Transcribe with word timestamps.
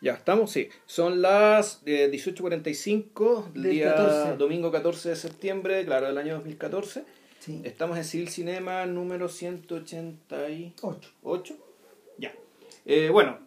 Ya, 0.00 0.12
¿estamos? 0.14 0.50
Sí. 0.50 0.68
Son 0.84 1.22
las 1.22 1.82
eh, 1.86 2.10
18.45 2.12 3.52
del 3.52 3.62
día 3.70 3.94
14. 3.94 4.36
domingo 4.36 4.70
14 4.70 5.08
de 5.10 5.16
septiembre, 5.16 5.84
claro, 5.84 6.06
del 6.06 6.18
año 6.18 6.34
2014. 6.34 7.04
Sí. 7.40 7.62
Estamos 7.64 7.96
en 7.96 8.04
Civil 8.04 8.28
Cinema 8.28 8.84
número 8.86 9.28
188. 9.28 11.10
Ocho. 11.22 11.56
Ya. 12.18 12.34
Eh, 12.84 13.08
bueno, 13.10 13.38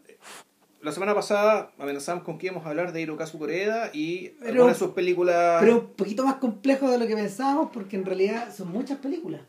la 0.81 0.91
semana 0.91 1.13
pasada 1.13 1.71
amenazamos 1.77 2.23
con 2.23 2.37
que 2.37 2.47
íbamos 2.47 2.65
a 2.65 2.69
hablar 2.69 2.93
de 2.93 3.01
Hirokazu 3.01 3.37
Koreeda 3.37 3.91
y 3.93 4.29
Pero- 4.39 4.51
algunas 4.63 4.79
de 4.79 4.85
sus 4.85 4.93
películas... 4.95 5.61
Pero 5.61 5.75
un 5.79 5.87
poquito 5.93 6.25
más 6.25 6.35
complejo 6.35 6.89
de 6.89 6.97
lo 6.97 7.07
que 7.07 7.15
pensábamos 7.15 7.69
porque 7.71 7.95
en 7.95 8.05
realidad 8.05 8.53
son 8.55 8.69
muchas 8.71 8.97
películas. 8.99 9.41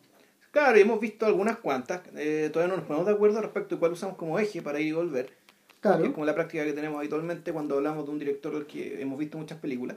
Claro, 0.51 0.77
y 0.77 0.81
hemos 0.81 0.99
visto 0.99 1.27
algunas 1.27 1.59
cuantas. 1.59 2.03
eh, 2.17 2.51
todavía 2.53 2.73
no 2.75 2.79
nos 2.81 2.87
ponemos 2.89 3.07
de 3.07 3.13
acuerdo 3.13 3.41
respecto 3.41 3.77
a 3.77 3.79
cuál 3.79 3.93
usamos 3.93 4.17
como 4.17 4.37
eje 4.39 4.61
para 4.63 4.81
ir 4.81 4.89
y 4.89 4.93
volver. 4.93 5.31
Que 5.81 5.89
es 5.89 5.95
Claro. 5.97 6.13
como 6.13 6.27
la 6.27 6.35
práctica 6.35 6.65
que 6.65 6.73
tenemos 6.73 6.99
habitualmente 6.99 7.53
cuando 7.53 7.77
hablamos 7.77 8.05
de 8.05 8.11
un 8.11 8.19
director 8.19 8.53
del 8.55 8.67
que 8.67 9.01
hemos 9.01 9.19
visto 9.19 9.39
muchas 9.39 9.59
películas. 9.59 9.97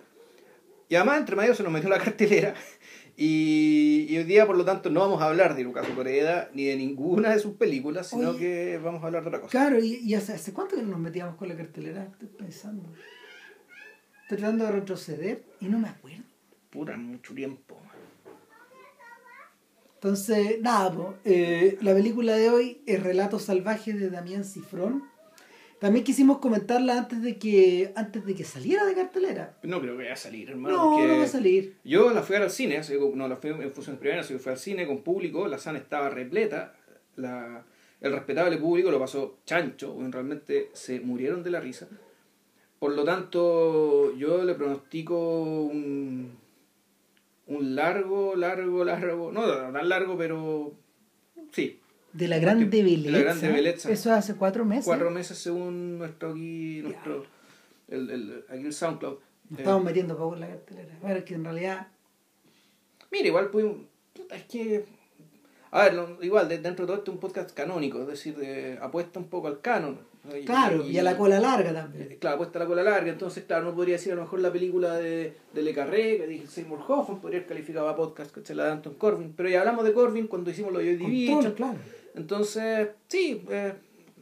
Y 0.90 0.96
además, 0.96 1.20
entre 1.20 1.36
medio 1.36 1.56
se 1.56 1.64
nos 1.64 1.72
metió 1.72 1.90
la 1.90 1.98
cartelera. 2.04 2.54
Y, 3.16 4.08
y 4.10 4.18
hoy 4.18 4.24
día, 4.24 4.46
por 4.48 4.58
lo 4.58 4.66
tanto, 4.66 4.90
no 4.90 5.00
vamos 5.02 5.22
a 5.22 5.26
hablar 5.28 5.56
de 5.56 5.62
Hirokazu 5.62 5.94
Koreeda 5.94 6.50
ni 6.54 6.66
de 6.66 6.76
ninguna 6.76 7.30
de 7.32 7.40
sus 7.40 7.56
películas, 7.56 8.08
sino 8.08 8.32
Oye. 8.32 8.40
que 8.40 8.78
vamos 8.84 9.04
a 9.04 9.08
hablar 9.08 9.22
de 9.24 9.28
otra 9.30 9.42
cosa. 9.42 9.52
Claro, 9.52 9.80
y, 9.80 9.96
y 10.04 10.14
hace, 10.16 10.34
¿hace 10.34 10.52
cuánto 10.54 10.76
que 10.76 10.82
no 10.84 10.90
nos 10.90 11.00
metíamos 11.00 11.36
con 11.36 11.48
la 11.48 11.56
cartelera? 11.56 12.04
Estoy 12.12 12.28
pensando. 12.30 12.84
Estoy 14.24 14.38
tratando 14.38 14.66
de 14.66 14.72
retroceder 14.72 15.44
y 15.60 15.66
no 15.66 15.80
me 15.80 15.90
acuerdo. 15.90 16.24
Pura, 16.70 16.98
mucho 16.98 17.34
tiempo. 17.36 17.78
Entonces, 19.96 20.60
nada, 20.62 20.92
po, 20.92 21.14
eh, 21.24 21.78
la 21.82 21.94
película 21.94 22.36
de 22.36 22.50
hoy 22.50 22.82
es 22.86 23.02
Relatos 23.02 23.44
Salvajes 23.44 24.00
de 24.00 24.10
Damián 24.10 24.44
Cifrón. 24.44 25.04
También 25.84 26.06
quisimos 26.06 26.38
comentarla 26.38 26.98
antes 26.98 27.22
de 27.22 27.38
que 27.38 27.92
antes 27.98 28.26
de 28.26 28.34
que 28.34 28.46
saliera 28.46 28.86
de 28.86 28.96
cartelera. 28.96 29.58
No 29.64 29.82
creo 29.82 29.98
que 29.98 30.04
vaya 30.04 30.14
a 30.14 30.16
salir, 30.16 30.50
hermano. 30.50 30.78
No, 30.78 31.06
no 31.06 31.18
va 31.18 31.24
a 31.26 31.28
salir. 31.28 31.76
Yo 31.84 32.14
la 32.14 32.24
fui 32.24 32.38
a 32.38 32.40
al 32.40 32.50
cine, 32.50 32.78
así 32.78 32.94
que- 32.94 33.12
no 33.14 33.28
la 33.28 33.36
fui 33.36 33.50
en 33.50 33.70
función 33.70 33.98
primera, 33.98 34.22
así 34.22 34.32
que 34.32 34.40
fui 34.40 34.54
al 34.54 34.58
cine 34.58 34.88
con 34.88 35.02
público, 35.02 35.46
la 35.46 35.58
sala 35.58 35.80
estaba 35.80 36.10
repleta, 36.10 36.74
la, 37.18 37.66
el 38.00 38.14
respetable 38.14 38.56
público 38.56 38.92
lo 38.92 38.98
pasó 38.98 39.40
chancho, 39.46 39.94
realmente 40.10 40.70
se 40.72 41.02
murieron 41.02 41.44
de 41.44 41.52
la 41.52 41.60
risa. 41.60 41.90
Por 42.80 42.94
lo 42.94 43.04
tanto, 43.04 44.16
yo 44.16 44.46
le 44.46 44.56
pronostico 44.56 45.64
un, 45.64 46.32
un 47.48 47.76
largo, 47.76 48.38
largo, 48.38 48.86
largo, 48.86 49.34
no 49.34 49.46
tan 49.74 49.90
largo, 49.90 50.18
pero 50.18 50.72
sí, 51.52 51.82
De 52.14 52.28
la 52.28 52.38
grande 52.38 52.66
De 52.66 53.10
la. 53.12 53.72
Eso 53.72 54.14
hace 54.14 54.36
cuatro 54.36 54.66
meses. 54.66 54.86
cuatro 54.86 55.10
meses 55.12 55.38
según 55.38 55.98
nuestro 55.98 56.30
aquí, 56.32 56.82
nuestro, 56.84 57.26
el, 57.88 58.10
el, 58.10 58.46
aquí 58.50 58.66
el 58.66 58.74
SoundCloud. 58.74 59.18
Nos 59.50 59.60
Eh, 59.60 59.64
estamos 59.64 59.84
metiendo 59.84 60.16
poco 60.18 60.36
en 60.36 60.42
la 60.42 60.48
cartelera. 60.48 60.98
Bueno, 61.02 61.18
es 61.18 61.24
que 61.24 61.34
en 61.36 61.44
realidad. 61.44 61.88
Mira, 63.12 63.28
igual 63.28 63.50
pudimos. 63.50 63.78
es 64.32 64.44
que. 64.44 64.86
A 65.72 65.86
ver, 65.86 65.96
igual, 66.22 66.48
de- 66.48 66.60
dentro 66.60 66.86
de 66.86 66.88
todo 66.88 66.98
esto 66.98 67.10
es 67.12 67.16
un 67.16 67.20
podcast 67.20 67.52
canónico, 67.52 68.00
es 68.02 68.08
decir, 68.08 68.36
de, 68.38 68.78
apuesta 68.80 69.18
un 69.20 69.28
poco 69.28 69.48
al 69.48 69.60
canon. 69.60 69.98
Claro, 70.46 70.88
y, 70.88 70.98
a 71.00 71.04
la 71.04 71.18
cola 71.18 71.40
larga 71.40 71.74
también. 71.74 72.12
eh, 72.12 72.18
Claro, 72.22 72.36
apuesta 72.36 72.60
a 72.60 72.62
la 72.62 72.68
cola 72.68 72.84
larga, 72.84 73.12
entonces, 73.12 73.44
claro, 73.46 73.66
no 73.66 73.76
podría 73.76 73.96
decir 73.96 74.14
a 74.14 74.16
lo 74.16 74.22
mejor 74.22 74.40
la 74.40 74.54
película 74.54 74.96
de, 74.96 75.34
de 75.52 75.62
Le 75.64 75.74
Carré, 75.74 76.18
que 76.18 76.28
dije 76.28 76.48
Seymour 76.48 76.80
Hoffman, 76.88 77.20
podría 77.20 77.40
haber 77.40 77.50
calificado 77.50 77.90
a 77.90 77.96
podcast, 77.96 78.32
que 78.34 78.54
la 78.56 78.66
de 78.66 78.72
Anton 78.72 78.94
Corbin, 78.94 79.34
pero 79.36 79.50
ya 79.50 79.60
hablamos 79.60 79.84
de 79.84 79.92
Corbin 79.94 80.28
cuando 80.28 80.50
hicimos 80.52 80.72
lo 80.72 80.80
de 80.80 80.96
Division. 80.96 81.42
todo, 81.44 81.56
claro. 81.56 81.80
Entonces, 82.16 82.90
sí, 83.08 83.44
eh, 83.50 83.74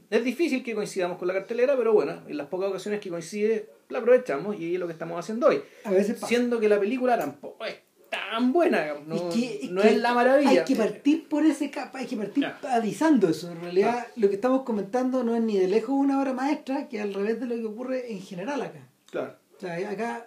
es 0.10 0.24
difícil 0.24 0.64
que 0.64 0.74
coincidamos 0.76 1.18
con 1.18 1.28
la 1.28 1.34
cartelera, 1.34 1.76
pero 1.78 1.94
bueno, 1.94 2.22
en 2.28 2.38
las 2.38 2.48
pocas 2.48 2.70
ocasiones 2.70 3.00
que 3.02 3.10
coincide, 3.10 3.70
la 3.90 4.00
aprovechamos 4.00 4.60
y 4.60 4.74
es 4.76 4.80
lo 4.80 4.88
que 4.88 4.94
estamos 4.94 5.20
haciendo 5.20 5.48
hoy. 5.48 5.62
A 5.84 5.92
veces 5.92 6.16
pasa. 6.16 6.28
Siendo 6.28 6.60
que 6.60 6.70
la 6.70 6.80
película 6.80 7.18
tampoco 7.18 7.66
es 7.66 7.76
tan 8.10 8.52
buena, 8.52 8.94
no, 9.06 9.16
Es 9.16 9.22
que- 9.36 9.70
no 9.72 9.82
es 9.82 9.98
la 9.98 10.14
maravilla. 10.14 10.50
Hay 10.50 10.64
que 10.66 10.76
partir 10.76 11.28
por 11.30 11.46
ese 11.46 11.70
capa, 11.72 12.00
hay 12.00 12.08
que 12.08 12.18
partir 12.18 12.46
avisando 12.70 13.30
eso. 13.30 13.52
En 13.52 13.62
realidad, 13.62 14.08
lo 14.18 14.28
que 14.30 14.36
estamos 14.36 14.64
comentando 14.64 15.24
no 15.24 15.36
es 15.36 15.42
ni 15.42 15.58
de 15.58 15.68
lejos 15.68 15.92
una 15.92 16.20
obra 16.20 16.34
maestra, 16.34 16.88
que 16.90 17.00
al 17.02 17.14
revés 17.14 17.40
de 17.40 17.46
lo 17.48 17.56
que 17.56 17.66
ocurre 17.66 18.12
en 18.12 18.22
general 18.22 18.62
acá. 18.62 18.88
Claro. 19.10 19.36
O 19.58 19.60
sea, 19.60 19.90
acá. 19.90 20.26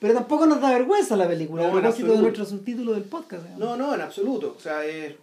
Pero 0.00 0.14
tampoco 0.14 0.46
nos 0.46 0.60
da 0.60 0.70
vergüenza 0.72 1.14
la 1.16 1.28
película, 1.28 1.62
No, 1.64 1.68
a 1.76 1.80
propósito 1.80 2.12
de 2.12 2.18
nuestro 2.22 2.44
subtítulo 2.46 2.92
del 2.92 3.04
podcast. 3.04 3.42
digamos. 3.42 3.60
No, 3.60 3.76
no, 3.76 3.94
en 3.94 4.00
absoluto. 4.00 4.54
O 4.56 4.60
sea, 4.60 4.86
eh, 4.86 5.16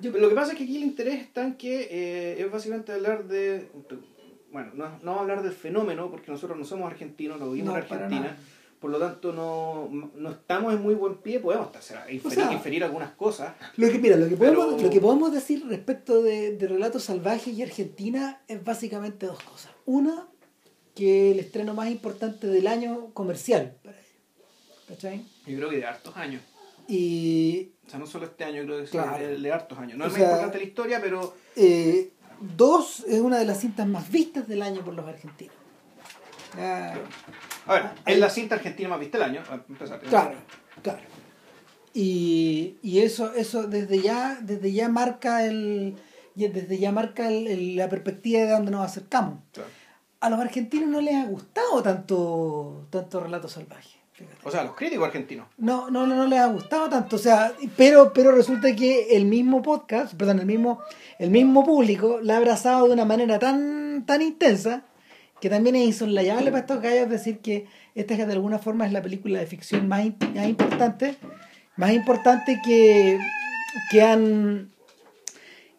Yo- 0.00 0.10
lo 0.12 0.28
que 0.28 0.34
pasa 0.34 0.52
es 0.52 0.58
que 0.58 0.64
aquí 0.64 0.76
el 0.76 0.82
interés 0.84 1.20
está 1.22 1.44
en 1.44 1.54
que 1.56 1.88
eh, 1.90 2.40
es 2.42 2.50
básicamente 2.50 2.92
hablar 2.92 3.26
de. 3.26 3.68
Bueno, 4.52 4.70
no, 4.74 4.88
no 4.88 4.96
vamos 5.02 5.18
a 5.18 5.20
hablar 5.22 5.42
del 5.42 5.52
fenómeno, 5.52 6.10
porque 6.10 6.30
nosotros 6.30 6.58
no 6.58 6.64
somos 6.64 6.90
argentinos, 6.90 7.38
no 7.38 7.50
vivimos 7.50 7.74
No, 7.74 7.78
en 7.78 7.84
Argentina. 7.92 8.36
Por 8.80 8.90
lo 8.92 8.98
tanto, 9.00 9.32
no, 9.32 9.88
no 10.14 10.30
estamos 10.30 10.72
en 10.72 10.80
muy 10.80 10.94
buen 10.94 11.16
pie, 11.16 11.40
podemos 11.40 11.66
hasta 11.74 12.10
inferir, 12.12 12.38
sea, 12.38 12.52
inferir 12.52 12.84
algunas 12.84 13.10
cosas. 13.10 13.54
Lo 13.76 13.90
que, 13.90 13.98
mira, 13.98 14.16
lo 14.16 14.28
que, 14.28 14.36
podemos, 14.36 14.66
Pero- 14.74 14.82
lo 14.84 14.90
que 14.90 15.00
podemos 15.00 15.32
decir 15.32 15.66
respecto 15.66 16.22
de, 16.22 16.56
de 16.56 16.68
Relatos 16.68 17.02
Salvajes 17.02 17.52
y 17.54 17.62
Argentina 17.62 18.40
es 18.46 18.62
básicamente 18.62 19.26
dos 19.26 19.42
cosas. 19.42 19.72
Una, 19.84 20.28
que 20.94 21.32
el 21.32 21.40
estreno 21.40 21.74
más 21.74 21.90
importante 21.90 22.46
del 22.46 22.68
año 22.68 23.12
comercial 23.14 23.74
para 23.82 23.96
ellos. 23.98 24.12
¿Cachai? 24.86 25.24
Yo 25.46 25.56
creo 25.56 25.70
que 25.70 25.76
de 25.78 25.84
hartos 25.86 26.16
años. 26.16 26.42
Y 26.88 27.72
O 27.86 27.90
sea, 27.90 27.98
no 27.98 28.06
solo 28.06 28.24
este 28.24 28.44
año, 28.44 28.62
creo 28.64 28.82
que 28.82 28.90
Claro. 28.90 29.18
de, 29.18 29.36
de 29.38 29.52
hartos 29.52 29.78
años. 29.78 29.98
No 29.98 30.04
O 30.04 30.06
es 30.08 30.12
más 30.14 30.20
sea- 30.20 30.30
importante 30.30 30.58
la 30.58 30.64
historia, 30.64 31.00
pero 31.02 31.34
eh, 31.54 32.12
dos, 32.40 33.04
es 33.06 33.20
una 33.20 33.38
de 33.38 33.44
las 33.44 33.60
cintas 33.60 33.86
más 33.86 34.10
vistas 34.10 34.48
del 34.48 34.62
año 34.62 34.82
por 34.84 34.94
los 34.94 35.06
argentinos. 35.06 35.54
A 36.56 37.72
ver, 37.72 37.90
es 38.06 38.18
la 38.18 38.30
cinta 38.30 38.54
argentina 38.54 38.88
más 38.88 39.00
vista 39.00 39.18
del 39.18 39.28
año. 39.30 39.42
empezar. 39.68 40.00
Claro, 40.00 40.36
claro. 40.82 41.00
Y, 41.94 42.76
y 42.82 43.00
eso, 43.00 43.34
eso 43.34 43.64
desde 43.66 44.00
ya, 44.00 44.38
desde 44.40 44.72
ya 44.72 44.88
marca 44.88 45.44
el, 45.44 45.96
desde 46.34 46.78
ya 46.78 46.90
marca 46.92 47.28
el- 47.28 47.46
el- 47.48 47.76
la 47.76 47.88
perspectiva 47.88 48.40
de 48.40 48.50
dónde 48.50 48.70
nos 48.70 48.84
acercamos. 48.84 49.40
Claro. 49.52 49.68
A 50.20 50.30
los 50.30 50.40
argentinos 50.40 50.88
no 50.88 51.00
les 51.00 51.14
ha 51.14 51.26
gustado 51.26 51.82
tanto, 51.82 52.86
tanto 52.90 53.20
relato 53.20 53.48
salvaje. 53.48 53.97
O 54.44 54.50
sea, 54.50 54.64
los 54.64 54.74
críticos 54.74 55.06
argentinos. 55.06 55.46
No, 55.56 55.90
no, 55.90 56.06
no 56.06 56.26
les 56.26 56.38
ha 56.38 56.46
gustado 56.46 56.88
tanto, 56.88 57.16
o 57.16 57.18
sea, 57.18 57.52
pero, 57.76 58.12
pero 58.12 58.32
resulta 58.32 58.74
que 58.74 59.16
el 59.16 59.24
mismo 59.24 59.62
podcast, 59.62 60.14
perdón, 60.14 60.40
el 60.40 60.46
mismo, 60.46 60.80
el 61.18 61.30
mismo 61.30 61.64
público 61.64 62.20
la 62.22 62.34
ha 62.34 62.36
abrazado 62.38 62.86
de 62.86 62.94
una 62.94 63.04
manera 63.04 63.38
tan, 63.38 64.04
tan 64.06 64.22
intensa 64.22 64.82
que 65.40 65.48
también 65.48 65.76
es 65.76 65.86
insoslayable 65.86 66.50
para 66.50 66.60
estos 66.60 66.82
gallos 66.82 67.08
decir 67.08 67.38
que 67.38 67.66
esta 67.94 68.14
de 68.16 68.32
alguna 68.32 68.58
forma 68.58 68.86
es 68.86 68.92
la 68.92 69.02
película 69.02 69.38
de 69.38 69.46
ficción 69.46 69.88
más, 69.88 70.04
más 70.34 70.48
importante, 70.48 71.16
más 71.76 71.92
importante 71.92 72.60
que, 72.64 73.18
que 73.90 74.02
han 74.02 74.70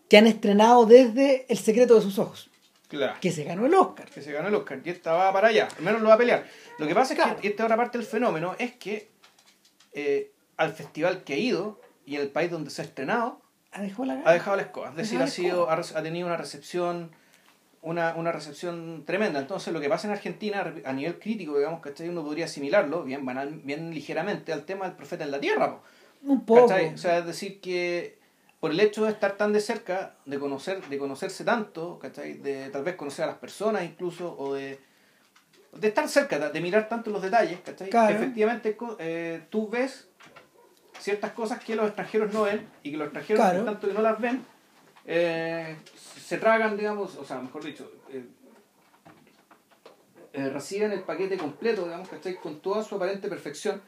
que 0.09 0.17
han 0.17 0.27
estrenado 0.27 0.85
desde 0.85 1.45
El 1.49 1.57
secreto 1.59 1.95
de 1.95 2.01
sus 2.01 2.17
ojos, 2.17 2.48
Claro. 2.89 3.15
que 3.21 3.31
se 3.31 3.43
ganó 3.43 3.65
el 3.67 3.73
Oscar. 3.75 4.09
que 4.09 4.21
se 4.21 4.31
ganó 4.31 4.47
el 4.49 4.55
Oscar 4.55 4.81
y 4.83 4.89
esta 4.89 5.13
va 5.13 5.31
para 5.31 5.49
allá, 5.49 5.67
al 5.77 5.83
menos 5.83 6.01
lo 6.01 6.09
va 6.09 6.15
a 6.15 6.17
pelear. 6.17 6.45
Lo 6.79 6.87
que 6.87 6.95
pasa 6.95 7.15
Claro. 7.15 7.35
es 7.35 7.41
que 7.41 7.47
esta 7.49 7.63
otra 7.63 7.77
parte 7.77 7.97
del 7.97 8.07
fenómeno 8.07 8.55
es 8.57 8.73
que 8.73 9.09
eh, 9.93 10.31
al 10.57 10.73
festival 10.73 11.23
que 11.23 11.33
ha 11.33 11.37
ido 11.37 11.79
y 12.05 12.15
en 12.15 12.21
el 12.21 12.29
país 12.29 12.49
donde 12.51 12.69
se 12.71 12.81
ha 12.81 12.85
estrenado, 12.85 13.41
Ha 13.71 13.81
dejado 13.81 14.05
la 14.05 14.21
ha 14.25 14.33
dejado 14.33 14.57
la 14.57 14.63
escoba. 14.63 14.89
Es 14.89 14.95
decir, 14.95 15.21
ha, 15.21 15.27
sido, 15.27 15.69
ha, 15.69 16.01
tenido 16.03 16.25
una 16.27 16.37
recepción 16.37 17.11
una, 17.81 18.13
una 18.15 18.31
recepción 18.31 19.05
tremenda. 19.05 19.39
Entonces, 19.39 19.71
lo 19.73 19.79
que 19.79 19.87
pasa 19.87 20.07
en 20.07 20.13
Argentina, 20.13 20.73
a 20.83 20.91
nivel 20.93 21.17
crítico, 21.19 21.57
digamos, 21.57 21.79
¿cachai? 21.79 22.09
Uno 22.09 22.23
podría 22.23 22.45
asimilarlo 22.45 23.03
bien, 23.03 23.25
banal, 23.25 23.53
bien 23.63 23.93
ligeramente 23.93 24.51
al 24.51 24.65
tema 24.65 24.85
del 24.85 24.95
profeta 24.95 25.23
en 25.23 25.31
la 25.31 25.39
tierra. 25.39 25.69
po. 25.71 25.83
un 26.23 26.45
poco. 26.45 26.67
¿Cachai? 26.67 26.93
O 26.93 26.97
sea, 26.97 27.19
es 27.19 27.25
decir, 27.25 27.61
que 27.61 28.18
por 28.59 28.71
el 28.71 28.79
hecho 28.79 29.05
de 29.05 29.11
estar 29.11 29.37
tan 29.37 29.53
de 29.53 29.61
cerca, 29.61 30.15
de 30.25 30.37
conocer, 30.39 30.83
de 30.87 30.97
conocerse 30.97 31.43
tanto, 31.45 31.97
¿cachai? 31.99 32.33
De 32.33 32.69
tal 32.69 32.83
vez 32.83 32.95
conocer 32.95 33.23
a 33.23 33.27
las 33.27 33.37
personas 33.37 33.83
incluso, 33.83 34.35
o 34.37 34.53
de, 34.53 34.79
de 35.73 35.87
estar 35.87 36.07
cerca, 36.09 36.37
de, 36.39 36.49
de 36.49 36.61
mirar 36.61 36.89
tanto 36.89 37.09
los 37.09 37.21
detalles, 37.21 37.59
¿cachai? 37.61 37.89
Claro. 37.89 38.15
Efectivamente, 38.15 38.77
eh, 38.99 39.41
tú 39.49 39.69
ves 39.69 40.07
ciertas 40.99 41.31
cosas 41.31 41.63
que 41.63 41.75
los 41.75 41.87
extranjeros 41.87 42.33
no 42.33 42.43
ven, 42.43 42.67
y 42.83 42.91
que 42.91 42.97
los 42.97 43.05
extranjeros, 43.05 43.39
Claro. 43.41 43.59
por 43.63 43.65
tanto 43.73 43.87
que 43.87 43.93
no 43.93 44.01
las 44.01 44.19
ven, 44.19 44.43
eh, 45.05 45.77
se 45.95 46.37
tragan, 46.37 46.75
digamos, 46.75 47.15
o 47.15 47.23
sea, 47.23 47.39
mejor 47.39 47.63
dicho, 47.63 47.89
eh, 48.11 48.25
eh, 50.33 50.49
reciben 50.49 50.91
el 50.91 51.01
paquete 51.01 51.37
completo, 51.37 51.85
digamos, 51.85 52.09
¿cachai? 52.09 52.35
Con 52.35 52.59
toda 52.59 52.83
su 52.83 52.95
aparente 52.95 53.29
perfección 53.29 53.81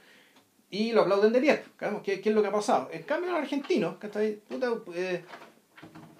y 0.72 0.92
lo 0.94 1.02
aplauden 1.02 1.32
de 1.34 1.40
pie. 1.42 1.64
¿Qué, 2.04 2.20
qué 2.22 2.30
es 2.30 2.36
lo 2.36 2.42
que 2.42 2.48
ha 2.48 2.52
pasado? 2.52 2.90
En 2.92 3.04
cambio, 3.04 3.30
en 3.30 3.36
argentinos, 3.36 3.98
¿cachai? 3.98 4.36
Puta, 4.48 4.68
eh, 4.96 5.24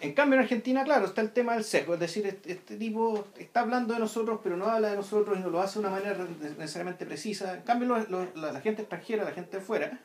en 0.02 0.14
cambio, 0.14 0.38
en 0.38 0.44
Argentina, 0.44 0.84
claro, 0.84 1.06
está 1.06 1.22
el 1.22 1.32
tema 1.32 1.54
del 1.54 1.64
sesgo. 1.64 1.94
Es 1.94 2.00
decir, 2.00 2.26
este, 2.26 2.52
este 2.54 2.76
tipo 2.76 3.28
está 3.38 3.62
hablando 3.62 3.94
de 3.94 4.00
nosotros, 4.00 4.40
pero 4.44 4.58
no 4.58 4.66
habla 4.66 4.90
de 4.90 4.96
nosotros 4.96 5.38
y 5.38 5.42
no 5.42 5.50
lo 5.50 5.62
hace 5.62 5.80
de 5.80 5.86
una 5.88 5.96
manera 5.96 6.18
necesariamente 6.58 7.06
precisa. 7.06 7.54
En 7.56 7.62
cambio, 7.62 7.88
los- 8.10 8.36
la, 8.36 8.60
gente 8.62 8.82
extranjera, 8.82 9.24
la 9.24 9.32
gente 9.32 9.58
de 9.58 9.64
fuera, 9.64 10.00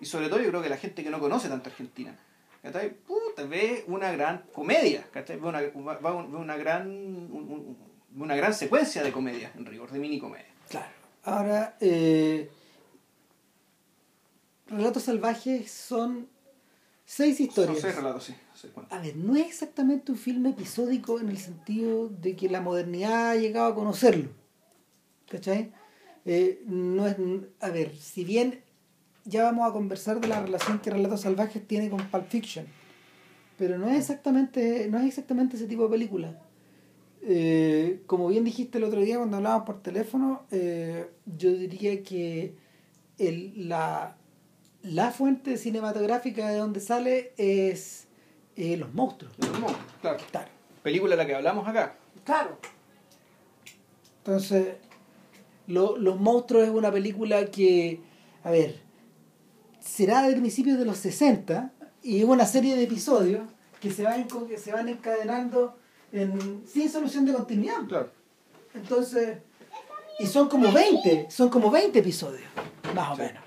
y 0.00 0.06
sobre 0.06 0.28
todo 0.28 0.40
yo 0.40 0.48
creo 0.48 0.62
que 0.62 0.68
la 0.70 0.78
gente 0.78 1.04
que 1.04 1.10
no 1.10 1.20
conoce 1.20 1.48
tanto 1.48 1.68
Argentina, 1.70 2.16
¿cachai? 2.62 2.90
Puta, 2.94 3.44
ve 3.44 3.84
una 3.88 4.10
gran 4.10 4.44
comedia, 4.52 5.04
¿cachai? 5.12 5.36
Ve 5.38 5.46
una, 5.48 5.60
ve 5.60 6.10
una 6.36 6.56
gran... 6.56 6.88
un- 6.88 7.28
un- 7.32 7.92
una 8.14 8.36
gran 8.36 8.52
secuencia 8.52 9.02
de 9.02 9.10
comedia, 9.10 9.52
en 9.56 9.64
rigor, 9.64 9.90
de 9.90 9.98
mini 9.98 10.18
comedia. 10.18 10.44
Claro. 10.68 10.88
Ahora, 11.24 11.76
eh, 11.80 12.50
Relatos 14.72 15.02
Salvajes 15.02 15.70
son 15.70 16.28
seis 17.04 17.40
historias. 17.40 17.78
Son 17.78 17.90
seis 17.90 17.96
relatos, 17.96 18.24
sí. 18.24 18.32
No 18.32 18.56
sé 18.56 18.68
cuánto. 18.68 18.94
A 18.94 19.00
ver, 19.00 19.16
no 19.16 19.36
es 19.36 19.46
exactamente 19.46 20.12
un 20.12 20.18
filme 20.18 20.50
episódico 20.50 21.20
en 21.20 21.28
el 21.28 21.38
sentido 21.38 22.08
de 22.08 22.34
que 22.36 22.48
la 22.48 22.60
modernidad 22.60 23.30
ha 23.30 23.36
llegado 23.36 23.66
a 23.66 23.74
conocerlo. 23.74 24.30
¿Cachai? 25.28 25.72
Eh, 26.24 26.62
no 26.66 27.06
es, 27.06 27.16
a 27.60 27.70
ver, 27.70 27.94
si 27.96 28.24
bien 28.24 28.62
ya 29.24 29.44
vamos 29.44 29.68
a 29.68 29.72
conversar 29.72 30.20
de 30.20 30.28
la 30.28 30.40
relación 30.40 30.78
que 30.78 30.90
Relatos 30.90 31.22
Salvajes 31.22 31.66
tiene 31.66 31.90
con 31.90 32.06
Pulp 32.08 32.28
Fiction, 32.28 32.66
pero 33.58 33.78
no 33.78 33.88
es 33.88 33.98
exactamente, 33.98 34.88
no 34.88 34.98
es 34.98 35.06
exactamente 35.06 35.56
ese 35.56 35.66
tipo 35.66 35.84
de 35.84 35.90
película. 35.90 36.40
Eh, 37.22 38.02
como 38.06 38.28
bien 38.28 38.44
dijiste 38.44 38.78
el 38.78 38.84
otro 38.84 39.00
día 39.00 39.18
cuando 39.18 39.36
hablábamos 39.36 39.66
por 39.66 39.82
teléfono, 39.82 40.42
eh, 40.50 41.08
yo 41.26 41.52
diría 41.52 42.02
que 42.02 42.56
el, 43.18 43.68
la, 43.68 44.16
la 44.82 45.10
fuente 45.10 45.56
cinematográfica 45.56 46.48
de 46.50 46.58
donde 46.58 46.80
sale 46.80 47.32
es 47.36 48.06
eh, 48.56 48.76
Los 48.76 48.92
Monstruos. 48.94 49.32
Los 49.38 49.58
monstruos, 49.58 49.92
claro. 50.00 50.18
Claro. 50.30 50.48
Película 50.82 51.12
de 51.12 51.16
la 51.22 51.26
que 51.26 51.34
hablamos 51.34 51.66
acá. 51.68 51.96
Claro. 52.24 52.58
Entonces, 54.18 54.76
Lo- 55.66 55.96
Los 55.96 56.18
Monstruos 56.20 56.64
es 56.64 56.70
una 56.70 56.90
película 56.90 57.46
que, 57.46 58.00
a 58.44 58.50
ver, 58.50 58.80
será 59.80 60.22
de 60.28 60.34
principios 60.36 60.78
de 60.78 60.84
los 60.84 60.96
60 60.98 61.72
y 62.02 62.18
es 62.18 62.24
una 62.24 62.46
serie 62.46 62.76
de 62.76 62.82
episodios 62.84 63.42
que 63.80 63.90
se 63.90 64.02
van, 64.04 64.26
que 64.48 64.58
se 64.58 64.72
van 64.72 64.88
encadenando 64.88 65.76
en, 66.12 66.62
sin 66.66 66.88
solución 66.90 67.24
de 67.24 67.32
continuidad. 67.32 67.86
Claro. 67.88 68.10
Entonces, 68.74 69.38
y 70.18 70.26
son 70.26 70.48
como 70.48 70.70
20, 70.72 71.26
son 71.30 71.48
como 71.48 71.70
20 71.70 71.98
episodios, 71.98 72.42
más 72.94 73.12
o 73.12 73.16
Sí. 73.16 73.22
menos. 73.22 73.42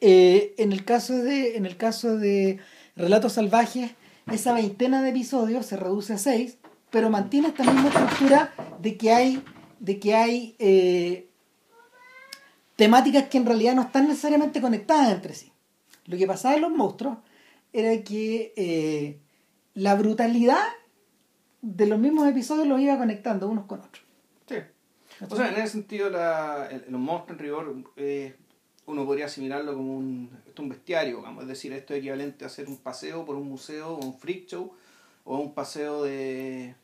Eh, 0.00 0.54
en, 0.58 0.72
el 0.72 0.84
caso 0.84 1.14
de, 1.16 1.56
en 1.56 1.66
el 1.66 1.76
caso 1.76 2.16
de 2.16 2.58
Relatos 2.96 3.34
Salvajes, 3.34 3.90
esa 4.30 4.52
veintena 4.54 5.02
de 5.02 5.10
episodios 5.10 5.66
se 5.66 5.76
reduce 5.76 6.12
a 6.14 6.18
6, 6.18 6.58
pero 6.90 7.10
mantiene 7.10 7.48
esta 7.48 7.64
misma 7.64 7.88
estructura 7.88 8.52
de 8.80 8.96
que 8.96 9.12
hay, 9.12 9.42
de 9.78 9.98
que 10.00 10.14
hay 10.14 10.56
eh, 10.58 11.28
temáticas 12.76 13.24
que 13.24 13.38
en 13.38 13.46
realidad 13.46 13.74
no 13.74 13.82
están 13.82 14.08
necesariamente 14.08 14.60
conectadas 14.60 15.12
entre 15.12 15.34
sí. 15.34 15.52
Lo 16.06 16.16
que 16.16 16.26
pasaba 16.26 16.54
en 16.54 16.62
los 16.62 16.70
monstruos 16.70 17.18
era 17.72 18.02
que 18.02 18.52
eh, 18.56 19.18
la 19.74 19.94
brutalidad 19.94 20.62
de 21.62 21.86
los 21.86 21.98
mismos 21.98 22.26
episodios 22.28 22.66
los 22.66 22.80
iba 22.80 22.96
conectando 22.98 23.48
unos 23.48 23.66
con 23.66 23.80
otros. 23.80 24.04
Sí. 24.48 24.56
O 25.28 25.36
sea, 25.36 25.48
en 25.50 25.56
ese 25.56 25.72
sentido, 25.72 26.08
la, 26.08 26.68
el- 26.70 26.84
los 26.88 27.00
monstruos 27.00 27.38
en 27.38 27.44
rigor, 27.44 27.76
uno 28.86 29.06
podría 29.06 29.26
asimilarlo 29.26 29.74
como 29.74 29.96
un, 29.96 30.30
esto 30.46 30.52
es 30.54 30.58
un 30.60 30.68
bestiario, 30.68 31.22
vamos, 31.22 31.42
es 31.42 31.48
decir, 31.48 31.72
esto 31.72 31.94
es 31.94 32.00
equivalente 32.00 32.44
a 32.44 32.48
hacer 32.48 32.66
un 32.68 32.78
paseo 32.78 33.24
por 33.24 33.36
un 33.36 33.48
museo 33.48 33.94
o 33.94 34.04
un 34.04 34.18
freak 34.18 34.46
show 34.46 34.72
o 35.24 35.38
un 35.38 35.54
paseo 35.54 36.02
de 36.02 36.74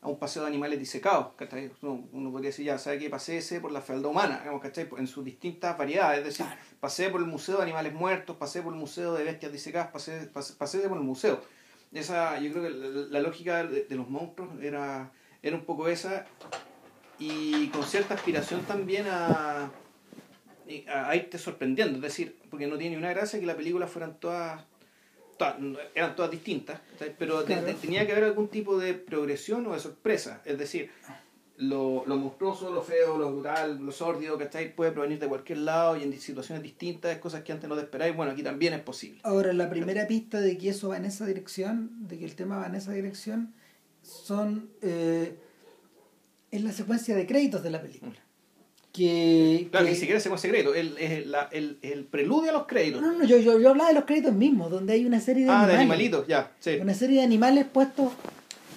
a 0.00 0.08
un 0.08 0.18
paseo 0.18 0.42
de 0.42 0.48
animales 0.48 0.80
disecados, 0.80 1.28
¿cachai? 1.36 1.70
Uno, 1.80 2.08
uno 2.12 2.32
podría 2.32 2.48
decir, 2.50 2.64
ya, 2.64 2.76
¿sabe 2.76 2.98
qué? 2.98 3.08
Pasé 3.08 3.60
por 3.60 3.70
la 3.70 3.80
fealdad 3.80 4.10
humana, 4.10 4.40
digamos, 4.40 4.60
¿cachai? 4.60 4.88
En 4.98 5.06
sus 5.06 5.24
distintas 5.24 5.78
variedades, 5.78 6.18
es 6.18 6.24
decir, 6.24 6.44
Claro. 6.46 6.60
pasé 6.80 7.08
por 7.08 7.20
el 7.20 7.28
museo 7.28 7.58
de 7.58 7.62
animales 7.62 7.94
muertos, 7.94 8.36
pasé 8.36 8.62
por 8.62 8.72
el 8.72 8.80
museo 8.80 9.14
de 9.14 9.22
bestias 9.22 9.52
disecadas, 9.52 9.92
pasé, 9.92 10.26
pasé, 10.26 10.54
pasé 10.54 10.80
por 10.88 10.98
el 10.98 11.04
museo. 11.04 11.40
Esa, 11.92 12.40
yo 12.40 12.50
creo 12.50 12.64
que 12.64 12.70
la, 12.70 12.88
la 13.10 13.20
lógica 13.20 13.62
de, 13.64 13.84
de 13.84 13.94
los 13.94 14.10
monstruos 14.10 14.60
era, 14.60 15.12
era 15.40 15.54
un 15.54 15.64
poco 15.64 15.86
esa, 15.86 16.26
y 17.20 17.68
con 17.68 17.84
cierta 17.84 18.14
aspiración 18.14 18.62
también 18.62 19.06
a, 19.08 19.70
a, 20.88 21.14
irte 21.16 21.38
sorprendiendo, 21.38 21.96
es 21.96 22.02
decir, 22.02 22.36
porque 22.50 22.66
no 22.66 22.76
tiene 22.78 22.96
ni 22.96 23.02
una 23.02 23.10
gracia 23.12 23.38
que 23.40 23.46
la 23.46 23.56
película 23.56 23.86
fueran 23.86 24.18
todas, 24.20 24.64
todas- 25.38 25.56
eran 25.94 26.14
todas 26.16 26.30
distintas, 26.30 26.80
pero 27.18 27.40
te- 27.40 27.46
Claro. 27.54 27.66
te- 27.66 27.74
tenía 27.74 28.06
que 28.06 28.12
haber 28.12 28.24
algún 28.24 28.48
tipo 28.48 28.78
de 28.78 28.94
progresión 28.94 29.66
o 29.66 29.72
de 29.74 29.80
sorpresa, 29.80 30.40
es 30.44 30.58
decir, 30.58 30.90
lo, 31.58 32.02
lo 32.06 32.16
monstruoso, 32.16 32.72
lo 32.72 32.82
feo, 32.82 33.18
lo 33.18 33.30
brutal, 33.30 33.78
lo 33.84 33.92
sórdido, 33.92 34.36
¿cachai? 34.38 34.74
Puede 34.74 34.90
provenir 34.90 35.18
de 35.20 35.28
cualquier 35.28 35.58
lado 35.58 35.96
y 35.96 36.02
en 36.02 36.18
situaciones 36.18 36.62
distintas, 36.62 37.18
cosas 37.18 37.42
que 37.44 37.52
antes 37.52 37.68
no 37.68 37.76
te 37.76 37.82
esperáis, 37.82 38.16
bueno, 38.16 38.32
aquí 38.32 38.42
también 38.42 38.72
es 38.72 38.80
posible. 38.80 39.20
Ahora, 39.22 39.52
la 39.52 39.68
primera 39.70 40.06
pista 40.08 40.40
de 40.40 40.58
que 40.58 40.70
eso 40.70 40.88
va 40.88 40.96
en 40.96 41.04
esa 41.04 41.24
dirección, 41.26 42.08
de 42.08 42.18
que 42.18 42.24
el 42.24 42.34
tema 42.34 42.56
va 42.58 42.66
en 42.66 42.74
esa 42.74 42.92
dirección, 42.92 43.52
son 44.02 44.70
eh, 44.80 45.36
es 46.50 46.62
la 46.64 46.72
secuencia 46.72 47.14
de 47.14 47.26
créditos 47.26 47.62
de 47.62 47.70
la 47.70 47.80
película. 47.80 48.16
Que, 48.92 49.68
Claro, 49.70 49.86
que- 49.86 49.92
ni 49.92 49.96
siquiera 49.96 50.18
es 50.18 50.26
un 50.26 50.36
secreto, 50.38 50.74
el, 50.74 50.98
es 50.98 51.26
la- 51.26 51.48
el, 51.50 51.78
el 51.80 52.04
preludio 52.04 52.50
a 52.50 52.52
los 52.52 52.66
créditos. 52.66 53.00
No, 53.00 53.12
no, 53.12 53.24
yo, 53.24 53.38
yo, 53.38 53.58
yo 53.58 53.70
hablaba 53.70 53.88
de 53.88 53.94
los 53.94 54.04
créditos 54.04 54.34
mismos, 54.34 54.70
donde 54.70 54.92
hay 54.92 55.06
una 55.06 55.18
serie 55.18 55.44
de 55.44 55.50
ah, 55.50 55.66
de 55.66 55.74
animales. 55.74 55.80
animalitos, 55.80 56.26
ya, 56.26 56.52
sí. 56.60 56.76
Una 56.80 56.92
serie 56.92 57.18
de 57.20 57.24
animales 57.24 57.64
puestos, 57.64 58.12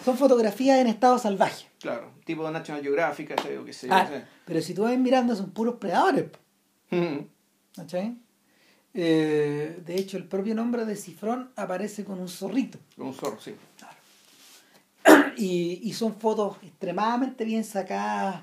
son 0.06 0.18
fotografías 0.18 0.80
en 0.80 0.88
estado 0.88 1.20
salvaje. 1.20 1.66
Claro, 1.82 2.12
tipo 2.24 2.46
de 2.46 2.52
National 2.52 2.82
Geographic. 2.82 3.34
O 3.60 3.66
qué 3.66 3.74
sé 3.74 3.88
yo, 3.88 3.94
Ah, 3.94 4.08
sé. 4.08 4.24
pero 4.46 4.62
si 4.62 4.74
tú 4.74 4.84
vas 4.84 4.98
mirando, 4.98 5.36
son 5.36 5.50
puros 5.52 5.76
predadores. 5.76 6.26
¿cachai? 7.76 8.16
Eh, 8.94 9.82
de 9.86 9.96
hecho, 9.96 10.16
el 10.16 10.24
propio 10.24 10.56
nombre 10.56 10.86
de 10.86 10.96
Cifrón 10.96 11.52
aparece 11.58 12.06
con 12.06 12.20
un 12.22 12.30
zorrito. 12.30 12.78
Como 12.96 13.10
un 13.10 13.16
zorro, 13.16 13.40
sí. 13.42 13.54
Y, 15.38 15.82
y 15.84 15.92
son 15.94 16.16
fotos 16.16 16.56
extremadamente 16.64 17.44
bien 17.44 17.66
sacadas. 17.66 18.42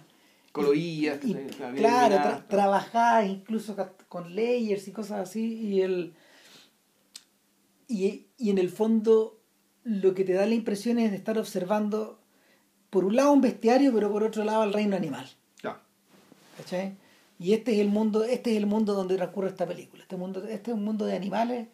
Coloridas. 0.53 1.19
Claro, 1.21 1.77
claro, 1.77 2.15
tra- 2.17 2.47
trabajadas 2.47 3.29
incluso 3.29 3.75
con 4.09 4.35
layers 4.35 4.87
y 4.87 4.93
cosas 4.93 5.21
así. 5.21 5.55
Y, 5.55 5.81
el, 5.81 6.15
y, 7.89 8.27
y 8.37 8.51
en 8.51 8.59
el 8.59 8.69
fondo 8.69 9.41
lo 9.85 10.15
que 10.15 10.25
te 10.25 10.35
da 10.35 10.47
la 10.47 10.55
impresión 10.55 10.99
es 10.99 11.11
de 11.11 11.17
estar 11.17 11.39
observando, 11.39 12.21
por 12.91 13.05
un 13.05 13.17
lado 13.17 13.33
un 13.33 13.41
bestiario, 13.41 13.93
pero 13.95 14.13
por 14.13 14.23
otro 14.23 14.45
lado 14.45 14.63
el 14.65 14.73
reino 14.73 14.95
animal. 14.95 15.27
Ya. 15.63 15.81
¿cachai? 16.59 16.97
Y 17.39 17.55
este 17.55 17.73
es 17.73 17.79
el 17.81 17.89
mundo, 17.89 18.23
este 18.23 18.53
es 18.53 18.59
el 18.59 18.67
mundo 18.67 18.95
donde 18.95 19.17
transcurre 19.17 19.49
esta 19.49 19.67
película. 19.67 20.03
Este 20.03 20.17
mundo, 20.17 20.45
este 20.45 20.71
es 20.71 20.77
un 20.77 20.85
mundo 20.85 21.07
de 21.07 21.17
animales. 21.17 21.67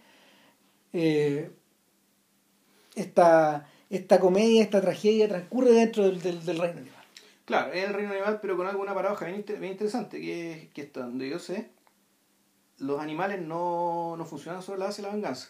Eh, 0.92 1.50
esta, 2.94 3.68
esta 3.90 4.18
comedia, 4.20 4.62
esta 4.62 4.80
tragedia 4.80 5.28
transcurre 5.28 5.72
dentro 5.72 6.04
del, 6.04 6.22
del, 6.22 6.44
del 6.44 6.58
reino 6.58 6.78
animal. 6.78 6.97
Claro, 7.48 7.72
es 7.72 7.82
el 7.84 7.94
reino 7.94 8.12
animal, 8.12 8.38
pero 8.42 8.56
con 8.58 8.66
alguna 8.66 8.94
paradoja 8.94 9.24
bien, 9.24 9.38
inter- 9.38 9.58
bien 9.58 9.72
interesante, 9.72 10.20
que 10.20 10.52
es 10.52 10.68
que 10.72 10.82
hasta 10.82 11.00
donde 11.00 11.28
yo 11.30 11.38
sé, 11.38 11.70
los 12.76 13.00
animales 13.00 13.40
no, 13.40 14.14
no 14.18 14.24
funcionan 14.26 14.62
sobre 14.62 14.78
la 14.80 14.84
base 14.86 15.00
de 15.02 15.08
la 15.08 15.14
venganza. 15.14 15.48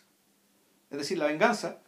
Es 0.90 0.98
decir, 0.98 1.18
la 1.18 1.26
venganza 1.26 1.78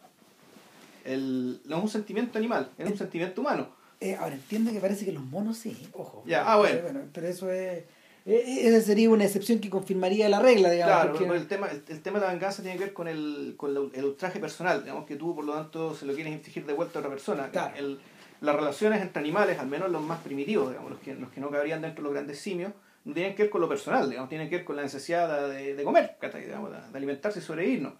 el, 1.05 1.61
no 1.65 1.77
es 1.77 1.83
un 1.83 1.89
sentimiento 1.89 2.37
animal, 2.37 2.69
es 2.77 2.91
un 2.91 2.97
sentimiento 2.97 3.41
humano. 3.41 3.69
Eh, 3.99 4.15
ahora 4.15 4.35
entiendo 4.35 4.71
que 4.71 4.79
parece 4.79 5.05
que 5.05 5.11
los 5.11 5.23
monos 5.23 5.57
sí, 5.57 5.87
ojo. 5.93 6.23
Ya, 6.27 6.43
ah, 6.51 6.57
bueno. 6.57 6.79
Pero, 6.85 7.01
pero 7.13 7.27
eso 7.27 7.51
es. 7.51 7.83
eh, 8.25 8.67
Esa 8.67 8.81
sería 8.81 9.09
una 9.09 9.23
excepción 9.25 9.59
que 9.59 9.69
confirmaría 9.69 10.27
la 10.27 10.39
regla, 10.39 10.69
digamos. 10.71 10.93
Claro, 10.95 11.17
porque- 11.17 11.35
el 11.37 11.47
tema, 11.47 11.67
el, 11.71 11.83
el 11.87 12.01
tema 12.01 12.19
de 12.19 12.25
la 12.25 12.31
venganza 12.33 12.61
tiene 12.63 12.77
que 12.77 12.83
ver 12.85 12.93
con 12.93 13.07
el, 13.07 13.53
con 13.57 13.73
la- 13.73 13.81
el 13.93 14.05
ultraje 14.05 14.39
personal, 14.39 14.83
digamos 14.83 15.05
que 15.05 15.15
tú 15.15 15.33
por 15.35 15.45
lo 15.45 15.53
tanto 15.53 15.95
se 15.95 16.05
lo 16.05 16.13
quieres 16.13 16.33
infligir 16.33 16.65
de 16.65 16.73
vuelta 16.73 16.99
a 16.99 17.01
otra 17.01 17.11
persona. 17.11 17.49
Claro. 17.49 17.75
El- 17.77 17.99
las 18.41 18.55
relaciones 18.55 19.01
entre 19.01 19.19
animales, 19.21 19.57
al 19.59 19.67
menos 19.67 19.89
los 19.89 20.01
más 20.01 20.19
primitivos, 20.19 20.69
digamos, 20.69 20.91
los 20.91 20.99
que, 20.99 21.15
los 21.15 21.29
que 21.31 21.39
no 21.39 21.49
cabrían 21.49 21.81
dentro 21.81 22.01
de 22.03 22.09
los 22.09 22.13
grandes 22.13 22.39
simios, 22.39 22.73
no 23.05 23.13
tienen 23.13 23.33
que 23.35 23.43
ver 23.43 23.49
con 23.49 23.61
lo 23.61 23.69
personal, 23.69 24.09
digamos, 24.09 24.29
tienen 24.29 24.49
que 24.49 24.57
ver 24.57 24.65
con 24.65 24.75
la 24.75 24.81
necesidad 24.83 25.47
de, 25.49 25.75
de 25.75 25.83
comer, 25.83 26.17
digamos, 26.33 26.71
de, 26.71 26.97
alimentarse 26.97 27.39
y 27.39 27.41
sobrevivir, 27.41 27.81
¿no? 27.81 27.95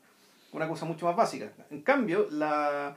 Una 0.52 0.68
cosa 0.68 0.86
mucho 0.86 1.06
más 1.06 1.16
básica. 1.16 1.50
En 1.70 1.82
cambio, 1.82 2.28
la 2.30 2.96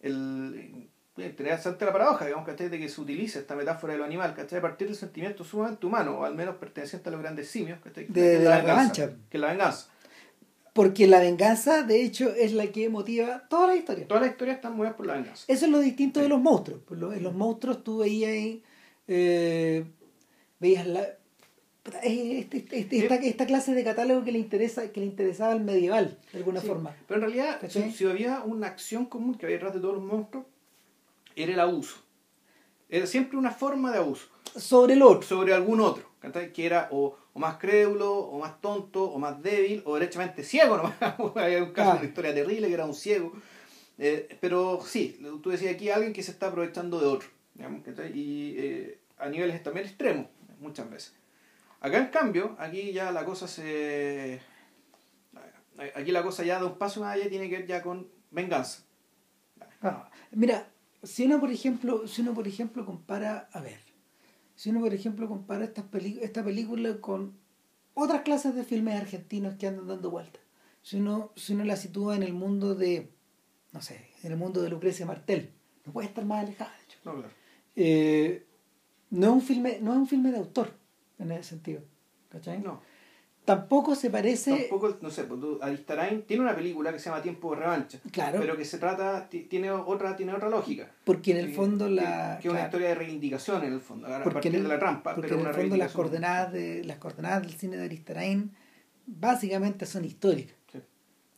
el 0.00 0.88
eh, 1.16 1.26
interesante 1.26 1.84
la 1.86 1.92
paradoja, 1.92 2.26
digamos, 2.26 2.46
¿cachai? 2.46 2.68
de 2.68 2.78
que 2.78 2.88
se 2.88 3.00
utiliza 3.00 3.38
esta 3.38 3.54
metáfora 3.56 3.92
de 3.94 3.98
lo 3.98 4.04
animal, 4.04 4.34
¿cachai? 4.34 4.58
a 4.58 4.62
partir 4.62 4.86
del 4.86 4.96
sentimiento 4.96 5.44
sumamente 5.44 5.86
humano, 5.86 6.18
o 6.18 6.24
al 6.24 6.34
menos 6.34 6.56
perteneciente 6.56 7.08
a 7.08 7.12
los 7.12 7.20
grandes 7.22 7.48
simios, 7.48 7.78
¿cachai? 7.82 8.04
De- 8.06 8.12
Que 8.12 8.32
es 8.34 8.38
de 8.40 8.44
la 8.48 8.56
venganza, 8.58 8.80
revancha. 9.06 9.10
Que 9.30 9.36
es 9.36 9.40
la 9.40 9.48
venganza. 9.48 9.88
Porque 10.76 11.06
la 11.06 11.20
venganza, 11.20 11.82
de 11.82 12.02
hecho, 12.04 12.32
es 12.34 12.52
la 12.52 12.66
que 12.66 12.88
motiva 12.90 13.48
toda 13.48 13.66
la 13.68 13.76
historia. 13.76 14.06
Todas 14.06 14.22
las 14.22 14.32
historias 14.32 14.56
están 14.56 14.76
movidas 14.76 14.94
por 14.94 15.06
la 15.06 15.14
venganza. 15.14 15.44
Eso 15.48 15.64
es 15.64 15.70
lo 15.72 15.78
distinto 15.80 16.20
de 16.20 16.28
los 16.28 16.38
monstruos. 16.40 16.82
En 16.90 17.22
los 17.22 17.34
monstruos 17.34 17.82
tú 17.82 17.98
veías 17.98 18.30
ahí, 18.30 18.62
eh, 19.08 19.84
veías 20.60 20.86
la, 20.86 21.00
este- 22.02 22.58
este- 22.58 22.78
este- 22.80 22.98
esta, 22.98 23.14
esta 23.14 23.46
clase 23.46 23.72
de 23.72 23.84
catálogo 23.84 24.22
que 24.22 24.32
le 24.32 24.38
interesa 24.38 24.92
que 24.92 25.00
le 25.00 25.06
interesaba 25.06 25.52
al 25.52 25.62
medieval, 25.64 26.18
de 26.32 26.38
alguna 26.38 26.60
Sí, 26.60 26.66
forma. 26.66 26.94
Pero 27.08 27.20
en 27.20 27.26
realidad, 27.32 27.60
si, 27.70 28.04
había 28.04 28.42
una 28.44 28.66
acción 28.66 29.06
común 29.06 29.34
que 29.36 29.46
había 29.46 29.56
detrás 29.56 29.72
de 29.74 29.80
todos 29.80 29.94
los 29.94 30.04
monstruos, 30.04 30.44
era 31.36 31.52
el 31.54 31.60
abuso. 31.60 31.96
Era 32.90 33.06
siempre 33.06 33.38
una 33.38 33.50
forma 33.50 33.90
de 33.92 33.98
abuso 33.98 34.26
Sobre 34.56 34.92
el 34.92 35.02
otro. 35.02 35.22
sobre 35.22 35.54
algún 35.54 35.80
otro, 35.80 36.04
que 36.52 36.66
era 36.66 36.88
o, 36.92 37.16
o 37.36 37.38
más 37.38 37.58
crédulo, 37.58 38.14
o 38.14 38.38
más 38.38 38.62
tonto, 38.62 39.04
o 39.04 39.18
más 39.18 39.42
débil, 39.42 39.82
o 39.84 39.94
derechamente 39.94 40.42
ciego. 40.42 40.78
¿no? 41.18 41.32
Había 41.36 41.62
un 41.62 41.72
caso 41.72 41.90
Ah. 41.90 41.92
de 41.94 41.98
una 42.00 42.08
historia 42.08 42.34
terrible 42.34 42.66
que 42.68 42.72
era 42.74 42.86
un 42.86 42.94
ciego. 42.94 43.32
Eh, 43.98 44.38
pero 44.40 44.80
sí, 44.82 45.20
tú 45.42 45.50
decías 45.50 45.74
aquí 45.74 45.90
alguien 45.90 46.14
que 46.14 46.22
se 46.22 46.30
está 46.30 46.46
aprovechando 46.48 46.98
de 46.98 47.06
otro. 47.06 47.28
digamos, 47.54 47.82
y 48.14 48.54
eh, 48.56 48.98
a 49.18 49.28
niveles 49.28 49.62
también 49.62 49.84
extremos, 49.86 50.26
muchas 50.60 50.88
veces. 50.90 51.14
Acá 51.80 51.98
en 51.98 52.06
cambio, 52.08 52.56
aquí 52.58 52.92
ya 52.92 53.12
la 53.12 53.24
cosa 53.26 53.46
se... 53.46 54.40
Aquí 55.94 56.10
la 56.10 56.22
cosa 56.22 56.42
ya 56.42 56.58
da 56.58 56.64
un 56.64 56.78
paso 56.78 57.00
más 57.00 57.14
allá 57.14 57.28
tiene 57.28 57.50
que 57.50 57.58
ver 57.58 57.66
ya 57.66 57.82
con 57.82 58.08
venganza. 58.30 58.82
Ah, 59.82 60.08
mira, 60.30 60.68
si 61.02 61.26
uno 61.26 61.38
por 61.38 61.50
ejemplo, 61.50 62.08
si 62.08 62.22
uno 62.22 62.32
por 62.32 62.48
ejemplo 62.48 62.84
compara, 62.86 63.48
a 63.52 63.60
ver, 63.60 63.78
si 64.56 64.70
uno 64.70 64.80
por 64.80 64.92
ejemplo 64.92 65.28
compara 65.28 65.64
estas 65.64 65.84
esta 66.20 66.42
película 66.42 67.00
con 67.00 67.34
otras 67.94 68.22
clases 68.22 68.54
de 68.54 68.64
filmes 68.64 69.00
argentinos 69.00 69.54
que 69.56 69.68
andan 69.68 69.86
dando 69.86 70.10
vueltas, 70.10 70.42
si 70.82 70.96
uno, 70.96 71.32
si 71.36 71.54
uno 71.54 71.64
la 71.64 71.76
sitúa 71.76 72.16
en 72.16 72.22
el 72.22 72.32
mundo 72.32 72.74
de, 72.74 73.10
no 73.72 73.80
sé, 73.80 74.08
en 74.22 74.32
el 74.32 74.38
mundo 74.38 74.60
de 74.62 74.70
Lucrecia 74.70 75.06
Martel, 75.06 75.52
no 75.84 75.92
puede 75.92 76.08
estar 76.08 76.24
más 76.24 76.42
alejada, 76.42 76.72
de 76.76 76.84
hecho. 76.84 76.98
No, 77.04 77.14
claro. 77.14 77.30
Eh, 77.76 78.46
no 79.10 79.26
es 79.26 79.32
un 79.32 79.42
filme, 79.42 79.78
no 79.80 79.92
es 79.92 79.98
un 79.98 80.08
filme 80.08 80.32
de 80.32 80.38
autor 80.38 80.74
en 81.18 81.32
ese 81.32 81.50
sentido. 81.50 81.82
¿Cachai? 82.28 82.60
No. 82.60 82.80
Tampoco 83.46 83.94
se 83.94 84.10
parece. 84.10 84.50
Tampoco, 84.68 84.98
no 85.00 85.08
sé, 85.08 85.22
pues 85.22 85.40
tú, 85.40 85.60
Aristarain 85.62 86.22
tiene 86.22 86.42
una 86.42 86.56
película 86.56 86.92
que 86.92 86.98
se 86.98 87.08
llama 87.08 87.22
Tiempo 87.22 87.54
de 87.54 87.60
Revancha. 87.60 88.00
Claro. 88.10 88.40
Pero 88.40 88.56
que 88.56 88.64
se 88.64 88.78
trata, 88.78 89.28
tiene 89.28 89.70
otra, 89.70 90.16
tiene 90.16 90.34
otra 90.34 90.50
lógica. 90.50 90.90
Porque 91.04 91.30
en 91.30 91.36
el 91.36 91.54
fondo 91.54 91.88
la. 91.88 92.40
Que 92.42 92.48
es 92.48 92.52
una 92.52 92.64
historia 92.64 92.88
de 92.88 92.96
reivindicación 92.96 93.62
en 93.62 93.72
el 93.74 93.80
fondo, 93.80 94.08
a 94.08 94.20
porque 94.24 94.34
partir 94.34 94.56
el, 94.56 94.64
de 94.64 94.68
la 94.68 94.80
trampa. 94.80 95.14
Porque 95.14 95.28
pero 95.28 95.40
en 95.40 95.46
el 95.46 95.54
fondo 95.54 95.76
las 95.76 95.92
coordenadas, 95.92 96.52
de, 96.52 96.82
las 96.82 96.98
coordenadas 96.98 97.42
del 97.42 97.52
cine 97.52 97.76
de 97.76 97.84
Aristarain 97.84 98.50
básicamente 99.06 99.86
son 99.86 100.04
históricas. 100.04 100.56
Sí. 100.72 100.80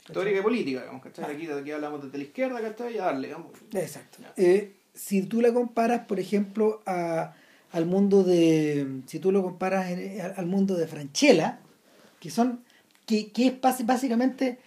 Histórica 0.07 0.38
y 0.38 0.43
política, 0.43 0.81
digamos, 0.81 1.03
¿cachai? 1.03 1.27
Ah. 1.27 1.29
Aquí, 1.35 1.47
aquí 1.47 1.71
hablamos 1.73 2.03
desde 2.05 2.17
la 2.17 2.25
izquierda, 2.25 2.62
¿cachai? 2.62 2.95
Y 2.95 2.99
a 2.99 3.05
darle, 3.05 3.29
digamos. 3.29 3.53
Exacto. 3.75 4.21
Eh, 4.38 4.73
si 4.95 5.27
tú 5.27 5.43
la 5.43 5.53
comparas, 5.53 6.07
por 6.07 6.19
ejemplo, 6.19 6.81
a, 6.87 7.35
al 7.71 7.85
mundo 7.85 8.25
de. 8.25 9.03
Si 9.05 9.19
tú 9.19 9.31
lo 9.31 9.43
comparas 9.43 9.91
en- 9.91 10.23
al 10.35 10.47
mundo 10.47 10.75
de 10.75 10.87
Franchella, 10.87 11.61
que 12.21 12.31
son. 12.31 12.65
que, 13.07 13.31
que 13.33 13.47
es 13.49 13.55
básicamente. 13.87 14.59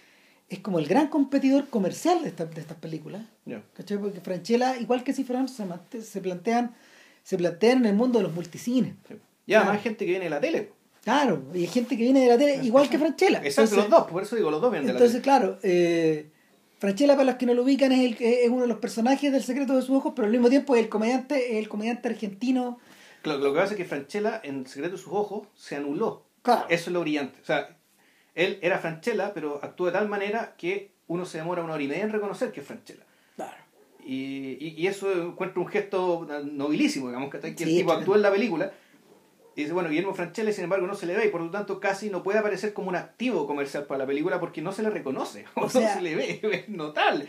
es 0.48 0.58
como 0.60 0.78
el 0.78 0.86
gran 0.86 1.08
competidor 1.08 1.68
comercial 1.68 2.22
de, 2.22 2.28
esta- 2.28 2.44
de 2.46 2.60
estas 2.60 2.76
películas. 2.76 3.22
Ya. 3.46 3.62
¿Cachai? 3.74 3.98
Porque 3.98 4.20
Franchella, 4.20 4.76
igual 4.78 5.02
que 5.04 5.12
Cifrón, 5.14 5.48
se, 5.48 5.64
se 6.02 6.20
plantean. 6.20 6.74
se 7.22 7.38
plantean 7.38 7.78
en 7.78 7.86
el 7.86 7.94
mundo 7.94 8.18
de 8.18 8.24
los 8.24 8.34
multicines. 8.34 8.94
Sí. 9.08 9.14
Y 9.46 9.54
además 9.54 9.70
Claro. 9.72 9.78
hay 9.78 9.82
gente 9.82 10.04
que 10.04 10.10
viene 10.10 10.24
de 10.26 10.30
la 10.30 10.40
tele. 10.40 10.72
Claro, 11.02 11.42
y 11.54 11.58
hay 11.62 11.66
gente 11.66 11.96
que 11.96 12.02
viene 12.04 12.20
de 12.20 12.28
la 12.28 12.38
tele 12.38 12.64
igual 12.64 12.88
que 12.88 12.98
Franchella. 12.98 13.38
Exacto, 13.38 13.74
Entonces- 13.74 13.78
los 13.78 13.90
dos, 13.90 14.10
por 14.10 14.22
eso 14.22 14.36
digo, 14.36 14.50
los 14.50 14.60
dos 14.60 14.70
vienen 14.70 14.86
de 14.86 14.92
la 14.92 14.98
Entonces, 14.98 15.20
tele. 15.20 15.22
claro, 15.22 15.58
eh, 15.62 16.26
Franchella, 16.78 17.14
para 17.14 17.24
los 17.24 17.34
que 17.36 17.46
no 17.46 17.54
lo 17.54 17.62
ubican, 17.62 17.90
es, 17.92 18.00
el, 18.00 18.16
es 18.22 18.48
uno 18.50 18.62
de 18.62 18.68
los 18.68 18.78
personajes 18.78 19.32
del 19.32 19.42
secreto 19.42 19.74
de 19.74 19.82
sus 19.82 19.90
ojos, 19.96 20.12
pero 20.14 20.26
al 20.26 20.32
mismo 20.32 20.48
tiempo 20.50 20.74
es 20.76 20.82
el 20.82 20.88
comediante, 20.88 21.58
el 21.58 21.68
comediante 21.68 22.08
argentino. 22.08 22.78
Lo, 23.24 23.38
lo 23.38 23.52
que 23.52 23.58
pasa 23.60 23.72
es 23.72 23.76
que 23.78 23.84
Franchella, 23.84 24.40
en 24.44 24.66
Secreto 24.66 24.96
de 24.96 25.02
sus 25.02 25.12
ojos, 25.12 25.46
se 25.56 25.76
anuló. 25.76 26.24
Claro. 26.42 26.66
Eso 26.68 26.90
es 26.90 26.92
lo 26.92 27.00
brillante. 27.00 27.40
O 27.40 27.44
sea, 27.44 27.76
él 28.34 28.58
era 28.62 28.78
Franchella, 28.78 29.32
pero 29.34 29.60
actuó 29.62 29.86
de 29.86 29.92
tal 29.92 30.08
manera 30.08 30.54
que 30.56 30.92
uno 31.06 31.24
se 31.24 31.38
demora 31.38 31.62
una 31.62 31.74
hora 31.74 31.82
y 31.82 31.88
media 31.88 32.02
en 32.02 32.10
reconocer 32.12 32.52
que 32.52 32.60
es 32.60 32.66
Franchella. 32.66 33.04
Claro. 33.36 33.56
Y, 34.04 34.56
y, 34.60 34.74
y 34.76 34.86
eso 34.86 35.12
encuentro 35.12 35.62
un 35.62 35.68
gesto 35.68 36.26
nobilísimo, 36.44 37.08
digamos, 37.08 37.30
que, 37.30 37.38
que 37.40 37.48
el 37.48 37.56
Sí, 37.56 37.64
tipo 37.76 37.86
claro. 37.88 38.00
actúa 38.00 38.16
en 38.16 38.22
la 38.22 38.30
película. 38.32 38.72
Y 39.54 39.60
dice, 39.62 39.74
bueno, 39.74 39.90
Guillermo 39.90 40.14
Franchella, 40.14 40.50
sin 40.50 40.64
embargo, 40.64 40.86
no 40.86 40.94
se 40.94 41.04
le 41.04 41.14
ve 41.14 41.26
y 41.26 41.28
por 41.28 41.42
lo 41.42 41.50
tanto 41.50 41.78
casi 41.78 42.08
no 42.08 42.22
puede 42.22 42.38
aparecer 42.38 42.72
como 42.72 42.88
un 42.88 42.96
activo 42.96 43.46
comercial 43.46 43.84
para 43.84 43.98
la 43.98 44.06
película 44.06 44.40
porque 44.40 44.62
no 44.62 44.72
se 44.72 44.82
le 44.82 44.88
reconoce, 44.88 45.44
O 45.54 45.62
no 45.62 45.68
sea- 45.68 45.94
se 45.94 46.00
le 46.00 46.14
ve, 46.16 46.40
es 46.50 46.68
notable. 46.70 47.26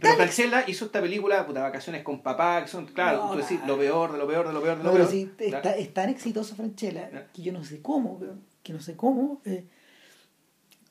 Pero 0.00 0.14
Franchella 0.16 0.64
hizo 0.66 0.86
esta 0.86 1.00
película, 1.02 1.46
puta, 1.46 1.62
Vacaciones 1.62 2.02
con 2.02 2.22
Papá, 2.22 2.62
que 2.62 2.68
son, 2.68 2.86
claro, 2.86 3.26
No, 3.26 3.32
tú 3.32 3.38
decís, 3.38 3.60
lo 3.66 3.76
peor, 3.78 4.12
de 4.12 4.18
lo 4.18 4.26
peor, 4.26 4.46
de 4.48 4.52
lo 4.54 4.62
peor, 4.62 4.78
de 4.78 4.84
lo 4.84 4.88
No, 4.90 4.92
pero 4.96 5.06
peor. 5.08 5.10
sí, 5.14 5.30
¿ya? 5.50 5.58
está- 5.58 5.76
es 5.76 5.92
tan 5.92 6.08
exitoso 6.08 6.54
Franchella 6.56 7.28
que 7.32 7.42
yo 7.42 7.52
no 7.52 7.62
sé 7.62 7.82
cómo, 7.82 8.18
pero- 8.18 8.36
que 8.62 8.72
no 8.72 8.80
sé 8.80 8.96
cómo, 8.96 9.40
eh, 9.44 9.64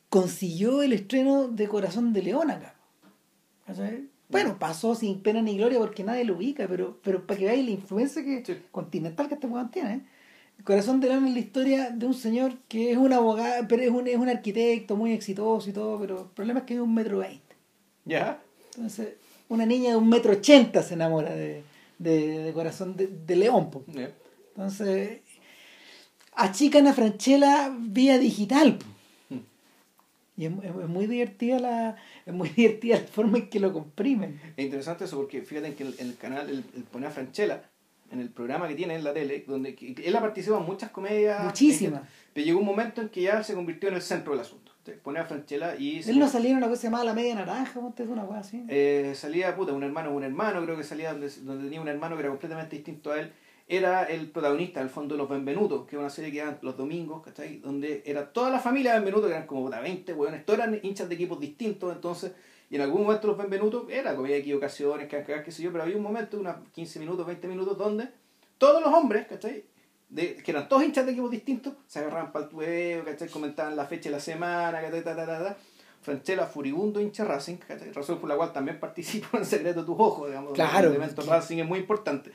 consiguió 0.09 0.81
el 0.83 0.93
estreno 0.93 1.47
de 1.47 1.67
Corazón 1.67 2.13
de 2.13 2.21
León 2.23 2.51
acá. 2.51 2.75
Bueno, 4.29 4.57
pasó 4.59 4.95
sin 4.95 5.21
pena 5.21 5.41
ni 5.41 5.57
gloria 5.57 5.79
porque 5.79 6.03
nadie 6.03 6.23
lo 6.23 6.35
ubica, 6.35 6.67
pero, 6.67 6.99
pero 7.03 7.25
para 7.25 7.39
que 7.39 7.45
veáis 7.45 7.65
la 7.65 7.71
influencia 7.71 8.23
que, 8.23 8.43
Sí. 8.45 8.61
continental 8.71 9.27
que 9.27 9.33
este 9.35 9.47
weón 9.47 9.71
tiene. 9.71 9.93
¿eh? 9.95 10.01
Corazón 10.63 10.99
de 10.99 11.09
León 11.09 11.25
es 11.27 11.33
la 11.33 11.39
historia 11.39 11.89
de 11.89 12.05
un 12.05 12.13
señor 12.13 12.53
que 12.67 12.91
es 12.91 12.97
un 12.97 13.11
abogado, 13.13 13.65
pero 13.67 13.81
es 13.83 13.89
un, 13.89 14.07
es 14.07 14.15
un 14.17 14.29
arquitecto 14.29 14.95
muy 14.95 15.11
exitoso 15.11 15.69
y 15.69 15.73
todo, 15.73 15.99
pero 15.99 16.21
el 16.21 16.27
problema 16.27 16.59
es 16.59 16.65
que 16.65 16.75
es 16.75 16.79
un 16.79 16.93
metro 16.93 17.17
veinte. 17.19 17.55
¿Ya? 18.05 18.41
Entonces, 18.75 19.15
una 19.49 19.65
niña 19.65 19.91
de 19.91 19.95
un 19.97 20.07
metro 20.09 20.31
ochenta 20.33 20.81
se 20.83 20.93
enamora 20.93 21.33
de, 21.35 21.63
de, 21.99 22.39
de 22.39 22.53
Corazón 22.53 22.95
de, 22.95 23.07
de 23.07 23.35
León. 23.35 23.69
po. 23.71 23.83
Entonces, 24.55 25.19
achican 26.33 26.87
a 26.87 26.93
Franchella 26.93 27.71
vía 27.77 28.17
digital. 28.17 28.77
po. 28.77 28.85
Mm. 29.35 29.39
Y 30.37 30.45
es, 30.45 30.51
es- 30.63 30.87
muy 30.89 31.07
divertida 31.07 31.59
la 31.59 31.95
es 32.25 32.33
muy 32.33 32.49
divertida 32.55 32.97
la 32.99 33.07
forma 33.07 33.37
en 33.39 33.49
que 33.49 33.59
lo 33.59 33.73
comprimen. 33.73 34.39
Es 34.57 34.65
interesante 34.65 35.05
eso 35.05 35.17
porque 35.17 35.41
fíjate 35.41 35.73
que 35.75 35.83
el, 35.83 35.95
el 35.99 36.15
canal, 36.17 36.49
el, 36.49 36.63
el 36.75 36.83
pone 36.83 37.07
a 37.07 37.11
Franchella, 37.11 37.63
en 38.11 38.19
el 38.19 38.29
programa 38.29 38.67
que 38.67 38.75
tiene 38.75 38.95
en 38.95 39.03
la 39.05 39.13
tele, 39.13 39.43
donde 39.47 39.75
él 40.03 40.15
ha 40.15 40.19
participado 40.19 40.59
en 40.61 40.67
muchas 40.67 40.91
comedias. 40.91 41.43
Muchísimas. 41.45 42.01
Pero 42.33 42.45
llegó 42.45 42.59
un 42.59 42.65
momento 42.65 43.01
en 43.01 43.09
que 43.09 43.21
ya 43.21 43.41
se 43.43 43.53
convirtió 43.53 43.87
en 43.89 43.95
el 43.95 44.01
centro 44.01 44.33
del 44.33 44.41
asunto. 44.41 44.70
Te 44.91 44.97
Pone 44.99 45.19
a 45.19 45.25
Franchella 45.25 45.75
y... 45.75 46.01
se- 46.03 46.11
Él 46.11 46.19
no 46.19 46.27
salía 46.27 46.51
en 46.51 46.57
una 46.57 46.67
cosa 46.69 46.83
llamada 46.83 47.03
La 47.05 47.13
Media 47.13 47.35
Naranja, 47.35 47.79
ponte 47.79 48.03
una 48.03 48.25
cosa 48.25 48.39
así. 48.39 48.63
Eh, 48.67 49.13
salía, 49.15 49.55
puta, 49.55 49.73
un 49.73 49.83
hermano, 49.83 50.11
un 50.11 50.23
hermano, 50.23 50.63
creo 50.63 50.77
que 50.77 50.83
salía 50.83 51.11
donde, 51.11 51.29
donde 51.41 51.63
tenía 51.65 51.81
un 51.81 51.87
hermano 51.87 52.15
que 52.15 52.21
era 52.21 52.29
completamente 52.29 52.75
distinto 52.75 53.11
a 53.11 53.19
él. 53.19 53.31
Era 53.67 54.03
el 54.03 54.29
protagonista, 54.31 54.81
al 54.81 54.89
fondo, 54.89 55.15
de 55.15 55.19
Los 55.19 55.29
Benvenutos, 55.29 55.87
que 55.87 55.95
es 55.95 55.99
una 55.99 56.09
serie 56.09 56.31
que 56.31 56.39
daban 56.39 56.59
los 56.61 56.75
domingos, 56.75 57.23
¿cachai? 57.23 57.59
Donde 57.59 58.03
era 58.05 58.33
toda 58.33 58.49
la 58.49 58.59
familia 58.59 58.91
de 58.93 58.99
Benvenuto, 58.99 59.27
que 59.27 59.33
eran 59.33 59.47
como 59.47 59.63
puta, 59.63 59.79
20 59.79 60.11
hueones, 60.13 60.45
todos 60.45 60.59
eran 60.59 60.77
hinchas 60.83 61.07
de 61.07 61.15
equipos 61.15 61.39
distintos, 61.39 61.93
entonces, 61.95 62.33
y 62.69 62.75
en 62.75 62.81
algún 62.81 63.03
momento 63.03 63.27
Los 63.27 63.37
Benvenutos 63.37 63.85
era, 63.89 64.11
como 64.11 64.25
había 64.25 64.37
equivocaciones, 64.37 65.07
que 65.07 65.23
qué 65.23 65.51
sé 65.51 65.63
yo, 65.63 65.71
pero 65.71 65.83
había 65.85 65.95
un 65.95 66.03
momento, 66.03 66.37
unos 66.37 66.55
15 66.73 66.99
minutos, 66.99 67.25
20 67.25 67.47
minutos, 67.47 67.77
donde 67.77 68.09
todos 68.57 68.81
los 68.81 68.93
hombres, 68.93 69.25
¿cachai? 69.27 69.63
De, 70.11 70.35
que 70.35 70.51
eran 70.51 70.67
todos 70.67 70.83
hinchas 70.83 71.05
de 71.05 71.13
equipos 71.13 71.31
distintos, 71.31 71.73
se 71.87 71.99
agarraban 71.99 72.31
para 72.31 72.45
el 72.45 72.51
tueo, 72.51 73.05
¿cachai? 73.05 73.29
Comentaban 73.29 73.75
la 73.75 73.85
fecha 73.85 74.09
de 74.09 74.17
la 74.17 74.19
semana, 74.19 74.81
¿cachai? 74.81 75.03
Ta, 75.03 75.15
ta, 75.15 75.25
ta. 75.25 75.57
Franchella, 76.01 76.45
furibundo 76.45 76.99
hincha 76.99 77.23
Racing, 77.23 77.57
¿cachai? 77.57 77.91
razón 77.91 78.19
por 78.19 78.27
la 78.27 78.35
cual 78.35 78.51
también 78.51 78.79
participo 78.79 79.37
en 79.37 79.45
Secreto 79.45 79.81
de 79.81 79.85
tus 79.85 79.95
Ojos, 79.97 80.27
digamos, 80.27 80.53
Claro, 80.53 80.89
el 80.89 80.95
evento 80.95 81.21
Racing 81.21 81.57
es 81.57 81.67
muy 81.67 81.79
importante. 81.79 82.31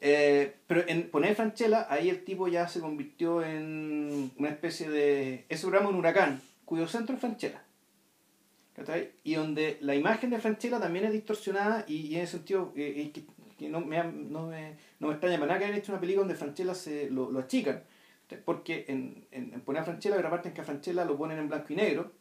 Eh, 0.00 0.54
pero 0.66 0.84
en 0.86 1.10
poner 1.10 1.34
Franchella, 1.34 1.88
ahí 1.90 2.08
el 2.08 2.24
tipo 2.24 2.46
ya 2.46 2.68
se 2.68 2.80
convirtió 2.80 3.42
en 3.42 4.30
una 4.38 4.48
especie 4.48 4.88
de. 4.88 5.44
Es 5.48 5.64
un 5.64 5.70
programa 5.70 5.90
un 5.90 5.96
huracán, 5.96 6.40
cuyo 6.64 6.86
centro 6.86 7.16
es 7.16 7.20
Franchella. 7.20 7.64
¿cachai? 8.78 9.10
Y 9.24 9.34
donde 9.34 9.78
la 9.80 9.96
imagen 9.96 10.30
de 10.30 10.38
Franchella 10.38 10.78
también 10.78 11.04
es 11.04 11.12
distorsionada 11.12 11.84
y, 11.88 12.06
y 12.06 12.16
en 12.16 12.22
ese 12.22 12.36
sentido 12.36 12.72
eh, 12.76 13.12
eh, 13.14 13.24
que, 13.58 13.68
no, 13.68 13.80
me, 13.80 14.02
no, 14.04 14.46
me, 14.46 14.76
no 15.00 15.08
me 15.08 15.14
extraña 15.14 15.36
para 15.36 15.48
nada 15.48 15.58
que 15.58 15.64
hayan 15.66 15.78
hecho 15.78 15.92
una 15.92 16.00
película 16.00 16.22
donde 16.22 16.34
Franchella 16.36 16.74
se 16.74 17.10
lo, 17.10 17.30
lo 17.30 17.40
achican. 17.40 17.82
Porque 18.44 18.84
en, 18.88 19.26
en, 19.30 19.54
en 19.54 19.60
poner 19.62 19.82
a 19.82 19.84
Franchella 19.84 20.16
hay 20.16 20.20
una 20.20 20.30
parte 20.30 20.48
en 20.48 20.54
que 20.54 20.60
a 20.60 20.64
Franchella 20.64 21.04
lo 21.04 21.16
ponen 21.16 21.38
en 21.38 21.48
blanco 21.48 21.72
y 21.72 21.76
negro 21.76 22.12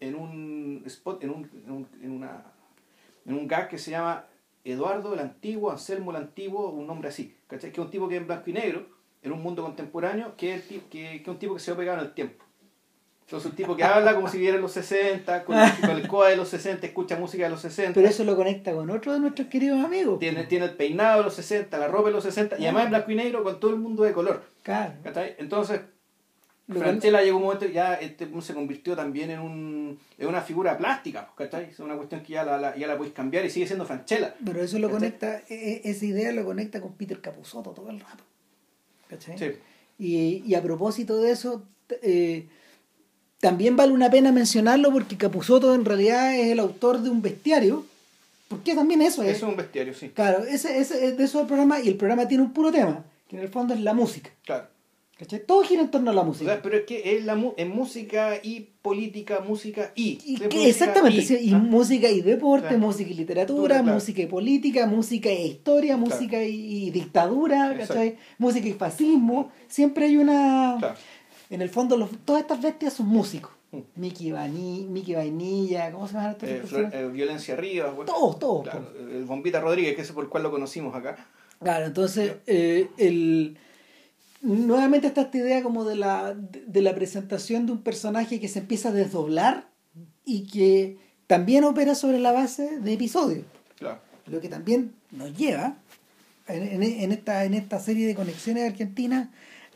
en 0.00 0.14
un 0.14 0.82
spot, 0.86 1.22
en 1.22 1.30
un, 1.30 1.50
en 1.64 1.70
un, 1.70 1.88
en 2.02 2.10
una, 2.10 2.52
en 3.26 3.34
un 3.34 3.46
gag 3.46 3.68
que 3.68 3.78
se 3.78 3.90
llama 3.90 4.26
Eduardo 4.64 5.14
el 5.14 5.20
Antiguo, 5.20 5.70
Anselmo 5.70 6.10
el 6.10 6.16
Antiguo, 6.16 6.70
un 6.70 6.86
nombre 6.86 7.08
así, 7.08 7.36
¿cachai? 7.46 7.70
Que 7.70 7.80
es 7.80 7.84
un 7.84 7.90
tipo 7.90 8.08
que 8.08 8.16
es 8.16 8.20
en 8.20 8.26
blanco 8.26 8.50
y 8.50 8.52
negro, 8.54 8.86
en 9.22 9.32
un 9.32 9.42
mundo 9.42 9.62
contemporáneo, 9.62 10.34
que 10.36 10.54
es, 10.54 10.70
el 10.70 10.82
que, 10.84 11.22
que 11.22 11.30
un 11.30 11.38
tipo 11.38 11.54
que 11.54 11.60
se 11.60 11.70
ha 11.70 11.76
pegado 11.76 12.00
en 12.00 12.06
el 12.06 12.14
tiempo. 12.14 12.44
Entonces 13.30 13.48
un 13.48 13.56
tipo 13.56 13.76
que 13.76 13.84
habla 13.84 14.16
como 14.16 14.28
si 14.28 14.38
viera 14.38 14.56
en 14.56 14.62
los 14.62 14.72
60, 14.72 15.44
con 15.44 15.56
el, 15.56 15.70
con 15.80 15.90
el 15.90 16.08
coa 16.08 16.30
de 16.30 16.36
los 16.36 16.48
60, 16.48 16.84
escucha 16.84 17.16
música 17.16 17.44
de 17.44 17.50
los 17.50 17.60
60. 17.60 17.94
Pero 17.94 18.08
eso 18.08 18.24
lo 18.24 18.34
conecta 18.34 18.72
con 18.72 18.90
otro 18.90 19.12
de 19.12 19.20
nuestros 19.20 19.46
queridos 19.46 19.84
amigos. 19.84 20.18
Tiene, 20.18 20.42
tiene 20.46 20.64
el 20.64 20.72
peinado 20.74 21.18
de 21.18 21.24
los 21.26 21.34
60, 21.34 21.78
la 21.78 21.86
ropa 21.86 22.08
de 22.08 22.14
los 22.14 22.24
60, 22.24 22.58
y 22.58 22.64
además 22.64 22.84
en 22.86 22.90
blanco 22.90 23.10
y 23.12 23.14
negro 23.14 23.44
con 23.44 23.60
todo 23.60 23.70
el 23.70 23.76
mundo 23.78 24.02
de 24.02 24.12
color. 24.12 24.42
Claro. 24.64 24.94
Entonces, 25.38 25.80
Franchella 26.68 27.22
llegó 27.22 27.36
un 27.38 27.44
momento 27.44 27.66
ya 27.66 27.94
este 27.94 28.28
se 28.40 28.52
convirtió 28.54 28.96
también 28.96 29.30
en, 29.30 29.38
un, 29.40 29.98
en 30.18 30.26
una 30.28 30.40
figura 30.40 30.76
plástica, 30.76 31.28
¿cachai? 31.36 31.66
Es 31.70 31.78
una 31.78 31.94
cuestión 31.96 32.22
que 32.22 32.32
ya 32.32 32.44
la, 32.44 32.58
la- 32.58 32.76
ya 32.76 32.88
la 32.88 32.96
podéis 32.96 33.14
cambiar 33.14 33.44
y 33.44 33.50
sigue 33.50 33.66
siendo 33.66 33.84
Franchella. 33.86 34.34
Pero 34.44 34.60
eso 34.62 34.78
lo 34.80 34.88
¿Cachai? 34.88 34.98
conecta, 35.00 35.42
e- 35.48 35.80
e- 35.84 35.90
esa 35.90 36.04
idea 36.04 36.32
lo 36.32 36.44
conecta 36.44 36.80
con 36.80 36.94
Peter 36.94 37.20
Capusotto 37.20 37.70
todo 37.70 37.90
el 37.90 38.00
rato. 38.00 38.24
¿Cachai? 39.08 39.38
Sí. 39.38 39.52
Y, 40.00 40.42
y 40.46 40.54
a 40.54 40.62
propósito 40.62 41.20
de 41.20 41.30
eso, 41.32 41.64
eh, 42.02 42.46
también 43.40 43.76
vale 43.76 43.92
una 43.92 44.10
pena 44.10 44.32
mencionarlo 44.32 44.92
porque 44.92 45.16
Capusotto 45.16 45.74
en 45.74 45.84
realidad 45.84 46.34
es 46.38 46.48
el 46.52 46.60
autor 46.60 47.00
de 47.00 47.10
un 47.10 47.22
bestiario. 47.22 47.84
Porque 48.48 48.74
también 48.74 49.00
eso 49.00 49.22
es. 49.22 49.36
Eso 49.36 49.46
es 49.46 49.50
un 49.52 49.56
bestiario, 49.56 49.94
sí. 49.94 50.08
Claro, 50.08 50.44
ese, 50.44 50.78
ese 50.78 51.06
es 51.06 51.16
de 51.16 51.24
eso 51.24 51.40
el 51.40 51.46
programa 51.46 51.80
y 51.80 51.88
el 51.88 51.94
programa 51.96 52.26
tiene 52.26 52.42
un 52.42 52.52
puro 52.52 52.72
tema, 52.72 53.04
que 53.28 53.36
en 53.36 53.42
el 53.42 53.48
fondo 53.48 53.74
es 53.74 53.80
la 53.80 53.94
música. 53.94 54.30
Claro. 54.44 54.66
¿Cachai? 55.16 55.44
Todo 55.46 55.62
gira 55.62 55.82
en 55.82 55.90
torno 55.90 56.10
a 56.10 56.14
la 56.14 56.22
O 56.22 56.24
música. 56.24 56.50
sea, 56.50 56.62
pero 56.62 56.78
es 56.78 56.84
que 56.84 57.16
es, 57.16 57.24
la, 57.26 57.38
es 57.58 57.68
música 57.68 58.40
y 58.42 58.60
política, 58.82 59.40
música 59.46 59.92
y. 59.94 60.18
Y 60.24 60.36
de 60.38 60.48
que- 60.48 60.56
música 60.56 60.68
exactamente, 60.70 61.22
sí, 61.22 61.36
y 61.42 61.52
¿ah? 61.52 61.58
música 61.58 62.08
y 62.08 62.22
deporte, 62.22 62.68
Claro. 62.68 62.80
música 62.80 63.10
y 63.10 63.14
literatura, 63.14 63.80
Claro. 63.82 63.94
música 63.94 64.22
y 64.22 64.26
política, 64.26 64.86
música 64.86 65.28
e 65.28 65.46
historia, 65.46 65.96
música 65.98 66.42
y, 66.42 66.86
y 66.86 66.90
dictadura. 66.90 67.76
¿cachai? 67.78 68.16
música 68.38 68.66
y 68.66 68.72
fascismo. 68.72 69.52
Siempre 69.68 70.06
hay 70.06 70.16
una... 70.16 70.78
En 71.50 71.60
el 71.62 71.68
fondo, 71.68 71.96
los- 71.96 72.10
todas 72.24 72.42
estas 72.42 72.62
bestias 72.62 72.92
son 72.94 73.06
músicos. 73.08 73.50
Mm. 73.72 73.78
Mickey, 73.96 74.32
Vani, 74.32 74.86
Mickey 74.88 75.14
Vainilla, 75.14 75.92
¿cómo 75.92 76.06
se 76.08 76.14
llama 76.14 76.36
Eh? 76.42 76.62
Flor- 76.66 76.90
eh, 76.92 77.08
violencia 77.12 77.54
arriba, 77.54 77.90
bueno. 77.90 78.12
Todos, 78.12 78.38
todos. 78.38 78.62
Claro, 78.64 78.92
po. 78.92 78.98
el 78.98 79.24
Bombita 79.24 79.60
Rodríguez, 79.60 79.94
que 79.94 80.02
es 80.02 80.10
por 80.12 80.24
el 80.24 80.30
cual 80.30 80.42
lo 80.44 80.50
conocimos 80.50 80.94
acá. 80.94 81.26
Claro, 81.60 81.86
entonces, 81.86 82.36
eh, 82.46 82.88
el, 82.96 83.58
nuevamente 84.42 85.06
está 85.08 85.22
esta 85.22 85.38
idea 85.38 85.62
como 85.62 85.84
de 85.84 85.96
la, 85.96 86.34
de, 86.34 86.64
de 86.66 86.82
la 86.82 86.94
presentación 86.94 87.66
de 87.66 87.72
un 87.72 87.82
personaje 87.82 88.40
que 88.40 88.48
se 88.48 88.60
empieza 88.60 88.88
a 88.88 88.92
desdoblar 88.92 89.68
y 90.24 90.46
que 90.46 90.96
también 91.26 91.64
opera 91.64 91.94
sobre 91.94 92.18
la 92.18 92.32
base 92.32 92.78
de 92.80 92.92
episodios. 92.92 93.44
Claro. 93.78 94.00
Lo 94.26 94.40
que 94.40 94.48
también 94.48 94.94
nos 95.10 95.36
lleva 95.36 95.76
en, 96.48 96.62
en- 96.62 96.82
en 96.82 97.12
esta, 97.12 97.44
en 97.44 97.54
esta 97.54 97.78
serie 97.78 98.06
de 98.06 98.14
conexiones 98.14 98.68
argentinas 98.70 99.28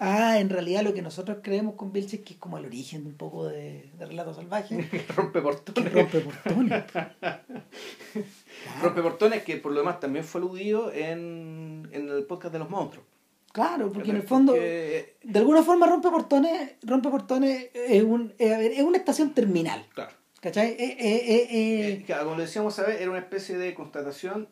a 0.04 0.38
en 0.40 0.50
realidad 0.50 0.82
lo 0.82 0.92
que 0.94 1.02
nosotros 1.02 1.38
creemos 1.42 1.74
con 1.74 1.92
Vilches 1.92 2.20
que 2.20 2.34
es 2.34 2.38
como 2.38 2.58
el 2.58 2.66
origen 2.66 3.02
de 3.04 3.10
un 3.10 3.16
poco 3.16 3.46
de, 3.46 3.90
de 3.98 4.06
Relato 4.06 4.34
Salvaje, 4.34 4.88
Rompe 5.16 5.40
portones. 5.40 5.92
rompe 5.92 6.20
portones. 6.20 6.84
Rompe 8.82 9.02
portones 9.02 9.42
que 9.44 9.56
por 9.56 9.72
lo 9.72 9.80
demás 9.80 10.00
también 10.00 10.24
fue 10.24 10.40
aludido 10.40 10.92
en, 10.92 11.88
en 11.92 12.08
el 12.08 12.24
podcast 12.24 12.52
de 12.52 12.58
los 12.58 12.70
monstruos. 12.70 13.06
Claro, 13.52 13.92
porque 13.92 14.10
en 14.10 14.16
el 14.16 14.22
fondo, 14.24 14.52
Porque- 14.52 15.16
de 15.22 15.38
alguna 15.38 15.62
forma 15.62 15.86
Rompe 15.86 16.10
Portones, 16.10 16.72
Rompe 16.82 17.08
Portones 17.08 17.68
es, 17.72 18.02
un, 18.02 18.34
es, 18.36 18.52
a 18.52 18.58
ver, 18.58 18.72
es 18.72 18.82
una 18.82 18.98
estación 18.98 19.32
terminal. 19.34 19.86
claro. 19.94 20.12
¿Cachai? 20.40 20.72
Eh, 20.72 20.76
eh, 20.78 20.96
eh, 21.00 21.48
eh, 21.88 22.02
claro, 22.04 22.24
como 22.24 22.36
lo 22.36 22.42
decíamos 22.42 22.78
a 22.78 22.82
ver, 22.84 23.00
era 23.00 23.10
una 23.10 23.20
especie 23.20 23.56
de 23.56 23.72
constatación 23.74 24.48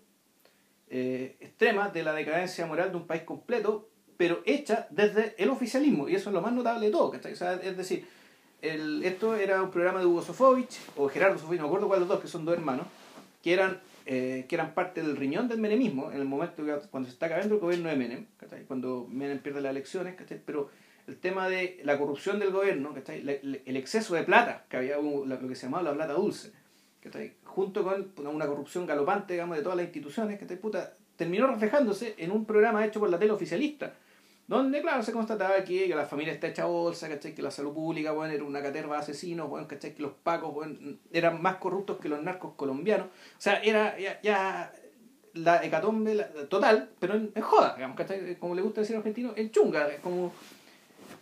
extrema 0.88 1.88
de 1.90 2.02
la 2.02 2.12
decadencia 2.14 2.64
moral 2.66 2.90
de 2.92 2.96
un 2.96 3.06
país 3.06 3.22
completo, 3.22 3.90
pero 4.22 4.40
hecha 4.46 4.86
desde 4.90 5.34
el 5.36 5.50
oficialismo, 5.50 6.08
y 6.08 6.14
eso 6.14 6.30
es 6.30 6.34
lo 6.34 6.40
más 6.40 6.52
notable 6.52 6.86
de 6.86 6.92
todo, 6.92 7.10
¿cachai? 7.10 7.32
O 7.32 7.36
sea, 7.36 7.54
es 7.54 7.76
decir, 7.76 8.06
el, 8.60 9.02
esto 9.04 9.34
era 9.34 9.60
un 9.60 9.72
programa 9.72 9.98
de 9.98 10.06
Hugo 10.06 10.22
Sofovich, 10.22 10.78
o 10.96 11.08
Gerardo 11.08 11.40
Sofovich, 11.40 11.58
no 11.58 11.64
me 11.64 11.70
acuerdo 11.70 11.88
cuál 11.88 11.98
de 11.98 12.06
los 12.06 12.08
dos, 12.08 12.20
que 12.20 12.28
son 12.28 12.44
dos 12.44 12.54
hermanos, 12.54 12.86
que 13.42 13.52
eran, 13.52 13.80
eh, 14.06 14.46
que 14.48 14.54
eran 14.54 14.74
parte 14.74 15.02
del 15.02 15.16
riñón 15.16 15.48
del 15.48 15.58
menemismo, 15.58 16.12
en 16.12 16.18
el 16.18 16.24
momento 16.24 16.64
que, 16.64 16.72
cuando 16.88 17.08
se 17.08 17.14
está 17.14 17.26
acabando 17.26 17.56
el 17.56 17.60
gobierno 17.60 17.88
de 17.88 17.96
Menem, 17.96 18.26
¿cachai? 18.36 18.62
Cuando 18.62 19.08
Menem 19.10 19.40
pierde 19.40 19.60
las 19.60 19.70
elecciones, 19.72 20.14
¿cachai? 20.14 20.40
Pero 20.46 20.70
el 21.08 21.16
tema 21.16 21.48
de 21.48 21.80
la 21.82 21.98
corrupción 21.98 22.38
del 22.38 22.52
gobierno, 22.52 22.94
¿cachai? 22.94 23.22
La- 23.24 23.32
el 23.32 23.76
exceso 23.76 24.14
de 24.14 24.22
plata, 24.22 24.66
que 24.68 24.76
había 24.76 25.00
un- 25.00 25.28
lo 25.28 25.36
que 25.48 25.56
se 25.56 25.66
llamaba 25.66 25.82
la 25.82 25.94
plata 25.94 26.12
dulce, 26.12 26.52
¿cachai? 27.02 27.32
junto 27.42 27.82
con 27.82 28.26
una 28.28 28.46
corrupción 28.46 28.86
galopante 28.86 29.32
digamos, 29.34 29.56
de 29.56 29.64
todas 29.64 29.76
las 29.78 29.86
instituciones, 29.86 30.38
¿cachai? 30.38 30.58
Puta, 30.58 30.92
terminó 31.16 31.48
reflejándose 31.48 32.14
en 32.18 32.30
un 32.30 32.44
programa 32.44 32.86
hecho 32.86 33.00
por 33.00 33.10
la 33.10 33.18
tele 33.18 33.32
oficialista, 33.32 33.92
donde, 34.48 34.82
claro, 34.82 35.02
se 35.02 35.12
constataba 35.12 35.62
que, 35.64 35.86
que 35.88 35.94
la 35.94 36.04
familia 36.04 36.32
está 36.32 36.48
hecha 36.48 36.64
bolsa, 36.66 37.08
¿cachai? 37.08 37.34
que 37.34 37.42
la 37.42 37.50
salud 37.50 37.72
pública 37.72 38.12
bueno, 38.12 38.34
era 38.34 38.44
una 38.44 38.60
caterva 38.62 38.96
de 38.96 39.02
asesinos, 39.02 39.48
bueno, 39.48 39.66
¿cachai? 39.68 39.94
que 39.94 40.02
los 40.02 40.12
pacos 40.12 40.52
bueno, 40.52 40.76
eran 41.12 41.40
más 41.40 41.56
corruptos 41.56 41.98
que 41.98 42.08
los 42.08 42.22
narcos 42.22 42.54
colombianos. 42.56 43.06
O 43.06 43.40
sea, 43.40 43.62
era 43.62 43.98
ya, 43.98 44.20
ya 44.22 44.72
la 45.34 45.64
hecatombe 45.64 46.14
la- 46.14 46.28
total, 46.48 46.90
pero 46.98 47.14
en, 47.14 47.30
en 47.34 47.42
joda, 47.42 47.74
digamos, 47.76 47.96
¿cachai? 47.96 48.36
como 48.38 48.54
le 48.54 48.62
gusta 48.62 48.80
decir 48.82 48.96
a 48.96 48.98
los 48.98 49.06
argentinos, 49.06 49.32
en 49.36 49.50
chunga, 49.50 49.88
es 49.88 50.00
como 50.00 50.32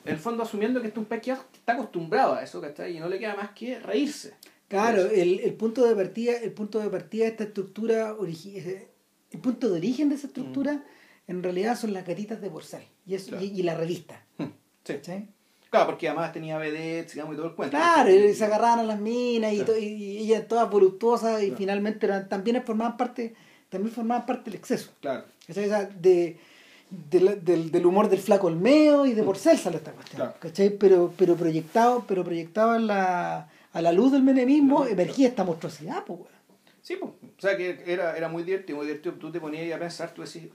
en 0.04 0.12
el 0.12 0.18
fondo 0.18 0.42
asumiendo 0.42 0.80
que 0.80 0.88
este 0.88 0.98
es 0.98 1.02
un 1.02 1.08
país 1.08 1.22
que 1.22 1.30
está 1.32 1.74
acostumbrado 1.74 2.34
a 2.34 2.42
eso, 2.42 2.60
¿cachai? 2.60 2.96
Y 2.96 3.00
no 3.00 3.08
le 3.08 3.18
queda 3.18 3.36
más 3.36 3.50
que 3.50 3.78
reírse. 3.78 4.34
claro, 4.66 5.02
el, 5.02 5.40
el 5.40 5.54
punto 5.54 5.84
de 5.86 5.94
partida, 5.94 6.32
el 6.38 6.52
punto 6.52 6.80
de 6.80 6.88
partida 6.88 7.24
de 7.26 7.30
esta 7.32 7.44
estructura 7.44 8.16
eh, 8.26 8.88
el 9.30 9.40
punto 9.40 9.68
de 9.68 9.76
origen 9.76 10.08
de 10.08 10.14
esa 10.16 10.26
estructura 10.26 10.82
en 11.28 11.42
realidad 11.44 11.76
son 11.76 11.92
las 11.92 12.04
gatitas 12.06 12.40
de 12.40 12.50
porcel 12.50 12.82
y, 13.10 13.14
eso, 13.14 13.28
Claro. 13.30 13.44
y, 13.44 13.48
y 13.48 13.62
la 13.62 13.74
revista. 13.74 14.22
Sí. 14.38 14.44
¿cachai? 14.84 15.28
Claro, 15.70 15.86
porque 15.86 16.08
además 16.08 16.32
tenía 16.32 16.58
vedettes, 16.58 17.12
digamos, 17.14 17.34
y 17.34 17.36
todo 17.36 17.46
el 17.48 17.54
cuento. 17.54 17.76
Claro, 17.76 18.10
y 18.10 18.34
se 18.34 18.44
agarraban 18.44 18.80
a 18.80 18.82
las 18.82 18.98
minas 18.98 19.52
y, 19.52 19.56
Claro. 19.58 19.78
y, 19.78 19.84
y 19.84 20.18
ellas 20.18 20.48
todas 20.48 20.68
voluptuosas 20.70 21.40
y 21.42 21.46
Claro. 21.46 21.58
finalmente 21.58 22.06
eran, 22.06 22.28
también 22.28 22.62
formaban 22.64 22.96
parte, 22.96 23.34
también 23.68 23.94
formaban 23.94 24.26
parte 24.26 24.50
del 24.50 24.58
exceso. 24.58 24.90
Claro, 25.00 25.24
de, 25.46 26.38
de 27.10 27.20
la- 27.20 27.36
del, 27.36 27.70
del 27.70 27.86
humor 27.86 28.08
del 28.08 28.18
flaco 28.18 28.48
Olmeo 28.48 29.06
y 29.06 29.12
de 29.12 29.22
Porcel 29.22 29.56
sale 29.58 29.76
esta 29.76 29.92
cuestión. 29.92 30.16
Claro. 30.22 30.34
¿cachai? 30.40 30.70
Pero, 30.76 31.12
pero 31.16 31.36
proyectado, 31.36 32.04
pero 32.08 32.24
proyectado 32.24 32.74
en 32.74 32.88
la, 32.88 33.48
a 33.72 33.82
la 33.82 33.92
luz 33.92 34.10
del 34.10 34.24
menemismo, 34.24 34.86
emergía 34.86 35.28
esta 35.28 35.44
monstruosidad, 35.44 36.04
pues, 36.04 36.18
weón. 36.20 36.30
Sí, 36.82 36.96
pues, 36.96 37.12
o 37.12 37.40
sea 37.40 37.56
que 37.56 37.84
era, 37.86 38.16
era 38.16 38.28
muy 38.28 38.42
divertido, 38.42 38.78
muy 38.78 38.86
divertido. 38.86 39.14
Tú 39.14 39.30
te 39.30 39.38
ponías 39.40 39.62
ahí 39.62 39.70
a 39.72 39.78
pensar, 39.78 40.12
tú 40.12 40.22
decís. 40.22 40.48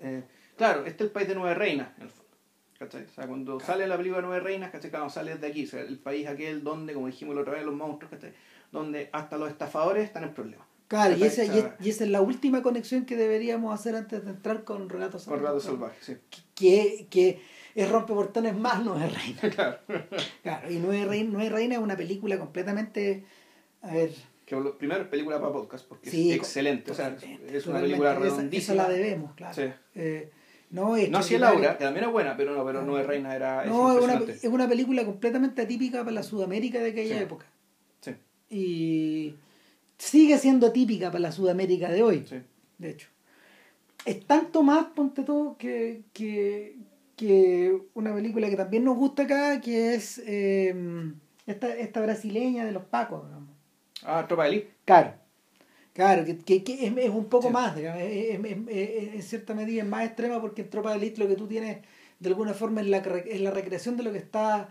eh, 0.00 0.22
claro, 0.56 0.84
este 0.86 1.04
es 1.04 1.08
el 1.08 1.10
país 1.10 1.28
de 1.28 1.34
nueve 1.34 1.54
reinas, 1.54 1.88
en 1.96 2.04
el 2.04 2.10
fondo. 2.10 2.26
¿Cachai? 2.78 3.04
O 3.04 3.08
sea, 3.08 3.26
cuando 3.26 3.58
sale 3.58 3.86
la 3.86 3.96
película 3.96 4.20
Nueve 4.20 4.40
Reinas, 4.40 4.70
¿cachai? 4.70 4.90
Claro, 4.90 5.08
sale 5.08 5.34
desde 5.34 5.46
aquí, 5.46 5.64
o 5.64 5.68
sea, 5.68 5.80
el 5.80 5.98
país 5.98 6.26
aquel 6.26 6.62
donde, 6.62 6.92
como 6.92 7.06
dijimos 7.06 7.34
la 7.34 7.40
otra 7.40 7.54
vez, 7.54 7.64
los 7.64 7.74
monstruos, 7.74 8.10
¿cachai? 8.10 8.34
Donde 8.70 9.08
hasta 9.12 9.38
los 9.38 9.48
estafadores 9.48 10.04
están 10.04 10.24
en 10.24 10.34
problemas. 10.34 10.66
Claro, 10.88 11.16
y 11.16 11.22
esa, 11.24 11.44
y, 11.44 11.88
esa 11.88 12.04
es 12.04 12.10
la 12.10 12.20
última 12.20 12.62
conexión 12.62 13.06
que 13.06 13.16
deberíamos 13.16 13.74
hacer 13.74 13.96
antes 13.96 14.24
de 14.24 14.30
entrar 14.30 14.62
con 14.62 14.88
Relatos 14.88 15.24
Con 15.24 15.38
Relatos 15.38 15.64
Salvajes, 15.64 16.04
sí. 16.04 16.16
Que, 16.54 17.06
que 17.10 17.40
es 17.74 17.90
Rompeportones 17.90 18.56
más 18.56 18.84
Nueve 18.84 19.08
Reinas. 19.08 19.54
claro. 19.54 19.78
Claro, 20.42 20.70
y 20.70 20.76
Nueve 20.76 21.06
Reinas, 21.06 21.32
Nueve 21.32 21.50
Reinas 21.50 21.78
es 21.78 21.84
una 21.84 21.96
película 21.96 22.38
completamente. 22.38 23.24
A 23.82 23.94
ver. 23.94 24.12
Que 24.44 24.56
primero 24.78 25.02
es 25.02 25.08
película 25.08 25.40
para 25.40 25.52
podcast, 25.52 25.88
porque 25.88 26.08
Sí, 26.10 26.30
es 26.30 26.36
excelente. 26.36 26.92
O 26.92 26.94
sea, 26.94 27.16
es 27.48 27.66
una 27.66 27.80
película 27.80 28.12
Esa- 28.12 28.20
redondísima. 28.20 28.74
Esa, 28.74 28.82
la 28.82 28.88
debemos, 28.88 29.34
claro. 29.34 29.54
Sí. 29.54 29.72
Eh, 29.96 30.30
no, 30.76 30.96
es 30.96 31.10
No 31.10 31.18
extraordinaria. 31.18 31.60
Laura, 31.60 31.78
que 31.78 31.84
también 31.84 32.04
es 32.06 32.12
buena, 32.12 32.36
pero 32.36 32.54
no, 32.54 32.64
pero 32.64 32.82
Nueve 32.82 33.06
Reinas 33.06 33.34
era 33.34 33.64
es 33.64 33.70
No, 33.70 33.96
es 33.98 34.04
una, 34.04 34.14
es 34.32 34.44
una 34.44 34.68
película 34.68 35.04
completamente 35.04 35.62
atípica 35.62 35.98
para 36.00 36.12
la 36.12 36.22
Sudamérica 36.22 36.78
de 36.78 36.90
aquella 36.90 37.16
Sí. 37.16 37.22
época. 37.22 37.46
Sí, 38.00 38.12
Y 38.50 39.34
sigue 39.98 40.38
siendo 40.38 40.70
típica 40.72 41.08
para 41.08 41.20
la 41.20 41.32
Sudamérica 41.32 41.88
de 41.90 42.02
hoy, 42.02 42.24
sí. 42.28 42.36
de 42.78 42.90
hecho. 42.90 43.08
Es 44.04 44.24
tanto 44.26 44.62
más, 44.62 44.86
ponte 44.94 45.22
todo, 45.24 45.56
que, 45.58 46.02
que, 46.12 46.76
que 47.16 47.76
una 47.94 48.14
película 48.14 48.48
que 48.48 48.56
también 48.56 48.84
nos 48.84 48.96
gusta 48.96 49.24
acá, 49.24 49.60
que 49.60 49.94
es 49.94 50.22
eh, 50.26 50.74
esta, 51.46 51.74
esta 51.74 52.00
brasileña 52.00 52.64
de 52.64 52.72
los 52.72 52.84
Pacos. 52.84 53.24
digamos. 53.26 53.50
Ah, 54.04 54.24
Tropa 54.28 54.44
de 54.44 54.48
Elite. 54.50 54.70
Claro, 54.84 55.14
claro, 55.96 56.24
que, 56.26 56.36
que- 56.38 56.62
que 56.62 56.86
es, 56.86 56.96
es 56.96 57.08
un 57.10 57.24
poco 57.24 57.48
Sí. 57.48 57.52
más, 57.54 57.74
digamos, 57.74 58.02
es- 58.02 58.38
es- 58.68 59.14
en 59.14 59.22
cierta 59.22 59.54
medida 59.54 59.82
es 59.82 59.88
más 59.88 60.04
extrema 60.04 60.40
porque 60.42 60.60
en 60.62 60.68
Tropa 60.70 60.90
de 60.90 60.98
Elite 60.98 61.18
lo 61.20 61.26
que 61.26 61.36
tú 61.36 61.46
tienes 61.48 61.78
de 62.20 62.28
alguna 62.28 62.52
forma 62.52 62.82
es 62.82 62.86
la, 62.88 62.98
es 62.98 63.40
la 63.40 63.50
recreación 63.50 63.96
de 63.96 64.02
lo 64.02 64.12
que 64.12 64.18
está, 64.18 64.68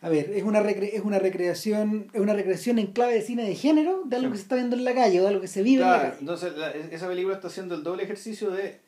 a 0.00 0.08
ver, 0.08 0.30
es 0.30 0.44
una, 0.44 0.60
recre- 0.62 0.90
es 0.92 1.02
una 1.02 1.18
recreación 1.18 2.08
es 2.12 2.20
una 2.20 2.32
recreación 2.32 2.78
en 2.78 2.86
clave 2.92 3.14
de 3.14 3.22
cine 3.22 3.44
de 3.44 3.56
género 3.56 4.02
de 4.04 4.16
algo 4.16 4.28
Sí. 4.28 4.32
que 4.32 4.38
se 4.38 4.42
está 4.44 4.54
viendo 4.54 4.76
en 4.76 4.84
la 4.84 4.94
calle 4.94 5.18
o 5.18 5.22
de 5.24 5.28
algo 5.28 5.40
que 5.40 5.48
se 5.48 5.62
vive 5.64 5.82
en 5.82 5.88
la 5.88 5.94
Claro, 5.94 6.08
calle. 6.10 6.20
entonces 6.20 6.56
la- 6.56 6.70
esa 6.70 7.08
película 7.08 7.34
está 7.34 7.48
haciendo 7.48 7.74
el 7.74 7.82
doble 7.82 8.04
ejercicio 8.04 8.50
de 8.50 8.78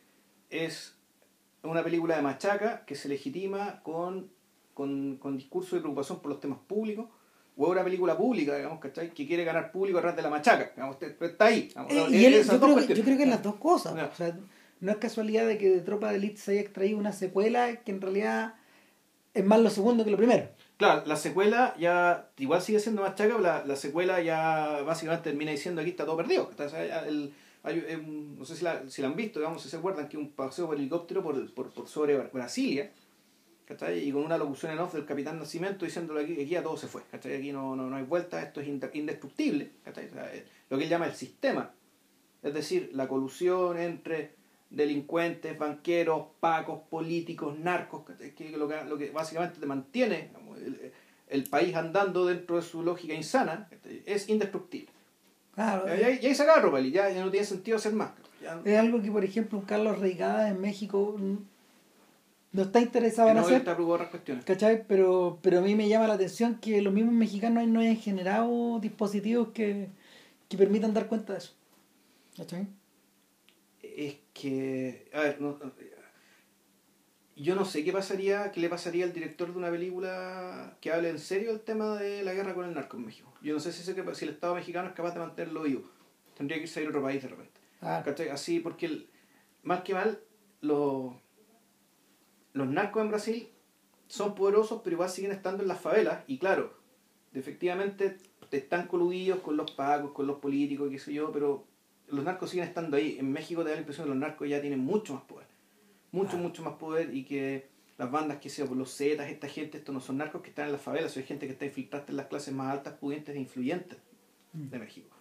es 0.48 0.94
una 1.64 1.82
película 1.82 2.14
de 2.16 2.22
machaca 2.22 2.84
que 2.86 2.94
se 2.94 3.08
legitima 3.08 3.80
con, 3.82 4.30
con, 4.74 5.16
con 5.16 5.36
discurso 5.36 5.74
de 5.76 5.82
preocupación 5.82 6.20
por 6.20 6.30
los 6.30 6.40
temas 6.40 6.58
públicos 6.66 7.06
o 7.62 7.66
es 7.66 7.72
una 7.72 7.84
película 7.84 8.16
pública, 8.16 8.56
digamos, 8.56 8.80
¿cachai? 8.80 9.10
Que 9.12 9.26
quiere 9.26 9.44
ganar 9.44 9.70
público 9.70 9.98
a 9.98 10.00
través 10.00 10.16
de 10.16 10.22
la 10.22 10.30
machaca. 10.30 10.70
Digamos, 10.74 10.96
está 11.20 11.44
ahí. 11.44 11.68
digamos, 11.68 11.92
Eh, 11.92 12.06
y 12.10 12.24
él- 12.24 12.34
esas 12.34 12.58
yo, 12.60 12.66
creo 12.74 12.86
que, 12.86 12.94
yo 12.94 13.04
creo 13.04 13.18
que 13.18 13.26
las 13.26 13.42
dos 13.42 13.56
cosas. 13.56 13.94
Ya. 13.94 14.06
O 14.06 14.14
sea, 14.14 14.36
no 14.80 14.90
es 14.92 14.96
casualidad 14.98 15.46
de 15.46 15.58
que 15.58 15.68
de 15.68 15.80
Tropa 15.82 16.10
de 16.10 16.16
Elite 16.16 16.38
se 16.38 16.52
haya 16.52 16.60
extraído 16.62 16.98
una 16.98 17.12
secuela 17.12 17.76
que 17.76 17.90
en 17.90 18.00
realidad 18.00 18.54
es 19.34 19.44
más 19.44 19.60
lo 19.60 19.68
segundo 19.70 20.04
que 20.04 20.10
lo 20.10 20.16
primero. 20.16 20.48
Claro, 20.78 21.02
la 21.04 21.16
secuela 21.16 21.74
ya 21.78 22.30
igual 22.38 22.62
sigue 22.62 22.80
siendo 22.80 23.02
machaca, 23.02 23.24
pero 23.34 23.40
la, 23.40 23.62
la 23.66 23.76
secuela 23.76 24.22
ya 24.22 24.80
básicamente 24.86 25.28
termina 25.28 25.50
diciendo 25.50 25.82
aquí 25.82 25.90
está 25.90 26.06
todo 26.06 26.16
perdido. 26.16 26.50
El- 27.06 27.34
no 28.38 28.44
sé 28.46 28.56
si 28.56 28.64
la, 28.64 28.88
si 28.88 29.02
la 29.02 29.08
han 29.08 29.16
visto, 29.16 29.38
digamos, 29.38 29.62
si 29.62 29.68
se 29.68 29.76
acuerdan 29.76 30.08
que 30.08 30.16
un 30.16 30.30
paseo 30.30 30.66
por 30.66 30.76
helicóptero 30.76 31.22
por, 31.22 31.52
por, 31.52 31.70
por 31.70 31.86
sobre 31.86 32.16
Brasilia, 32.16 32.90
¿cachai? 33.70 34.00
Y 34.08 34.10
con 34.12 34.24
una 34.24 34.36
locución 34.36 34.72
en 34.72 34.80
off 34.80 34.94
del 34.94 35.04
capitán 35.06 35.38
Nacimiento 35.38 35.84
diciéndole 35.84 36.24
aquí, 36.24 36.32
aquí 36.32 36.46
ya 36.46 36.62
todo 36.62 36.76
se 36.76 36.88
fue, 36.88 37.02
¿cachai? 37.08 37.36
Aquí 37.36 37.52
no, 37.52 37.76
no, 37.76 37.88
no 37.88 37.94
hay 37.96 38.02
vuelta, 38.02 38.42
esto 38.42 38.60
es 38.60 38.66
inde- 38.66 38.90
indestructible, 38.94 39.70
¿cachai? 39.84 40.08
O 40.08 40.12
sea, 40.12 40.34
eh, 40.34 40.44
lo 40.68 40.76
que 40.76 40.84
él 40.84 40.90
llama 40.90 41.06
el 41.06 41.14
sistema. 41.14 41.70
Es 42.42 42.52
decir, 42.52 42.90
la 42.94 43.06
colusión 43.06 43.78
entre 43.78 44.32
delincuentes, 44.70 45.56
banqueros, 45.56 46.26
pacos, 46.40 46.80
políticos, 46.90 47.56
narcos, 47.58 48.04
¿cachai? 48.04 48.34
que 48.34 48.50
lo 48.56 48.66
que, 48.66 48.82
lo 48.84 48.98
que 48.98 49.10
básicamente 49.10 49.60
te 49.60 49.66
mantiene 49.66 50.28
digamos, 50.28 50.58
el, 50.58 50.92
el 51.28 51.44
país 51.44 51.74
andando 51.76 52.26
dentro 52.26 52.56
de 52.56 52.62
su 52.62 52.82
lógica 52.82 53.14
insana, 53.14 53.68
¿cachai? 53.70 54.02
es 54.04 54.28
indestructible. 54.28 54.88
Claro, 55.54 55.86
Y 55.88 56.02
ahí, 56.02 56.18
y 56.22 56.26
ahí 56.26 56.34
se 56.34 56.44
Ropali, 56.60 56.90
ya, 56.90 57.08
ya 57.10 57.24
no 57.24 57.30
tiene 57.30 57.46
sentido 57.46 57.76
hacer 57.76 57.92
más. 57.92 58.10
Ya- 58.42 58.60
Es 58.64 58.78
algo 58.78 59.00
que, 59.02 59.10
por 59.12 59.24
ejemplo, 59.24 59.62
Carlos 59.66 59.98
Reigada 59.98 60.48
en 60.48 60.60
México 60.60 61.16
no 62.52 62.62
está 62.62 62.80
interesado 62.80 63.28
en 63.28 63.36
no 63.36 63.40
hacer. 63.42 63.58
está 63.58 63.76
otras 63.78 64.08
cuestiones. 64.08 64.44
¿Cachai? 64.44 64.84
Pero, 64.86 65.38
pero 65.42 65.58
a 65.58 65.62
mí 65.62 65.74
me 65.74 65.88
llama 65.88 66.06
la 66.08 66.14
atención 66.14 66.56
que 66.56 66.80
los 66.82 66.92
mismos 66.92 67.14
mexicanos 67.14 67.66
no 67.68 67.80
hayan 67.80 67.96
generado 67.96 68.78
dispositivos 68.80 69.48
que, 69.48 69.88
que 70.48 70.56
permitan 70.58 70.92
dar 70.92 71.06
cuenta 71.06 71.32
de 71.34 71.38
eso. 71.38 71.52
¿Cachai? 72.36 72.66
Es 73.82 74.16
que, 74.32 75.08
a 75.14 75.20
ver, 75.20 75.40
no- 75.40 75.58
yo 77.36 77.54
no 77.54 77.64
sé 77.64 77.82
qué 77.84 77.92
pasaría, 77.92 78.52
qué 78.52 78.60
le 78.60 78.68
pasaría 78.68 79.04
al 79.06 79.12
director 79.14 79.50
de 79.50 79.56
una 79.58 79.70
película 79.70 80.76
que 80.80 80.92
hable 80.92 81.08
en 81.08 81.18
serio 81.18 81.50
el 81.52 81.60
tema 81.60 81.96
de 81.96 82.22
la 82.22 82.34
guerra 82.34 82.54
con 82.54 82.66
el 82.66 82.74
narco 82.74 82.98
en 82.98 83.06
México. 83.06 83.32
Yo 83.42 83.54
no 83.54 83.60
sé 83.60 83.72
si, 83.72 83.80
ese- 83.80 84.14
si 84.14 84.24
el 84.26 84.30
Estado 84.32 84.54
mexicano 84.54 84.88
es 84.88 84.94
capaz 84.94 85.12
de 85.14 85.20
mantenerlo 85.20 85.62
vivo. 85.62 85.84
Tendría 86.36 86.58
que 86.58 86.64
irse 86.64 86.80
a 86.80 86.82
ir 86.82 86.88
a 86.88 86.90
otro 86.90 87.02
país 87.02 87.22
de 87.22 87.28
repente. 87.28 87.60
Ah, 87.80 88.02
¿Cachai? 88.04 88.28
Así, 88.28 88.60
porque 88.60 88.86
el- 88.86 89.08
mal 89.62 89.82
que 89.82 89.94
mal, 89.94 90.20
los, 90.60 91.14
los 92.52 92.68
narcos 92.68 93.02
en 93.02 93.08
Brasil 93.08 93.48
son 94.08 94.34
poderosos, 94.34 94.80
pero 94.82 94.94
igual 94.94 95.08
siguen 95.10 95.32
estando 95.32 95.62
en 95.62 95.68
las 95.68 95.80
favelas. 95.80 96.24
Y 96.26 96.38
claro, 96.38 96.74
efectivamente 97.34 98.16
están 98.50 98.86
coludidos 98.88 99.40
con 99.40 99.56
los 99.56 99.70
pagos, 99.70 100.12
con 100.12 100.26
los 100.26 100.38
políticos, 100.38 100.88
qué 100.90 100.98
sé 100.98 101.12
yo, 101.12 101.30
pero 101.32 101.64
los 102.08 102.24
narcos 102.24 102.50
siguen 102.50 102.66
estando 102.66 102.96
ahí. 102.96 103.16
En 103.18 103.30
México 103.30 103.62
te 103.62 103.68
da 103.68 103.74
la 103.76 103.80
impresión 103.80 104.06
que 104.06 104.10
los 104.10 104.18
narcos 104.18 104.48
ya 104.48 104.60
tienen 104.60 104.80
mucho 104.80 105.14
más 105.14 105.22
poder. 105.22 105.46
Mucho, 106.12 106.36
Ah. 106.36 106.40
mucho 106.40 106.62
más 106.64 106.74
poder 106.74 107.14
y 107.14 107.24
que 107.24 107.68
las 107.96 108.10
bandas 108.10 108.38
que 108.38 108.50
sea 108.50 108.66
por 108.66 108.76
los 108.76 108.96
Zetas, 108.96 109.28
esta 109.30 109.46
gente, 109.46 109.78
estos 109.78 109.94
no 109.94 110.00
son 110.00 110.16
narcos 110.16 110.42
que 110.42 110.48
están 110.48 110.66
en 110.66 110.72
las 110.72 110.80
favelas, 110.80 111.12
son 111.12 111.22
gente 111.22 111.46
que 111.46 111.52
está 111.52 111.66
infiltrada 111.66 112.04
en 112.08 112.16
las 112.16 112.26
clases 112.26 112.52
más 112.52 112.72
altas, 112.72 112.94
pudientes 112.94 113.36
e 113.36 113.38
influyentes 113.38 113.98
de 114.52 114.78
México. 114.78 115.14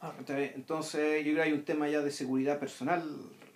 Ah. 0.00 0.12
Entonces 0.28 1.24
yo 1.24 1.32
creo 1.32 1.36
que 1.36 1.42
hay 1.42 1.52
un 1.52 1.64
tema 1.64 1.88
ya 1.88 2.02
de 2.02 2.10
seguridad 2.10 2.58
personal 2.58 3.02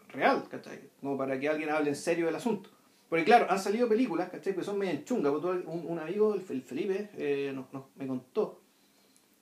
real, 0.09 0.49
¿cachai? 0.49 0.81
Como 1.01 1.19
para 1.19 1.39
que 1.39 1.49
alguien 1.49 1.69
hable 1.69 1.91
en 1.91 1.97
serio 1.97 2.27
del 2.27 2.37
asunto. 2.37 2.71
Porque 3.13 3.27
claro, 3.27 3.47
han 3.51 3.59
salido 3.59 3.91
películas, 3.91 4.31
¿cachai? 4.31 4.55
Que 4.55 4.63
son 4.65 4.79
medio 4.79 5.03
chungas. 5.05 5.35
tú- 5.43 5.49
Un, 5.67 5.85
un 5.87 5.99
amigo, 5.99 6.33
el 6.33 6.41
Fel- 6.41 6.63
Felipe, 6.63 7.11
eh, 7.19 7.55
me 7.97 8.07
contó 8.07 8.63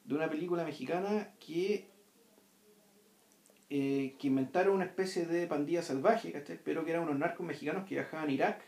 de 0.04 0.12
una 0.16 0.28
película 0.28 0.64
mexicana 0.64 1.34
que, 1.38 1.88
eh, 3.68 4.16
que 4.18 4.26
inventaron 4.26 4.74
una 4.74 4.86
especie 4.86 5.24
de 5.24 5.46
pandilla 5.46 5.82
salvaje, 5.82 6.32
¿cachai? 6.32 6.58
Pero 6.64 6.84
que 6.84 6.90
eran 6.90 7.04
unos 7.04 7.16
narcos 7.16 7.46
mexicanos 7.46 7.84
que 7.86 7.94
viajaban 7.94 8.28
a 8.28 8.32
Irak 8.32 8.60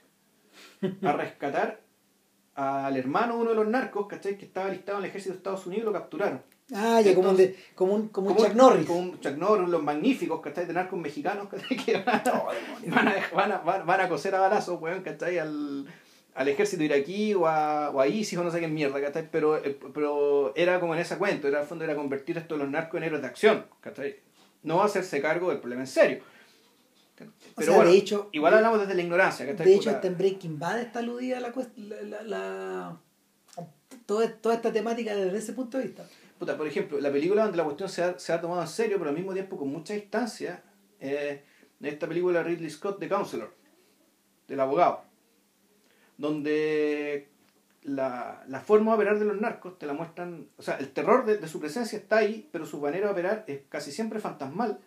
a 1.02 1.12
rescatar 1.16 1.80
al 2.54 2.96
hermano 2.96 3.34
de 3.34 3.40
uno 3.40 3.50
de 3.50 3.56
los 3.56 3.66
narcos, 3.66 4.06
¿cachai? 4.06 4.38
Que 4.38 4.44
estaba 4.44 4.68
listado 4.70 4.98
en 4.98 5.04
el 5.04 5.10
ejército 5.10 5.32
de 5.32 5.38
Estados 5.38 5.66
Unidos 5.66 5.82
y 5.82 5.86
lo 5.86 5.92
capturaron. 5.92 6.42
Ah, 6.74 7.00
ya 7.02 7.14
como 7.14 7.30
un, 7.30 7.36
de- 7.36 7.56
como 7.74 7.94
un, 7.94 8.08
como 8.08 8.28
un 8.28 8.34
Como- 8.34 8.46
Chuck 8.46 8.56
Norris. 8.56 8.86
Como 8.86 8.98
un 9.00 9.20
Chuck 9.20 9.36
Norris, 9.36 9.68
los 9.68 9.82
magníficos, 9.82 10.40
¿cachai? 10.40 10.64
De 10.66 10.72
narcos 10.72 10.98
mexicanos, 10.98 11.48
¿cachai? 11.50 11.76
Que 11.76 11.98
van 11.98 12.22
a, 12.26 12.42
van 12.86 13.08
a, 13.08 13.14
van 13.34 13.52
a, 13.52 13.58
van- 13.58 13.86
van 13.86 14.00
a 14.00 14.08
coser 14.08 14.34
a 14.34 14.40
balazos, 14.40 14.80
weón, 14.80 15.02
¿cachai? 15.02 15.38
Al, 15.38 15.86
al 16.34 16.48
ejército 16.48 16.82
iraquí 16.82 17.34
o 17.34 17.46
a, 17.46 17.90
o 17.90 18.00
a 18.00 18.06
ISIS 18.06 18.38
o 18.38 18.44
no 18.44 18.50
sé 18.50 18.60
qué 18.60 18.68
mierda, 18.68 19.00
¿cachai? 19.02 19.28
Pero, 19.30 19.56
eh, 19.58 19.78
pero 19.92 20.52
era 20.56 20.80
como 20.80 20.94
en 20.94 21.00
ese 21.00 21.18
cuento, 21.18 21.46
era 21.48 21.60
al 21.60 21.66
fondo 21.66 21.84
era 21.84 21.94
convertir 21.94 22.38
esto 22.38 22.54
de 22.54 22.60
los 22.60 22.70
narcos 22.70 22.96
en 22.98 23.04
héroes 23.04 23.20
de 23.22 23.28
acción, 23.28 23.66
¿cachai? 23.80 24.16
No 24.62 24.82
hacerse 24.82 25.20
cargo 25.20 25.50
del 25.50 25.58
problema 25.58 25.82
en 25.82 25.88
serio. 25.88 26.22
Pero 27.54 27.66
sea, 27.66 27.76
bueno, 27.76 27.90
de 27.92 27.98
hecho- 27.98 28.28
igual 28.32 28.54
hablamos 28.54 28.80
desde 28.80 28.94
la 28.94 29.02
ignorancia, 29.02 29.44
¿cachai? 29.46 29.66
De 29.66 29.74
hecho, 29.74 29.90
hasta 29.90 30.06
en 30.06 30.16
Breaking 30.16 30.58
Bad 30.58 30.80
está 30.80 31.00
aludida 31.00 31.38
la, 31.40 31.52
la, 31.76 32.02
la, 32.02 32.22
la- 32.22 32.96
toda, 34.06 34.32
toda 34.36 34.54
esta 34.54 34.72
temática 34.72 35.14
desde 35.14 35.36
ese 35.38 35.52
punto 35.52 35.76
de 35.78 35.84
vista. 35.84 36.08
Por 36.44 36.66
ejemplo, 36.66 37.00
la 37.00 37.12
película 37.12 37.44
donde 37.44 37.56
la 37.56 37.64
cuestión 37.64 37.88
se 37.88 38.32
ha, 38.32 38.40
tomado 38.40 38.62
en 38.62 38.68
serio, 38.68 38.98
pero 38.98 39.10
al 39.10 39.16
mismo 39.16 39.32
tiempo 39.32 39.56
con 39.56 39.68
mucha 39.68 39.94
distancia, 39.94 40.62
eh, 40.98 41.44
esta 41.80 42.08
película 42.08 42.42
Ridley 42.42 42.68
Scott, 42.68 42.98
The 42.98 43.08
Counselor, 43.08 43.54
del 44.48 44.58
abogado, 44.58 45.02
donde 46.18 47.28
la, 47.82 48.62
forma 48.64 48.92
de 48.92 48.96
operar 48.96 49.18
de 49.20 49.24
los 49.24 49.40
narcos 49.40 49.78
te 49.78 49.86
la 49.86 49.92
muestran, 49.92 50.48
o 50.56 50.62
sea, 50.62 50.76
el 50.78 50.90
terror 50.92 51.24
de, 51.24 51.46
su 51.46 51.60
presencia 51.60 51.96
está 51.98 52.18
ahí, 52.18 52.48
pero 52.50 52.66
su 52.66 52.80
manera 52.80 53.06
de 53.06 53.12
operar 53.12 53.44
es 53.46 53.60
casi 53.68 53.92
siempre 53.92 54.18
fantasmal. 54.18 54.80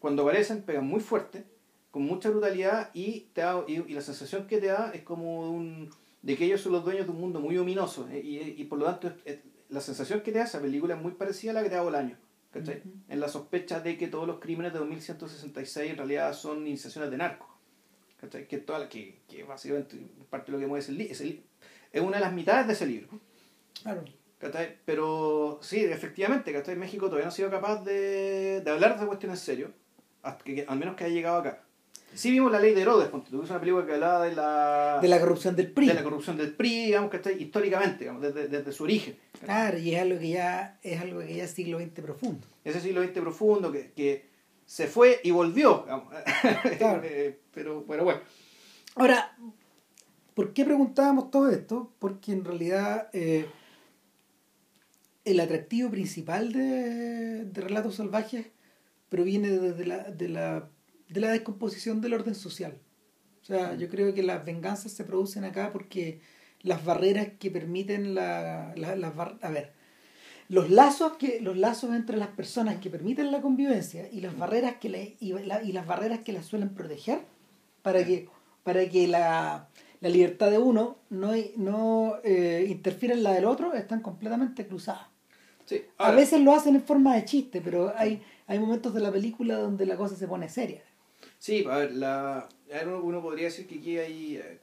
Cuando 0.00 0.22
aparecen, 0.22 0.62
pegan 0.62 0.86
muy 0.86 1.00
fuerte, 1.00 1.44
con 1.90 2.02
mucha 2.02 2.30
brutalidad 2.30 2.90
y, 2.94 3.28
te 3.32 3.42
da, 3.42 3.64
y, 3.66 3.78
la 3.94 4.00
sensación 4.00 4.46
que 4.46 4.58
te 4.58 4.66
da 4.66 4.90
es 4.92 5.02
como 5.02 5.50
un, 5.50 5.90
de 6.22 6.36
que 6.36 6.44
ellos 6.44 6.60
son 6.60 6.72
los 6.72 6.84
dueños 6.84 7.06
de 7.06 7.12
un 7.12 7.20
mundo 7.20 7.40
muy 7.40 7.56
ominoso 7.58 8.08
eh, 8.10 8.20
y, 8.20 8.64
por 8.64 8.78
lo 8.78 8.84
tanto 8.86 9.12
es- 9.24 9.38
la 9.68 9.80
sensación 9.80 10.20
que 10.20 10.32
te 10.32 10.38
da 10.38 10.44
esa 10.44 10.60
película 10.60 10.94
es 10.94 11.00
muy 11.02 11.12
parecida 11.12 11.50
a 11.52 11.54
la 11.54 11.62
que 11.62 11.68
te 11.68 11.74
da 11.76 11.82
Bolaño. 11.82 12.16
¿cachai? 12.52 12.78
Ujú. 12.78 12.90
En 13.08 13.20
la 13.20 13.28
sospecha 13.28 13.80
de 13.80 13.98
que 13.98 14.08
todos 14.08 14.26
los 14.26 14.38
crímenes 14.40 14.72
de 14.72 14.78
2166 14.78 15.90
en 15.90 15.96
realidad 15.96 16.32
son 16.32 16.66
iniciaciones 16.66 17.10
de 17.10 17.16
narco. 17.18 17.48
¿cachai? 18.20 18.46
Que, 18.48 18.58
toda 18.58 18.78
la, 18.78 18.88
que, 18.88 19.20
que 19.28 19.44
básicamente 19.44 19.96
parte 20.30 20.50
de 20.50 20.58
lo 20.58 20.60
que 20.60 20.66
mueve 20.66 20.82
es 20.82 20.88
el, 20.88 21.00
es 21.00 21.20
el- 21.20 21.42
es 21.92 22.02
una 22.02 22.16
de 22.18 22.22
las 22.24 22.32
mitades 22.32 22.66
de 22.66 22.72
ese 22.72 22.86
libro. 22.86 23.08
Claro. 23.82 24.04
¿cachai? 24.38 24.78
Pero 24.84 25.58
sí, 25.62 25.80
efectivamente, 25.84 26.52
¿cachai? 26.52 26.76
México 26.76 27.06
todavía 27.06 27.24
no 27.26 27.30
ha 27.30 27.34
sido 27.34 27.50
capaz 27.50 27.82
de, 27.84 28.60
de 28.62 28.70
hablar 28.70 28.98
de 28.98 29.06
hasta 30.22 30.44
que, 30.44 30.64
al 30.66 30.78
menos 30.78 30.96
que 30.96 31.04
haya 31.04 31.14
llegado 31.14 31.38
acá. 31.38 31.62
Sí 32.16 32.30
vimos 32.30 32.50
la 32.50 32.58
ley 32.58 32.74
de 32.74 32.80
Herodes, 32.80 33.10
que 33.10 33.36
es 33.36 33.50
una 33.50 33.60
película 33.60 33.84
que 33.84 33.92
hablaba 33.92 34.24
de 34.24 34.34
la, 34.34 34.98
De 35.02 35.08
la 35.08 35.20
corrupción 35.20 35.54
del 35.54 35.70
PRI. 35.70 35.88
de 35.88 35.94
la 35.94 36.02
corrupción 36.02 36.36
del 36.38 36.54
PRI, 36.54 36.86
digamos, 36.86 37.10
¿cachai? 37.10 37.42
Históricamente, 37.42 38.00
digamos, 38.00 38.22
desde, 38.22 38.48
desde 38.48 38.72
su 38.72 38.84
origen. 38.84 39.18
Claro, 39.44 39.78
y 39.78 39.94
es 39.94 40.00
algo 40.00 40.18
que 40.18 40.28
ya 40.30 40.78
es 40.82 41.00
algo 41.00 41.20
que 41.20 41.36
ya 41.36 41.44
es 41.44 41.50
siglo 41.50 41.78
XX 41.78 42.00
profundo. 42.00 42.46
Ese 42.64 42.80
siglo 42.80 43.02
XX 43.02 43.20
profundo 43.20 43.70
que, 43.70 43.92
que 43.92 44.26
se 44.64 44.86
fue 44.86 45.20
y 45.24 45.30
volvió, 45.30 45.82
digamos. 45.84 46.14
Claro. 46.78 47.02
Eh, 47.04 47.38
pero, 47.52 47.84
pero 47.86 48.04
bueno. 48.04 48.20
Ahora, 48.94 49.36
¿por 50.34 50.54
qué 50.54 50.64
preguntábamos 50.64 51.30
todo 51.30 51.50
esto? 51.50 51.92
Porque 51.98 52.32
en 52.32 52.46
realidad 52.46 53.10
eh, 53.12 53.46
el 55.26 55.40
atractivo 55.40 55.90
principal 55.90 56.52
de, 56.52 57.44
de 57.44 57.60
Relatos 57.60 57.96
Salvajes 57.96 58.46
proviene 59.08 59.50
desde 59.50 59.86
la, 59.86 59.98
de, 60.04 60.28
la, 60.28 60.68
de 61.08 61.20
la 61.20 61.30
descomposición 61.30 62.00
del 62.00 62.14
orden 62.14 62.34
social. 62.34 62.78
O 63.42 63.44
sea, 63.44 63.74
yo 63.76 63.88
creo 63.88 64.12
que 64.14 64.22
las 64.22 64.44
venganzas 64.44 64.92
se 64.92 65.04
producen 65.04 65.44
acá 65.44 65.72
porque 65.72 66.20
las 66.62 66.84
barreras 66.84 67.28
que 67.38 67.50
permiten 67.50 68.14
la, 68.14 68.72
la- 68.76 68.96
las 68.96 69.14
bar- 69.14 69.38
a 69.42 69.50
ver 69.50 69.72
los 70.48 70.70
lazos 70.70 71.16
que 71.16 71.40
los 71.40 71.56
lazos 71.56 71.94
entre 71.94 72.16
las 72.16 72.28
personas 72.28 72.76
que 72.80 72.90
permiten 72.90 73.32
la 73.32 73.40
convivencia 73.40 74.08
y 74.12 74.20
las 74.20 74.36
barreras 74.38 74.76
que 74.80 74.88
le, 74.88 75.16
y, 75.20 75.32
la- 75.32 75.62
y 75.62 75.72
las 75.72 75.86
barreras 75.86 76.20
que 76.20 76.32
las 76.32 76.46
suelen 76.46 76.70
proteger 76.74 77.20
para 77.82 78.04
que 78.04 78.28
para 78.62 78.88
que 78.88 79.06
la, 79.08 79.68
la 80.00 80.08
libertad 80.08 80.50
de 80.50 80.58
uno 80.58 80.98
no, 81.10 81.32
no 81.56 82.16
eh, 82.24 82.66
interfiera 82.68 83.14
en 83.14 83.22
la 83.22 83.32
del 83.32 83.44
otro 83.44 83.74
están 83.74 84.00
completamente 84.00 84.66
cruzadas 84.66 85.06
Sí, 85.66 85.82
a 85.98 86.12
veces 86.12 86.40
lo 86.42 86.52
hacen 86.54 86.76
en 86.76 86.82
forma 86.82 87.14
de 87.16 87.24
chiste 87.24 87.60
pero 87.60 87.92
hay 87.96 88.22
hay 88.46 88.58
momentos 88.60 88.94
de 88.94 89.00
la 89.00 89.10
película 89.10 89.56
donde 89.56 89.84
la 89.86 89.96
cosa 89.96 90.14
se 90.16 90.28
pone 90.28 90.48
seria 90.48 90.82
Sí, 91.38 91.64
a 91.70 91.78
ver, 91.78 91.92
la, 91.94 92.48
uno, 92.84 93.00
uno 93.02 93.22
podría 93.22 93.44
decir 93.44 93.66
que 93.66 93.76
aquí 93.76 93.98
hay, 93.98 94.36
eh, 94.36 94.58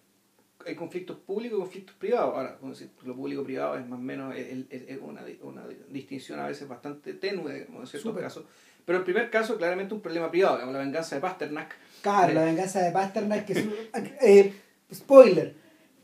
hay 0.66 0.76
conflictos 0.76 1.18
públicos 1.18 1.58
y 1.58 1.62
conflictos 1.62 1.96
privados. 1.96 2.36
Ahora, 2.36 2.58
lo 3.04 3.16
público-privado 3.16 3.78
es 3.78 3.88
más 3.88 4.00
o 4.00 4.02
menos 4.02 4.36
es, 4.36 4.66
es- 4.70 4.90
es 4.90 4.98
una, 5.02 5.22
una 5.42 5.64
distinción 5.90 6.40
a 6.40 6.48
veces 6.48 6.68
bastante 6.68 7.14
tenue 7.14 7.54
digamos, 7.54 7.82
en 7.82 7.88
ciertos 7.88 8.20
casos. 8.22 8.44
Pero 8.86 8.98
el 9.00 9.04
primer 9.06 9.30
caso, 9.30 9.58
claramente 9.58 9.94
un 9.94 10.02
problema 10.02 10.30
privado, 10.30 10.56
digamos, 10.56 10.74
la 10.76 10.82
venganza 10.82 11.16
de 11.16 11.22
Pasternak. 11.22 11.74
Claro, 12.02 12.32
Eh, 12.32 12.36
la 12.36 12.44
venganza 12.44 12.82
de 12.82 12.92
Pasternak, 12.92 13.46
que 13.46 13.54
es 13.54 13.66
un- 13.66 13.74
eh, 14.22 14.54
spoiler, 14.94 15.56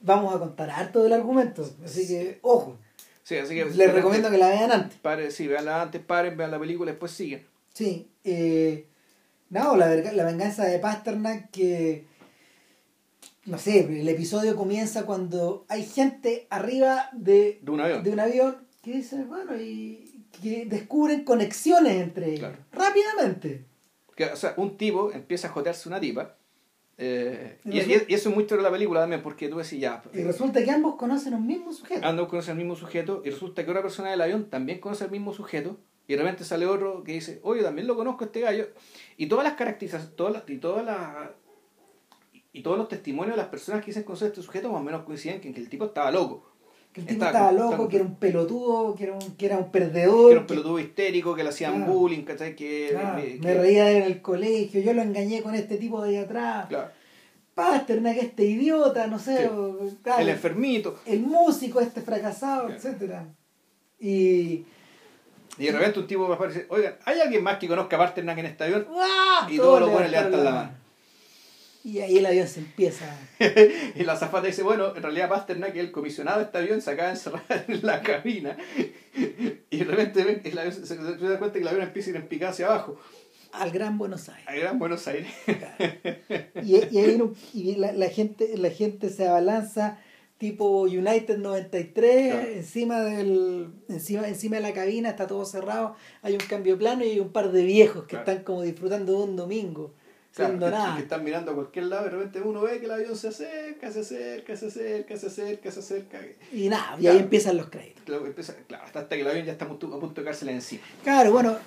vamos 0.01 0.33
a 0.33 0.39
contar 0.39 0.69
harto 0.69 1.03
del 1.03 1.13
argumento, 1.13 1.69
así 1.83 2.07
que 2.07 2.39
ojo, 2.41 2.77
Sí, 3.23 3.35
así 3.37 3.53
que 3.53 3.65
les 3.65 3.93
recomiendo 3.93 4.31
que 4.31 4.39
la 4.39 4.47
vean 4.49 4.71
antes. 4.71 4.97
Pare, 4.97 5.29
sí, 5.29 5.45
veanla 5.45 5.83
antes, 5.83 6.01
paren, 6.01 6.35
vean 6.35 6.49
la 6.49 6.57
película 6.59 6.89
y 6.89 6.93
después 6.93 7.11
siguen. 7.11 7.45
Sí, 7.73 8.07
eh, 8.23 8.87
no, 9.49 9.75
la, 9.75 9.87
la 9.95 10.23
venganza 10.25 10.65
de 10.65 10.79
Pasternak 10.79 11.49
que, 11.51 12.05
no 13.45 13.57
sé, 13.57 13.79
el 14.01 14.07
episodio 14.07 14.55
comienza 14.55 15.05
cuando 15.05 15.65
hay 15.69 15.83
gente 15.85 16.47
arriba 16.49 17.09
de, 17.13 17.59
De 17.61 17.71
un 17.71 17.81
avión. 17.81 18.03
de 18.03 18.11
un 18.11 18.19
avión 18.19 18.57
que 18.83 18.91
dice, 18.93 19.23
bueno, 19.25 19.55
y 19.59 20.23
que 20.41 20.65
descubren 20.65 21.23
conexiones 21.23 21.93
entre 22.01 22.27
ellos, 22.27 22.39
Claro. 22.39 22.57
rápidamente. 22.71 23.65
Que, 24.15 24.25
o 24.25 24.35
sea, 24.35 24.53
un 24.57 24.77
tipo 24.77 25.11
empieza 25.11 25.47
a 25.47 25.51
jotearse 25.51 25.89
una 25.89 25.99
tipa. 25.99 26.35
eh, 26.97 27.57
Y 27.65 27.79
y, 27.79 28.13
eso 28.13 28.29
es 28.29 28.35
muy 28.35 28.43
de 28.43 28.57
la 28.61 28.69
película 28.71 28.99
también, 28.99 29.21
porque 29.23 29.47
tú 29.47 29.57
decís 29.57 29.79
ya. 29.79 30.03
Y 30.13 30.21
resulta 30.23 30.63
que 30.63 30.69
ambos 30.71 30.95
conocen 30.95 31.33
a 31.33 31.37
un 31.37 31.47
mismo 31.47 31.71
sujeto. 31.73 32.05
Ando 32.05 32.27
conoce 32.27 32.51
al 32.51 32.57
mismo 32.57 32.75
sujeto 32.75 33.21
y 33.25 33.29
resulta 33.29 33.63
que 33.63 33.71
otra 33.71 33.81
persona 33.81 34.11
del 34.11 34.21
avión 34.21 34.49
también 34.49 34.79
conoce 34.79 35.05
al 35.05 35.11
mismo 35.11 35.33
sujeto 35.33 35.77
y 36.09 36.13
de 36.15 36.17
repente 36.21 36.43
sale 36.43 36.65
otro 36.65 37.03
que 37.03 37.13
dice, 37.13 37.39
oye, 37.43 37.61
también 37.63 37.87
lo 37.87 37.95
conozco 37.95 38.23
a 38.23 38.27
este 38.27 38.41
gallo. 38.41 38.67
Y 39.15 39.27
todas 39.27 39.43
las 39.45 39.53
características, 39.53 40.15
todas 40.17 40.33
las, 40.33 40.43
y 40.49 40.57
todas 40.57 40.83
las 40.85 41.29
y 42.51 42.63
todos 42.63 42.77
los 42.79 42.89
testimonios 42.89 43.35
de 43.35 43.41
las 43.41 43.49
personas 43.51 43.81
que 43.81 43.91
dicen 43.91 44.03
conocer 44.03 44.25
a 44.25 44.29
este 44.29 44.41
sujeto 44.41 44.69
más 44.71 44.81
o 44.81 44.83
menos 44.83 45.03
coinciden 45.03 45.39
que, 45.39 45.53
que 45.53 45.61
el 45.61 45.69
tipo 45.69 45.85
estaba 45.85 46.09
loco. 46.11 46.49
Que 46.91 47.01
el 47.01 47.05
tipo 47.07 47.23
Estaba 47.23 47.51
loco, 47.51 47.69
estaba- 47.73 47.87
que 47.89 47.95
era 47.97 48.05
un 48.05 48.15
pelotudo, 48.15 48.95
que 48.95 49.03
era 49.03 49.13
un, 49.13 49.35
que 49.37 49.45
era 49.45 49.57
un 49.59 49.65
Que 49.65 49.69
perdedor. 49.69 50.31
era 50.31 50.41
un 50.41 50.47
que- 50.47 50.53
pelotudo 50.55 50.79
histérico, 50.79 51.35
que 51.35 51.43
le 51.43 51.49
hacían 51.49 51.75
Claro. 51.77 51.93
bullying, 51.93 52.23
¿cachai? 52.23 52.55
Que, 52.55 52.87
claro, 52.89 53.21
que- 53.21 53.37
me 53.39 53.53
reía 53.53 53.91
en 53.91 54.01
el 54.03 54.21
colegio, 54.23 54.81
yo 54.81 54.93
lo 54.93 55.03
engañé 55.03 55.43
con 55.43 55.53
este 55.53 55.77
tipo 55.77 56.01
de 56.01 56.09
ahí 56.09 56.15
atrás. 56.17 56.65
Claro. 56.69 56.89
Pasternak, 57.53 58.17
este 58.17 58.45
idiota, 58.45 59.05
no 59.05 59.19
sé, 59.19 59.37
Sí. 59.43 59.43
o- 59.53 59.77
claro, 60.01 60.21
El 60.23 60.29
enfermito. 60.29 60.97
el 61.05 61.19
músico, 61.21 61.79
este 61.81 62.01
fracasado, 62.01 62.69
etcétera. 62.71 63.27
Y. 63.99 64.65
Y 65.59 65.65
de 65.65 65.71
repente 65.73 65.99
un 65.99 66.07
tipo 66.07 66.27
me 66.27 66.33
aparece, 66.35 66.65
oigan, 66.69 66.95
¿hay 67.05 67.19
alguien 67.19 67.43
más 67.43 67.57
que 67.59 67.67
conozca 67.67 67.95
a 67.97 67.99
Pasternak 67.99 68.37
en 68.39 68.45
este 68.47 68.63
avión? 68.63 68.85
¡guau! 68.89 69.49
Y 69.49 69.57
todos 69.57 69.81
los 69.81 69.91
buenos 69.91 70.09
levantan 70.11 70.43
la 70.45 70.51
mano. 70.51 70.71
Y 71.83 71.99
ahí 71.99 72.17
el 72.17 72.25
avión 72.25 72.47
se 72.47 72.59
empieza. 72.59 73.05
Y 73.95 74.03
la 74.03 74.13
azafata 74.13 74.47
dice, 74.47 74.63
bueno, 74.63 74.95
en 74.95 75.01
realidad 75.03 75.29
Pasternak, 75.29 75.75
el 75.75 75.91
comisionado 75.91 76.39
de 76.39 76.45
este 76.45 76.57
avión, 76.57 76.81
se 76.81 76.91
acaba 76.91 77.07
de 77.09 77.13
encerrar 77.15 77.43
en 77.67 77.79
la 77.85 78.01
cabina. 78.01 78.57
Y 79.71 79.77
de 79.77 79.83
repente 79.85 80.49
el 80.49 80.57
avión 80.57 80.73
se, 80.73 80.85
se- 80.85 80.95
se 80.95 81.03
da 81.27 81.37
cuenta 81.37 81.53
que 81.53 81.59
el 81.59 81.67
avión 81.67 81.83
empieza 81.83 82.09
a 82.09 82.11
ir 82.11 82.15
en 82.17 82.27
picada 82.27 82.51
hacia 82.51 82.67
abajo. 82.67 82.99
al 83.51 83.71
Gran 83.71 83.97
Buenos 83.97 84.27
Aires. 84.29 84.45
A 84.47 84.53
Gran 84.55 84.79
Buenos 84.79 85.07
Aires. 85.07 85.31
Y, 86.63 86.75
y 86.75 86.97
ahí 86.99 87.21
y 87.53 87.75
la, 87.75 87.91
la 87.93 88.09
gente 88.09 88.57
la 88.57 88.69
gente 88.71 89.09
se 89.09 89.27
abalanza 89.27 89.99
tipo 90.39 90.81
United 90.83 91.37
93 91.37 92.31
Claro. 92.31 92.47
encima 92.49 92.99
del 93.01 93.69
encima 93.89 94.27
encima 94.27 94.55
de 94.55 94.61
la 94.63 94.73
cabina 94.73 95.09
está 95.09 95.27
todo 95.27 95.45
cerrado 95.45 95.95
hay 96.23 96.33
un 96.33 96.39
cambio 96.39 96.73
de 96.73 96.79
plano 96.79 97.03
y 97.05 97.09
hay 97.09 97.19
un 97.19 97.31
par 97.31 97.51
de 97.51 97.63
viejos 97.63 98.03
que 98.05 98.15
Claro. 98.15 98.31
están 98.31 98.43
como 98.45 98.61
disfrutando 98.63 99.11
de 99.11 99.23
un 99.23 99.35
domingo 99.35 99.93
Claro, 100.33 100.53
que, 100.53 100.59
nada 100.59 100.95
que 100.95 101.01
están 101.03 101.23
mirando 101.23 101.51
a 101.51 101.55
cualquier 101.55 101.85
lado 101.85 102.03
y 102.07 102.09
de 102.11 102.15
repente 102.15 102.41
uno 102.41 102.61
ve 102.61 102.79
que 102.79 102.85
el 102.85 102.91
avión 102.91 103.15
se 103.17 103.27
acerca, 103.29 103.91
se 103.91 103.99
acerca, 104.01 104.55
se 104.55 104.67
acerca, 104.67 105.17
se 105.17 105.27
acerca, 105.27 105.71
se 105.71 105.79
acerca. 105.79 106.19
y 106.53 106.69
nada 106.69 106.95
y 106.99 107.07
ahí 107.07 107.17
empiezan 107.17 107.57
los 107.57 107.69
créditos 107.69 108.03
Claro, 108.05 108.25
empieza- 108.25 108.55
claro, 108.67 108.85
hasta, 108.85 108.99
hasta 108.99 109.15
que 109.15 109.21
el 109.21 109.27
avión 109.27 109.45
ya 109.45 109.51
está 109.51 109.65
a 109.65 109.67
punto, 109.67 109.87
de 109.89 110.23
caérsele 110.23 110.53
encima. 110.53 110.83
claro 111.03 111.31
bueno 111.33 111.57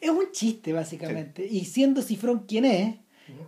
es 0.00 0.08
un 0.10 0.30
chiste 0.32 0.72
básicamente 0.72 1.44
y 1.44 1.64
siendo 1.66 2.00
Cifrón 2.00 2.44
quien 2.48 2.64
es 2.64 2.96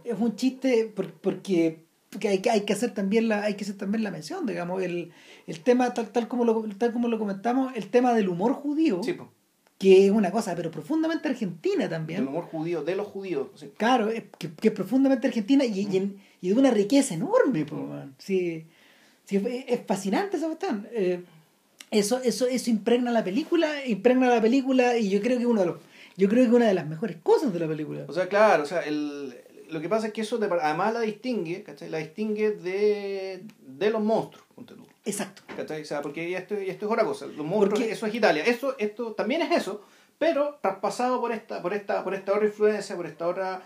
es 0.05 0.18
un 0.18 0.37
chiste 0.37 0.92
por- 0.94 1.12
porque, 1.12 1.87
porque 2.11 2.29
hay, 2.29 2.38
que- 2.40 2.51
hay 2.51 2.62
que 2.62 2.73
hacer 2.73 2.92
también 2.92 3.29
la 3.29 3.44
hay 3.44 3.55
que 3.55 3.64
hacer 3.64 3.77
también 3.77 4.03
la 4.03 4.11
mención 4.11 4.44
digamos 4.44 4.83
el, 4.83 5.12
el 5.46 5.61
tema 5.61 5.94
tal 5.94 6.09
tal 6.11 6.29
como 6.29 6.44
lo 6.44 6.62
tal 6.77 6.92
como 6.92 7.09
lo 7.09 7.18
comentamos 7.18 7.73
el 7.77 7.88
tema 7.88 8.12
del 8.14 8.29
humor 8.29 8.53
judío 8.53 9.01
Sí, 9.03 9.16
que 9.79 10.07
es 10.07 10.11
una 10.11 10.31
cosa 10.31 10.55
pero 10.57 10.70
profundamente 10.70 11.29
argentina 11.29 11.85
el 11.85 11.90
también 11.90 12.27
humor 12.27 12.44
judío, 12.44 12.83
de 12.83 12.96
los 12.96 13.07
judíos. 13.07 13.49
sí. 13.55 13.70
claro 13.77 14.09
que, 14.38 14.53
que 14.53 14.68
es 14.68 14.75
profundamente 14.75 15.27
argentina 15.29 15.64
y, 15.64 15.87
y, 15.88 15.96
en- 15.96 16.20
y 16.40 16.49
de 16.49 16.55
una 16.59 16.70
riqueza 16.70 17.14
enorme 17.14 17.64
po, 17.64 17.77
man. 17.77 18.14
sí, 18.18 18.66
sí, 19.25 19.37
es, 19.37 19.44
es 19.68 19.81
fascinante 19.87 20.37
esa 20.37 20.46
cuestión 20.46 20.87
Eh, 20.92 21.23
eso 21.92 22.20
eso 22.23 22.46
eso 22.46 22.70
impregna 22.70 23.11
la 23.12 23.23
película 23.25 23.85
impregna 23.87 24.29
la 24.29 24.40
película 24.40 24.96
y 24.99 25.11
yo 25.11 25.20
creo 25.20 25.38
que 25.38 25.46
uno 25.46 25.61
de 25.61 25.66
los 25.66 25.77
yo 26.16 26.29
creo 26.29 26.44
que 26.49 26.55
una 26.57 26.66
de 26.66 26.75
las 26.75 26.87
mejores 26.87 27.16
cosas 27.23 27.53
de 27.53 27.59
la 27.61 27.66
película 27.68 28.05
O 28.09 28.12
sea, 28.12 28.29
claro, 28.29 28.62
o 28.64 28.66
sea, 28.66 28.81
el, 28.81 29.35
lo 29.70 29.80
que 29.80 29.88
pasa 29.88 30.09
es 30.09 30.12
que 30.12 30.20
eso 30.22 30.38
te- 30.38 30.46
además 30.46 30.92
la 30.94 31.00
distingue, 31.00 31.62
¿cachai? 31.62 31.88
La 31.90 31.98
distingue 31.98 32.50
de, 32.52 33.42
de 33.66 33.90
los 33.90 34.02
monstruos, 34.02 34.46
ponte 34.54 34.74
tú. 34.74 34.87
exacto 35.04 35.42
¿cachai? 35.56 35.83
O 35.83 35.85
sea, 35.85 36.02
porque 36.02 36.37
esto, 36.37 36.54
esto 36.54 36.87
es 36.87 36.92
otra 36.92 37.04
cosa. 37.04 37.26
Los 37.26 37.46
monstruos, 37.46 37.78
Porque- 37.80 37.92
eso 37.92 38.06
es 38.06 38.14
Italia. 38.14 38.44
Eso, 38.44 38.74
esto 38.78 39.12
también 39.12 39.42
es 39.42 39.50
eso, 39.56 39.83
pero 40.18 40.59
traspasado 40.61 41.20
por 41.20 41.33
esta, 41.33 41.62
por 41.62 41.72
esta, 41.74 42.04
por 42.04 42.14
esta 42.14 42.33
otra 42.33 42.46
influencia, 42.46 42.96
por 42.96 43.06
esta 43.06 43.26
otra, 43.26 43.62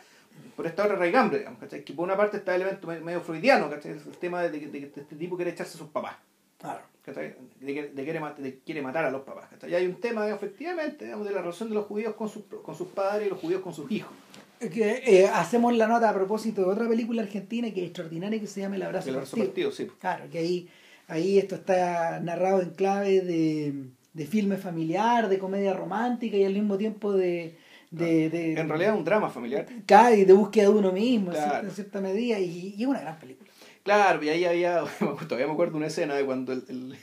por 0.56 0.66
esta 0.66 0.84
otra 0.84 0.96
raigambre, 0.96 1.38
digamos, 1.38 1.58
¿cachai? 1.60 1.84
Que 1.84 1.92
por 1.92 2.04
una 2.04 2.16
parte 2.16 2.36
está 2.38 2.54
el 2.54 2.62
elemento 2.62 2.86
me- 2.86 3.00
medio 3.00 3.20
freudiano, 3.20 3.68
¿cachai? 3.70 3.92
El 3.92 4.00
tema 4.18 4.42
de 4.42 4.58
que, 4.60 4.78
este 4.96 5.16
tipo 5.16 5.36
quiere 5.36 5.50
echarse 5.52 5.74
a 5.74 5.78
sus 5.78 5.88
papás. 5.88 6.16
claro 6.58 6.80
¿cachai? 7.04 7.34
De 7.60 7.74
que 7.74 7.82
de 7.88 8.02
quiere, 8.04 8.20
de 8.38 8.58
quiere 8.64 8.80
matar 8.80 9.04
a 9.04 9.10
los 9.10 9.22
papás. 9.22 9.46
¿cachai? 9.50 9.70
Y 9.70 9.74
hay 9.74 9.86
un 9.86 10.00
tema, 10.00 10.26
efectivamente, 10.30 11.04
digamos, 11.04 11.26
de 11.26 11.34
la 11.34 11.40
relación 11.42 11.68
de 11.68 11.74
los 11.74 11.84
judíos 11.86 12.14
con 12.14 12.28
sus, 12.30 12.44
con 12.62 12.74
sus 12.74 12.88
padres 12.88 13.26
y 13.26 13.30
los 13.30 13.38
judíos 13.40 13.60
con 13.60 13.74
sus 13.74 13.90
hijos. 13.90 14.10
Que, 14.58 15.02
eh, 15.06 15.26
hacemos 15.32 15.76
la 15.76 15.86
nota 15.86 16.10
a 16.10 16.14
propósito 16.14 16.62
de 16.62 16.68
otra 16.68 16.88
película 16.88 17.22
argentina 17.22 17.70
que 17.72 17.80
es 17.80 17.86
extraordinaria 17.86 18.40
que 18.40 18.46
se 18.46 18.60
llama 18.60 18.76
El 18.76 18.82
abrazo, 18.82 19.08
El 19.08 19.16
abrazo 19.16 19.36
partido. 19.36 19.48
partido, 19.48 19.72
sí. 19.72 19.86
Claro, 20.00 20.24
que 20.30 20.38
ahí, 20.38 20.68
ahí 21.08 21.38
esto 21.38 21.54
está 21.56 22.20
narrado 22.20 22.62
en 22.62 22.70
clave 22.70 23.20
de, 23.20 23.74
de 24.12 24.26
filme 24.26 24.56
familiar, 24.56 25.28
de 25.28 25.38
comedia 25.38 25.72
romántica 25.74 26.36
y 26.36 26.44
al 26.44 26.54
mismo 26.54 26.76
tiempo 26.78 27.12
de... 27.12 27.56
de, 27.90 28.30
de- 28.30 28.52
En 28.60 28.68
realidad 28.68 28.92
es 28.94 28.98
un 28.98 29.04
drama 29.04 29.28
familiar. 29.30 29.66
claro, 29.86 30.14
y 30.14 30.24
de 30.24 30.32
búsqueda 30.32 30.64
de 30.64 30.70
uno 30.70 30.92
mismo 30.92 31.30
en 31.32 31.36
cierta- 31.36 31.60
en 31.60 31.70
cierta 31.70 32.00
medida 32.00 32.38
y, 32.38 32.74
y 32.76 32.82
es 32.82 32.88
una 32.88 33.00
gran 33.00 33.18
película. 33.18 33.50
Claro, 33.82 34.22
y 34.22 34.30
ahí 34.30 34.44
había, 34.46 34.82
todavía 35.28 35.46
me 35.46 35.52
acuerdo 35.52 35.76
una 35.76 35.88
escena 35.88 36.14
de 36.14 36.24
cuando 36.24 36.52
el, 36.54 36.64
el, 36.68 36.96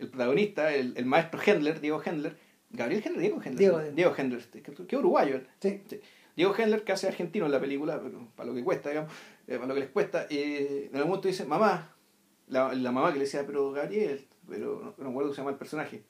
el 0.00 0.08
protagonista, 0.08 0.74
el, 0.74 0.92
el 0.96 1.06
maestro 1.06 1.40
Hendler, 1.44 1.80
Diego 1.80 2.02
Hendler, 2.04 2.36
Gabriel 2.70 3.02
Hendler, 3.02 3.20
Diego 3.22 3.36
Hendler, 3.42 3.58
Diego. 3.58 3.80
Diego 3.94 4.14
Hendler, 4.18 4.40
este, 4.40 4.60
que, 4.60 4.72
que 4.72 4.96
uruguayo. 4.96 5.40
Sí. 5.62 5.80
Sí. 5.88 6.00
Diego 6.36 6.54
Hendler, 6.56 6.84
que 6.84 6.92
hace 6.92 7.08
argentino 7.08 7.46
en 7.46 7.52
la 7.52 7.60
película, 7.60 8.00
pero 8.02 8.28
para 8.36 8.48
lo 8.50 8.54
que 8.54 8.62
cuesta, 8.62 8.90
digamos, 8.90 9.10
eh, 9.46 9.54
para 9.56 9.66
lo 9.66 9.74
que 9.74 9.80
les 9.80 9.88
cuesta, 9.90 10.26
eh, 10.30 10.86
en 10.90 10.96
algún 10.96 11.10
momento 11.10 11.28
dice, 11.28 11.44
mamá, 11.46 11.94
la, 12.48 12.74
la 12.74 12.92
mamá 12.92 13.08
que 13.12 13.18
le 13.18 13.24
decía, 13.24 13.44
pero 13.46 13.72
Gabriel, 13.72 14.26
pero 14.48 14.80
no, 14.80 14.94
no 14.98 15.04
me 15.04 15.10
acuerdo 15.10 15.28
cómo 15.28 15.34
se 15.34 15.40
llama 15.40 15.50
el 15.52 15.56
personaje, 15.56 16.04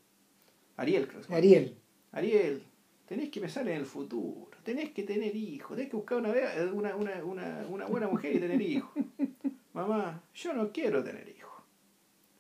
Ariel, 0.77 1.07
creo. 1.09 1.23
Ariel. 1.31 1.79
Ariel, 2.13 2.63
tenés 3.07 3.31
que 3.31 3.41
pensar 3.41 3.67
en 3.69 3.77
el 3.77 3.87
futuro, 3.87 4.51
tenés 4.65 4.91
que 4.91 5.05
tener 5.05 5.35
hijos, 5.37 5.77
tenés 5.77 5.91
que 5.91 5.97
buscar 5.97 6.19
una, 6.19 6.31
vea- 6.33 6.71
una, 6.73 6.97
una, 6.97 7.25
una, 7.25 7.67
una 7.69 7.87
buena 7.87 8.09
mujer 8.09 8.35
y 8.37 8.41
tener 8.41 8.61
hijos. 8.61 8.91
Mamá, 9.73 10.23
yo 10.35 10.53
no 10.55 10.73
quiero 10.73 11.05
tener 11.05 11.29
hijos. 11.29 11.53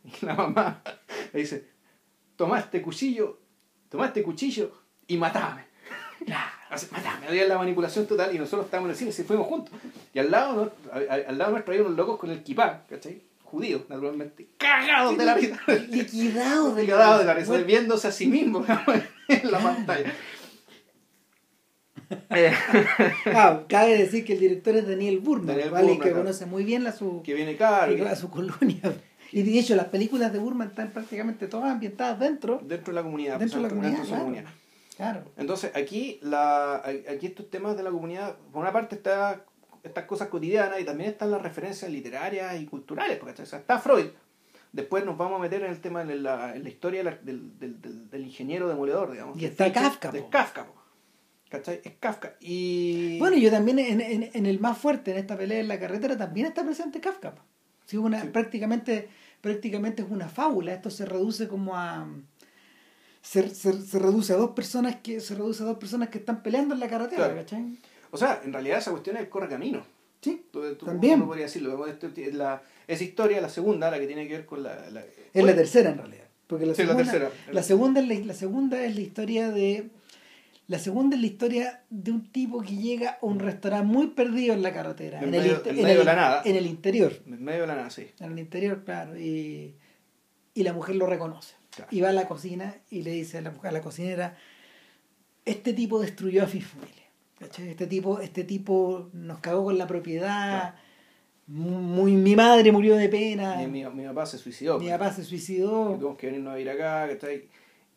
Y 0.04 0.24
la 0.24 0.34
mamá 0.34 0.82
le 1.32 1.40
dice, 1.40 1.68
tomá 2.36 2.60
este 2.60 2.80
cuchillo, 2.80 3.38
tomá 3.90 4.06
este 4.06 4.22
cuchillo 4.22 4.72
y 5.06 5.16
matame. 5.16 5.64
Así, 6.70 6.86
matame, 6.90 7.26
había 7.28 7.46
la 7.46 7.58
manipulación 7.58 8.06
total 8.06 8.34
y 8.34 8.38
nosotros 8.38 8.64
estábamos 8.66 8.88
en 8.88 8.90
el 8.92 8.96
cine 8.96 9.10
y 9.10 9.12
se 9.12 9.24
fuimos 9.24 9.46
juntos. 9.46 9.72
Y 10.12 10.18
al 10.18 10.30
lado, 10.30 10.72
al, 10.92 11.24
al- 11.28 11.38
lado 11.38 11.52
nuestro 11.52 11.72
había 11.72 11.84
unos 11.86 11.96
locos 11.96 12.18
con 12.18 12.30
el 12.30 12.42
kipá, 12.42 12.82
¿cachai? 12.88 13.22
Judíos, 13.44 13.82
naturalmente, 13.88 14.48
cagados 14.58 15.16
de 15.16 15.24
la 15.24 15.34
risa. 15.34 15.60
Liquidado 15.88 16.74
de 16.74 16.82
Liquidado 16.82 17.18
de 17.20 17.24
la 17.24 17.34
risa, 17.34 17.48
Bueno, 17.50 17.64
viéndose 17.66 18.08
a 18.08 18.12
sí 18.12 18.26
mismo 18.26 18.64
en 19.28 19.50
la 19.50 19.58
pantalla. 19.60 20.12
Eh, 22.30 22.52
ah, 23.34 23.62
cabe 23.68 23.98
decir 23.98 24.24
que 24.24 24.34
el 24.34 24.38
director 24.38 24.76
es 24.76 24.86
Daniel 24.86 25.18
Burman, 25.18 25.46
Daniel 25.48 25.70
¿vale? 25.70 25.84
Burman, 25.86 25.98
que 25.98 26.10
claro. 26.10 26.22
conoce 26.24 26.46
muy 26.46 26.62
bien 26.62 26.84
la 26.84 26.92
su, 26.92 27.20
que 27.24 27.34
viene 27.34 27.56
caro. 27.56 27.96
y- 27.96 28.00
a 28.00 28.14
su 28.14 28.30
colonia. 28.30 28.80
Y 29.32 29.42
de 29.42 29.58
hecho 29.58 29.74
las 29.74 29.86
películas 29.86 30.32
de 30.32 30.38
Burman 30.38 30.68
están 30.68 30.90
prácticamente 30.90 31.48
todas 31.48 31.72
ambientadas 31.72 32.20
dentro, 32.20 32.60
dentro 32.62 32.92
de 32.92 32.94
la 32.94 33.02
comunidad. 33.02 33.38
dentro 33.40 33.58
de 33.58 33.62
la 33.64 33.68
comunidad. 33.70 33.98
su 34.02 34.06
claro. 34.06 34.22
comunidad. 34.22 34.44
Claro. 34.96 35.24
Entonces, 35.36 35.72
aquí, 35.74 36.18
la, 36.22 36.76
aquí 36.76 37.26
estos 37.26 37.50
temas 37.50 37.76
de 37.76 37.82
la 37.82 37.90
comunidad, 37.90 38.36
por 38.52 38.62
una 38.62 38.72
parte 38.72 38.96
está 38.96 39.44
estas 39.82 40.04
cosas 40.04 40.28
cotidianas 40.28 40.80
y 40.80 40.84
también 40.84 41.10
están 41.10 41.30
las 41.30 41.42
referencias 41.42 41.90
literarias 41.90 42.60
y 42.60 42.66
culturales, 42.66 43.18
porque 43.18 43.42
o 43.42 43.46
sea, 43.46 43.60
está 43.60 43.78
Freud. 43.78 44.06
Después 44.72 45.04
nos 45.04 45.16
vamos 45.16 45.38
a 45.38 45.42
meter 45.42 45.62
en 45.62 45.70
el 45.70 45.80
tema 45.80 46.04
de 46.04 46.16
la, 46.16 46.56
en 46.56 46.64
la 46.64 46.68
historia 46.68 47.04
del, 47.04 47.24
del, 47.24 47.80
del, 47.80 48.10
del 48.10 48.22
ingeniero 48.24 48.68
demoledor, 48.68 49.12
digamos. 49.12 49.40
Y 49.40 49.44
está 49.44 49.72
Kafka, 49.72 50.10
De. 50.10 50.28
Kafka. 50.28 50.66
¿Cachai? 51.48 51.80
Es 51.84 51.92
Kafka. 52.00 52.34
Y... 52.40 53.18
Bueno, 53.20 53.36
yo 53.36 53.50
también 53.50 53.78
en, 53.78 54.00
en, 54.00 54.30
en 54.32 54.46
el 54.46 54.58
más 54.58 54.76
fuerte, 54.76 55.12
en 55.12 55.18
esta 55.18 55.36
pelea 55.38 55.60
en 55.60 55.68
la 55.68 55.78
carretera, 55.78 56.16
también 56.16 56.46
está 56.46 56.64
presente 56.64 57.00
Kafka. 57.00 57.34
Sí, 57.84 57.96
una, 57.96 58.20
Sí. 58.22 58.28
Prácticamente, 58.28 59.08
prácticamente 59.40 60.02
es 60.02 60.10
una 60.10 60.28
fábula. 60.28 60.74
Esto 60.74 60.90
se 60.90 61.06
reduce 61.06 61.46
como 61.46 61.76
a. 61.76 62.06
Se, 63.26 63.52
se, 63.54 63.72
se 63.84 63.98
reduce 63.98 64.32
a 64.32 64.36
dos 64.36 64.50
personas 64.52 64.96
que 65.02 65.18
se 65.20 65.34
reduce 65.34 65.62
a 65.64 65.66
dos 65.66 65.78
personas 65.78 66.10
que 66.10 66.18
están 66.18 66.42
peleando 66.44 66.74
en 66.74 66.80
la 66.80 66.86
carretera, 66.88 67.24
Claro. 67.24 67.36
¿cachai? 67.40 67.76
O 68.12 68.16
sea, 68.16 68.40
en 68.44 68.52
realidad 68.52 68.78
esa 68.78 68.92
cuestión 68.92 69.16
es 69.16 69.22
el 69.22 69.28
correcamino. 69.28 69.84
Sí, 70.20 70.46
Tú- 70.52 70.62
tú- 70.76 70.86
También. 70.86 71.24
decirlo. 71.36 71.84
La, 72.32 72.62
esa 72.86 73.02
historia, 73.04 73.40
la 73.40 73.48
segunda, 73.48 73.90
la 73.90 73.98
que 73.98 74.06
tiene 74.06 74.28
que 74.28 74.34
ver 74.34 74.46
con 74.46 74.62
la... 74.62 74.88
la 74.90 75.02
es 75.34 75.44
la 75.44 75.54
tercera 75.56 75.90
en 75.90 75.98
realidad. 75.98 76.24
Porque 76.46 76.66
la 76.66 76.74
Sí, 76.76 76.82
la 76.82 76.88
segunda, 76.94 77.12
tercera. 77.12 77.30
la 77.52 77.62
segunda 77.64 78.00
es 78.00 78.08
la, 78.08 78.14
la 78.26 78.34
segunda 78.34 78.84
es 78.84 78.94
la 78.94 79.00
historia 79.00 79.50
de 79.50 79.90
la 80.68 80.78
segunda 80.78 81.16
es 81.16 81.20
la 81.22 81.26
historia 81.28 81.82
de 81.90 82.10
un 82.12 82.30
tipo 82.30 82.60
que 82.62 82.76
llega 82.76 83.18
a 83.20 83.26
un 83.26 83.40
restaurante 83.40 83.86
muy 83.86 84.06
perdido 84.08 84.54
en 84.54 84.62
la 84.62 84.72
carretera, 84.72 85.18
En 85.20 85.28
en, 85.28 85.34
el, 85.34 85.40
medio- 85.42 85.56
inte- 85.56 85.70
en 85.70 85.78
en 85.80 85.86
el- 85.88 85.98
de 85.98 86.04
la 86.04 86.14
nada. 86.14 86.42
en 86.44 86.54
el 86.56 86.66
interior. 86.66 87.12
En 87.26 87.42
medio 87.44 87.62
de 87.62 87.66
la 87.66 87.74
nada, 87.74 87.90
sí. 87.90 88.06
en 88.20 88.32
el 88.32 88.38
interior, 88.38 88.84
claro, 88.84 89.18
y, 89.18 89.74
y 90.54 90.62
la 90.62 90.72
mujer 90.72 90.94
lo 90.94 91.06
reconoce. 91.08 91.54
Claro. 91.76 91.88
Y 91.92 92.00
va 92.00 92.08
a 92.08 92.12
la 92.12 92.26
cocina 92.26 92.74
y 92.90 93.02
le 93.02 93.10
dice 93.12 93.38
a 93.38 93.42
la 93.42 93.52
a 93.62 93.70
la 93.70 93.80
cocinera, 93.82 94.36
este 95.44 95.72
tipo 95.72 96.00
destruyó 96.00 96.42
a 96.42 96.46
mi 96.46 96.60
familia. 96.60 97.04
¿cachai? 97.38 97.68
Este 97.68 97.86
tipo, 97.86 98.18
este 98.20 98.44
tipo 98.44 99.10
nos 99.12 99.38
cagó 99.40 99.64
con 99.64 99.76
la 99.78 99.86
propiedad, 99.86 100.74
muy, 101.46 102.12
mi 102.12 102.34
madre 102.34 102.72
murió 102.72 102.96
de 102.96 103.08
pena, 103.08 103.56
Mi, 103.56 103.66
mi, 103.66 103.84
mi 103.90 104.04
papá 104.06 104.26
se 104.26 104.38
suicidó. 104.38 104.78
mi 104.78 104.86
pues. 104.86 104.98
papá 104.98 105.12
se 105.12 105.22
suicidó. 105.22 105.94
Tuvimos 105.94 106.16
que 106.18 106.26
venirnos 106.26 106.52
a 106.52 106.56
vivir 106.56 106.70
acá, 106.70 107.06
¿cachai? 107.08 107.44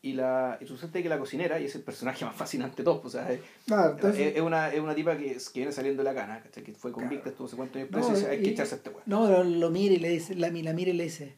Y, 0.02 0.14
la, 0.14 0.58
y 0.62 0.66
resulta 0.66 1.02
que 1.02 1.10
la 1.10 1.18
cocinera, 1.20 1.60
y 1.60 1.66
es 1.66 1.76
el 1.76 1.82
personaje 1.82 2.24
más 2.24 2.36
fascinante 2.36 2.78
de 2.78 2.84
todos, 2.84 3.02
pues, 3.02 3.16
o 3.16 3.18
sea, 3.18 3.32
es, 3.32 3.40
Claro, 3.66 3.92
entonces- 3.96 4.34
es- 4.36 4.42
una, 4.42 4.72
es 4.72 4.80
una 4.80 4.94
tipa 4.96 5.18
que, 5.18 5.34
que 5.36 5.60
viene 5.60 5.72
saliendo 5.72 6.04
de 6.04 6.14
la 6.14 6.16
cana. 6.16 6.42
Que 6.54 6.74
fue 6.74 6.92
convicta, 6.92 7.30
estuvo 7.30 7.46
no 7.48 7.50
sé 7.50 7.56
cuántos 7.58 7.78
años 7.78 7.90
preso, 7.92 8.10
No, 8.12 8.14
y 8.16 8.20
dice, 8.20 8.30
hay 8.32 8.42
que 8.42 8.50
y- 8.50 8.54
echarse 8.54 8.76
a 8.76 8.78
este 8.78 8.90
weón. 8.92 9.04
No, 9.08 9.28
lo, 9.30 9.44
lo 9.44 9.70
mira 9.72 9.94
y 9.96 10.00
le 10.00 10.10
dice, 10.10 10.36
la, 10.36 10.50
la 10.50 10.74
mira 10.74 10.92
y 10.92 10.94
le 10.94 11.04
dice, 11.06 11.36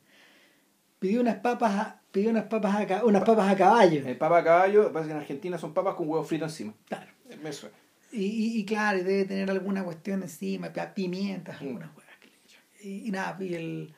pidió 1.00 1.22
unas 1.22 1.38
papas 1.38 1.72
a, 1.76 2.01
pidió 2.12 2.30
unas 2.30 2.46
papas 2.46 2.76
a, 2.76 2.88
ca- 2.88 3.06
unas 3.06 3.24
papas 3.24 3.50
a 3.52 3.56
caballo. 3.56 4.06
El 4.08 4.18
papa 4.18 4.40
a 4.40 4.44
caballo, 4.44 4.92
parece 4.92 5.08
que 5.10 5.14
en 5.16 5.20
Argentina 5.22 5.58
son 5.58 5.74
papas 5.74 5.96
con 5.96 6.08
huevo 6.10 6.24
frito 6.24 6.46
encima. 6.46 6.74
Claro. 6.88 7.10
Me 7.42 7.52
suena. 7.54 7.76
Y, 8.12 8.24
y, 8.26 8.60
y 8.60 8.66
claro, 8.66 9.00
y 9.00 9.04
debe 9.04 9.26
tener 9.26 9.50
alguna 9.50 9.84
cuestión 9.84 10.22
encima, 10.22 10.74
pi- 10.74 10.82
pimientas, 10.94 11.62
Mm. 11.62 11.66
algunas 11.68 11.90
huevas 11.96 12.16
que 12.20 12.28
le 12.28 12.34
echan. 12.46 12.62
Y, 12.84 13.08
y 13.08 13.12
nada, 13.12 13.38
y, 13.42 13.54
el, 13.54 13.94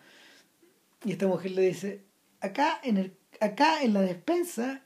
y 1.05 1.11
esta 1.13 1.25
mujer 1.27 1.51
le 1.51 1.61
dice, 1.63 2.01
acá 2.39 2.79
en, 2.83 2.97
el, 2.97 3.13
acá 3.41 3.81
en 3.81 3.93
la 3.93 4.01
despensa 4.01 4.81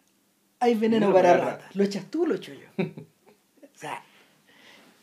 hay 0.59 0.75
veneno 0.75 1.07
Veneno 1.07 1.13
para 1.13 1.37
para 1.39 1.51
ratas. 1.51 1.75
¿Lo 1.75 1.83
echas 1.83 2.05
tú 2.09 2.23
o 2.23 2.27
lo 2.27 2.35
echo 2.35 2.53
yo? 2.53 2.67
o 2.83 3.77
sea, 3.77 4.01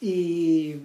y, 0.00 0.76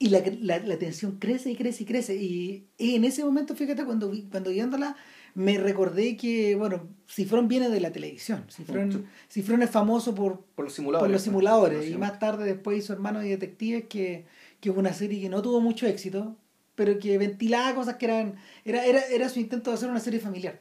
y 0.00 0.08
la, 0.10 0.22
la, 0.40 0.58
la 0.58 0.78
tensión 0.78 1.18
crece 1.18 1.50
y 1.50 1.56
crece 1.56 1.82
y 1.82 1.86
crece. 1.86 2.16
Y, 2.16 2.66
y 2.78 2.94
en 2.96 3.04
ese 3.04 3.24
momento, 3.24 3.54
fíjate, 3.56 3.84
cuando, 3.84 4.12
cuando 4.30 4.50
viéndola, 4.50 4.96
me 5.38 5.56
recordé 5.56 6.16
que, 6.16 6.56
bueno, 6.56 6.88
Cifrón 7.08 7.46
viene 7.46 7.68
de 7.68 7.78
la 7.78 7.92
televisión. 7.92 8.44
Cifrón. 8.50 9.06
Cifrón 9.30 9.62
es 9.62 9.70
famoso 9.70 10.12
por, 10.12 10.40
Por 10.56 10.64
los 10.64 10.74
simuladores. 10.74 11.04
por 11.04 11.10
los 11.12 11.20
pues. 11.20 11.24
simuladores. 11.24 11.78
Por 11.78 11.86
los 11.86 11.94
y 11.94 11.96
más 11.96 12.18
tarde 12.18 12.44
después 12.44 12.76
hizo 12.76 12.92
Hermanos 12.92 13.24
y 13.24 13.28
Detectives, 13.28 13.84
que, 13.88 14.24
que 14.60 14.70
es 14.70 14.76
una 14.76 14.92
serie 14.92 15.20
que 15.20 15.28
no 15.28 15.40
tuvo 15.40 15.60
mucho 15.60 15.86
éxito, 15.86 16.34
pero 16.74 16.98
que 16.98 17.16
ventilaba 17.18 17.72
cosas 17.76 17.94
que 17.98 18.06
eran... 18.06 18.34
Era, 18.64 18.84
era, 18.84 19.00
era 19.02 19.28
su 19.28 19.38
intento 19.38 19.70
de 19.70 19.76
hacer 19.76 19.88
una 19.88 20.00
serie 20.00 20.18
familiar. 20.18 20.60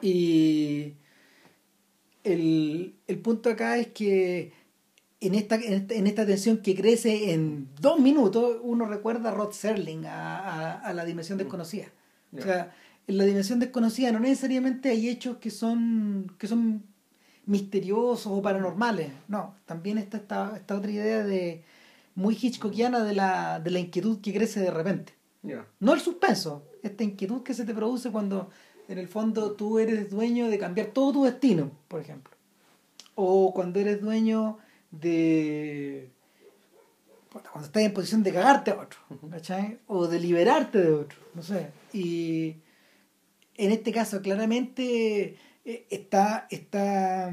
Y 0.00 0.94
el, 2.22 2.94
el 3.08 3.18
punto 3.18 3.50
acá 3.50 3.78
es 3.78 3.88
que 3.88 4.52
en 5.20 5.34
esta, 5.34 5.56
en 5.56 5.72
esta, 5.72 5.94
en 5.94 6.06
esta 6.06 6.24
tensión 6.24 6.58
que 6.58 6.76
crece 6.76 7.32
en 7.32 7.68
dos 7.80 7.98
minutos, 7.98 8.58
uno 8.62 8.86
recuerda 8.86 9.30
a 9.30 9.34
Rod 9.34 9.50
Serling, 9.50 10.06
a, 10.06 10.38
a, 10.38 10.72
a 10.82 10.94
la 10.94 11.04
dimensión 11.04 11.36
desconocida. 11.36 11.86
Ya. 12.30 12.40
O 12.40 12.42
sea, 12.44 12.76
en 13.06 13.18
la 13.18 13.24
dimensión 13.24 13.60
desconocida 13.60 14.12
no 14.12 14.20
necesariamente 14.20 14.90
hay 14.90 15.08
hechos 15.08 15.36
que 15.38 15.50
son, 15.50 16.34
que 16.38 16.46
son 16.46 16.84
misteriosos 17.46 18.26
o 18.26 18.42
paranormales. 18.42 19.12
No, 19.28 19.54
también 19.66 19.98
está 19.98 20.16
esta, 20.18 20.56
esta 20.56 20.76
otra 20.76 20.90
idea 20.90 21.22
de 21.22 21.64
muy 22.14 22.34
hitchcockiana 22.40 23.04
de 23.04 23.14
la, 23.14 23.60
de 23.60 23.70
la 23.70 23.80
inquietud 23.80 24.20
que 24.20 24.32
crece 24.32 24.60
de 24.60 24.70
repente. 24.70 25.14
No 25.80 25.92
el 25.92 26.00
suspenso, 26.00 26.64
esta 26.82 27.04
inquietud 27.04 27.42
que 27.42 27.52
se 27.52 27.66
te 27.66 27.74
produce 27.74 28.10
cuando 28.10 28.48
en 28.88 28.98
el 28.98 29.08
fondo 29.08 29.52
tú 29.52 29.78
eres 29.78 30.10
dueño 30.10 30.48
de 30.48 30.58
cambiar 30.58 30.88
todo 30.88 31.12
tu 31.12 31.24
destino, 31.24 31.70
por 31.88 32.00
ejemplo. 32.00 32.34
O 33.14 33.52
cuando 33.52 33.78
eres 33.78 34.00
dueño 34.00 34.58
de... 34.90 36.10
Cuando 37.30 37.66
estás 37.66 37.82
en 37.82 37.92
posición 37.92 38.22
de 38.22 38.32
cagarte 38.32 38.70
a 38.70 38.80
otro, 38.80 38.98
¿cachai? 39.30 39.78
O 39.88 40.06
de 40.06 40.20
liberarte 40.20 40.80
de 40.80 40.92
otro, 40.92 41.18
no 41.34 41.42
sé. 41.42 41.72
Y 41.92 42.56
en 43.56 43.70
este 43.72 43.92
caso 43.92 44.20
claramente 44.22 45.36
eh, 45.64 45.86
está, 45.90 46.46
está 46.50 47.32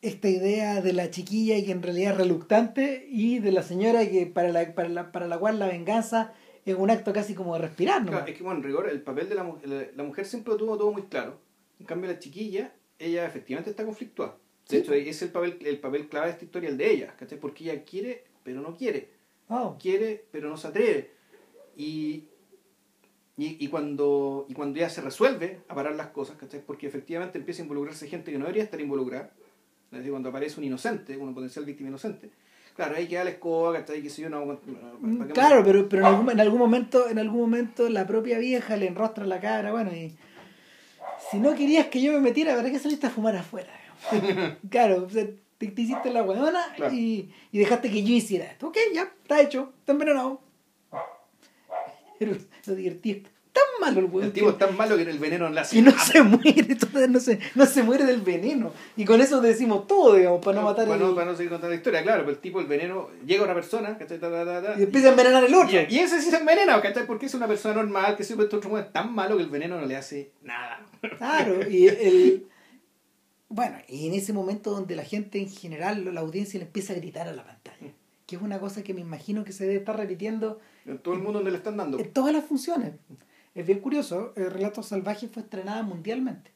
esta 0.00 0.28
idea 0.28 0.80
de 0.80 0.92
la 0.92 1.10
chiquilla 1.10 1.62
que 1.64 1.72
en 1.72 1.82
realidad 1.82 2.12
es 2.12 2.18
reluctante 2.18 3.06
y 3.10 3.40
de 3.40 3.50
la 3.52 3.62
señora 3.62 4.08
que 4.08 4.26
para 4.26 4.50
la, 4.50 4.74
para 4.74 4.88
la, 4.88 5.10
para 5.12 5.26
la 5.26 5.38
cual 5.38 5.58
la 5.58 5.66
venganza 5.66 6.32
es 6.64 6.76
un 6.76 6.90
acto 6.90 7.12
casi 7.12 7.34
como 7.34 7.54
de 7.54 7.62
respirar, 7.62 8.02
¿no? 8.04 8.10
Claro, 8.12 8.26
es 8.26 8.36
que 8.36 8.42
bueno, 8.42 8.58
en 8.58 8.64
rigor, 8.64 8.88
el 8.88 9.00
papel 9.02 9.28
de 9.28 9.34
la 9.34 9.42
mujer, 9.42 9.68
la, 9.68 9.86
la 9.96 10.02
mujer 10.04 10.24
siempre 10.26 10.52
lo 10.52 10.56
tuvo 10.58 10.76
todo 10.76 10.92
muy 10.92 11.02
claro. 11.02 11.40
En 11.80 11.86
cambio, 11.86 12.10
la 12.10 12.18
chiquilla, 12.18 12.72
ella 12.98 13.26
efectivamente 13.26 13.70
está 13.70 13.84
conflictuada. 13.84 14.36
De 14.68 14.76
Sí. 14.76 14.76
hecho, 14.82 14.92
es 14.92 15.22
el 15.22 15.30
papel, 15.30 15.58
el 15.64 15.78
papel 15.80 16.08
clave 16.08 16.26
de 16.26 16.32
esta 16.32 16.44
historia, 16.44 16.68
el 16.68 16.76
de 16.76 16.90
ella, 16.90 17.14
¿cachai? 17.18 17.38
Porque 17.40 17.64
ella 17.64 17.82
quiere, 17.84 18.24
pero 18.44 18.60
no 18.60 18.76
quiere. 18.76 19.08
Oh, 19.48 19.76
Quiere, 19.80 20.26
pero 20.30 20.50
no 20.50 20.58
se 20.58 20.66
atreve. 20.68 21.10
Y, 21.74 22.24
y, 23.38 23.56
y 23.64 23.68
cuando, 23.68 24.44
y 24.48 24.54
cuando 24.54 24.78
ella 24.78 24.90
se 24.90 25.00
resuelve 25.00 25.60
a 25.68 25.74
parar 25.74 25.94
las 25.94 26.08
cosas, 26.08 26.36
¿cachai? 26.36 26.60
Porque 26.60 26.86
efectivamente 26.88 27.38
empieza 27.38 27.62
a 27.62 27.64
involucrarse 27.64 28.06
gente 28.08 28.30
que 28.32 28.36
no 28.38 28.44
debería 28.44 28.64
estar 28.64 28.80
involucrada. 28.80 29.30
Es 29.90 29.98
decir, 29.98 30.10
cuando 30.10 30.28
aparece 30.28 30.58
un 30.60 30.64
inocente, 30.66 31.16
una 31.16 31.32
potencial 31.32 31.64
víctima 31.64 31.88
inocente. 31.88 32.28
Claro, 32.76 32.96
ahí 32.96 33.08
queda 33.08 33.24
la 33.24 33.30
escoba, 33.30 33.72
¿cachai? 33.78 34.02
Que 34.02 34.10
si 34.10 34.22
yo 34.22 34.28
no... 34.30 34.44
¿para 34.46 34.58
qué 34.60 35.06
me- 35.06 35.26
claro, 35.28 35.62
pero, 35.64 35.88
pero 35.88 36.02
en, 36.02 36.06
algún, 36.08 36.30
en 36.30 36.40
algún 36.40 36.58
momento, 36.58 37.08
en 37.08 37.18
algún 37.18 37.40
momento 37.40 37.88
la 37.88 38.06
propia 38.06 38.38
vieja 38.38 38.76
le 38.76 38.86
enrostra 38.88 39.24
la 39.24 39.40
cara, 39.40 39.72
bueno, 39.72 39.90
y 39.94 40.14
si 41.30 41.38
no 41.38 41.54
querías 41.54 41.86
que 41.86 42.00
yo 42.02 42.12
me 42.12 42.20
metiera, 42.20 42.54
¿para 42.56 42.70
qué 42.70 42.78
saliste 42.78 43.06
a 43.06 43.10
fumar 43.10 43.34
afuera? 43.36 43.72
claro, 44.70 45.04
o 45.06 45.10
sea, 45.10 45.26
te, 45.58 45.66
te 45.68 45.82
hiciste 45.82 46.10
la 46.12 46.22
huevona 46.22 46.64
Claro. 46.76 46.94
y, 46.94 47.30
y 47.50 47.58
dejaste 47.58 47.90
que 47.90 48.02
yo 48.04 48.14
hiciera 48.14 48.44
esto. 48.46 48.68
Ok, 48.68 48.76
ya, 48.94 49.02
está 49.22 49.40
hecho, 49.40 49.72
está 49.80 49.92
envenenado. 49.92 50.40
Pero 52.18 52.32
lo 52.66 52.74
divertido 52.74 53.28
tan 53.50 53.64
malo 53.80 54.00
el 54.00 54.06
hueón. 54.06 54.26
El 54.26 54.32
tipo 54.32 54.50
es 54.50 54.58
tan 54.58 54.76
malo 54.76 54.96
que 54.96 55.02
el 55.02 55.18
veneno 55.18 55.48
le 55.48 55.60
hace 55.60 55.78
Y 55.78 55.82
no 55.82 55.90
se 55.98 56.22
muere, 56.22 56.76
no 57.08 57.18
se, 57.18 57.40
no 57.56 57.66
se 57.66 57.82
muere 57.82 58.04
del 58.04 58.20
veneno. 58.20 58.72
Y 58.96 59.04
con 59.04 59.20
eso 59.20 59.40
decimos 59.40 59.86
todo, 59.88 60.14
digamos, 60.14 60.44
para 60.44 60.60
no 60.60 60.64
matar 60.66 60.86
para, 60.86 61.00
el- 61.00 61.08
no, 61.08 61.14
para 61.14 61.30
no 61.30 61.36
seguir 61.36 61.50
contando 61.50 61.70
la 61.70 61.76
historia, 61.76 62.02
claro, 62.02 62.22
pero 62.22 62.32
el 62.32 62.38
tipo, 62.38 62.60
el 62.60 62.66
veneno, 62.66 63.08
llega 63.26 63.42
a 63.42 63.44
una 63.46 63.54
persona, 63.54 63.96
¿cachai? 63.98 64.20
Ta, 64.20 64.30
ta, 64.30 64.62
ta, 64.62 64.78
Y 64.78 64.82
empieza 64.84 65.08
a 65.08 65.10
envenenar 65.10 65.42
el 65.44 65.54
otro. 65.54 65.70
y, 65.70 65.86
y 65.94 65.98
ese 65.98 66.20
sí 66.20 66.30
se 66.30 66.36
envenena, 66.36 66.80
¿cachai? 66.80 67.06
Porque 67.06 67.26
es 67.26 67.34
una 67.34 67.48
persona 67.48 67.74
normal, 67.74 68.16
que 68.16 68.22
siempre 68.24 68.46
otro 68.46 68.78
es 68.78 68.92
tan 68.92 69.12
malo 69.14 69.36
que 69.36 69.42
el 69.44 69.50
veneno 69.50 69.80
no 69.80 69.86
le 69.86 69.96
hace 69.96 70.30
nada. 70.42 70.84
Claro, 71.16 71.68
y 71.68 71.88
el. 71.88 72.46
Bueno, 73.48 73.78
y 73.88 74.06
en 74.08 74.14
ese 74.14 74.32
momento 74.34 74.70
donde 74.72 74.94
la 74.94 75.04
gente 75.04 75.38
en 75.40 75.48
general, 75.48 76.04
la 76.14 76.20
audiencia 76.20 76.58
le 76.58 76.66
empieza 76.66 76.92
a 76.92 76.96
gritar 76.96 77.28
a 77.28 77.32
la 77.32 77.44
pantalla. 77.46 77.92
Que 78.26 78.36
es 78.36 78.42
una 78.42 78.58
cosa 78.60 78.82
que 78.84 78.92
me 78.92 79.00
imagino 79.00 79.42
que 79.42 79.52
se 79.52 79.64
debe 79.64 79.78
estar 79.78 79.96
repitiendo 79.96 80.60
En 80.88 80.98
todo 80.98 81.14
el 81.14 81.20
mundo 81.20 81.38
donde 81.38 81.50
le 81.50 81.58
están 81.58 81.76
dando. 81.76 81.98
en 81.98 82.12
todas 82.12 82.32
las 82.32 82.44
funciones. 82.44 82.94
Es 83.54 83.66
bien 83.66 83.80
curioso, 83.80 84.32
el 84.36 84.50
Relatos 84.50 84.86
Salvajes 84.86 85.30
fue 85.30 85.42
estrenada 85.42 85.82
mundialmente. 85.82 86.50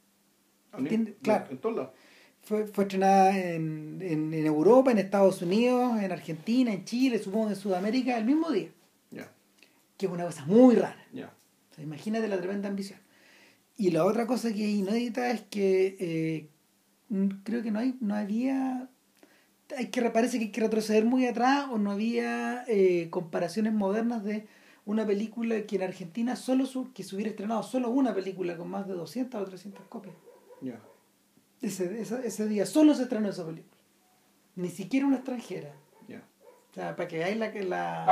entiende? 0.77 1.16
Claro. 1.23 1.47
En 1.51 1.59
todos 1.59 1.77
lados. 1.77 1.90
Fue, 2.42 2.66
fue 2.66 2.85
estrenada 2.85 3.38
en, 3.38 3.99
en, 4.03 4.35
en 4.35 4.47
Europa, 4.47 4.90
en 4.90 4.99
Estados 4.99 5.42
Unidos, 5.42 6.01
en 6.01 6.11
Argentina, 6.11 6.73
en 6.73 6.85
Chile, 6.85 7.18
supongo 7.18 7.51
en 7.51 7.57
Sudamérica, 7.57 8.18
el 8.18 8.25
mismo 8.25 8.51
día. 8.51 8.71
Ya, 9.11 9.31
Que 9.97 10.07
es 10.07 10.12
una 10.12 10.25
cosa 10.25 10.45
muy 10.47 10.75
rara. 10.75 11.07
O 11.14 11.75
sea, 11.75 11.85
imagínate 11.85 12.27
la 12.29 12.38
tremenda 12.38 12.68
ambición. 12.68 12.99
Y 13.77 13.90
la 13.90 14.05
otra 14.05 14.27
cosa 14.27 14.53
que 14.53 14.64
es 14.64 14.71
inédita 14.77 15.31
es 15.31 15.42
que 15.42 15.97
eh, 15.99 16.49
creo 17.45 17.62
que 17.62 17.71
no 17.71 17.79
hay, 17.79 17.97
no 18.01 18.14
había, 18.14 18.88
hay 19.77 19.87
que 19.89 20.03
parece 20.11 20.39
que 20.39 20.45
hay 20.47 20.51
que 20.51 20.61
retroceder 20.61 21.05
muy 21.05 21.27
atrás 21.27 21.67
o 21.71 21.79
no 21.79 21.91
había 21.93 22.65
eh, 22.69 23.09
comparaciones 23.11 23.73
modernas 23.73 24.25
de 24.25 24.47
una 24.85 25.07
película 25.07 25.63
que 25.67 25.77
en 25.77 25.83
Argentina 25.83 26.35
solo 26.37 26.67
su- 26.67 26.93
que 26.93 27.03
se 27.05 27.15
hubiera 27.15 27.31
estrenado 27.31 27.63
solo 27.63 27.89
una 27.91 28.15
película 28.15 28.57
con 28.57 28.69
más 28.69 28.87
de 28.89 28.95
200 28.95 29.41
o 29.41 29.45
300 29.45 29.85
copias. 29.89 30.15
Ya. 30.61 30.81
Ese, 31.61 32.01
ese, 32.01 32.27
ese 32.27 32.49
día 32.49 32.67
solo 32.67 32.95
se 32.95 33.05
estrenó 33.05 33.29
esa 33.29 33.45
película. 33.47 33.77
Ni 34.57 34.69
siquiera 34.69 35.07
una 35.07 35.17
extranjera. 35.17 35.73
ya. 36.09 36.23
O 36.71 36.75
sea, 36.75 36.97
para 36.97 37.07
que 37.09 37.19
veáis 37.19 37.37
la, 37.37 37.53
la, 37.65 38.07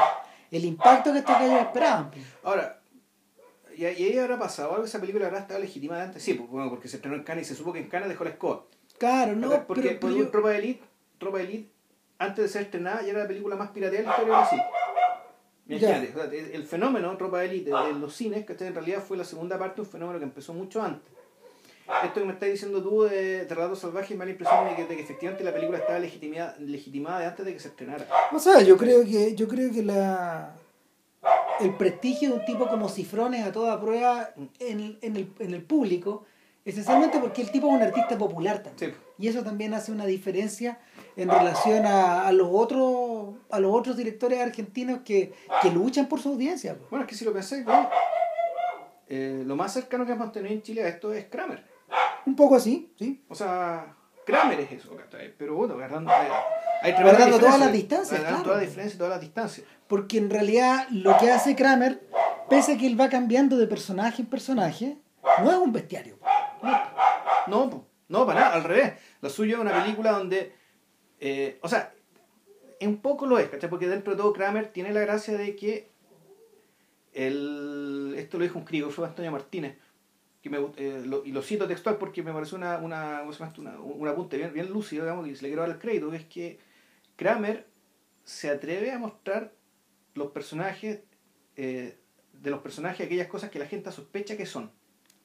el 0.50 0.64
impacto 0.64 1.12
que 1.12 1.18
estos 1.20 1.34
gallos 1.34 1.60
esperaban. 1.62 2.10
Ahora, 2.44 2.80
¿y, 3.76 3.84
ahí 3.84 4.16
habrá 4.18 4.38
pasado 4.38 4.72
algo? 4.72 4.84
¿Esa 4.84 5.00
película 5.00 5.26
habrá 5.26 5.40
estado 5.40 5.60
legitimada 5.60 6.04
antes? 6.04 6.22
Sí, 6.22 6.34
pues, 6.34 6.48
bueno, 6.48 6.70
porque 6.70 6.86
se 6.88 6.96
estrenó 6.96 7.16
en 7.16 7.24
Cannes 7.24 7.46
y 7.46 7.48
se 7.50 7.56
supo 7.56 7.72
que 7.72 7.80
en 7.80 7.88
Cannes 7.88 8.08
dejó 8.08 8.24
la 8.24 8.30
escoba. 8.30 8.64
Claro, 8.98 9.34
no, 9.34 9.48
porque 9.66 9.82
pero, 9.82 9.82
pero 9.82 10.00
porque 10.00 10.18
yo- 10.18 10.28
Tropa 10.30 10.50
de 10.50 10.58
Elite, 10.58 10.84
Tropa 11.20 11.38
de 11.38 11.44
Elite, 11.44 11.70
antes 12.18 12.44
de 12.44 12.48
ser 12.48 12.62
estrenada, 12.62 13.02
ya 13.02 13.10
era 13.10 13.20
la 13.20 13.28
película 13.28 13.54
más 13.54 13.70
pirateada 13.70 14.02
de 14.02 14.06
la 14.06 14.10
historia 14.10 14.34
de 14.34 14.40
Brasil. 14.40 14.60
Imagínate, 15.68 16.10
o 16.10 16.30
sea, 16.30 16.54
el 16.56 16.64
fenómeno 16.64 17.16
Tropa 17.16 17.38
de 17.38 17.46
Elite 17.46 17.70
de 17.70 17.92
los 17.92 18.12
cines, 18.16 18.44
que 18.44 18.52
en 18.64 18.74
realidad 18.74 19.00
fue 19.00 19.16
la 19.16 19.24
segunda 19.24 19.56
parte 19.56 19.76
de 19.76 19.82
un 19.82 19.86
fenómeno 19.86 20.18
que 20.18 20.24
empezó 20.24 20.52
mucho 20.52 20.82
antes. 20.82 21.12
Esto 22.04 22.20
que 22.20 22.26
me 22.26 22.32
estás 22.32 22.48
diciendo 22.48 22.82
tú 22.82 23.02
de, 23.02 23.44
de 23.44 23.54
Relatos 23.54 23.80
Salvajes 23.80 24.16
me 24.16 24.18
da 24.18 24.24
la 24.26 24.30
impresión 24.30 24.64
de 24.64 24.76
que, 24.76 24.84
de 24.86 24.96
que 24.96 25.02
efectivamente 25.02 25.44
la 25.44 25.52
película 25.52 25.78
estaba 25.78 25.98
legitimada, 25.98 26.56
legitimada 26.58 27.20
de 27.20 27.26
antes 27.26 27.46
de 27.46 27.52
que 27.52 27.60
se 27.60 27.68
estrenara. 27.68 28.06
O 28.32 28.38
sea, 28.38 28.62
yo 28.62 28.76
creo 28.76 29.04
que, 29.04 29.34
yo 29.34 29.46
creo 29.46 29.72
que 29.72 29.82
la 29.82 30.54
el 31.60 31.74
prestigio 31.74 32.30
de 32.30 32.36
un 32.36 32.44
tipo 32.44 32.66
como 32.68 32.88
Cifrones 32.88 33.44
a 33.44 33.52
toda 33.52 33.80
prueba 33.80 34.30
en, 34.60 34.98
en, 35.02 35.16
el, 35.16 35.32
en 35.38 35.54
el 35.54 35.62
público, 35.62 36.24
esencialmente 36.64 37.18
porque 37.18 37.42
el 37.42 37.50
tipo 37.50 37.68
es 37.68 37.74
un 37.74 37.82
artista 37.82 38.16
popular 38.18 38.62
también. 38.62 38.92
Sí. 38.92 38.96
Y 39.18 39.28
eso 39.28 39.42
también 39.42 39.74
hace 39.74 39.92
una 39.92 40.06
diferencia 40.06 40.78
en 41.16 41.28
relación 41.28 41.86
a, 41.86 42.26
a 42.26 42.32
los 42.32 42.48
otros 42.50 43.34
a 43.50 43.60
los 43.60 43.74
otros 43.74 43.96
directores 43.96 44.40
argentinos 44.40 45.00
que, 45.04 45.32
que 45.62 45.70
luchan 45.70 46.06
por 46.06 46.20
su 46.20 46.30
audiencia. 46.30 46.76
Bueno, 46.90 47.04
es 47.04 47.08
que 47.08 47.16
si 47.16 47.24
lo 47.24 47.32
pensáis, 47.32 47.64
bien, 47.64 47.88
eh, 49.08 49.42
lo 49.44 49.56
más 49.56 49.72
cercano 49.72 50.06
que 50.06 50.12
hemos 50.12 50.30
tenido 50.32 50.54
en 50.54 50.62
Chile 50.62 50.84
a 50.84 50.88
esto 50.88 51.12
es 51.12 51.26
Kramer. 51.26 51.64
Un 52.26 52.36
poco 52.36 52.56
así, 52.56 52.92
sí. 52.98 53.24
O 53.28 53.34
sea, 53.34 53.96
Kramer 54.24 54.60
es 54.60 54.72
eso, 54.72 54.94
¿cachai? 54.96 55.34
Pero 55.36 55.56
bueno, 55.56 55.74
agarrando, 55.74 56.12
hay, 56.12 56.28
hay 56.82 57.02
Guardando 57.02 57.38
todas 57.40 57.58
las 57.58 57.72
distancias, 57.72 58.20
Guardando 58.20 58.28
claro. 58.28 58.44
todas 58.44 58.58
las 58.58 58.68
diferencias 58.68 58.98
todas 58.98 59.10
las 59.10 59.20
distancias. 59.20 59.66
Porque 59.88 60.18
en 60.18 60.30
realidad 60.30 60.86
lo 60.90 61.16
que 61.18 61.30
hace 61.30 61.56
Kramer, 61.56 62.06
pese 62.48 62.74
a 62.74 62.78
que 62.78 62.86
él 62.86 63.00
va 63.00 63.08
cambiando 63.08 63.56
de 63.56 63.66
personaje 63.66 64.22
en 64.22 64.28
personaje, 64.28 64.98
no 65.42 65.50
es 65.50 65.56
un 65.56 65.72
bestiario. 65.72 66.18
No, 67.46 67.70
po, 67.70 67.86
no, 68.08 68.26
para 68.26 68.40
nada, 68.40 68.54
al 68.54 68.64
revés. 68.64 68.94
Lo 69.20 69.30
suyo 69.30 69.56
es 69.56 69.60
una 69.60 69.82
película 69.82 70.12
donde, 70.12 70.52
eh, 71.18 71.58
o 71.62 71.68
sea, 71.68 71.92
un 72.80 72.98
poco 72.98 73.26
lo 73.26 73.38
es, 73.38 73.48
¿cachai? 73.48 73.70
Porque 73.70 73.88
dentro 73.88 74.12
de 74.12 74.18
todo 74.18 74.32
Kramer 74.32 74.72
tiene 74.72 74.92
la 74.92 75.00
gracia 75.00 75.36
de 75.36 75.56
que 75.56 75.90
el, 77.12 78.14
esto 78.16 78.38
lo 78.38 78.44
dijo 78.44 78.58
un 78.58 78.64
crítico, 78.64 78.90
fue 78.90 79.06
Antonio 79.06 79.30
Martínez, 79.30 79.76
que 80.42 80.48
me, 80.48 80.58
eh, 80.76 81.04
y 81.24 81.32
lo 81.32 81.42
cito 81.42 81.66
textual 81.66 81.98
porque 81.98 82.22
me 82.22 82.32
pareció 82.32 82.56
una, 82.56 82.78
una, 82.78 83.22
una, 83.22 83.80
un 83.80 84.08
apunte 84.08 84.38
bien, 84.38 84.52
bien 84.54 84.70
lúcido, 84.70 85.04
digamos, 85.04 85.28
y 85.28 85.36
se 85.36 85.42
le 85.42 85.48
quiero 85.48 85.62
dar 85.62 85.70
el 85.70 85.78
crédito, 85.78 86.10
que 86.10 86.16
es 86.16 86.24
que 86.24 86.58
Kramer 87.16 87.66
se 88.24 88.48
atreve 88.48 88.92
a 88.92 88.98
mostrar 88.98 89.52
los 90.14 90.30
personajes, 90.30 91.00
eh, 91.56 91.98
de 92.32 92.50
los 92.50 92.60
personajes 92.60 93.06
aquellas 93.06 93.28
cosas 93.28 93.50
que 93.50 93.58
la 93.58 93.66
gente 93.66 93.92
sospecha 93.92 94.36
que 94.36 94.46
son. 94.46 94.70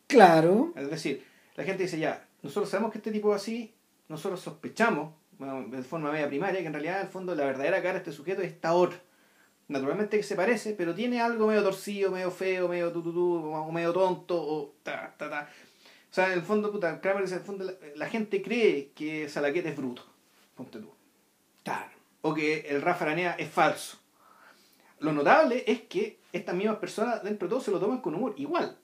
Claro. 0.08 0.74
Es 0.76 0.90
decir, 0.90 1.26
la 1.56 1.64
gente 1.64 1.84
dice 1.84 2.00
ya, 2.00 2.28
nosotros 2.44 2.70
sabemos 2.70 2.92
que 2.92 3.00
este 3.00 3.12
tipo 3.12 3.34
es 3.36 3.42
así, 3.42 3.74
nosotros 4.08 4.40
sospechamos, 4.40 5.14
bueno, 5.38 5.68
de 5.68 5.84
forma 5.84 6.12
media 6.12 6.28
primaria, 6.28 6.62
que 6.62 6.68
en 6.68 6.74
realidad, 6.74 7.02
al 7.02 7.08
fondo, 7.08 7.36
la 7.36 7.46
verdadera 7.46 7.82
cara 7.82 7.94
de 7.94 8.00
este 8.00 8.12
sujeto 8.12 8.42
es 8.42 8.52
esta 8.52 8.74
otra. 8.74 9.00
Naturalmente 9.68 10.18
que 10.18 10.24
se 10.24 10.36
parece, 10.36 10.74
pero 10.74 10.94
tiene 10.94 11.22
algo 11.22 11.48
medio 11.48 11.64
torcido, 11.64 12.12
medio 12.12 12.30
feo, 12.30 12.68
medio 12.68 12.92
tututú, 12.92 13.52
o 13.52 13.72
medio 13.72 13.92
tonto, 13.94 14.40
o 14.40 14.76
ta, 14.84 15.16
ta, 15.18 15.30
ta. 15.30 15.50
O 16.12 16.14
sea, 16.14 16.28
en 16.28 16.34
el 16.34 16.44
fondo, 16.44 16.72
puta, 16.72 17.02
Kramer 17.02 17.24
dice, 17.24 17.36
en 17.36 17.42
el 17.42 17.46
fondo, 17.46 17.64
la, 17.66 17.74
la 17.96 18.08
gente 18.08 18.42
cree 18.42 18.92
que 18.96 19.28
Salaquet 19.28 19.66
es 19.66 19.76
bruto, 19.76 20.04
ponte 20.56 20.80
tú. 20.80 20.92
Claro. 21.64 21.90
O 22.22 22.34
que 22.34 22.60
el 22.70 22.82
Rafa 22.82 23.06
Aranea 23.06 23.34
es 23.40 23.50
falso. 23.50 23.98
Lo 25.00 25.12
notable 25.12 25.64
es 25.68 25.82
que 25.82 26.20
estas 26.32 26.56
mismas 26.56 26.78
personas, 26.78 27.24
dentro 27.24 27.48
de 27.48 27.50
todo, 27.50 27.62
se 27.62 27.72
lo 27.72 27.80
toman 27.80 28.02
con 28.02 28.14
humor, 28.16 28.36
igual. 28.38 28.78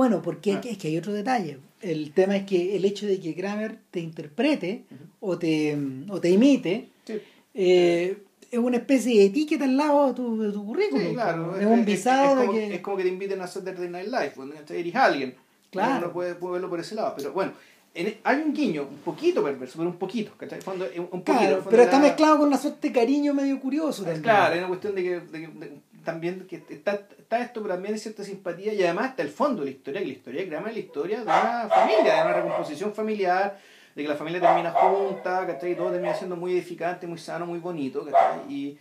Bueno, 0.00 0.22
porque 0.22 0.52
Ah. 0.54 0.60
es 0.64 0.78
que 0.78 0.88
hay 0.88 0.96
otro 0.96 1.12
detalle. 1.12 1.58
El 1.82 2.12
tema 2.12 2.34
es 2.34 2.44
que 2.46 2.74
el 2.74 2.86
hecho 2.86 3.06
de 3.06 3.20
que 3.20 3.34
Kramer 3.34 3.76
te 3.90 4.00
interprete 4.00 4.84
o, 5.20 5.36
te, 5.38 5.76
o 6.08 6.18
te 6.22 6.30
imite 6.30 6.88
Sí. 7.04 7.20
eh, 7.52 8.16
es 8.50 8.58
una 8.58 8.78
especie 8.78 9.18
de 9.18 9.26
etiqueta 9.26 9.64
al 9.64 9.76
lado 9.76 10.06
de 10.08 10.14
tu, 10.14 10.40
de 10.40 10.52
tu 10.52 10.64
currículum. 10.64 11.06
Sí, 11.08 11.12
claro. 11.12 11.54
Es 11.60 11.66
un 11.66 11.84
visado 11.84 12.40
es, 12.40 12.46
como, 12.46 12.52
de 12.54 12.68
que... 12.68 12.74
es 12.76 12.80
como 12.80 12.96
que 12.96 13.02
te 13.02 13.08
inviten 13.10 13.42
a 13.42 13.46
Saturday 13.46 13.90
Night 13.90 14.06
Live, 14.08 14.32
cuando 14.34 14.54
eres 14.70 14.94
alguien. 14.96 15.34
Claro. 15.70 15.98
Uno 16.06 16.12
puede, 16.14 16.34
puede 16.34 16.54
verlo 16.54 16.70
por 16.70 16.80
ese 16.80 16.94
lado. 16.94 17.12
Pero 17.18 17.34
bueno, 17.34 17.52
en- 17.94 18.16
hay 18.24 18.40
un 18.40 18.54
guiño, 18.54 18.84
un 18.90 18.98
poquito 19.04 19.44
perverso, 19.44 19.74
pero 19.76 19.90
un 19.90 19.96
poquito. 19.98 20.32
¿cachai? 20.38 20.62
Fondo, 20.62 20.86
un 20.96 21.06
poquito, 21.08 21.24
Claro, 21.24 21.56
fondo 21.56 21.70
pero 21.70 21.82
está 21.82 21.96
era- 21.98 22.06
mezclado 22.06 22.38
con 22.38 22.46
una 22.48 22.56
suerte 22.56 22.88
de 22.88 22.94
cariño 22.94 23.34
medio 23.34 23.60
curioso 23.60 24.02
también. 24.02 24.22
Claro, 24.22 24.54
es 24.54 24.58
una 24.60 24.68
cuestión 24.68 24.94
de 24.94 25.02
que, 25.02 25.10
de 25.20 25.38
de- 25.46 25.72
también 26.04 26.46
que 26.46 26.56
está, 26.68 26.92
está 27.18 27.40
esto, 27.40 27.62
pero 27.62 27.74
también 27.74 27.94
hay 27.94 28.00
cierta 28.00 28.24
simpatía 28.24 28.72
y 28.72 28.82
además 28.82 29.10
está 29.10 29.22
el 29.22 29.28
fondo 29.30 29.62
de 29.62 29.70
la 29.70 29.76
historia, 29.76 30.00
que 30.00 30.06
la 30.06 30.12
historia 30.12 30.42
es 30.42 30.50
la 30.74 30.78
historia 30.78 31.16
de 31.18 31.22
una 31.24 31.68
familia, 31.68 32.14
de 32.16 32.22
una 32.22 32.32
recomposición 32.32 32.94
familiar, 32.94 33.58
de 33.94 34.02
que 34.02 34.08
la 34.08 34.14
familia 34.16 34.40
termina 34.40 34.70
junta, 34.72 35.46
¿cachai? 35.46 35.72
Y 35.72 35.74
todo 35.74 35.90
termina 35.90 36.14
siendo 36.14 36.36
muy 36.36 36.52
edificante, 36.52 37.06
muy 37.06 37.18
sano, 37.18 37.46
muy 37.46 37.58
bonito, 37.58 38.04
¿cachai? 38.04 38.52
Y, 38.52 38.78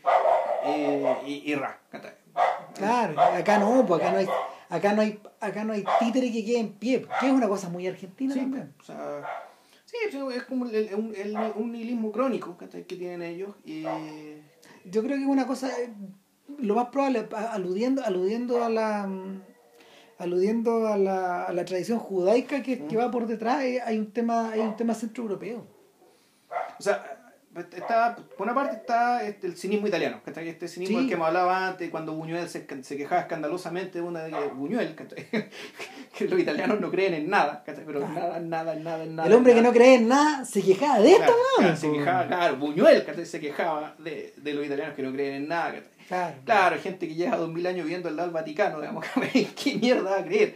eh, 0.66 1.16
y, 1.26 1.52
y 1.52 1.56
ra, 1.56 1.80
¿cachai? 1.90 2.14
Claro, 2.76 3.20
acá 3.20 3.58
no, 3.58 3.86
pues 3.86 4.02
acá 4.02 4.12
no 4.12 4.18
hay, 4.20 4.28
acá 4.70 4.94
no 4.94 5.02
hay, 5.02 5.20
acá 5.40 5.64
no 5.64 5.74
hay 5.74 5.84
títere 6.00 6.32
que 6.32 6.46
quede 6.46 6.60
en 6.60 6.74
pie, 6.74 7.06
que 7.20 7.26
es 7.28 7.32
una 7.34 7.48
cosa 7.48 7.70
muy 7.70 7.88
argentina 7.88 8.34
Sí, 8.34 8.40
también. 8.40 8.74
o 8.80 8.84
sea, 8.84 9.26
sí, 9.86 9.98
es 10.34 10.44
como 10.44 10.66
el, 10.66 10.76
el- 10.76 10.96
un, 10.96 11.14
el- 11.16 11.36
un 11.56 11.72
nihilismo 11.72 12.12
crónico 12.12 12.56
¿cachai? 12.58 12.84
que 12.86 12.96
tienen 12.96 13.22
ellos 13.24 13.56
y... 13.66 13.84
Yo 14.86 15.04
creo 15.04 15.18
que 15.18 15.24
es 15.24 15.30
una 15.30 15.46
cosa, 15.46 15.70
lo 16.58 16.76
más 16.76 16.90
probable, 16.90 17.28
aludiendo, 17.52 18.04
aludiendo 18.04 18.64
a 18.64 18.70
la 18.70 19.10
aludiendo 20.18 20.88
a 20.88 20.98
la, 20.98 21.46
a 21.46 21.54
la 21.54 21.64
tradición 21.64 21.98
judaica 21.98 22.62
que, 22.62 22.86
que 22.86 22.98
va 22.98 23.10
por 23.10 23.26
detrás, 23.26 23.64
eh, 23.64 23.82
hay 23.86 23.98
un 23.98 24.12
tema, 24.12 24.52
hay 24.52 24.60
un 24.60 24.76
tema 24.76 24.94
centroeuropeo. 24.94 25.66
O 26.78 26.82
sea, 26.84 27.34
está, 27.74 28.18
por 28.38 28.46
una 28.46 28.54
parte 28.54 28.76
está 28.76 29.24
este, 29.24 29.48
el 29.48 29.56
cinismo 29.56 29.88
italiano. 29.88 30.22
Este 30.26 30.68
cinismo 30.68 30.98
Sí. 30.98 31.00
del 31.04 31.08
que 31.08 31.14
hemos 31.14 31.28
hablado 31.28 31.50
antes, 31.50 31.90
cuando 31.90 32.14
Buñuel 32.16 32.50
se, 32.50 32.68
se 32.84 32.98
quejaba 32.98 33.22
escandalosamente 33.22 34.00
de 34.00 34.04
una 34.04 34.24
de 34.24 34.48
Buñuel, 34.50 34.94
que 36.18 36.28
los 36.28 36.38
italianos 36.40 36.82
no 36.82 36.92
creen 36.92 37.14
en 37.14 37.30
nada. 37.30 37.64
Pero 37.66 38.02
nada, 38.08 38.40
nada, 38.42 38.76
nada, 38.76 39.06
nada. 39.06 39.26
el 39.28 39.34
hombre 39.34 39.54
que 39.54 39.62
no 39.62 39.72
cree 39.72 39.96
en 39.96 40.10
nada 40.10 40.44
se 40.44 40.62
quejaba 40.62 41.00
de 41.00 41.12
esto, 41.12 41.24
Claro, 41.24 41.38
¿no? 41.38 41.58
claro, 41.64 41.78
se 41.78 41.92
quejaba, 41.94 42.28
claro, 42.28 42.58
Buñuel. 42.58 43.26
Se 43.26 43.40
quejaba 43.40 43.96
de, 44.00 44.34
de 44.36 44.54
los 44.54 44.66
italianos 44.66 44.96
que 44.96 45.04
no 45.04 45.14
creen 45.14 45.36
en 45.36 45.48
nada. 45.48 45.76
Claro. 46.10 46.38
Claro, 46.44 46.76
hay 46.76 46.82
gente 46.82 47.08
que 47.08 47.14
lleva 47.16 47.38
dos 47.38 47.50
mil 47.54 47.66
años 47.68 47.84
viviendo 47.86 48.10
al 48.10 48.16
lado 48.16 48.30
del 48.30 48.34
Vaticano, 48.34 48.80
digamos, 48.82 49.06
¿qué 49.64 49.76
mierda 49.76 50.10
va 50.12 50.18
a 50.20 50.26
creer? 50.26 50.56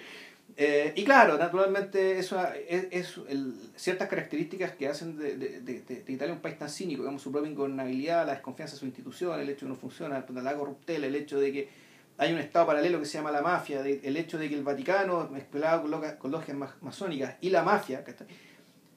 Eh, 0.57 0.93
y 0.95 1.03
claro, 1.03 1.37
naturalmente 1.37 2.19
eso 2.19 2.39
es, 2.69 2.87
es 2.91 3.15
el- 3.29 3.55
ciertas 3.75 4.07
características 4.07 4.71
que 4.73 4.87
hacen 4.87 5.17
de, 5.17 5.37
de, 5.37 5.61
de- 5.61 5.81
de- 5.81 6.03
de 6.03 6.13
Italia 6.13 6.33
un 6.33 6.41
país 6.41 6.57
tan 6.57 6.69
cínico, 6.69 7.01
digamos, 7.03 7.21
su 7.21 7.31
propia 7.31 7.49
ingobernabilidad, 7.51 8.25
la 8.25 8.33
desconfianza 8.33 8.75
en 8.75 8.79
su 8.79 8.85
institución, 8.85 9.39
el 9.39 9.49
hecho 9.49 9.65
de 9.65 9.71
que 9.71 9.75
no 9.75 9.79
funciona, 9.79 10.25
la 10.43 10.55
corruptela, 10.55 11.07
el 11.07 11.15
hecho 11.15 11.39
de 11.39 11.51
que 11.51 11.69
hay 12.17 12.33
un 12.33 12.39
estado 12.39 12.67
paralelo 12.67 12.99
que 12.99 13.05
se 13.05 13.17
llama 13.17 13.31
la 13.31 13.41
mafia, 13.41 13.81
de- 13.83 14.01
el 14.03 14.17
hecho 14.17 14.37
de 14.39 14.49
que 14.49 14.55
el 14.55 14.63
Vaticano, 14.63 15.29
mezclado 15.31 15.83
con, 15.83 15.91
loca- 15.91 16.17
con 16.19 16.31
logias 16.31 16.57
ma- 16.57 16.75
masónicas, 16.81 17.35
y 17.41 17.49
la 17.51 17.63
mafia, 17.63 18.03
¿cachai? 18.03 18.27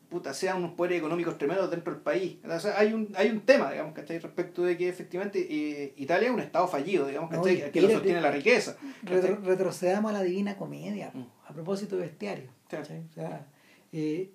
Puta, 0.08 0.32
sean 0.34 0.58
unos 0.58 0.72
poderes 0.72 0.98
económicos 0.98 1.36
tremendos 1.38 1.70
dentro 1.70 1.92
del 1.92 2.00
país. 2.02 2.36
O 2.44 2.60
sea, 2.60 2.78
hay 2.78 2.92
un, 2.92 3.12
hay 3.16 3.28
un 3.30 3.40
tema, 3.40 3.70
digamos, 3.72 3.92
¿cachai? 3.94 4.18
Respecto 4.18 4.62
de 4.62 4.76
que 4.76 4.88
efectivamente 4.88 5.46
eh, 5.50 5.94
Italia 5.96 6.28
es 6.28 6.34
un 6.34 6.40
estado 6.40 6.68
fallido, 6.68 7.06
digamos, 7.06 7.30
No, 7.30 7.38
¿cachai? 7.38 7.66
y- 7.68 7.70
que 7.70 7.80
lo 7.82 7.90
sostiene 7.90 8.20
la 8.20 8.30
riqueza. 8.30 8.76
¿cachai? 9.04 9.20
Retro- 9.20 9.40
retrocedamos 9.44 10.10
a 10.10 10.14
la 10.14 10.22
divina 10.22 10.56
comedia, 10.56 11.10
Mm. 11.12 11.24
a 11.48 11.52
propósito 11.52 11.96
de 11.96 12.02
bestiario. 12.02 12.50
O 12.66 13.14
sea, 13.14 13.46
eh, 13.92 14.30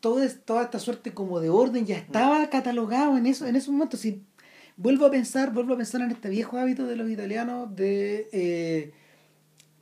todo 0.00 0.22
es- 0.22 0.44
toda 0.44 0.62
esta 0.64 0.78
suerte 0.78 1.12
como 1.12 1.40
de 1.40 1.50
orden 1.50 1.86
ya 1.86 1.96
estaba 1.96 2.48
catalogado 2.50 3.16
en 3.16 3.26
eso 3.26 3.46
en 3.46 3.54
esos 3.56 3.68
momentos. 3.72 4.00
Si 4.00 4.22
vuelvo 4.76 5.06
a 5.06 5.10
pensar, 5.10 5.52
vuelvo 5.52 5.74
a 5.74 5.76
pensar 5.76 6.00
en 6.00 6.10
este 6.10 6.28
viejo 6.30 6.56
hábito 6.58 6.86
de 6.86 6.96
los 6.96 7.08
italianos 7.10 7.74
de, 7.76 8.28
eh, 8.32 8.92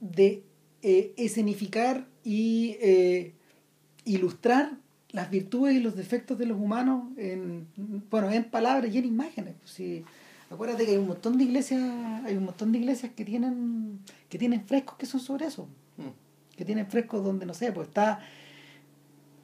de 0.01 0.45
eh, 0.83 1.13
escenificar 1.17 2.07
y 2.25 2.77
eh, 2.81 3.35
ilustrar 4.05 4.73
las 5.11 5.31
virtudes 5.31 5.75
y 5.75 5.81
los 5.81 5.97
defectos 5.97 6.37
de 6.39 6.47
los 6.47 6.59
humanos 6.59 7.05
en 7.17 7.67
bueno 8.11 8.31
en 8.31 8.45
palabras 8.45 8.93
y 8.93 8.99
en 8.99 9.05
imágenes. 9.07 9.55
Si, 9.65 10.05
acuérdate 10.51 10.85
que 10.85 10.93
hay 10.93 10.97
un 10.99 11.07
montón 11.09 11.39
de 11.39 11.45
iglesias, 11.45 11.81
hay 12.25 12.37
un 12.37 12.45
montón 12.45 12.73
de 12.73 12.79
iglesias 12.79 13.13
que 13.17 13.25
tienen, 13.25 14.01
que 14.29 14.39
tienen 14.39 14.65
frescos 14.67 14.97
que 14.99 15.07
son 15.07 15.21
sobre 15.21 15.47
eso 15.47 15.69
Mm. 15.97 16.57
que 16.57 16.65
tienen 16.65 16.87
frescos 16.87 17.25
donde 17.25 17.45
no 17.47 17.55
sé, 17.55 17.73
pues 17.73 17.89
está 17.89 18.21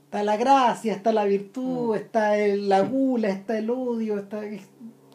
está 0.04 0.22
la 0.22 0.36
gracia, 0.36 0.92
está 0.94 1.12
la 1.12 1.24
virtud, 1.24 1.96
está 1.96 2.38
el- 2.38 2.68
la 2.68 2.82
gula, 2.82 3.28
está 3.30 3.58
el 3.58 3.68
odio, 3.70 4.18
está, 4.20 4.42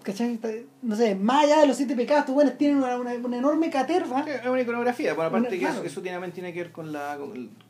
¿cachai? 0.03 0.33
Está- 0.33 0.49
no 0.81 0.95
sé, 0.97 1.15
más 1.15 1.45
allá 1.45 1.61
de 1.61 1.67
los 1.67 1.77
siete 1.77 1.95
pecados, 1.95 2.25
tú 2.25 2.33
bueno, 2.33 2.51
tienen 2.53 2.77
una, 2.77 2.97
una, 2.97 3.13
una 3.13 3.37
enorme 3.37 3.69
caterva. 3.69 4.25
Es 4.27 4.45
una 4.45 4.59
iconografía, 4.61 5.13
bueno, 5.13 5.29
aparte 5.29 5.47
Una- 5.47 5.57
que 5.57 5.63
eso, 5.63 5.71
claro. 5.73 5.87
eso 5.87 6.01
tiene, 6.01 6.31
tiene 6.31 6.51
que 6.51 6.63
ver 6.63 6.71
con 6.73 6.91
la 6.91 7.15
con 7.17 7.31
el- 7.33 7.49
que- 7.49 7.68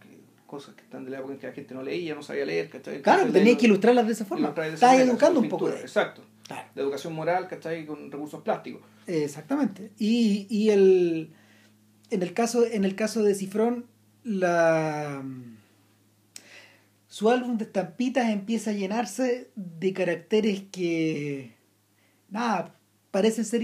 cosas 0.49 0.75
que 0.75 0.81
están 0.81 1.05
de 1.05 1.11
la 1.11 1.19
época 1.19 1.33
en 1.33 1.39
que 1.39 1.47
la 1.47 1.53
gente 1.53 1.73
no 1.73 1.83
leía, 1.83 2.15
no 2.15 2.23
sabía 2.23 2.45
leer, 2.45 2.69
¿cachai? 2.69 3.01
Claro, 3.01 3.31
tenías 3.31 3.57
que 3.57 3.67
ilustrarlas 3.67 4.05
de 4.07 4.13
esa 4.13 4.25
forma. 4.25 4.45
ilustrar 4.47 4.67
de 4.67 4.73
esa 4.73 4.85
Estás 4.85 4.91
manera, 4.91 5.11
educando 5.11 5.39
un 5.39 5.49
poco 5.49 5.69
de 5.69 5.79
Exacto. 5.79 6.23
Claro. 6.47 6.67
De 6.73 6.81
educación 6.81 7.13
moral, 7.13 7.47
¿cachai? 7.47 7.85
Con 7.85 8.11
recursos 8.11 8.41
plásticos. 8.41 8.81
Exactamente. 9.05 9.91
Y, 9.99 10.47
y 10.49 10.69
el 10.71 11.31
en 12.09 12.23
el 12.23 12.33
caso, 12.33 12.65
en 12.65 12.83
el 12.85 12.95
caso 12.95 13.21
de 13.23 13.35
Cifrón, 13.35 13.85
la 14.23 15.23
su 17.07 17.29
álbum 17.29 17.57
de 17.57 17.65
estampitas 17.65 18.29
empieza 18.29 18.71
a 18.71 18.73
llenarse 18.73 19.49
de 19.55 19.93
caracteres 19.93 20.63
que 20.71 21.55
nada, 22.29 22.75
parecen 23.11 23.45
ser 23.45 23.61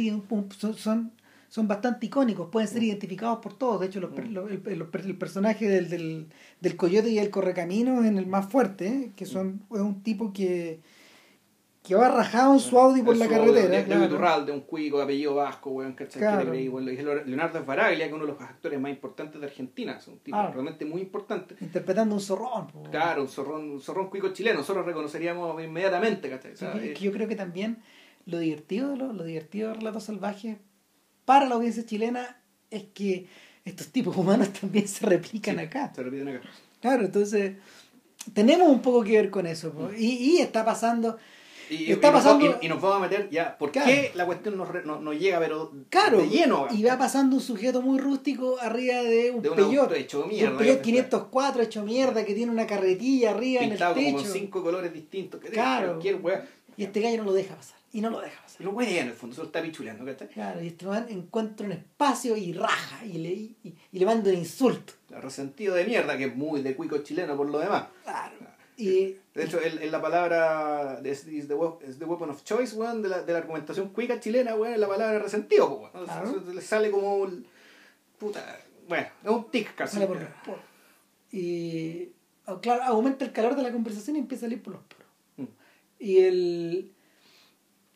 son, 0.57 0.75
son, 0.75 1.11
son 1.49 1.67
bastante 1.67 2.07
icónicos, 2.07 2.49
pueden 2.51 2.67
ser 2.67 2.81
identificados 2.83 3.39
por 3.39 3.55
todos. 3.57 3.81
De 3.81 3.85
hecho, 3.87 3.99
los 3.99 4.11
per- 4.13 4.29
los- 4.31 4.49
el, 4.49 4.61
el- 4.65 4.87
el 5.05 5.17
personaje 5.17 5.67
del, 5.69 5.89
del, 5.89 6.27
del 6.65 6.75
coyote 6.77 7.09
y 7.09 7.19
el 7.19 7.29
correcamino 7.29 8.01
es 8.01 8.07
en 8.07 8.17
el 8.17 8.25
más 8.25 8.47
fuerte, 8.49 8.87
¿eh? 8.87 9.11
que 9.15 9.25
son, 9.25 9.61
es 9.71 9.79
un 9.79 10.01
tipo 10.01 10.33
que, 10.33 10.79
que 11.83 11.93
va 11.93 12.09
rajado 12.09 12.53
en 12.53 12.59
su 12.59 12.79
Audi 12.79 13.03
por 13.03 13.13
El 13.13 13.19
la 13.19 13.27
carretera. 13.27 13.67
De, 13.69 13.77
de, 13.77 13.83
claro. 13.83 14.05
Iturralde, 14.05 14.51
un 14.51 14.61
cuico 14.61 14.97
de 14.97 15.03
apellido 15.03 15.35
vasco, 15.35 15.69
weón, 15.69 15.93
¿cachai? 15.93 16.19
Claro. 16.19 16.51
Leonardo 16.51 17.63
Faraglia, 17.63 18.05
que 18.05 18.09
es 18.09 18.13
uno 18.15 18.25
de 18.25 18.31
los 18.31 18.41
actores 18.41 18.79
más 18.79 18.89
importantes 18.91 19.39
de 19.39 19.45
Argentina, 19.45 19.95
es 19.99 20.07
un 20.07 20.17
tipo 20.17 20.35
Ah. 20.35 20.49
realmente 20.51 20.85
muy 20.85 21.01
importante. 21.01 21.55
interpretando 21.61 22.15
un 22.15 22.21
zorrón. 22.21 22.67
po. 22.67 22.81
Claro, 22.89 23.21
un 23.21 23.27
zorrón, 23.27 23.69
un 23.69 23.79
zorrón 23.81 24.09
cuico 24.09 24.29
chileno, 24.33 24.57
nosotros 24.59 24.85
reconoceríamos 24.87 25.63
inmediatamente, 25.63 26.29
¿cachai? 26.31 26.53
O 26.53 26.57
sea, 26.57 26.73
que- 26.73 26.93
que 26.93 27.03
yo 27.05 27.11
creo 27.11 27.27
que 27.27 27.35
también 27.35 27.77
lo 28.25 28.39
divertido 28.39 28.89
de 28.89 28.97
lo, 28.97 29.13
lo 29.13 29.23
divertido 29.23 29.67
de 29.69 29.75
Relatos 29.75 30.05
Salvajes 30.05 30.57
para 31.25 31.45
la 31.47 31.53
audiencia 31.55 31.85
chilena 31.85 32.41
es 32.71 32.85
que 32.95 33.27
estos 33.65 33.87
tipos 33.87 34.15
humanos 34.15 34.49
también 34.61 34.87
se 34.87 35.05
replican 35.05 35.55
sí, 35.57 35.61
acá. 35.63 35.91
Se 35.93 36.03
repiten 36.03 36.29
acá. 36.29 36.41
Claro, 36.81 37.03
entonces 37.05 37.53
tenemos 38.33 38.67
un 38.69 38.81
poco 38.81 39.03
que 39.03 39.11
ver 39.13 39.29
con 39.29 39.45
eso. 39.47 39.71
po. 39.71 39.89
Y, 39.97 40.05
y 40.05 40.37
está 40.39 40.63
pasando, 40.63 41.17
Y, 41.67 41.91
Está 41.91 42.09
y 42.09 42.11
nos 42.11 42.23
pasando- 42.23 42.45
va- 42.51 42.57
y, 42.61 42.67
nos 42.69 42.79
vamos 42.79 42.97
a 42.97 42.99
meter 43.09 43.27
ya. 43.31 43.57
¿Por 43.57 43.71
Claro. 43.71 43.87
qué 43.87 44.11
la 44.13 44.25
cuestión 44.27 44.55
nos, 44.55 44.69
no- 44.85 45.01
nos 45.01 45.17
llega, 45.19 45.39
pero 45.39 45.71
claro, 45.89 46.19
de 46.19 46.29
lleno? 46.29 46.67
y 46.71 46.83
va 46.83 46.95
pasando 46.97 47.35
un 47.37 47.41
sujeto 47.41 47.81
muy 47.81 47.97
rústico 47.99 48.59
arriba 48.61 49.01
de 49.01 49.31
un 49.31 49.41
de 49.41 49.49
auto 49.49 49.95
hecho 49.95 50.25
mierda. 50.27 50.51
un 50.51 50.57
que- 50.59 50.81
504 50.81 51.63
hecho 51.63 51.83
mierda 51.83 52.23
que 52.23 52.35
tiene 52.35 52.51
una 52.51 52.67
carretilla 52.67 53.31
arriba 53.31 53.61
Pintado 53.61 53.93
en 53.95 53.99
el 53.99 54.05
como 54.11 54.17
techo. 54.19 54.29
con 54.31 54.39
cinco 54.41 54.63
colores 54.63 54.93
distintos. 54.93 55.41
que 55.41 55.49
Claro. 55.49 55.87
Cualquier 55.93 56.15
weá. 56.21 56.47
Y 56.77 56.83
este 56.83 57.01
gallo 57.01 57.17
no 57.17 57.23
lo 57.25 57.33
deja 57.33 57.55
pasar. 57.55 57.77
Y 57.93 58.01
no 58.01 58.09
lo 58.09 58.19
deja 58.19 58.41
pasar. 58.41 58.61
Y 58.61 58.63
lo 58.63 58.81
en 58.81 59.07
el 59.07 59.13
fondo, 59.13 59.35
solo 59.35 59.47
está 59.47 59.61
pichuleando, 59.61 60.05
¿cachai? 60.05 60.27
Claro, 60.27 60.61
y 60.61 60.67
este 60.67 60.85
man 60.85 61.05
encuentra 61.09 61.65
un 61.65 61.71
espacio 61.71 62.35
y 62.35 62.53
raja 62.53 63.05
y 63.05 63.13
le, 63.17 63.29
y, 63.29 63.75
y 63.91 63.99
le 63.99 64.05
manda 64.05 64.29
un 64.29 64.37
insulto. 64.37 64.93
El 65.09 65.21
resentido 65.21 65.75
de 65.75 65.85
mierda, 65.85 66.17
que 66.17 66.25
es 66.25 66.35
muy 66.35 66.61
de 66.61 66.75
cuico 66.75 66.97
chileno 66.99 67.37
por 67.37 67.49
lo 67.49 67.59
demás. 67.59 67.85
Claro. 68.03 68.35
Y, 68.77 69.15
De 69.33 69.45
hecho, 69.45 69.61
en, 69.61 69.81
en 69.81 69.89
la 69.89 70.01
palabra 70.01 70.99
is 71.05 71.47
the, 71.47 71.53
weapon 71.53 72.29
of 72.29 72.43
choice, 72.43 72.75
weón, 72.75 73.01
de 73.01 73.07
la, 73.07 73.21
de 73.21 73.31
la 73.31 73.39
argumentación 73.39 73.89
cuica 73.89 74.19
chilena, 74.19 74.55
weón, 74.55 74.73
es 74.73 74.79
la 74.79 74.87
palabra 74.87 75.19
resentido, 75.19 75.69
weón. 75.69 76.05
Claro. 76.05 76.43
Le 76.53 76.61
sale 76.61 76.91
como 76.91 77.15
un... 77.17 77.45
Puta... 78.19 78.59
Bueno, 78.87 79.07
es 79.23 79.29
un 79.29 79.49
tic 79.49 79.73
casi. 79.75 79.99
por 79.99 80.19
poros. 80.45 80.61
Y 81.31 82.09
ah, 82.45 82.59
claro, 82.61 82.83
aumenta 82.83 83.25
el 83.25 83.31
calor 83.31 83.55
de 83.55 83.63
la 83.63 83.71
conversación 83.71 84.15
y 84.15 84.19
empieza 84.19 84.45
a 84.45 84.49
salir 84.49 84.61
por 84.61 84.73
los 84.73 84.83
poros. 84.83 85.04
Y 86.05 86.19
el 86.19 86.91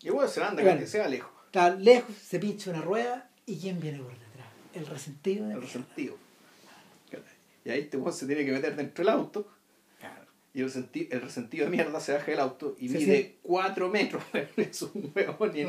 Y 0.01 0.09
bueno, 0.09 0.27
se 0.29 0.41
anda, 0.43 0.63
Bueno. 0.63 0.79
que 0.79 0.87
sea 0.87 1.07
lejos, 1.07 1.31
está 1.45 1.69
lejos, 1.75 2.15
se 2.15 2.39
pincha 2.39 2.71
una 2.71 2.81
rueda 2.81 3.29
y 3.45 3.57
¿quién 3.59 3.79
viene 3.79 3.99
por 3.99 4.11
detrás? 4.17 4.47
El 4.73 4.87
resentido 4.87 5.45
de 5.47 5.53
el 5.53 5.59
mierda. 5.59 5.79
resentido. 5.79 6.17
Y 7.65 7.69
ahí 7.69 7.81
este 7.81 8.11
se 8.11 8.25
tiene 8.25 8.45
que 8.45 8.51
meter 8.53 8.75
dentro 8.75 9.03
del 9.03 9.13
auto. 9.13 9.47
Y 10.51 10.61
el, 10.61 10.71
el 11.11 11.21
resentido 11.21 11.65
de 11.65 11.71
mierda 11.71 11.99
se 11.99 12.11
baja 12.11 12.31
del 12.31 12.39
auto 12.39 12.75
y 12.79 12.89
Sí, 12.89 12.97
mide 12.97 13.17
sí. 13.21 13.35
4 13.43 13.87
metros. 13.89 14.23
Es 14.57 14.81
un 14.81 15.11
Una 15.15 15.23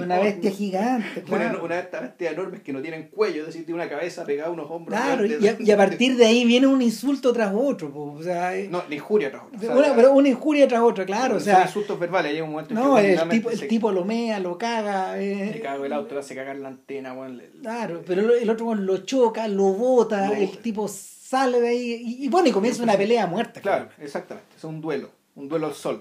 enorme. 0.05 0.23
bestia 0.23 0.51
gigante, 0.51 1.23
Una, 1.29 1.37
claro. 1.39 1.65
una 1.65 1.75
de 1.77 1.81
estas 1.83 2.01
bestias 2.03 2.33
enormes 2.33 2.63
que 2.63 2.73
no 2.73 2.81
tienen 2.81 3.09
cuello, 3.09 3.41
es 3.43 3.47
decir, 3.49 3.67
tiene 3.67 3.81
una 3.81 3.91
cabeza 3.91 4.25
pegada 4.25 4.49
a 4.49 4.53
unos 4.53 4.71
hombros. 4.71 4.99
Claro, 4.99 5.27
y 5.27 5.47
a, 5.47 5.57
y 5.61 5.71
a 5.71 5.77
partir 5.77 6.17
de 6.17 6.25
ahí 6.25 6.45
viene 6.47 6.67
un 6.67 6.81
insulto 6.81 7.31
tras 7.33 7.53
otro, 7.55 7.93
po, 7.93 8.13
o 8.13 8.23
sea, 8.23 8.57
eh, 8.57 8.69
No, 8.71 8.83
ni 8.89 8.97
injuria 8.97 9.31
tras 9.31 9.43
otra. 9.45 9.59
O 9.59 9.61
sea, 9.63 9.77
una, 9.77 9.95
pero 9.95 10.13
una 10.15 10.29
injuria 10.31 10.67
tras 10.67 10.81
otra, 10.81 11.05
claro, 11.05 11.37
o 11.37 11.41
sea, 11.41 11.63
insultos 11.65 11.99
verbales, 12.01 12.33
llega 12.33 12.45
un 12.45 12.53
momento 12.53 12.73
en 12.75 12.81
no, 12.81 12.97
que 12.97 13.13
el 13.15 13.29
tipo, 13.29 13.51
el 13.51 13.59
se- 13.59 13.67
tipo 13.67 13.93
lo 13.93 14.05
mea, 14.07 14.41
lo 14.41 14.57
caga, 14.57 15.21
eh, 15.21 15.51
le 15.53 15.61
caga 15.61 15.85
el 15.85 15.93
auto, 15.93 16.15
le 16.15 16.21
hace 16.21 16.35
cagar 16.35 16.57
la 16.57 16.69
antena, 16.69 17.15
le- 17.29 17.51
claro, 17.61 18.03
pero 18.07 18.35
el 18.35 18.49
otro 18.49 18.75
lo 18.75 18.97
choca, 19.05 19.47
lo 19.47 19.65
bota, 19.75 20.37
el 20.39 20.57
tipo 20.59 20.89
sale 21.31 21.61
de 21.61 21.69
ahí 21.69 22.03
y, 22.05 22.25
y 22.25 22.29
bueno, 22.29 22.49
y 22.49 22.53
comienza 22.53 22.83
una 22.83 22.97
pelea 22.97 23.23
a 23.25 23.27
muerte. 23.29 23.61
Claro, 23.61 23.89
exactamente. 23.99 24.57
Es 24.57 24.65
un 24.65 24.81
duelo, 24.81 25.11
un 25.37 25.49
duelo 25.49 25.67
al 25.69 25.75
sol. 25.75 26.01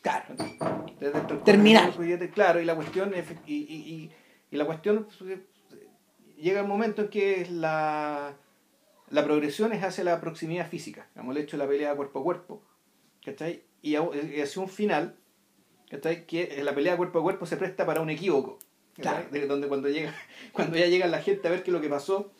Claro. 0.00 0.24
El- 1.00 1.42
Terminal. 1.44 1.92
Claro, 2.32 2.60
y 2.60 2.64
la 2.64 2.74
cuestión, 2.74 3.12
es- 3.14 3.26
y, 3.46 3.54
y, 3.56 3.76
y, 3.94 4.10
y 4.50 4.56
la 4.56 4.64
cuestión 4.64 5.06
pues, 5.18 5.30
eh, 5.30 5.46
llega 6.38 6.62
un 6.62 6.68
momento 6.68 7.02
en 7.02 7.08
que 7.08 7.46
la, 7.50 8.34
la 9.10 9.24
progresión 9.24 9.72
es 9.74 9.84
hacia 9.84 10.04
la 10.04 10.20
proximidad 10.20 10.66
física. 10.68 11.06
El 11.14 11.36
hecho 11.36 11.56
la 11.58 11.68
pelea 11.68 11.94
cuerpo 11.94 12.20
a 12.20 12.22
cuerpo. 12.22 12.62
¿Cachai? 13.24 13.62
Y, 13.82 13.94
hacia 13.96 14.62
un 14.62 14.68
final, 14.68 15.16
¿cachai? 15.90 16.26
Que 16.26 16.62
la 16.64 16.74
pelea 16.74 16.96
cuerpo 16.96 17.18
a 17.18 17.22
cuerpo 17.22 17.44
se 17.46 17.56
presta 17.58 17.84
para 17.84 18.00
un 18.00 18.08
equívoco. 18.10 18.58
Claro. 18.94 19.26
De- 19.30 19.46
donde 19.46 19.68
cuando 19.68 19.88
llega, 19.90 20.14
cuando 20.52 20.78
ya 20.78 20.86
llega 20.86 21.06
la 21.08 21.20
gente 21.20 21.46
a 21.46 21.50
ver 21.50 21.62
qué 21.62 21.70
es 21.70 21.74
lo 21.74 21.80
que 21.82 21.88
pasó, 21.90 22.32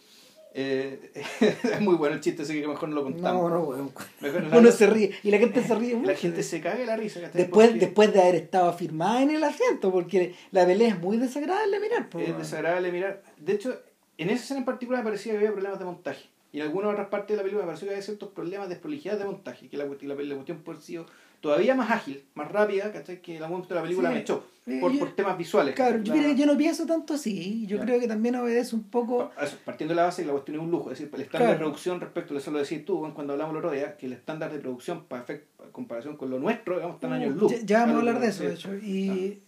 eh, 0.54 1.12
es 1.40 1.80
muy 1.80 1.94
bueno 1.94 2.14
el 2.16 2.20
chiste, 2.20 2.42
así 2.42 2.60
que 2.60 2.66
mejor 2.68 2.88
no 2.88 2.96
lo 2.96 3.02
contamos. 3.04 3.50
No, 3.50 3.56
no, 3.58 3.62
weón. 3.64 3.92
Mejor 4.20 4.42
no- 4.44 4.58
Uno 4.58 4.70
se 4.70 4.86
ríe 4.86 5.12
y 5.22 5.30
la 5.30 5.38
gente 5.38 5.62
se 5.62 5.74
ríe 5.74 5.92
la 5.92 5.98
mucho. 5.98 6.14
gente 6.16 6.42
se 6.42 6.60
caga 6.60 6.76
de 6.78 6.86
la 6.86 6.96
risa. 6.96 7.20
Después, 7.32 7.78
después 7.80 8.12
de 8.12 8.20
haber 8.20 8.34
estado 8.36 8.68
afirmada 8.68 9.22
en 9.22 9.30
el 9.30 9.42
asiento, 9.44 9.90
porque 9.90 10.34
la 10.50 10.66
pelea 10.66 10.88
es 10.88 10.98
muy 11.00 11.16
desagradable 11.16 11.80
mirar. 11.80 12.08
po, 12.10 12.18
Es 12.18 12.36
desagradable 12.36 12.92
mirar. 12.92 13.22
De 13.38 13.52
hecho, 13.54 13.80
en 14.18 14.30
esa 14.30 14.42
escena 14.42 14.58
en 14.60 14.66
particular 14.66 15.02
me 15.02 15.10
parecía 15.10 15.32
que 15.32 15.38
había 15.38 15.52
problemas 15.52 15.78
de 15.78 15.84
montaje. 15.84 16.28
Y 16.54 16.58
en 16.60 16.66
algunas 16.66 16.92
otras 16.92 17.08
partes 17.08 17.28
de 17.30 17.36
la 17.38 17.42
película 17.44 17.62
me 17.64 17.68
pareció 17.68 17.88
que 17.88 17.94
había 17.94 18.04
ciertos 18.04 18.28
problemas 18.28 18.68
de 18.68 18.76
prolijidad 18.76 19.18
de 19.18 19.24
montaje. 19.24 19.68
Que 19.68 19.78
la, 19.78 19.86
la, 19.86 20.14
la 20.14 20.34
cuestión 20.34 20.58
por 20.58 20.82
sido 20.82 21.06
todavía 21.42 21.74
más 21.74 21.90
ágil, 21.90 22.24
más 22.34 22.50
rápida, 22.50 22.90
¿cachai? 22.90 23.20
Que 23.20 23.36
en 23.36 23.42
algún 23.42 23.58
momento 23.58 23.74
de 23.74 23.80
la 23.80 23.82
película 23.82 24.08
Sí. 24.08 24.14
me 24.14 24.20
echó. 24.22 24.46
Eh, 24.64 24.78
Por, 24.80 24.92
yo- 24.92 25.00
por 25.00 25.14
temas 25.16 25.36
visuales. 25.36 25.74
Claro, 25.74 25.98
La- 25.98 26.04
yo, 26.04 26.14
mira, 26.14 26.32
yo 26.32 26.46
no 26.46 26.56
pienso 26.56 26.86
tanto 26.86 27.14
así. 27.14 27.66
Yo 27.66 27.80
creo 27.80 27.98
que 27.98 28.06
también 28.08 28.36
obedece 28.36 28.76
un 28.76 28.84
poco. 28.84 29.32
Eso, 29.42 29.56
partiendo 29.64 29.92
de 29.92 29.96
la 29.96 30.04
base 30.04 30.22
que 30.22 30.26
la 30.28 30.32
cuestión 30.32 30.56
es 30.58 30.62
un 30.62 30.70
lujo, 30.70 30.90
es 30.92 30.98
decir, 30.98 31.12
el 31.14 31.20
estándar 31.20 31.40
Claro. 31.48 31.52
de 31.52 31.58
producción 31.58 32.00
respecto, 32.00 32.38
eso 32.38 32.50
lo 32.52 32.58
decís 32.60 32.84
tú 32.84 33.00
cuando 33.14 33.32
hablamos 33.32 33.52
el 33.52 33.58
otro 33.58 33.72
día, 33.72 33.96
que 33.96 34.06
el 34.06 34.12
estándar 34.14 34.52
de 34.52 34.60
producción 34.60 35.04
para 35.06 35.26
efect- 35.26 35.42
en 35.64 35.70
comparación 35.72 36.16
con 36.16 36.30
lo 36.30 36.38
nuestro, 36.38 36.76
digamos, 36.76 36.94
están 36.94 37.12
años 37.12 37.34
luz. 37.36 37.50
Ya, 37.52 37.58
ya 37.66 37.78
vamos 37.80 37.96
a 37.96 37.98
hablar 37.98 38.14
de 38.20 38.20
que- 38.20 38.26
eso, 38.28 38.42
de 38.44 38.54
hecho. 38.54 38.74
Y 38.76 39.42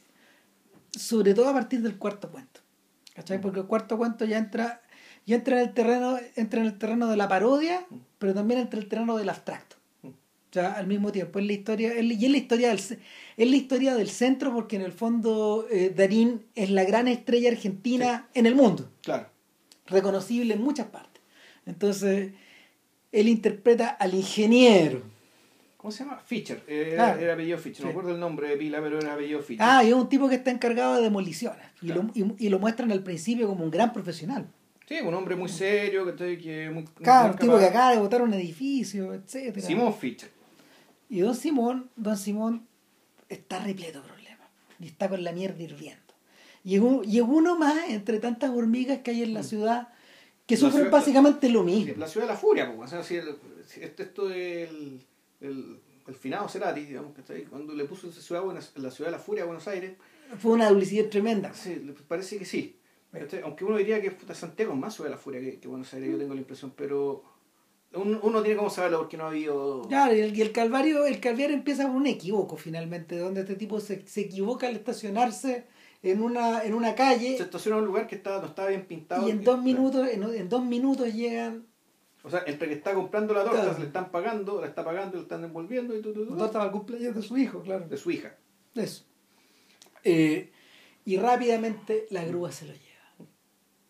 sobre 0.91 1.33
todo 1.35 1.49
a 1.49 1.53
partir 1.53 1.81
del 1.81 1.97
cuarto 1.97 2.29
cuento. 2.31 2.61
¿Cachai? 3.15 3.41
Porque 3.41 3.61
el 3.61 3.67
cuarto 3.67 3.97
cuento 3.97 4.25
ya 4.25 4.39
entra, 4.39 4.83
ya 5.27 5.37
entra 5.37 5.61
en 5.61 5.69
el 5.69 5.75
terreno, 5.75 6.19
entra 6.35 6.59
en 6.61 6.67
el 6.67 6.77
terreno 6.77 7.07
de 7.07 7.17
la 7.17 7.29
parodia, 7.29 7.87
Mm. 7.89 7.97
pero 8.19 8.35
también 8.35 8.59
entra 8.59 8.79
en 8.79 8.83
el 8.83 8.89
terreno 8.89 9.17
del 9.17 9.29
abstracto. 9.29 9.74
Sea, 10.55 10.73
al 10.75 10.87
mismo 10.87 11.11
tiempo, 11.11 11.41
es 11.41 11.47
la 11.47 11.53
historia, 11.53 11.93
es, 11.95 12.05
y 12.05 12.25
es 12.27 12.31
la 12.31 12.37
historia 12.39 12.69
del 12.69 12.79
es 12.79 13.51
la 13.51 13.57
historia 13.57 13.95
del 13.97 14.09
centro, 14.09 14.53
porque 14.55 14.77
en 14.77 14.83
el 14.83 14.93
fondo 14.93 15.67
eh, 15.69 15.93
Darín 15.95 16.43
es 16.55 16.71
la 16.71 16.85
gran 16.85 17.09
estrella 17.09 17.51
argentina 17.51 18.29
en 18.35 18.47
el 18.47 18.55
mundo. 18.55 18.89
Claro. 19.03 19.27
reconocible 19.87 20.55
en 20.55 20.63
muchas 20.63 20.87
partes. 20.87 21.21
Entonces, 21.67 22.33
él 23.11 23.29
interpreta 23.29 23.89
al 23.89 24.15
ingeniero. 24.15 25.03
¿Cómo 25.77 25.91
se 25.91 26.05
llama? 26.05 26.19
Fischer. 26.25 26.63
Eh. 26.69 26.91
Era, 26.93 27.21
era 27.21 27.35
apellido 27.35 27.59
Fischer. 27.59 27.81
No 27.85 27.91
Sí. 27.91 27.95
me 27.95 27.99
acuerdo 27.99 28.15
el 28.15 28.21
nombre 28.21 28.49
de 28.49 28.57
pila, 28.57 28.81
pero 28.81 28.99
era 29.01 29.15
apellido 29.15 29.41
Fischer. 29.43 29.67
Ah, 29.69 29.83
y 29.85 29.89
es 29.89 29.95
un 29.95 30.09
tipo 30.09 30.29
que 30.29 30.37
está 30.37 30.51
encargado 30.53 30.95
de 30.97 31.03
demoliciones. 31.03 31.67
Y, 31.83 31.89
lo, 31.89 32.09
y, 32.15 32.47
y 32.47 32.49
lo 32.49 32.59
muestran 32.61 32.93
al 32.93 33.03
principio 33.03 33.49
como 33.49 33.65
un 33.65 33.71
gran 33.73 33.93
profesional. 33.93 34.47
Sí, 34.87 34.97
un 35.03 35.15
hombre 35.15 35.35
muy 35.35 35.49
serio, 35.49 36.05
que, 36.15 36.39
que 36.39 36.71
muy, 36.71 36.83
muy 36.85 36.93
Claro, 37.03 37.33
un 37.33 37.39
tipo 37.39 37.53
capaz. 37.55 37.61
que 37.65 37.69
acaba 37.71 37.91
de 37.93 37.99
botar 37.99 38.23
un 38.23 38.33
edificio, 38.35 39.13
etcétera 39.15 39.67
Simón 39.67 39.93
Fischer. 39.95 40.31
Y 41.09 41.21
don 41.21 41.35
Simón, 41.35 41.91
don 41.97 42.17
Simón 42.17 42.67
está 43.29 43.59
repleto 43.61 44.01
de 44.03 44.09
problemas. 44.09 44.49
Y 44.81 44.87
está 44.87 45.09
con 45.09 45.23
la 45.23 45.33
mierda 45.33 45.63
hirviendo. 45.63 46.03
Y 46.65 46.77
es, 46.77 46.81
un- 46.81 47.03
y 47.05 47.19
es 47.19 47.25
uno 47.27 47.57
más 47.59 47.89
entre 47.91 48.19
tantas 48.21 48.51
hormigas 48.51 49.01
que 49.01 49.11
hay 49.13 49.23
en 49.23 49.35
la 49.35 49.43
ciudad 49.43 49.89
que 50.47 50.55
La 50.57 50.61
sufren 50.61 50.83
ciudad- 50.85 50.91
básicamente 50.91 51.49
lo 51.49 51.63
mismo. 51.63 51.95
La 51.97 52.09
ciudad 52.09 52.27
de 52.27 52.33
la 52.33 52.39
furia, 52.39 52.75
pues. 52.75 52.89
O 52.93 52.97
sea, 52.97 53.03
si 53.05 53.17
el- 53.17 53.37
si 53.67 53.81
esto, 53.83 54.29
del 54.29 55.01
el, 55.41 55.79
el 56.07 56.15
finado 56.15 56.49
Cerati, 56.49 56.85
digamos, 56.85 57.13
que 57.15 57.45
cuando 57.45 57.75
le 57.75 57.85
puso 57.85 58.11
ciudad, 58.13 58.43
la 58.77 58.91
ciudad 58.91 59.11
de 59.11 59.17
la 59.17 59.23
furia 59.23 59.43
a 59.45 59.47
Buenos 59.47 59.67
Aires, 59.69 59.93
Fue 60.39 60.53
una 60.53 60.69
publicidad 60.69 61.09
tremenda. 61.11 61.53
sí, 61.55 61.95
parece 62.09 62.39
que 62.39 62.45
sí. 62.45 62.79
¿cachai? 63.13 63.43
Aunque 63.43 63.65
uno 63.65 63.77
diría 63.77 64.01
que 64.03 64.11
Santiago 64.35 64.73
es 64.73 64.79
más 64.79 64.95
ciudad 64.95 65.09
de 65.11 65.17
la 65.17 65.21
furia 65.21 65.41
que, 65.41 65.61
que 65.61 65.69
Buenos 65.69 65.93
Aires, 65.95 66.11
yo 66.11 66.19
tengo 66.19 66.35
la 66.35 66.41
impresión, 66.41 66.73
pero 66.77 67.23
uno, 67.97 68.19
uno 68.23 68.43
tiene 68.43 68.57
como 68.57 68.71
saberlo 68.71 68.99
porque 68.99 69.17
no 69.17 69.25
ha 69.25 69.29
habido... 69.29 69.83
Claro, 69.89 70.15
y 70.15 70.21
el, 70.21 70.37
y 70.37 70.41
el 70.43 70.53
calvario, 70.53 71.07
el 71.07 71.21
calvario 71.21 71.55
empieza 71.57 71.87
por 71.87 71.97
un 71.97 72.07
equívoco 72.07 72.57
finalmente, 72.57 73.17
donde 73.19 73.41
este 73.43 73.55
tipo 73.57 73.81
se, 73.81 74.07
se 74.07 74.23
equivoca 74.23 74.67
al 74.69 74.77
estacionarse 74.77 75.65
en 76.03 76.23
una, 76.23 76.63
en 76.65 76.75
una 76.75 76.95
calle 76.95 77.37
Se 77.37 77.45
estaciona 77.45 77.77
en 77.79 77.83
un 77.85 77.89
lugar 77.89 78.07
que 78.07 78.17
está, 78.17 78.41
no 78.41 78.47
estaba 78.47 78.69
bien 78.69 78.87
pintado. 78.87 79.27
y 79.27 79.31
en 79.31 79.43
dos 79.43 79.63
minutos, 79.63 80.09
en, 80.09 80.23
en 80.23 80.49
dos 80.49 80.65
minutos 80.65 81.13
llegan 81.15 81.67
O 82.23 82.31
sea, 82.31 82.43
entre 82.47 82.69
que 82.69 82.75
está 82.75 82.95
comprando 82.95 83.33
la 83.35 83.43
torta, 83.45 83.59
Claro. 83.61 83.75
se 83.75 83.81
le 83.81 83.87
están 83.87 84.11
pagando, 84.11 84.61
la 84.61 84.67
está 84.67 84.85
pagando, 84.85 85.17
le 85.17 85.23
están 85.23 85.43
envolviendo 85.45 85.97
y 85.97 86.03
tú, 86.03 86.13
tú, 86.13 86.27
tú, 86.27 86.37
torta 86.37 86.53
para 86.55 86.65
el 86.67 86.71
cumpleaños 86.73 87.15
de 87.15 87.23
su 87.23 87.37
hijo, 87.39 87.63
claro. 87.63 87.87
de 87.89 87.97
su 87.97 88.11
hija. 88.11 88.37
Eso. 88.75 89.05
Eh, 90.03 90.51
y 91.07 91.17
rápidamente 91.17 92.07
la 92.11 92.25
grúa 92.25 92.51
se 92.53 92.67
lo 92.67 92.73
lleva. 92.73 93.29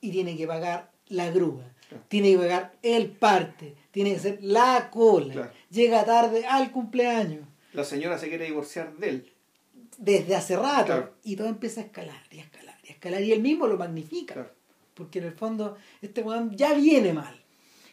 Y 0.00 0.11
tiene 0.12 0.36
que 0.36 0.46
pagar 0.46 0.92
la 1.09 1.30
grúa. 1.30 1.74
Claro. 1.89 2.05
Tiene 2.09 2.32
que 2.32 2.39
pagar 2.39 2.72
el 2.82 3.11
parte. 3.11 3.74
Tiene 3.91 4.14
que 4.14 4.20
ser 4.20 4.39
la 4.43 4.91
cola. 4.91 5.32
Claro. 5.35 5.51
Llega 5.70 6.05
tarde 6.05 6.47
al 6.47 6.70
cumpleaños. 6.70 7.47
La 7.72 7.85
señora 7.85 8.18
se 8.18 8.28
quiere 8.28 8.47
divorciar 8.47 8.95
de 8.97 9.09
él. 9.09 9.32
Desde 9.99 10.35
hace 10.35 10.57
rato. 10.57 10.87
Claro. 10.87 11.14
Y 11.22 11.37
todo 11.37 11.49
empieza 11.49 11.80
a 11.80 11.85
escalar 11.85 12.22
y 12.30 12.39
a 12.41 12.43
escalar 12.43 12.76
y 12.85 12.89
a 12.89 12.93
escalar. 12.93 13.22
Y 13.22 13.32
él 13.32 13.41
mismo 13.43 13.66
lo 13.66 13.76
magnifica. 13.76 14.49
Porque 14.95 15.18
en 15.18 15.26
el 15.26 15.32
fondo 15.32 15.76
este 16.03 16.22
weón 16.22 16.57
ya 16.57 16.74
viene 16.74 17.12
mal. 17.12 17.41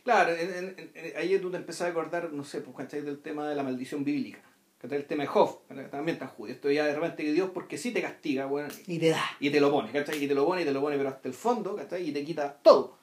Claro, 0.04 0.36
en- 0.36 0.50
en- 0.78 0.92
en- 0.96 1.18
ahí 1.18 1.38
tú 1.40 1.52
te 1.52 1.58
empezás 1.58 1.88
a 1.88 1.92
acordar, 1.92 2.32
no 2.34 2.44
sé, 2.44 2.62
pues, 2.62 2.76
¿cachai? 2.76 3.02
Del 3.02 3.20
tema 3.20 3.48
de 3.48 3.56
la 3.56 3.62
maldición 3.64 4.04
bíblica. 4.04 4.40
¿cachai? 4.80 4.98
El 4.98 5.06
tema 5.06 5.22
de 5.24 5.28
Job, 5.28 5.60
también 5.92 6.18
tan 6.18 6.28
judío. 6.30 6.56
Esto 6.56 6.72
ya 6.72 6.86
de 6.88 6.96
repente 6.96 7.24
que 7.24 7.34
Dios, 7.34 7.52
porque 7.54 7.78
sí 7.78 7.92
te 7.92 8.02
castiga, 8.02 8.48
bueno, 8.48 8.70
Y 8.88 8.98
te 8.98 9.10
da. 9.10 9.24
y 9.40 9.52
te 9.52 9.60
lo 9.62 9.70
pone, 9.70 9.92
¿cachai? 9.92 10.24
Y 10.24 10.28
te 10.28 10.34
lo 10.34 10.44
pone, 10.44 10.64
y 10.64 10.66
te 10.66 10.72
lo 10.72 10.82
pone, 10.82 10.98
pero 10.98 11.10
hasta 11.10 11.28
el 11.28 11.36
fondo, 11.36 11.76
¿cachai? 11.76 12.10
Y 12.10 12.12
te 12.12 12.24
quita 12.26 12.52
todo. 12.64 12.98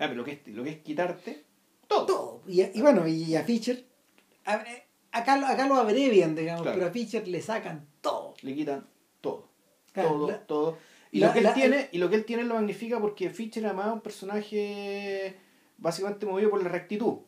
Ah, 0.00 0.06
pero 0.08 0.14
lo 0.16 0.24
que 0.24 0.32
es, 0.32 0.46
lo 0.48 0.64
que 0.64 0.70
es 0.70 0.78
quitarte, 0.78 1.44
todo. 1.86 2.06
Todo. 2.06 2.42
Y, 2.48 2.62
y 2.62 2.80
bueno, 2.80 3.06
y 3.06 3.36
a 3.36 3.44
Fischer. 3.44 3.84
a- 4.46 4.64
acá, 5.12 5.36
lo- 5.36 5.46
acá 5.46 5.68
lo 5.68 5.76
abrevian, 5.76 6.34
digamos. 6.34 6.62
Claro. 6.62 6.76
Pero 6.78 6.88
a 6.88 6.92
Fischer 6.92 7.28
le 7.28 7.40
sacan 7.42 7.86
todo. 8.00 8.34
Le 8.42 8.54
quitan 8.54 8.86
todo. 9.20 9.48
Claro, 9.92 10.08
todo, 10.10 10.28
la- 10.30 10.46
todo. 10.46 10.78
Y 11.12 11.18
la- 11.20 11.26
lo 11.28 11.32
que 11.34 11.38
él 11.40 11.44
la- 11.44 11.54
tiene, 11.54 11.88
y 11.92 11.98
lo 11.98 12.08
que 12.08 12.16
él 12.16 12.24
tiene 12.24 12.44
lo 12.44 12.54
magnifica 12.54 12.98
porque 13.00 13.30
Fischer 13.30 13.64
además 13.66 13.88
es 13.88 13.92
un 13.92 14.00
personaje 14.00 15.36
básicamente 15.78 16.26
movido 16.26 16.50
por 16.50 16.62
la 16.62 16.68
rectitud. 16.68 17.18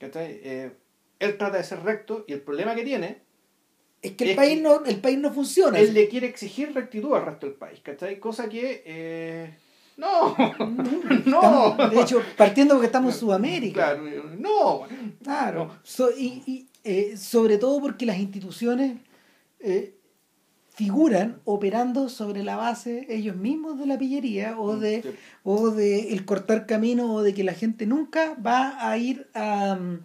¿cachai? 0.00 0.40
Eh, 0.42 0.72
él 1.20 1.38
trata 1.38 1.56
de 1.58 1.64
ser 1.64 1.82
recto 1.82 2.24
y 2.26 2.32
el 2.32 2.40
problema 2.42 2.74
que 2.74 2.82
tiene 2.84 3.22
Es 4.02 4.12
que 4.12 4.24
el 4.24 4.30
Es 4.30 4.36
país 4.36 4.56
que- 4.56 4.60
no, 4.62 4.84
el 4.84 5.00
país 5.00 5.18
no 5.18 5.32
funciona. 5.32 5.78
él 5.78 5.94
le 5.94 6.08
quiere 6.08 6.26
exigir 6.26 6.74
rectitud 6.74 7.14
al 7.14 7.24
resto 7.24 7.46
del 7.46 7.54
país, 7.56 7.80
¿cachai? 7.80 8.18
Cosa 8.18 8.48
que... 8.48 8.82
eh, 8.84 9.54
no, 9.96 10.36
no. 11.26 11.42
Estamos- 11.42 11.90
de 11.90 12.00
hecho, 12.00 12.22
partiendo 12.36 12.74
porque 12.74 12.86
estamos 12.86 13.14
en 13.14 13.20
Sudamérica. 13.20 13.94
Claro, 13.94 14.02
no. 14.38 14.80
Claro. 15.22 15.70
So- 15.82 16.10
y 16.16 16.42
y, 16.46 16.66
eh, 16.84 17.16
sobre 17.16 17.58
todo 17.58 17.80
porque 17.80 18.04
las 18.06 18.18
instituciones 18.18 18.98
eh, 19.60 19.94
figuran 20.74 21.40
operando 21.44 22.08
sobre 22.08 22.42
la 22.42 22.56
base 22.56 23.06
ellos 23.08 23.36
mismos 23.36 23.78
de 23.78 23.86
la 23.86 23.96
pillería 23.96 24.58
o 24.58 24.76
de, 24.76 24.98
Mm, 24.98 25.02
Sí. 25.02 25.14
o 25.44 25.70
de 25.70 26.12
el 26.12 26.24
cortar 26.24 26.66
camino 26.66 27.12
o 27.14 27.22
de 27.22 27.32
que 27.32 27.44
la 27.44 27.54
gente 27.54 27.86
nunca 27.86 28.34
va 28.44 28.76
a 28.90 28.98
ir 28.98 29.28
a, 29.34 29.76
mm, 29.76 30.00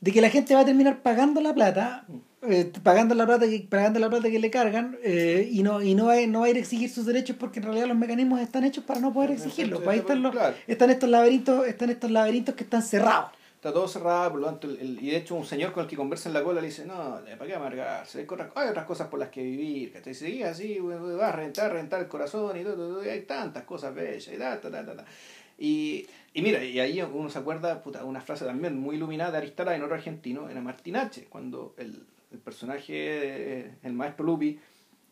de 0.00 0.12
que 0.12 0.20
la 0.20 0.30
gente 0.30 0.54
va 0.54 0.60
a 0.60 0.64
terminar 0.66 1.02
pagando 1.02 1.40
la 1.40 1.54
plata, 1.54 2.06
eh, 2.42 2.70
pagando 2.82 3.14
la 3.14 3.26
plata 3.26 3.46
que, 3.48 3.66
pagando 3.68 3.98
la 3.98 4.08
plata 4.08 4.30
que 4.30 4.38
le 4.38 4.50
cargan 4.50 4.96
eh, 5.02 5.48
y 5.50 5.62
no 5.62 5.82
y 5.82 5.94
no 5.94 6.06
va, 6.06 6.16
no 6.26 6.40
va 6.40 6.46
a 6.46 6.50
ir 6.50 6.56
a 6.56 6.60
exigir 6.60 6.88
sus 6.90 7.04
derechos 7.06 7.36
porque 7.38 7.58
en 7.58 7.64
realidad 7.64 7.86
los 7.88 7.96
mecanismos 7.96 8.40
están 8.40 8.64
hechos 8.64 8.84
para 8.84 9.00
no 9.00 9.12
poder 9.12 9.32
exigirlos. 9.32 9.78
Pues 9.80 9.88
ahí 9.94 9.98
están, 10.00 10.22
los, 10.22 10.32
Claro. 10.32 10.54
están 10.66 10.90
estos 10.90 11.08
laberintos, 11.10 11.66
están 11.66 11.90
estos 11.90 12.10
laberintos 12.10 12.54
que 12.54 12.64
están 12.64 12.82
cerrados. 12.82 13.32
Está 13.56 13.72
todo 13.72 13.88
cerrado, 13.88 14.30
por 14.30 14.40
lo 14.40 14.46
tanto, 14.46 14.68
el- 14.68 14.78
el- 14.78 15.02
y 15.04 15.10
de 15.10 15.16
hecho 15.16 15.34
un 15.34 15.44
señor 15.44 15.72
con 15.72 15.82
el 15.82 15.90
que 15.90 15.96
conversa 15.96 16.28
en 16.28 16.34
la 16.34 16.44
cola 16.44 16.60
le 16.60 16.68
dice, 16.68 16.86
no, 16.86 17.18
¿para 17.36 17.44
qué 17.46 17.54
amargarse? 17.56 18.20
Hay 18.20 18.26
otras, 18.30 18.50
hay 18.54 18.68
otras 18.68 18.86
cosas 18.86 19.08
por 19.08 19.18
las 19.18 19.30
que 19.30 19.42
vivir, 19.42 19.92
que 19.92 20.00
te 20.00 20.14
sigue 20.14 20.44
así, 20.44 20.78
güey, 20.78 20.96
güey, 20.96 21.16
va 21.16 21.30
a 21.30 21.32
reventar, 21.32 21.72
reventar 21.72 22.00
el 22.00 22.06
corazón 22.06 22.56
y 22.56 22.62
todo, 22.62 22.74
todo, 22.76 23.04
y 23.04 23.08
hay 23.08 23.22
tantas 23.22 23.64
cosas 23.64 23.92
bellas, 23.92 24.28
y 24.32 24.38
ta, 24.38 24.60
ta, 24.60 24.70
ta, 24.70 24.86
ta, 24.86 24.94
ta. 24.98 25.04
Y, 25.58 26.06
y 26.34 26.42
mira, 26.42 26.62
y 26.62 26.78
ahí 26.78 27.02
uno 27.02 27.28
se 27.30 27.38
acuerda, 27.40 27.82
puta, 27.82 28.04
una 28.04 28.20
frase 28.20 28.44
también 28.44 28.78
muy 28.78 28.94
iluminada 28.94 29.32
de 29.32 29.38
Aristará 29.38 29.74
en 29.74 29.82
otro 29.82 29.96
argentino, 29.96 30.48
era 30.48 30.60
Martín 30.60 30.94
H., 30.94 31.26
cuando 31.28 31.74
el, 31.78 32.04
el 32.30 32.38
personaje, 32.38 32.94
eh, 32.94 33.78
el 33.82 33.92
maestro 33.92 34.24
Lupi, 34.24 34.58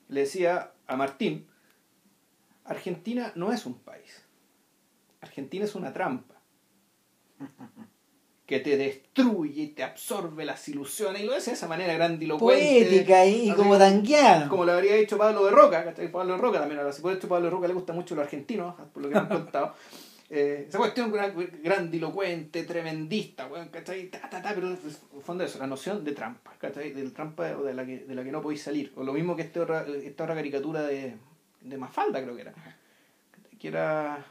le 0.09 0.21
decía 0.21 0.73
a 0.87 0.97
Martín, 0.97 1.47
Argentina 2.65 3.33
no 3.35 3.53
es 3.53 3.67
un 3.67 3.75
país, 3.75 4.25
Argentina 5.21 5.65
es 5.65 5.75
una 5.75 5.93
trampa 5.93 6.35
que 8.47 8.61
te 8.61 8.77
destruye 8.77 9.63
y 9.63 9.67
te 9.69 9.83
absorbe 9.83 10.45
las 10.45 10.69
ilusiones, 10.69 11.23
y 11.23 11.27
lo 11.27 11.33
decía 11.33 11.53
de 11.53 11.57
esa 11.57 11.69
manera 11.69 11.95
grandilocuente. 11.95 12.85
Poética 12.85 13.27
y, 13.27 13.51
así 13.51 13.57
como 13.57 13.77
tangueada. 13.77 14.49
como 14.49 14.65
lo 14.65 14.73
habría 14.73 14.95
dicho 14.95 15.19
Pablo 15.19 15.45
de 15.45 15.51
Roca, 15.51 15.85
¿cachai? 15.85 16.11
Pablo 16.13 16.35
de 16.35 16.39
Roca 16.41 16.61
también, 16.61 16.79
ahora 16.79 16.93
si 16.93 17.03
por 17.03 17.13
esto 17.13 17.27
Pablo 17.27 17.47
de 17.47 17.51
Roca 17.51 17.67
le 17.67 17.75
gusta 17.75 17.93
mucho 17.93 18.15
los 18.15 18.25
argentinos, 18.25 18.75
por 18.93 19.03
lo 19.03 19.09
que 19.09 19.15
me 19.15 19.21
han 19.21 19.29
contado. 19.29 19.75
Eh, 20.29 20.65
esa 20.69 20.79
cuestión 20.79 21.13
gran- 21.13 21.35
grandilocuente, 21.63 22.65
tremendista, 22.65 23.47
weón, 23.47 23.69
¿cachai? 23.69 24.09
Ta, 24.11 24.29
ta, 24.29 24.43
ta, 24.43 24.55
pero 24.55 24.67
en 24.69 24.73
el 24.73 25.23
fondo 25.23 25.45
es 25.45 25.51
eso, 25.51 25.61
la 25.61 25.69
noción 25.69 26.03
de 26.03 26.13
trampa, 26.13 26.55
¿cachai? 26.59 26.93
De 26.93 27.09
trampa 27.11 27.55
de 27.55 27.75
la 27.75 27.87
que, 27.87 27.99
de 28.01 28.15
la 28.15 28.25
que 28.25 28.33
no 28.33 28.43
podéis 28.43 28.63
salir. 28.63 28.93
O 28.97 29.05
lo 29.05 29.13
mismo 29.13 29.37
que 29.37 29.43
este 29.43 29.61
otra, 29.61 29.87
esta 29.87 30.25
otra 30.25 30.35
caricatura 30.35 30.83
de, 30.83 31.15
de 31.61 31.79
Mafalda, 31.79 32.23
creo 32.23 32.35
que 32.35 32.43
era. 32.43 32.55
Que 33.59 33.69
era. 33.69 34.25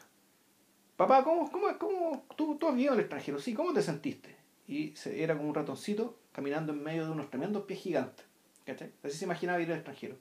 Papá, 0.98 1.24
¿cómo, 1.24 1.50
cómo, 1.50 1.78
cómo 1.78 2.26
tú, 2.36 2.58
tú 2.58 2.68
has 2.68 2.76
vivido 2.76 2.93
en 2.93 3.00
el 3.00 3.06
extranjero? 3.06 3.39
Sí, 3.39 3.54
¿cómo 3.54 3.74
te 3.74 3.82
sentiste? 3.82 4.36
Y 4.68 4.96
se, 4.96 5.24
era 5.24 5.36
como 5.38 5.50
un 5.50 5.56
ratoncito 5.56 6.18
caminando 6.32 6.74
en 6.74 6.84
medio 6.84 7.06
de 7.06 7.12
unos 7.12 7.30
tremendos 7.30 7.64
pies 7.64 7.80
gigantes. 7.80 8.26
¿Cachai? 8.66 8.91
Así 9.04 9.18
se 9.18 9.26
imaginaba 9.26 9.60
en 9.60 9.70
el 9.70 9.76
extranjero. 9.78 10.18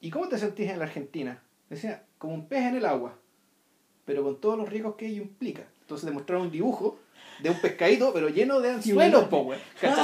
¿Y 0.00 0.10
cómo 0.10 0.28
te 0.28 0.38
sentís 0.38 0.70
en 0.70 0.78
la 0.78 0.86
Argentina? 0.86 1.42
Decía, 1.68 2.04
como 2.18 2.34
un 2.34 2.48
pez 2.48 2.62
en 2.64 2.76
el 2.76 2.84
agua, 2.86 3.18
pero 4.06 4.22
con 4.22 4.40
todos 4.40 4.56
los 4.56 4.68
riesgos 4.68 4.94
que 4.94 5.08
ello 5.08 5.22
implica. 5.22 5.64
Entonces 5.82 6.06
demostraron 6.06 6.46
un 6.46 6.50
dibujo 6.50 6.98
de 7.40 7.50
un 7.50 7.60
pescadito, 7.60 8.12
pero 8.14 8.28
lleno 8.30 8.60
de 8.60 8.70
anzuelos, 8.70 9.24
po. 9.24 9.52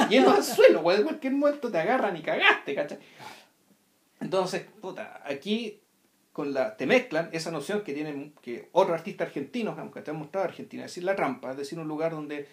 Lleno 0.09 0.31
de 0.31 0.37
anzuelos, 0.37 0.83
weón. 0.83 0.99
En 0.99 1.05
cualquier 1.07 1.33
momento 1.33 1.71
te 1.71 1.79
agarran 1.79 2.15
y 2.15 2.21
cagaste, 2.21 2.75
¿cachai? 2.75 2.99
Entonces, 4.19 4.65
puta, 4.79 5.21
aquí 5.25 5.79
con 6.31 6.53
la, 6.53 6.75
te 6.77 6.85
mezclan 6.85 7.29
esa 7.31 7.51
noción 7.51 7.83
que 7.83 7.93
tienen 7.93 8.33
que 8.41 8.69
otros 8.71 8.97
artistas 8.97 9.27
argentinos, 9.27 9.77
aunque 9.77 10.01
te 10.01 10.11
han 10.11 10.17
mostrado 10.17 10.45
Argentina, 10.45 10.85
es 10.85 10.91
decir, 10.91 11.03
la 11.03 11.15
trampa, 11.15 11.51
es 11.51 11.57
decir, 11.57 11.79
un 11.79 11.87
lugar 11.87 12.11
donde 12.11 12.47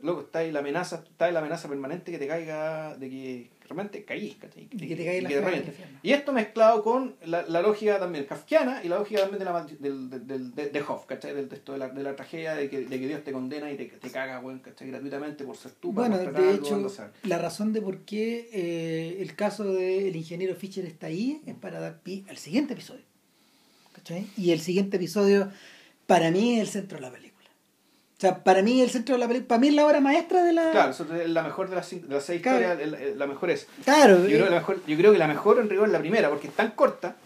loco, 0.00 0.22
está 0.22 0.40
ahí 0.40 0.52
la 0.52 0.60
amenaza, 0.60 1.04
está 1.08 1.26
ahí 1.26 1.32
la 1.32 1.40
amenaza 1.40 1.68
permanente 1.68 2.10
que 2.12 2.18
te 2.18 2.26
caiga, 2.26 2.96
de 2.96 3.08
que 3.08 3.50
realmente 3.66 4.04
caís, 4.04 4.36
¿cachai? 4.36 4.68
De 4.70 4.86
que 4.86 4.96
te 4.96 5.04
caiga 5.06 5.30
y 5.30 5.34
la. 5.34 5.62
Y 6.02 6.12
esto 6.12 6.32
mezclado 6.34 6.82
con 6.82 7.14
la, 7.24 7.42
la 7.48 7.62
lógica 7.62 7.98
también 7.98 8.26
kafkiana 8.26 8.84
y 8.84 8.88
la 8.88 8.98
lógica 8.98 9.22
también 9.22 9.38
de, 9.38 9.44
la, 9.46 9.64
del, 9.64 10.10
del, 10.10 10.26
del- 10.26 10.54
de, 10.54 10.68
de 10.68 10.80
Hoff, 10.82 11.06
¿cachai? 11.06 11.34
Del 11.34 11.48
texto 11.48 11.72
de 11.72 11.78
la, 11.78 11.88
de 11.88 12.02
la 12.02 12.14
tragedia 12.14 12.54
de 12.54 12.68
que, 12.68 12.80
de 12.80 13.00
que 13.00 13.08
Dios 13.08 13.24
te 13.24 13.32
condena 13.32 13.70
y 13.72 13.76
te, 13.76 13.86
te 13.86 14.10
caga, 14.10 14.40
weón, 14.40 14.58
¿cachai? 14.58 14.88
Gratuitamente 14.88 15.44
por 15.44 15.56
ser 15.56 15.72
tú. 15.72 15.92
Bueno, 15.92 16.18
de 16.18 16.26
algo, 16.26 16.50
hecho, 16.50 16.74
anda 16.74 16.88
a 16.88 16.90
saber. 16.90 17.12
la 17.22 17.38
razón 17.38 17.72
de 17.72 17.80
por 17.80 18.00
qué 18.00 18.50
eh, 18.52 19.16
el 19.22 19.34
caso 19.34 19.64
del 19.64 20.14
ingeniero 20.14 20.54
Fischer 20.56 20.84
está 20.84 21.06
ahí 21.06 21.40
es 21.46 21.54
para 21.54 21.80
dar 21.80 22.00
pie 22.00 22.24
al 22.28 22.36
siguiente 22.36 22.74
episodio. 22.74 23.02
¿Cachai? 23.94 24.26
Y 24.36 24.50
el 24.50 24.60
siguiente 24.60 24.96
episodio, 24.98 25.50
para 26.06 26.30
mí, 26.30 26.56
es 26.56 26.60
el 26.60 26.68
centro 26.68 26.98
de 26.98 27.02
la 27.02 27.10
película. 27.10 27.23
O 28.24 28.26
sea, 28.26 28.42
para 28.42 28.62
mí, 28.62 28.80
el 28.80 28.88
centro 28.88 29.16
de 29.16 29.18
la 29.18 29.28
película, 29.28 29.48
para 29.48 29.60
mí 29.60 29.68
es 29.68 29.74
la 29.74 29.84
obra 29.86 30.00
maestra 30.00 30.42
de 30.44 30.54
la. 30.54 30.70
Claro, 30.70 30.94
la 31.26 31.42
mejor 31.42 31.68
de 31.68 31.76
las, 31.76 31.86
cinco- 31.86 32.06
de 32.06 32.14
las 32.14 32.24
seis 32.24 32.40
Claro. 32.40 32.58
historias, 32.82 33.16
la 33.18 33.26
mejor 33.26 33.50
es. 33.50 33.66
Claro, 33.84 34.20
Yo 34.20 34.24
creo, 34.24 34.38
eh, 34.40 34.44
que 34.44 34.50
la 34.50 34.56
mejor, 34.56 34.80
yo 34.86 34.96
creo 34.96 35.12
que 35.12 35.18
la 35.18 35.28
mejor 35.28 35.58
en 35.60 35.68
rigor 35.68 35.86
es 35.88 35.92
la 35.92 35.98
primera, 35.98 36.30
porque 36.30 36.46
es 36.46 36.54
tan 36.54 36.70
corta. 36.70 37.16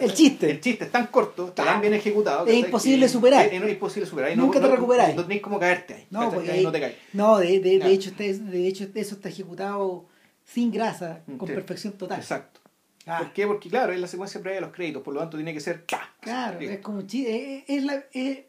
El 0.00 0.12
chiste. 0.14 0.50
El 0.50 0.60
chiste 0.60 0.84
es 0.86 0.90
tan 0.90 1.06
corto, 1.08 1.52
Claro. 1.54 1.70
tan 1.70 1.80
bien 1.80 1.94
ejecutado. 1.94 2.44
Es 2.46 2.54
imposible 2.56 3.06
que- 3.06 3.12
superar. 3.12 3.46
Es, 3.46 3.62
es 3.62 3.70
imposible 3.70 4.08
superar. 4.08 4.36
Nunca 4.36 4.58
no, 4.58 4.64
te 4.64 4.68
no- 4.70 4.74
recuperáis. 4.76 5.14
No, 5.16 5.22
tenés 5.24 5.42
como 5.42 5.60
caerte 5.60 5.94
ahí. 5.94 6.06
no, 6.10 6.30
porque 6.32 6.50
ahí 6.50 6.64
no 6.64 6.72
te 6.72 6.80
caes. 6.80 6.94
no, 7.12 7.38
de, 7.38 7.60
de, 7.60 7.78
de 7.78 7.92
hecho, 7.92 8.10
este- 8.10 8.34
de 8.34 8.66
hecho, 8.68 8.84
eso 8.94 9.14
está 9.14 9.28
ejecutado 9.28 10.06
sin 10.44 10.72
grasa, 10.72 11.20
con 11.38 11.46
sí. 11.48 11.54
perfección 11.54 11.92
total. 11.94 12.18
Exacto. 12.18 12.60
Ah, 13.06 13.18
¿Por 13.20 13.32
qué? 13.32 13.46
Porque, 13.46 13.68
claro, 13.70 13.92
es 13.92 14.00
la 14.00 14.06
secuencia 14.06 14.40
previa 14.40 14.56
de 14.60 14.66
los 14.66 14.74
créditos, 14.74 15.02
por 15.02 15.14
lo 15.14 15.20
tanto 15.20 15.36
tiene 15.36 15.54
que 15.54 15.60
ser. 15.60 15.84
Claro, 16.20 16.58
es 16.60 16.78
como 16.80 17.02
chi- 17.02 17.26
es, 17.26 17.64
es 17.66 17.82
la, 17.84 18.04
es, 18.12 18.40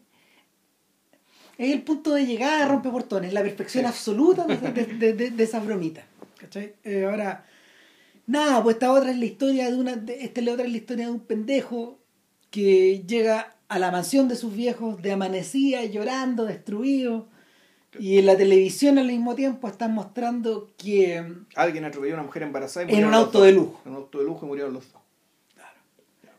es 1.60 1.72
el 1.72 1.84
punto 1.84 2.14
de 2.14 2.26
llegada 2.26 2.60
de 2.62 2.66
rompeportones, 2.66 3.32
la 3.34 3.42
perfección 3.44 3.84
Sí. 3.84 3.88
absoluta 3.88 4.46
de, 4.48 4.58
de, 4.86 5.14
de- 5.14 5.30
de- 5.32 5.44
esa 5.44 5.60
bromita. 5.60 6.04
¿cachai? 6.40 6.74
Eh, 6.84 7.06
ahora, 7.06 7.46
nada, 8.26 8.64
pues 8.64 8.76
esta 8.78 8.92
otra 8.92 9.12
es 9.12 9.18
la 9.18 9.26
historia 9.26 9.70
de 9.70 9.76
una, 9.78 9.92
esta 9.94 10.40
es 10.40 10.46
la 10.46 10.54
otra 10.54 10.66
es 10.66 10.72
la 10.72 10.78
historia 10.78 11.06
de 11.06 11.12
un 11.12 11.20
pendejo 11.20 12.00
que 12.50 13.04
llega 13.06 13.56
a 13.68 13.78
la 13.78 13.92
mansión 13.92 14.28
de 14.28 14.36
sus 14.36 14.56
viejos 14.56 15.02
de 15.04 15.12
amanecida, 15.12 15.84
llorando, 15.86 16.46
destruido. 16.46 17.28
Y 18.00 18.18
en 18.20 18.26
la 18.28 18.38
televisión 18.38 18.98
al 18.98 19.08
mismo 19.08 19.36
tiempo 19.36 19.68
están 19.68 19.94
mostrando 19.94 20.72
que 20.78 21.24
Alguien 21.56 21.84
atropelló 21.86 22.14
a 22.14 22.18
una 22.18 22.24
mujer 22.26 22.44
embarazada 22.44 22.86
y 22.86 22.90
En 22.90 22.90
murieron 22.96 23.10
un 23.10 23.16
auto 23.16 23.42
de 23.44 23.52
lujo. 23.52 23.82
En 23.86 23.92
un 23.92 23.98
auto 23.98 24.20
de 24.20 24.24
lujo 24.26 24.46
y 24.46 24.48
murieron 24.50 24.74
los 24.74 24.92
dos. 24.94 25.02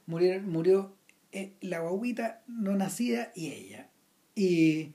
murió, 0.07 0.41
murió 0.43 0.93
eh, 1.33 1.53
la 1.61 1.81
guaguita 1.81 2.41
no 2.47 2.75
nacida 2.77 3.33
y 3.35 3.49
ella. 3.53 3.89
Y 4.35 4.93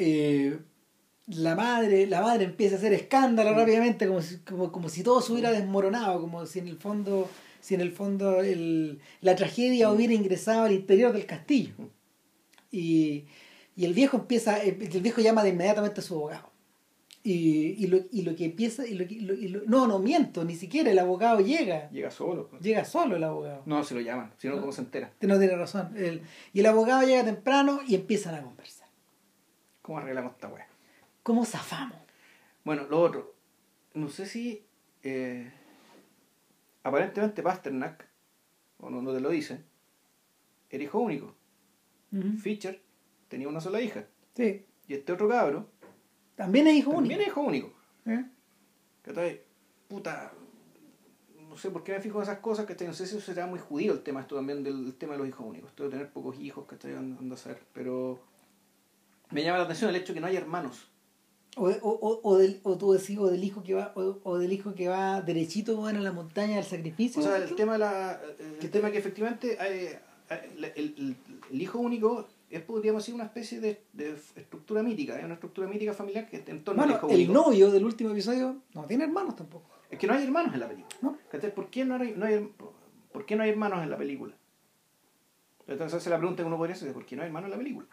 eh, 0.00 0.58
la 1.28 1.54
madre, 1.54 2.06
la 2.08 2.22
madre 2.22 2.44
empieza 2.44 2.74
a 2.74 2.78
hacer 2.78 2.92
escándalo 2.92 3.54
rápidamente, 3.54 4.06
como 4.08 4.20
si, 4.22 4.38
como, 4.38 4.72
como 4.72 4.88
si 4.88 5.02
todo 5.02 5.20
se 5.20 5.32
hubiera 5.32 5.52
desmoronado, 5.52 6.20
como 6.20 6.44
si 6.46 6.58
en 6.58 6.66
el 6.68 6.76
fondo, 6.76 7.28
si 7.60 7.74
en 7.76 7.80
el 7.82 7.92
fondo 7.92 8.40
el- 8.40 8.98
la 9.20 9.36
tragedia 9.36 9.90
hubiera 9.92 10.14
ingresado 10.14 10.62
al 10.64 10.72
interior 10.72 11.12
del 11.12 11.26
castillo. 11.26 11.74
Y, 12.72 13.26
y 13.76 13.84
el 13.84 13.94
viejo 13.94 14.16
empieza, 14.16 14.58
el 14.62 14.74
viejo 15.02 15.20
llama 15.20 15.42
de 15.44 15.50
inmediatamente 15.50 16.00
a 16.00 16.02
su 16.02 16.14
abogado. 16.14 16.50
Y, 17.22 17.74
y, 17.84 17.86
lo, 17.88 17.98
y 18.10 18.22
lo 18.22 18.34
que 18.34 18.46
empieza, 18.46 18.86
y 18.86 18.94
lo, 18.94 19.04
y 19.04 19.54
no, 19.66 19.86
no 19.86 19.98
miento, 19.98 20.42
ni 20.44 20.54
siquiera 20.56 20.90
el 20.90 20.98
abogado 20.98 21.40
llega. 21.40 21.90
Llega 21.90 22.10
solo. 22.10 22.48
pues. 22.48 22.62
Llega 22.62 22.84
solo 22.86 23.16
el 23.16 23.24
abogado. 23.24 23.62
No, 23.66 23.84
se 23.84 23.94
lo 23.94 24.00
llaman, 24.00 24.32
si 24.38 24.48
no, 24.48 24.58
¿cómo 24.58 24.72
se 24.72 24.80
entera? 24.80 25.12
No 25.20 25.38
tiene 25.38 25.54
razón. 25.54 25.90
El- 25.96 26.22
y 26.54 26.60
el 26.60 26.66
abogado 26.66 27.06
llega 27.06 27.22
temprano 27.24 27.80
y 27.86 27.94
empiezan 27.94 28.34
a 28.36 28.42
conversar. 28.42 28.79
¿Cómo 29.82 29.98
arreglamos 29.98 30.32
esta 30.32 30.48
weá? 30.48 30.66
¿Cómo 31.22 31.44
zafamos? 31.44 31.96
Bueno, 32.64 32.86
lo 32.88 33.00
otro. 33.00 33.34
No 33.94 34.08
sé 34.08 34.26
si. 34.26 34.64
eh, 35.02 35.52
aparentemente 36.82 37.42
Pasternak, 37.42 38.06
o 38.78 38.90
no, 38.90 39.02
no 39.02 39.12
te 39.12 39.20
lo 39.20 39.30
dice, 39.30 39.62
era 40.70 40.84
hijo 40.84 40.98
único. 40.98 41.34
Fischer 42.42 42.82
tenía 43.28 43.48
una 43.48 43.60
sola 43.60 43.80
hija. 43.80 44.04
Sí. 44.34 44.66
Y 44.88 44.94
este 44.94 45.12
otro 45.12 45.28
cabro 45.28 45.68
También 46.34 46.66
es 46.66 46.74
hijo 46.74 46.92
también 46.92 47.20
único. 47.20 47.22
es 47.22 47.28
hijo 47.28 47.40
único. 47.42 47.72
¿Eh? 48.06 48.24
¿Cachai? 49.02 49.42
Puta. 49.88 50.32
No 51.48 51.56
sé 51.56 51.70
por 51.70 51.84
qué 51.84 51.92
me 51.92 52.00
fijo 52.00 52.18
en 52.18 52.22
esas 52.24 52.38
cosas, 52.38 52.66
que 52.66 52.84
No 52.84 52.92
sé 52.92 53.06
si 53.06 53.20
será 53.20 53.46
muy 53.46 53.58
judío 53.60 53.92
el 53.92 54.02
tema, 54.02 54.20
esto 54.20 54.36
también 54.36 54.62
del 54.64 54.86
el 54.86 54.94
tema 54.94 55.12
de 55.12 55.18
los 55.18 55.28
hijos 55.28 55.46
únicos. 55.46 55.70
Esto 55.70 55.84
de 55.84 55.90
tener 55.90 56.10
pocos 56.12 56.38
hijos, 56.40 56.66
que 56.66 56.94
Anda 56.96 57.34
a 57.34 57.38
saber. 57.38 57.62
Pero 57.72 58.20
me 59.30 59.42
llama 59.42 59.58
la 59.58 59.64
atención 59.64 59.90
el 59.90 59.96
hecho 59.96 60.08
de 60.12 60.14
que 60.14 60.20
no 60.20 60.26
hay 60.26 60.36
hermanos. 60.36 60.86
O, 61.56 61.68
o, 61.68 61.70
o, 61.82 62.20
o 62.22 62.36
del, 62.38 62.60
o 62.62 62.78
tú 62.78 62.92
decís, 62.92 63.18
o 63.18 63.26
del 63.26 63.42
hijo 63.42 63.62
que 63.62 63.74
va, 63.74 63.92
o, 63.96 64.18
o 64.22 64.38
del 64.38 64.52
hijo 64.52 64.74
que 64.74 64.88
va 64.88 65.20
derechito 65.20 65.76
bueno, 65.76 65.98
a 65.98 66.02
la 66.02 66.12
montaña 66.12 66.56
del 66.56 66.64
sacrificio. 66.64 67.20
O 67.20 67.24
sea, 67.24 67.36
el 67.38 67.54
tema, 67.56 67.72
de 67.72 67.78
la, 67.80 68.20
el 68.60 68.70
tema 68.70 68.90
que 68.90 68.98
efectivamente 68.98 69.56
hay- 69.58 69.88
hay- 70.28 70.50
el, 70.56 70.64
el- 70.76 71.16
el 71.50 71.62
hijo 71.62 71.80
único 71.80 72.28
es, 72.48 72.62
podríamos 72.62 73.02
decir, 73.02 73.14
una 73.14 73.24
especie 73.24 73.60
de, 73.60 73.82
de 73.92 74.12
estructura 74.36 74.82
mítica, 74.82 75.18
es 75.18 75.24
una 75.24 75.34
estructura 75.34 75.66
mítica 75.68 75.92
familiar 75.92 76.28
que 76.28 76.36
en 76.46 76.62
torno 76.64 76.82
bueno, 76.82 76.94
al 76.94 76.98
hijo 76.98 77.08
el 77.08 77.14
único. 77.16 77.32
novio 77.32 77.70
del 77.70 77.84
último 77.84 78.10
episodio 78.10 78.56
no 78.74 78.84
tiene 78.84 79.04
hermanos 79.04 79.34
tampoco. 79.36 79.68
Es 79.90 79.98
que 79.98 80.06
no 80.06 80.14
hay 80.14 80.22
hermanos 80.22 80.54
en 80.54 80.60
la 80.60 80.68
película. 80.68 80.96
¿no? 81.02 81.18
¿Por 81.54 81.68
qué 81.68 81.84
no 81.84 81.96
hay, 81.96 82.14
no 82.16 82.26
hay- 82.26 82.48
por 83.12 83.26
qué 83.26 83.34
no 83.34 83.42
hay 83.42 83.50
hermanos 83.50 83.82
en 83.82 83.90
la 83.90 83.96
película? 83.98 84.34
Entonces 85.66 85.88
esa 86.00 86.08
es 86.08 86.10
la 86.10 86.18
pregunta 86.18 86.42
que 86.42 86.46
uno 86.46 86.56
podría 86.56 86.74
hacer, 86.76 86.92
¿por 86.92 87.04
qué 87.06 87.16
no 87.16 87.22
hay 87.22 87.26
hermanos 87.26 87.46
en 87.48 87.50
la 87.52 87.58
película? 87.58 87.86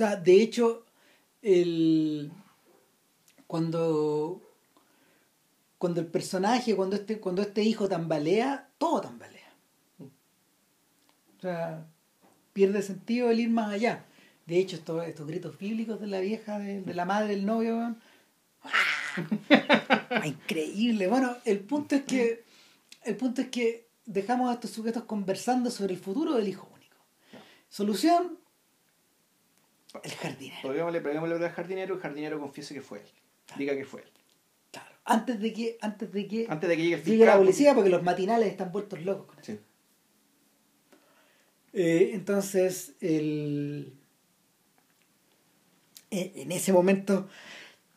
O 0.00 0.02
sea, 0.02 0.16
de 0.16 0.40
hecho, 0.40 0.86
el 1.42 2.32
cuando 3.46 4.40
cuando 5.76 6.00
el 6.00 6.06
personaje, 6.06 6.74
cuando 6.74 6.96
este, 6.96 7.20
cuando 7.20 7.42
este 7.42 7.62
hijo 7.62 7.86
tambalea, 7.86 8.70
todo 8.78 9.02
tambalea. 9.02 9.52
O 9.98 11.40
sea, 11.42 11.86
pierde 12.54 12.80
sentido 12.80 13.30
el 13.30 13.40
ir 13.40 13.50
más 13.50 13.74
allá. 13.74 14.06
De 14.46 14.58
hecho, 14.58 14.76
estos, 14.76 15.06
estos 15.06 15.26
gritos 15.26 15.58
bíblicos 15.58 16.00
de 16.00 16.06
la 16.06 16.20
vieja, 16.20 16.58
de, 16.58 16.80
de 16.80 16.94
la 16.94 17.04
madre 17.04 17.28
del 17.28 17.44
novio, 17.44 17.94
Ah, 18.62 20.22
increíble. 20.24 21.08
Bueno, 21.08 21.36
el 21.44 21.60
punto 21.60 21.96
es 21.96 22.04
que 22.04 22.44
el 23.04 23.16
punto 23.16 23.42
es 23.42 23.48
que 23.48 23.86
dejamos 24.06 24.48
a 24.48 24.54
estos 24.54 24.70
sujetos 24.70 25.04
conversando 25.04 25.70
sobre 25.70 25.92
el 25.92 26.00
futuro 26.00 26.36
del 26.36 26.48
hijo 26.48 26.66
único. 26.74 26.96
Solución, 27.68 28.39
el 30.02 30.10
jardinero. 30.12 30.60
Preguntémosle, 30.60 31.00
preguntémosle 31.00 31.46
al 31.46 31.52
jardinero, 31.52 31.94
el 31.94 32.00
jardinero 32.00 32.38
confiese 32.40 32.74
que 32.74 32.80
fue 32.82 32.98
él. 33.00 33.08
Diga 33.56 33.74
que 33.74 33.84
fue 33.84 34.02
él. 34.02 34.10
Claro. 34.70 34.90
Antes 35.04 35.40
de 35.40 35.52
que, 35.52 35.78
antes 35.80 36.12
de 36.12 36.26
que 36.28 36.46
Antes 36.48 36.68
de 36.68 36.76
que 36.76 36.82
llegue 36.82 36.94
el 36.96 37.02
llegue 37.04 37.16
fiscal. 37.18 37.26
la 37.34 37.38
policía, 37.38 37.74
porque 37.74 37.90
los 37.90 38.02
matinales 38.02 38.48
están 38.48 38.70
vueltos 38.72 39.00
locos. 39.02 39.26
con 39.26 39.38
eso. 39.40 39.52
Sí. 39.52 39.58
Eh, 41.72 42.10
entonces, 42.14 42.94
el... 43.00 43.92
eh, 46.10 46.32
en 46.36 46.52
ese 46.52 46.72
momento, 46.72 47.28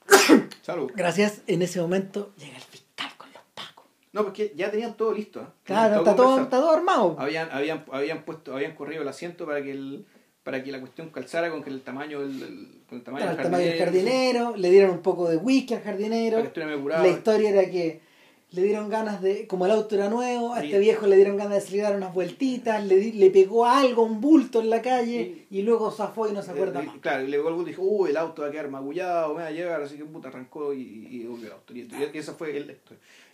Salud. 0.61 0.91
gracias, 0.95 1.41
en 1.47 1.61
ese 1.63 1.81
momento 1.81 2.33
llega 2.37 2.55
el 2.57 2.61
fiscal 2.63 3.11
con 3.17 3.31
los 3.33 3.41
pacos. 3.55 3.85
No, 4.11 4.23
porque 4.23 4.53
ya 4.55 4.69
tenían 4.69 4.95
todo 4.95 5.11
listo. 5.13 5.41
¿eh? 5.41 5.47
Claro, 5.63 5.97
está 5.97 6.15
todo, 6.15 6.41
está 6.41 6.57
todo 6.59 6.71
armado. 6.71 7.15
Habían, 7.19 7.49
habían, 7.51 7.83
habían 7.91 8.25
puesto, 8.25 8.55
habían 8.55 8.75
corrido 8.75 9.01
el 9.01 9.07
asiento 9.07 9.45
para 9.47 9.63
que 9.63 9.71
el, 9.71 10.05
para 10.43 10.63
que 10.63 10.71
la 10.71 10.79
cuestión 10.79 11.09
calzara 11.09 11.49
con 11.49 11.63
que 11.63 11.69
el 11.69 11.81
tamaño 11.81 12.19
del, 12.21 12.39
del- 12.39 12.67
con 12.89 12.97
el 12.97 13.03
tamaño 13.03 13.23
Claro, 13.25 13.31
el 13.31 13.37
del 13.37 13.45
tamaño 13.51 13.65
del 13.69 13.77
jardinero, 13.79 14.55
le 14.57 14.69
dieron 14.71 14.91
un 14.91 15.01
poco 15.01 15.29
de 15.29 15.37
whisky 15.37 15.73
al 15.75 15.81
jardinero. 15.81 16.43
La 16.87 17.07
historia 17.07 17.49
era 17.49 17.69
que 17.71 18.01
le 18.51 18.61
dieron 18.61 18.87
ganas 18.87 19.19
de, 19.21 19.47
como 19.47 19.65
el 19.65 19.71
auto 19.71 19.95
era 19.95 20.09
nuevo, 20.09 20.53
a 20.53 20.59
Sí. 20.59 20.67
este 20.67 20.77
viejo 20.79 21.07
le 21.07 21.15
dieron 21.15 21.37
ganas 21.37 21.55
de 21.55 21.61
salir 21.61 21.81
a 21.85 21.89
dar 21.89 21.97
unas 21.97 22.13
vueltitas, 22.13 22.85
le, 22.85 23.11
le 23.13 23.29
pegó 23.31 23.65
algo, 23.65 24.03
un 24.03 24.21
bulto 24.21 24.59
en 24.61 24.69
la 24.69 24.79
calle, 24.81 25.45
y 25.49 25.61
luego 25.63 25.89
zafó 25.89 26.29
y 26.29 26.33
no 26.33 26.43
se 26.43 26.51
acuerda 26.51 26.81
Eh, 26.81 26.85
más. 26.85 26.97
Claro, 26.99 27.23
y 27.23 27.29
le 27.29 27.37
pegó 27.37 27.47
algo 27.49 27.61
y 27.63 27.65
dijo, 27.65 27.81
uy, 27.81 28.11
el 28.11 28.17
auto 28.17 28.43
va 28.43 28.49
a 28.49 28.51
quedar 28.51 28.69
magullado, 28.69 29.33
me 29.33 29.41
va 29.41 29.47
a 29.47 29.51
llegar, 29.51 29.81
así 29.81 29.97
que 29.97 30.03
puta 30.05 30.27
arrancó 30.27 30.71
y, 30.73 30.81
y, 30.81 31.21
y 31.21 31.25
volvió 31.25 31.47
el 31.47 31.53
auto. 31.53 31.73
Y, 31.73 31.79
y 32.13 32.17
esa 32.17 32.33
fue 32.35 32.55
el. 32.55 32.77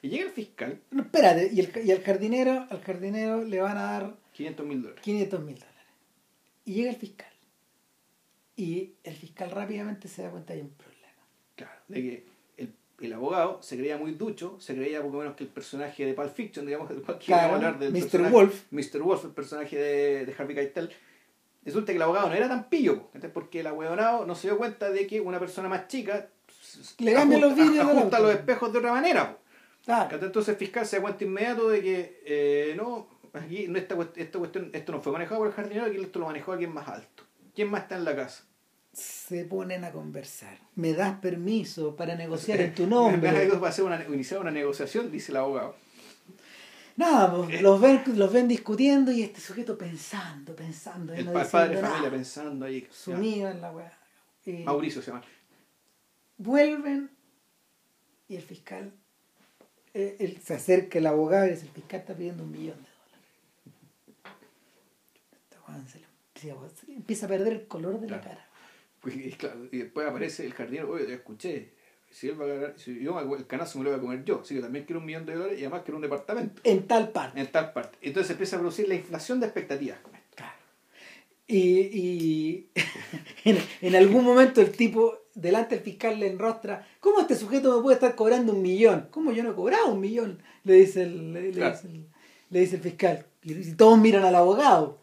Y 0.02 0.08
llega 0.08 0.24
el 0.24 0.32
fiscal, 0.32 0.80
No, 0.92 1.02
espérate, 1.02 1.50
y, 1.52 1.60
el, 1.60 1.72
y 1.86 1.92
al 1.92 2.02
jardinero, 2.02 2.66
al 2.70 2.80
jardinero 2.82 3.44
le 3.44 3.60
van 3.60 3.78
a 3.78 3.82
dar 3.84 4.14
500 4.32 4.66
mil 4.66 4.82
dólares. 4.84 5.04
500 5.04 5.40
mil 5.42 5.56
dólares. 5.56 5.69
Y 6.70 6.74
llega 6.74 6.92
el 6.92 6.98
fiscal. 6.98 7.34
Y 8.56 8.94
el 9.04 9.16
fiscal 9.16 9.50
rápidamente 9.50 10.08
se 10.08 10.22
da 10.22 10.30
cuenta 10.30 10.54
que 10.54 10.60
hay 10.60 10.62
un 10.62 10.70
problema. 10.70 11.24
Claro, 11.56 11.82
de 11.88 12.00
que 12.00 12.26
el, 12.58 12.74
el 13.02 13.14
abogado 13.14 13.60
se 13.64 13.76
creía 13.76 13.98
muy 13.98 14.12
ducho, 14.12 14.56
se 14.60 14.76
creía 14.76 15.02
poco 15.02 15.18
menos 15.18 15.36
que 15.36 15.46
el 15.46 15.50
personaje 15.50 16.06
de 16.06 16.14
Pulp 16.14 16.32
Fiction, 16.32 16.68
digamos, 16.68 16.88
del 16.90 17.02
cual 17.02 17.18
Claro, 17.18 17.56
hablar 17.56 17.80
del 17.80 17.92
Mr. 17.92 18.30
Wolf. 18.30 18.66
Mr. 18.70 19.02
Wolf, 19.02 19.26
el 19.26 19.32
personaje 19.32 19.78
de, 19.80 20.26
de 20.28 20.36
Harvey 20.38 20.56
Keitel. 20.56 20.92
Resulta 21.66 21.92
que 21.92 21.96
el 21.96 22.04
abogado 22.04 22.30
no 22.30 22.36
era 22.36 22.48
tan 22.48 22.70
pillo, 22.70 23.10
porque 23.34 23.62
el 23.62 23.68
ahueonado 23.68 24.28
no 24.28 24.36
se 24.36 24.50
dio 24.50 24.60
cuenta 24.60 24.92
de 24.92 25.08
que 25.08 25.20
una 25.22 25.40
persona 25.40 25.70
más 25.70 25.88
chica 25.88 26.30
Le 27.00 27.14
cambia 27.14 27.40
los 27.40 27.56
vidrios 27.56 27.84
ajusta 27.84 28.20
los 28.20 28.32
espejos 28.32 28.72
de 28.72 28.78
otra 28.78 28.92
manera. 28.92 29.40
Claro. 29.86 30.24
Entonces 30.24 30.50
el 30.50 30.58
fiscal 30.58 30.86
se 30.86 30.98
da 30.98 31.02
cuenta 31.02 31.24
inmediato 31.24 31.68
de 31.68 31.82
que 31.82 32.22
eh, 32.26 32.74
no, 32.78 33.08
aquí 33.34 33.68
no, 33.68 33.78
esta, 33.78 33.96
esta 34.16 34.40
cuestión, 34.40 34.70
esto 34.74 34.92
no 34.92 35.02
fue 35.02 35.12
manejado 35.12 35.40
por 35.40 35.48
el 35.48 35.54
jardinero, 35.54 35.86
aquí 35.86 35.98
esto 35.98 36.20
lo 36.20 36.26
manejó 36.26 36.52
alguien 36.54 36.74
más 36.74 36.88
alto. 36.88 37.24
¿Quién 37.56 37.70
más 37.70 37.84
está 37.84 37.98
en 37.98 38.06
la 38.06 38.16
casa? 38.16 38.44
Se 38.94 39.46
ponen 39.46 39.84
a 39.84 39.92
conversar. 39.92 40.58
¿Me 40.76 40.94
das 40.94 41.20
permiso 41.20 41.96
para 41.96 42.16
negociar 42.16 42.62
en 42.62 42.74
tu 42.74 42.84
Me 42.84 42.90
nombre? 42.90 43.50
va 43.60 43.68
a 43.68 43.70
hacer 43.70 43.86
una, 43.86 44.04
iniciar 44.06 44.40
una 44.42 44.52
negociación, 44.52 45.12
dice 45.12 45.32
el 45.32 45.38
abogado. 45.38 45.76
Nada, 46.96 47.34
pues, 47.34 47.62
los 47.62 47.80
ven, 47.80 48.02
los 48.16 48.34
ven 48.34 48.48
discutiendo 48.50 49.12
y 49.12 49.24
este 49.24 49.40
sujeto 49.40 49.78
pensando, 49.78 50.54
pensando, 50.54 51.14
El 51.14 51.26
no 51.26 51.34
padre 51.34 51.76
de 51.76 51.82
familia 51.82 52.10
pensando 52.10 52.66
ahí. 52.66 52.86
sumido 52.92 53.50
en 53.50 53.62
la 53.62 53.72
weá. 53.72 53.98
Y 54.46 54.64
Mauricio 54.64 55.02
se 55.02 55.12
llama. 55.12 55.24
vuelven 56.38 57.10
y 58.28 58.36
el 58.36 58.42
fiscal 58.42 58.92
eh, 59.94 60.18
él 60.20 60.40
se 60.44 60.54
acerca 60.54 61.00
el 61.00 61.08
abogado 61.08 61.48
y 61.48 61.52
dice, 61.52 61.66
el 61.66 61.72
fiscal 61.72 62.00
está 62.02 62.14
pidiendo 62.14 62.44
un 62.44 62.52
millón 62.52 62.78
de 62.78 62.90
dólares. 62.90 63.30
Este 65.44 65.58
weón 65.68 65.86
empieza, 66.88 67.26
a 67.26 67.30
perder 67.30 67.54
el 67.54 67.68
color 67.68 68.00
de 68.00 68.10
la 68.10 68.22
cara. 68.22 68.48
Pues, 69.02 69.16
y, 69.16 69.32
claro, 69.32 69.66
y 69.72 69.78
después 69.78 70.08
aparece 70.08 70.46
el 70.46 70.54
jardinero, 70.54 70.92
oye, 70.92 71.08
ya 71.08 71.16
escuché. 71.16 71.74
Si 72.12 72.28
él 72.28 72.42
va 72.42 72.46
a 72.46 72.48
ganar, 72.48 72.74
si 72.78 73.00
yo 73.00 73.20
el 73.20 73.46
canazo 73.46 73.78
me 73.78 73.84
lo 73.86 73.92
voy 73.92 74.00
a 74.00 74.02
comer 74.02 74.24
yo. 74.24 74.42
Así 74.42 74.56
que 74.56 74.62
también 74.62 74.86
quiero 74.86 75.00
un 75.00 75.06
millón 75.06 75.26
de 75.28 75.36
dólares 75.36 75.60
y 75.60 75.62
además 75.62 75.84
quiero 75.84 75.98
un 75.98 76.02
departamento 76.02 76.60
En 76.64 76.88
tal 76.88 77.10
parte. 77.10 77.40
en 77.40 77.52
tal 77.52 77.72
parte. 77.72 77.98
Entonces 78.02 78.32
empieza 78.32 78.56
a 78.56 78.60
producir 78.60 78.88
la 78.90 78.96
inflación 78.96 79.40
de 79.40 79.46
expectativas 79.46 80.00
con 80.00 80.16
esto. 80.16 80.36
Claro. 80.36 80.54
Y, 81.46 81.60
y 81.60 82.70
en, 83.46 83.58
en 83.82 83.96
algún 83.96 84.24
momento 84.26 84.60
el 84.60 84.72
tipo 84.72 85.20
delante 85.36 85.76
del 85.76 85.84
fiscal 85.84 86.20
le 86.20 86.28
enrostra, 86.28 86.88
¿cómo 87.00 87.20
este 87.20 87.36
sujeto 87.36 87.78
me 87.78 87.84
puede 87.84 87.96
estar 87.96 88.16
cobrando 88.16 88.54
un 88.54 88.62
millón? 88.64 89.08
¿Cómo 89.12 89.32
yo 89.32 89.44
no 89.44 89.52
he 89.52 89.56
cobrado 89.56 89.88
un 89.94 90.00
millón? 90.00 90.42
Le 90.64 90.74
dice 90.74 91.04
el, 91.04 91.32
le, 91.32 91.42
dice 91.52 91.88
el, 91.88 92.08
le 92.50 92.60
dice 92.60 92.76
el 92.78 92.82
fiscal. 92.82 93.26
Y, 93.44 93.54
y 93.54 93.74
todos 93.76 94.00
miran 94.00 94.24
al 94.24 94.36
abogado. 94.36 95.00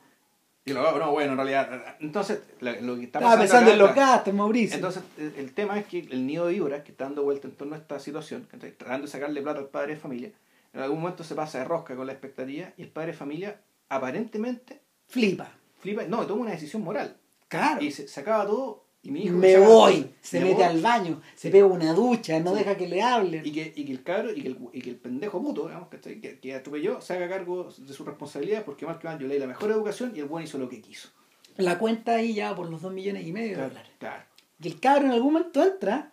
Y 0.66 0.72
abogado, 0.72 0.98
no, 0.98 1.12
bueno, 1.12 1.32
en 1.32 1.36
realidad. 1.38 1.96
Entonces, 2.00 2.40
lo 2.60 2.96
que 2.96 3.04
está 3.04 3.20
Estaba 3.20 3.36
pasando. 3.36 3.38
pensando 3.38 3.70
en 3.70 3.78
los 3.78 3.94
gastos, 3.94 4.34
Mauricio. 4.34 4.74
Entonces, 4.74 5.02
el, 5.16 5.54
tema 5.54 5.78
es 5.78 5.86
que 5.86 6.00
el 6.00 6.26
nido 6.26 6.46
de 6.46 6.54
víboras 6.54 6.82
que 6.82 6.90
está 6.90 7.04
dando 7.04 7.22
vuelta 7.22 7.46
en 7.46 7.54
torno 7.54 7.76
a 7.76 7.78
esta 7.78 8.00
situación, 8.00 8.48
tratando 8.76 9.06
de 9.06 9.12
sacarle 9.12 9.40
plata 9.42 9.60
al 9.60 9.68
padre 9.68 9.94
de 9.94 10.00
familia, 10.00 10.32
en 10.72 10.80
algún 10.80 11.00
momento 11.00 11.22
se 11.22 11.36
pasa 11.36 11.58
de 11.60 11.64
rosca 11.64 11.94
con 11.94 12.04
la 12.06 12.12
expectativa 12.12 12.72
y 12.76 12.82
el 12.82 12.88
padre 12.88 13.12
de 13.12 13.16
familia 13.16 13.60
aparentemente 13.88 14.82
Flipa. 15.06 15.52
flipa, 15.78 16.02
no, 16.02 16.26
toma 16.26 16.42
una 16.42 16.50
decisión 16.50 16.82
moral. 16.82 17.16
Claro. 17.46 17.80
Y 17.80 17.92
se, 17.92 18.08
se 18.08 18.20
acaba 18.20 18.44
todo 18.44 18.85
y 19.06 19.10
mi 19.10 19.22
hijo... 19.24 19.36
me 19.36 19.58
voy. 19.58 20.10
Se 20.20 20.38
me 20.38 20.46
mete 20.46 20.56
voy. 20.56 20.64
al 20.64 20.80
baño, 20.80 21.20
se 21.34 21.50
pega 21.50 21.66
una 21.66 21.92
ducha, 21.92 22.38
no 22.40 22.52
Sí. 22.52 22.58
deja 22.58 22.76
que 22.76 22.88
le 22.88 23.02
hablen. 23.02 23.46
Y 23.46 23.52
que, 23.52 23.72
y 23.74 23.84
que 23.84 23.92
el 23.92 24.02
cabro 24.02 24.32
y 24.32 24.42
que 24.42 24.48
el, 24.48 24.58
y 24.72 24.80
que 24.82 24.90
el 24.90 24.96
pendejo 24.96 25.42
puto, 25.42 25.66
digamos, 25.66 25.88
¿cachai? 25.88 26.20
que, 26.20 26.38
que 26.40 26.54
atropelló, 26.54 27.00
se 27.00 27.14
haga 27.14 27.28
cargo 27.28 27.70
de 27.76 27.92
su 27.92 28.04
responsabilidad 28.04 28.64
porque 28.64 28.86
más 28.86 28.98
que 28.98 29.06
más 29.08 29.18
yo 29.18 29.26
le 29.26 29.34
di 29.34 29.40
la 29.40 29.46
mejor 29.46 29.70
educación 29.70 30.12
y 30.14 30.20
el 30.20 30.26
buen 30.26 30.44
hizo 30.44 30.58
lo 30.58 30.68
que 30.68 30.80
quiso. 30.80 31.08
La 31.56 31.78
cuenta 31.78 32.16
ahí 32.16 32.34
ya 32.34 32.54
por 32.54 32.68
los 32.68 32.82
dos 32.82 32.92
millones 32.92 33.26
y 33.26 33.32
medio 33.32 33.56
de 33.56 33.62
dólares. 33.68 33.90
claro. 33.98 34.22
Y 34.60 34.68
el 34.68 34.80
cabro 34.80 35.06
en 35.06 35.12
algún 35.12 35.34
momento 35.34 35.62
entra. 35.62 36.12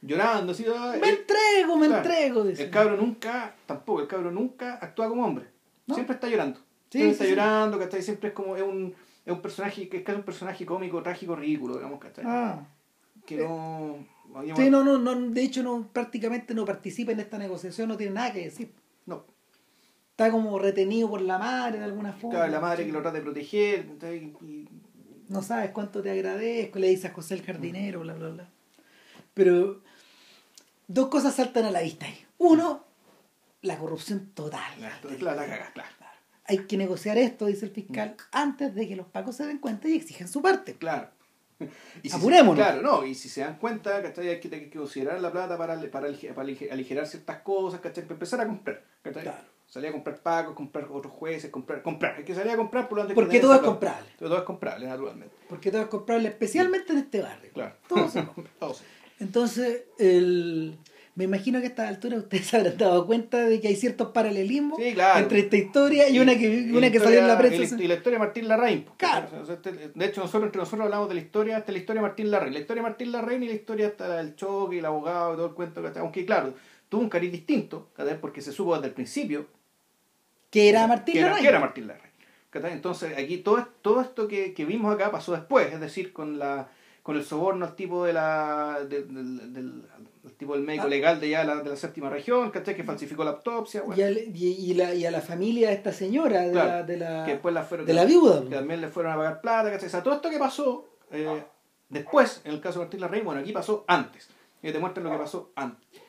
Llorando, 0.00 0.52
así, 0.52 0.64
Me 0.64 1.08
el- 1.08 1.18
entrego, 1.18 1.76
me 1.76 1.86
claro. 1.86 2.02
entrego. 2.02 2.42
El 2.44 2.70
cabro 2.70 2.96
nunca, 2.96 3.54
tampoco, 3.66 4.00
el 4.00 4.08
cabro 4.08 4.30
nunca 4.32 4.74
actúa 4.80 5.08
como 5.08 5.24
hombre. 5.24 5.46
No. 5.86 5.94
Siempre 5.94 6.14
está 6.14 6.28
llorando. 6.28 6.58
Sí, 6.90 6.98
Siempre 6.98 7.16
sí, 7.16 7.22
está 7.22 7.42
llorando, 7.44 7.78
¿cachai? 7.78 8.02
Siempre 8.02 8.28
es 8.28 8.34
como, 8.34 8.56
es 8.56 8.62
un, 8.62 8.94
es 9.24 9.32
un 9.32 9.40
personaje, 9.40 9.88
que 9.88 9.98
es 9.98 10.02
casi 10.02 10.18
un 10.18 10.24
personaje 10.24 10.66
cómico, 10.66 11.02
trágico, 11.02 11.36
ridículo, 11.36 11.74
digamos, 11.76 12.00
¿cachai? 12.00 12.24
Ah. 12.26 12.66
Que 13.24 13.36
no... 13.36 13.98
digamos, 14.42 14.58
Sí, 14.58 14.70
no, 14.70 14.82
no, 14.82 14.98
no, 14.98 15.14
de 15.14 15.42
hecho 15.42 15.62
no, 15.62 15.88
prácticamente 15.92 16.54
no 16.54 16.64
participa 16.64 17.12
en 17.12 17.20
esta 17.20 17.38
negociación, 17.38 17.88
no 17.88 17.96
tiene 17.96 18.14
nada 18.14 18.32
que 18.32 18.44
decir. 18.44 18.72
no. 19.06 19.24
Está 20.10 20.30
como 20.30 20.58
retenido 20.58 21.08
por 21.08 21.22
la 21.22 21.38
madre 21.38 21.78
de 21.78 21.84
alguna 21.84 22.12
forma. 22.12 22.36
Claro, 22.38 22.52
la 22.52 22.60
madre 22.60 22.84
que 22.84 22.92
lo 22.92 23.00
trata 23.00 23.16
de 23.16 23.22
proteger, 23.22 23.86
No 25.28 25.40
sabes 25.40 25.70
cuánto 25.70 26.02
te 26.02 26.10
agradezco, 26.10 26.78
le 26.78 26.88
dice 26.88 27.08
a 27.08 27.12
José 27.12 27.34
el 27.34 27.42
jardinero, 27.42 28.00
bla, 28.00 28.12
bla, 28.14 28.28
bla. 28.28 28.48
Pero 29.32 29.80
dos 30.86 31.08
cosas 31.08 31.34
saltan 31.34 31.64
a 31.64 31.70
la 31.70 31.80
vista 31.80 32.04
ahí. 32.06 32.18
Uno, 32.38 32.84
la 33.62 33.78
corrupción 33.78 34.32
total. 34.34 34.60
la, 34.78 34.92
la, 35.18 35.34
la 35.34 35.46
cagas, 35.46 35.70
claro. 35.70 35.90
Hay 36.52 36.66
que 36.66 36.76
negociar 36.76 37.16
esto, 37.18 37.46
dice 37.46 37.64
el 37.64 37.70
fiscal, 37.72 38.14
antes 38.30 38.74
de 38.74 38.86
que 38.86 38.94
los 38.96 39.06
pacos 39.06 39.36
se 39.36 39.46
den 39.46 39.58
cuenta 39.58 39.88
y 39.88 39.96
exijan 39.96 40.28
su 40.28 40.42
parte. 40.42 40.74
Claro. 40.74 41.08
Y 42.02 42.10
si 42.10 42.16
Apurémonos. 42.16 42.56
Se, 42.56 42.62
claro, 42.72 42.82
no, 42.82 43.06
y 43.06 43.14
si 43.14 43.28
se 43.28 43.40
dan 43.40 43.56
cuenta, 43.56 44.02
¿cachai? 44.02 44.28
Hay 44.28 44.40
que, 44.40 44.54
hay 44.54 44.68
que 44.68 44.78
considerar 44.78 45.20
la 45.20 45.30
plata 45.32 45.56
para, 45.56 45.76
para, 45.90 45.90
para 46.34 46.42
alige- 46.48 46.70
aligerar 46.70 47.06
ciertas 47.06 47.38
cosas, 47.42 47.80
¿cachai? 47.80 48.02
Para 48.04 48.14
empezar 48.14 48.40
a 48.40 48.46
comprar, 48.46 48.84
¿cachai? 49.02 49.22
Claro. 49.22 49.38
Salir 49.66 49.88
a 49.88 49.92
comprar 49.92 50.18
pagos, 50.18 50.54
comprar 50.54 50.86
otros 50.90 51.12
jueces, 51.14 51.50
comprar, 51.50 51.82
comprar. 51.82 52.16
Hay 52.16 52.24
que 52.24 52.34
salir 52.34 52.52
a 52.52 52.56
comprar 52.56 52.88
por 52.88 52.96
lo 52.96 53.02
antes 53.02 53.14
Porque 53.14 53.36
que 53.36 53.40
todo 53.40 53.54
es 53.54 53.60
comprable. 53.60 54.06
Todo 54.18 54.36
es 54.36 54.42
comprable, 54.42 54.86
naturalmente. 54.86 55.34
Porque 55.48 55.70
todo 55.70 55.80
es 55.82 55.88
comprable, 55.88 56.28
especialmente 56.28 56.92
en 56.92 56.98
este 56.98 57.22
barrio. 57.22 57.50
Claro. 57.54 57.74
Todo 57.88 58.08
se 58.10 58.24
compra. 58.26 58.52
Sí. 58.74 58.84
Entonces, 59.20 59.84
el... 59.98 60.76
me 61.14 61.24
imagino 61.24 61.58
que 61.60 61.66
a 61.66 61.68
esta 61.68 61.88
altura 61.88 62.16
ustedes 62.16 62.46
se 62.46 62.56
habrán 62.56 62.78
dado 62.78 63.06
cuenta 63.06 63.38
de 63.40 63.60
que 63.60 63.68
hay 63.68 63.76
ciertos 63.76 64.08
paralelismos 64.12 64.78
Sí, 64.78 64.94
claro. 64.94 65.18
entre 65.20 65.40
esta 65.40 65.56
historia 65.56 66.08
y, 66.08 66.18
una 66.18 66.38
que, 66.38 66.48
y 66.60 66.70
una 66.74 66.90
que 66.90 66.98
salió 67.00 67.18
en 67.20 67.28
la 67.28 67.36
prensa. 67.38 67.56
Y 67.74 67.78
la, 67.78 67.84
y 67.84 67.88
la 67.88 67.94
historia 67.94 68.18
de 68.18 68.24
Martín 68.24 68.48
Larraín. 68.48 68.82
pues, 68.84 68.96
Claro. 68.96 69.26
¿cachai? 69.26 69.40
O 69.40 69.44
sea, 69.44 69.54
este- 69.56 69.72
de 69.94 70.04
hecho, 70.06 70.20
nosotros 70.22 70.44
entre 70.44 70.58
nosotros 70.60 70.84
hablamos 70.86 71.08
de 71.08 71.14
la 71.16 71.20
historia, 71.20 71.56
hasta 71.58 71.70
la 71.72 71.78
historia 71.78 72.00
de 72.00 72.08
Martín 72.08 72.30
Larraín. 72.30 72.54
La 72.54 72.60
historia 72.60 72.82
de 72.82 72.88
Martín 72.88 73.12
Larraín 73.12 73.42
y 73.42 73.48
la 73.48 73.54
historia 73.54 73.86
hasta 73.88 74.20
el 74.20 74.36
choque, 74.36 74.76
y 74.76 74.78
el 74.78 74.86
abogado 74.86 75.34
y 75.34 75.36
todo 75.36 75.46
el 75.48 75.52
cuento. 75.54 75.82
Aunque, 76.00 76.24
claro, 76.24 76.54
tuvo 76.88 77.02
un 77.02 77.08
cariz 77.10 77.30
distinto, 77.30 77.90
porque 78.20 78.40
se 78.40 78.50
supo 78.52 78.74
desde 78.74 78.88
el 78.88 78.94
principio 78.94 79.46
que 80.50 80.68
era 80.70 80.86
Martín 80.86 81.12
que 81.14 81.18
era, 81.20 81.28
Larraín. 81.28 81.42
que 81.44 81.48
era 81.48 81.60
Martín 81.60 81.86
Larraín. 81.88 82.12
Entonces, 82.74 83.16
aquí 83.16 83.38
todo, 83.38 83.66
todo 83.82 84.00
esto 84.02 84.28
que, 84.28 84.52
que 84.54 84.64
vimos 84.66 84.94
acá 84.94 85.10
pasó 85.10 85.32
después, 85.32 85.72
es 85.72 85.80
decir, 85.80 86.12
con 86.12 86.38
la 86.38 86.68
con 87.02 87.16
el 87.16 87.24
soborno 87.24 87.64
al 87.66 87.74
tipo 87.74 88.04
de 88.04 88.12
la 88.12 88.78
de- 88.88 89.02
al 90.24 90.32
tipo 90.32 90.54
del 90.54 90.62
médico 90.62 90.84
Ah. 90.86 90.90
legal 90.90 91.20
de 91.20 91.28
ya 91.30 91.44
la, 91.44 91.56
de 91.56 91.70
la 91.70 91.76
séptima 91.76 92.08
región, 92.10 92.50
¿cachai? 92.50 92.76
que 92.76 92.84
falsificó 92.84 93.24
la 93.24 93.32
autopsia, 93.32 93.82
bueno, 93.82 94.00
Y, 94.00 94.04
al- 94.04 94.18
y- 94.18 94.70
y 94.70 94.74
la, 94.74 94.94
y 94.94 95.04
a 95.04 95.10
la 95.10 95.20
familia 95.20 95.68
de 95.68 95.74
esta 95.74 95.92
señora, 95.92 96.42
de 96.42 96.52
Claro, 96.52 96.68
la, 96.68 96.82
de 96.84 96.96
la, 96.96 97.24
que 97.24 97.32
después 97.32 97.52
la 97.54 97.62
fueron 97.64 97.86
de 97.86 97.92
la 97.94 98.04
viuda. 98.04 98.42
que 98.48 98.54
también 98.54 98.80
le 98.80 98.88
fueron 98.88 99.12
a 99.12 99.16
pagar 99.16 99.40
plata, 99.40 99.70
¿cachai? 99.70 99.88
O 99.88 99.90
sea, 99.90 100.02
todo 100.02 100.14
esto 100.14 100.30
que 100.30 100.38
pasó 100.38 100.86
eh, 101.10 101.42
después, 101.88 102.40
en 102.44 102.52
el 102.52 102.60
caso 102.60 102.78
de 102.78 102.84
Martín 102.86 103.00
Larraín, 103.00 103.24
bueno, 103.24 103.40
aquí 103.40 103.52
pasó 103.52 103.84
antes. 103.88 104.28
que 104.62 104.70
te 104.72 104.78
muestran 104.78 105.04
lo 105.04 105.10
que 105.10 105.18
pasó 105.18 105.50
antes. 105.56 106.00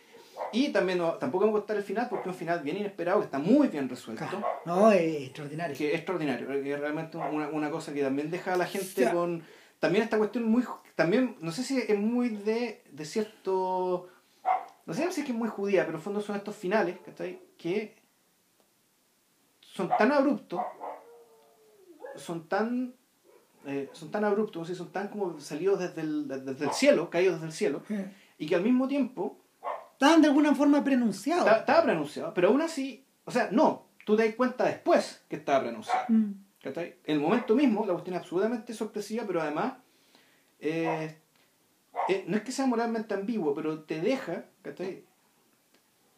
Y 0.51 0.69
también 0.69 0.99
no, 0.99 1.13
tampoco 1.13 1.45
me 1.45 1.51
va 1.51 1.57
a 1.57 1.59
gustar 1.61 1.77
el 1.77 1.83
final 1.83 2.07
porque 2.07 2.29
es 2.29 2.33
un 2.35 2.37
final 2.39 2.59
bien 2.59 2.77
inesperado, 2.77 3.17
que 3.19 3.25
está 3.25 3.39
muy 3.39 3.67
bien 3.69 3.89
resuelto. 3.89 4.23
Claro. 4.29 4.45
No, 4.65 4.91
es 4.91 5.23
extraordinario. 5.23 5.75
Que 5.75 5.87
es 5.89 5.95
extraordinario, 5.95 6.47
que 6.47 6.71
es 6.73 6.79
realmente 6.79 7.17
una, 7.17 7.47
una 7.49 7.71
cosa 7.71 7.91
que 7.91 8.03
también 8.03 8.29
deja 8.29 8.53
a 8.53 8.57
la 8.57 8.67
gente 8.67 8.87
O 9.01 9.05
sea, 9.05 9.11
con... 9.11 9.43
También 9.83 10.05
esta 10.05 10.17
cuestión 10.17 10.45
muy... 10.45 10.63
También, 10.95 11.35
no 11.41 11.51
sé 11.51 11.61
si 11.63 11.77
es 11.77 11.99
muy 11.99 12.29
de, 12.29 12.81
de 12.89 13.03
cierto... 13.05 14.07
No 14.85 14.93
sé 14.93 15.11
si 15.11 15.19
es 15.19 15.25
que 15.25 15.33
es 15.33 15.37
muy 15.37 15.49
judía, 15.49 15.81
pero 15.81 15.91
en 15.91 15.95
el 15.97 16.01
fondo 16.01 16.21
son 16.21 16.37
estos 16.37 16.55
finales, 16.55 16.97
¿cachai? 17.05 17.41
Que 17.57 17.93
son 19.59 19.89
tan 19.97 20.13
abruptos, 20.13 20.61
son 22.15 22.47
tan... 22.47 22.93
eh, 23.65 23.89
son 23.91 24.09
tan 24.09 24.23
abruptos, 24.23 24.67
sé, 24.69 24.75
son 24.75 24.91
tan 24.93 25.09
como 25.09 25.37
salidos 25.41 25.79
desde 25.79 25.99
el, 26.01 26.27
desde 26.29 26.63
el 26.65 26.71
cielo, 26.71 27.09
caídos 27.09 27.35
desde 27.35 27.47
el 27.47 27.51
cielo, 27.53 27.81
y 28.37 28.47
que 28.47 28.55
al 28.55 28.61
mismo 28.63 28.87
tiempo 28.87 29.37
Estaban 29.93 30.21
de 30.21 30.27
alguna 30.29 30.55
forma 30.55 30.81
prenunciados. 30.83 31.45
está- 31.45 31.59
estaba 31.59 31.83
pronunciado, 31.83 32.33
pero 32.33 32.47
aún 32.49 32.61
así, 32.61 33.05
o 33.25 33.31
sea, 33.31 33.49
no, 33.51 33.85
tú 34.05 34.15
te 34.17 34.25
das 34.25 34.35
cuenta 34.35 34.63
después 34.65 35.23
que 35.29 35.35
estaba 35.37 35.61
pronunciado. 35.61 36.05
Mm. 36.09 36.42
¿Cachai? 36.63 36.95
En 37.05 37.15
el 37.17 37.19
momento 37.19 37.53
mismo, 37.55 37.85
la 37.85 37.93
cuestión 37.93 38.15
es 38.15 38.21
absolutamente 38.21 38.73
sorpresiva, 38.73 39.25
pero 39.27 39.41
además, 39.41 39.73
eh, 40.59 41.15
eh, 42.09 42.23
no 42.27 42.37
es 42.37 42.43
que 42.43 42.51
sea 42.51 42.65
moralmente 42.65 43.13
ambiguo, 43.13 43.53
pero 43.53 43.81
te 43.83 44.01
deja, 44.01 44.45
¿cachai? 44.63 45.03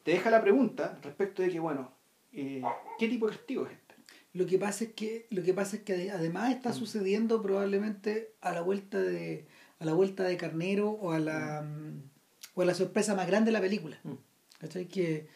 Te 0.04 0.12
deja 0.12 0.30
la 0.30 0.42
pregunta 0.42 0.98
respecto 1.02 1.42
de 1.42 1.50
que, 1.50 1.60
bueno, 1.60 1.92
eh, 2.32 2.62
¿qué 3.00 3.08
tipo 3.10 3.28
de 3.28 3.36
castigo 3.36 3.66
es 3.66 3.72
este? 3.74 3.96
Lo 4.34 4.46
que 4.46 4.58
pasa 4.60 4.84
es 4.86 4.94
que 4.94 5.28
lo 5.32 5.42
que 5.44 5.54
pasa 5.54 5.78
es 5.78 5.84
que 5.84 5.94
ade- 5.96 6.12
además 6.12 6.52
está 6.54 6.70
Mm. 6.70 6.74
sucediendo 6.74 7.42
probablemente 7.42 8.34
a 8.42 8.52
la 8.52 8.62
vuelta 8.62 9.00
de 9.00 9.48
a 9.80 9.86
la 9.86 9.94
vuelta 9.94 10.24
de 10.24 10.38
Carnero 10.38 10.90
o 10.90 11.12
a 11.12 11.20
la 11.20 11.62
mm, 11.64 12.02
o 12.56 12.62
a 12.62 12.66
la 12.66 12.74
sorpresa 12.74 13.16
más 13.16 13.28
grande 13.28 13.48
de 13.50 13.54
la 13.54 13.62
película. 13.62 13.98
Mm. 14.04 14.14
¿Cachai? 14.60 14.88
Que 14.88 15.28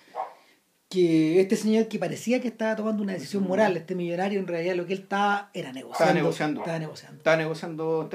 que 0.90 1.40
este 1.40 1.56
señor 1.56 1.88
que 1.88 2.00
parecía 2.00 2.42
que 2.42 2.48
estaba 2.48 2.76
tomando 2.76 3.04
una 3.04 3.14
decisión 3.14 3.44
moral, 3.44 3.78
este 3.78 3.94
millonario 3.94 4.40
en 4.40 4.48
realidad 4.48 4.76
lo 4.76 4.88
que 4.88 4.94
él 4.94 5.02
estaba 5.02 5.52
era 5.54 5.72
negociando. 5.72 6.14
negociando. 6.16 6.62
Estaba 6.62 6.80
negociando. 6.80 7.18
Estaba 7.18 7.38
negociando, 7.38 8.10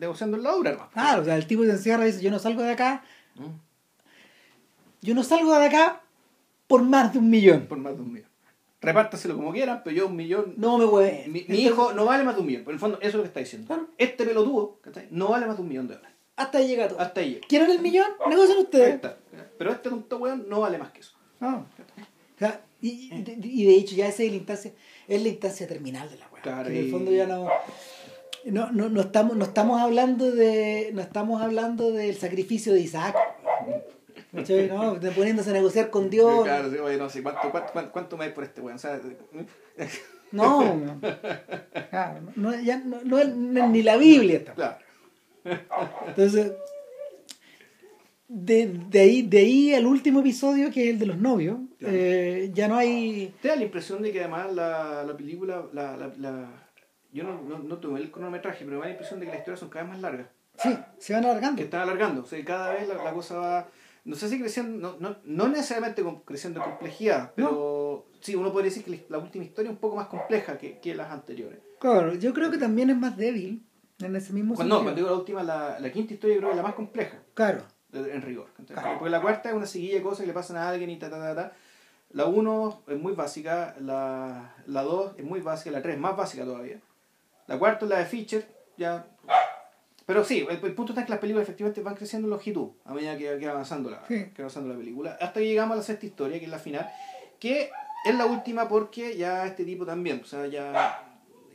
negociando 0.00 0.36
en 0.36 0.42
la 0.44 0.54
obra, 0.54 0.72
¿no? 0.72 0.90
Claro, 0.90 1.22
o 1.22 1.24
sea, 1.24 1.36
el 1.36 1.46
tipo 1.48 1.64
se 1.64 1.72
encierra 1.72 2.04
y 2.04 2.12
dice, 2.12 2.22
yo 2.22 2.30
no 2.30 2.38
salgo 2.38 2.62
de 2.62 2.70
acá, 2.70 3.02
yo 5.00 5.14
no 5.14 5.24
salgo 5.24 5.58
de 5.58 5.66
acá 5.66 6.02
por 6.68 6.82
más 6.82 7.12
de 7.12 7.18
un 7.18 7.28
millón. 7.28 7.66
Por 7.66 7.78
más 7.78 7.96
de 7.96 8.02
un 8.02 8.12
millón. 8.12 8.30
Repártaselo 8.80 9.36
como 9.36 9.52
quieran, 9.52 9.82
pero 9.84 9.94
yo 9.94 10.06
un 10.06 10.16
millón... 10.16 10.54
No 10.56 10.78
me 10.78 10.84
hueve. 10.84 11.24
Mi, 11.28 11.44
mi 11.48 11.58
hijo 11.58 11.92
no 11.92 12.04
vale 12.04 12.24
más 12.24 12.34
de 12.34 12.40
un 12.40 12.46
millón. 12.46 12.64
Por 12.64 12.72
el 12.72 12.80
fondo, 12.80 12.98
eso 13.00 13.08
es 13.08 13.14
lo 13.14 13.22
que 13.22 13.28
está 13.28 13.40
diciendo. 13.40 13.66
Claro. 13.66 13.88
Este 13.98 14.24
pelotudo, 14.24 14.78
¿cachai? 14.80 15.06
No 15.10 15.28
vale 15.28 15.46
más 15.46 15.56
de 15.56 15.62
un 15.62 15.68
millón 15.68 15.86
de 15.86 15.94
dólares. 15.94 16.16
Hasta 16.36 16.58
ahí 16.58 16.68
llega 16.68 16.88
todo. 16.88 17.00
Hasta 17.00 17.20
ahí 17.20 17.34
llega. 17.34 17.46
¿Quieren 17.48 17.70
el 17.70 17.80
millón? 17.80 18.08
Negocien 18.28 18.58
Ahí 18.58 18.64
ustedes. 18.64 19.00
Pero 19.58 19.70
este 19.70 19.88
tonto 19.88 20.18
weón 20.18 20.46
no 20.48 20.60
vale 20.60 20.78
más 20.78 20.90
que 20.90 21.00
eso. 21.00 21.12
No. 21.38 21.66
Sea, 22.42 22.60
y, 22.80 23.10
y 23.14 23.22
de, 23.22 23.36
y 23.46 23.64
de 23.64 23.74
hecho 23.76 23.94
ya 23.94 24.08
esa 24.08 24.22
es 24.22 24.30
la 24.30 24.36
instancia, 24.36 24.72
es 25.08 25.22
la 25.22 25.28
instancia 25.28 25.66
terminal 25.68 26.10
de 26.10 26.16
la 26.18 26.28
weá. 26.32 26.42
Claro, 26.42 26.68
que 26.68 26.78
en 26.78 26.84
el 26.84 26.90
fondo 26.90 27.12
ya 27.12 27.26
no, 27.26 27.48
no, 28.44 28.72
no, 28.72 28.88
no 28.88 29.00
estamos, 29.00 29.36
no 29.36 29.44
estamos 29.44 29.80
hablando 29.80 30.30
de. 30.32 30.90
No 30.92 31.00
estamos 31.00 31.40
hablando 31.40 31.92
del 31.92 32.16
sacrificio 32.16 32.72
de 32.72 32.80
Isaac. 32.80 33.16
¿No? 34.32 34.94
De 34.94 35.10
poniéndose 35.10 35.50
a 35.50 35.52
negociar 35.52 35.90
con 35.90 36.08
Dios. 36.08 36.44
Claro, 36.44 36.70
sí, 36.70 36.78
oye, 36.78 36.96
no 36.96 37.08
sé, 37.10 37.22
¿cuánto, 37.22 37.50
cuánto, 37.50 37.72
cuánto, 37.72 37.92
cuánto 37.92 38.16
me 38.16 38.24
hay 38.24 38.32
por 38.32 38.44
este 38.44 38.60
weón? 38.62 38.76
O 38.76 38.78
sea, 38.78 38.98
No, 40.32 40.74
no. 40.74 40.98
Claro, 41.90 42.20
no, 42.36 42.58
ya 42.60 42.78
no, 42.78 43.02
no 43.04 43.18
es 43.18 43.28
ni 43.36 43.82
la 43.82 43.96
Biblia 43.98 44.38
esta. 44.38 44.54
claro. 44.54 44.78
Entonces, 46.06 46.52
de, 48.32 48.66
de, 48.88 49.00
ahí, 49.00 49.22
de 49.22 49.38
ahí 49.38 49.74
al 49.74 49.86
último 49.86 50.20
episodio, 50.20 50.70
que 50.70 50.84
es 50.84 50.90
el 50.94 50.98
de 50.98 51.06
los 51.06 51.18
novios, 51.18 51.58
Claro. 51.78 51.94
eh, 51.96 52.50
ya 52.54 52.68
no 52.68 52.76
hay. 52.76 53.34
Te 53.42 53.48
da 53.48 53.56
la 53.56 53.64
impresión 53.64 54.02
de 54.02 54.12
que 54.12 54.20
además 54.20 54.52
la, 54.54 55.04
la 55.04 55.16
película, 55.16 55.64
la, 55.72 55.96
la, 55.96 56.12
la- 56.18 56.68
yo 57.12 57.24
no, 57.24 57.42
no, 57.42 57.58
no 57.58 57.76
tuve 57.78 58.00
el 58.00 58.10
cronometraje, 58.10 58.64
pero 58.64 58.78
me 58.78 58.82
da 58.82 58.86
la 58.86 58.92
impresión 58.92 59.20
de 59.20 59.26
que 59.26 59.32
las 59.32 59.40
historias 59.40 59.60
son 59.60 59.68
cada 59.68 59.84
vez 59.84 59.92
más 59.92 60.00
largas. 60.00 60.26
Sí, 60.56 60.76
se 60.98 61.12
van 61.14 61.24
alargando. 61.24 61.56
Que 61.56 61.64
están 61.64 61.82
alargando. 61.82 62.22
O 62.22 62.26
sea, 62.26 62.42
cada 62.44 62.72
vez 62.72 62.86
la, 62.88 63.12
cosa 63.12 63.36
va, 63.36 63.68
no 64.04 64.16
sé 64.16 64.28
si 64.28 64.38
creciendo, 64.38 64.78
no, 64.78 64.96
no, 65.10 65.16
no 65.24 65.48
necesariamente 65.48 66.02
creciendo 66.24 66.60
en 66.62 66.70
complejidad, 66.70 67.32
pero 67.36 68.06
sí, 68.20 68.34
uno 68.34 68.52
podría 68.52 68.70
decir 68.70 68.84
que 68.84 69.04
la 69.08 69.18
última 69.18 69.44
historia 69.44 69.70
es 69.70 69.74
un 69.74 69.80
poco 69.80 69.96
más 69.96 70.06
compleja 70.08 70.56
que, 70.58 70.78
que 70.78 70.94
las 70.94 71.10
anteriores. 71.10 71.58
Claro, 71.80 72.14
yo 72.14 72.32
creo 72.32 72.50
que 72.50 72.58
también 72.58 72.90
es 72.90 72.96
más 72.96 73.16
débil 73.16 73.62
en 74.00 74.16
ese 74.16 74.32
mismo 74.32 74.54
Cuando, 74.54 74.74
no, 74.76 74.80
sentido. 74.80 74.84
cuando 74.84 74.96
digo 75.00 75.10
la 75.10 75.16
última, 75.18 75.42
la, 75.42 75.80
la 75.80 75.92
quinta 75.92 76.14
historia 76.14 76.34
yo 76.36 76.40
creo 76.40 76.50
que 76.50 76.56
es 76.56 76.62
la 76.62 76.68
más 76.68 76.74
compleja. 76.74 77.18
Claro, 77.34 77.62
en 77.92 78.22
rigor. 78.22 78.48
Porque 78.98 79.10
la 79.10 79.20
cuarta 79.20 79.50
es 79.50 79.54
una 79.54 79.66
seguilla 79.66 79.96
de 79.96 80.02
cosas 80.02 80.20
que 80.20 80.26
le 80.26 80.32
pasan 80.32 80.56
a 80.56 80.68
alguien 80.68 80.90
y 80.90 80.96
ta, 80.98 81.10
ta, 81.10 81.18
ta, 81.18 81.34
ta. 81.34 81.52
La 82.10 82.26
1 82.26 82.82
es 82.88 82.98
muy 82.98 83.12
básica, 83.14 83.74
la 83.80 84.52
2 84.66 85.12
es 85.18 85.24
muy 85.24 85.40
básica, 85.40 85.70
la 85.70 85.82
3 85.82 85.94
es 85.94 86.00
más 86.00 86.16
básica 86.16 86.44
todavía. 86.44 86.78
La 87.46 87.58
cuarta 87.58 87.84
es 87.86 87.90
la 87.90 87.98
de 87.98 88.06
Fischer, 88.06 88.46
ya... 88.76 89.06
Pero 90.04 90.24
sí, 90.24 90.46
el, 90.50 90.62
el 90.64 90.74
punto 90.74 90.92
está 90.92 91.04
que 91.04 91.10
las 91.10 91.20
películas 91.20 91.44
efectivamente 91.44 91.80
van 91.80 91.94
creciendo 91.94 92.26
en 92.26 92.30
longitud 92.30 92.70
a 92.84 92.92
medida 92.92 93.16
que, 93.16 93.38
que 93.38 93.46
va 93.46 93.52
avanzando 93.52 93.88
la, 93.88 94.04
Sí. 94.08 94.24
que 94.34 94.42
va 94.42 94.46
avanzando 94.46 94.70
la 94.70 94.78
película. 94.78 95.16
Hasta 95.20 95.40
que 95.40 95.46
llegamos 95.46 95.74
a 95.74 95.76
la 95.76 95.82
sexta 95.82 96.06
historia, 96.06 96.38
que 96.38 96.44
es 96.46 96.50
la 96.50 96.58
final, 96.58 96.90
que 97.38 97.70
es 98.04 98.14
la 98.14 98.26
última 98.26 98.68
porque 98.68 99.16
ya 99.16 99.46
este 99.46 99.64
tipo 99.64 99.86
también, 99.86 100.20
o 100.22 100.26
sea, 100.26 100.46
ya... 100.48 101.02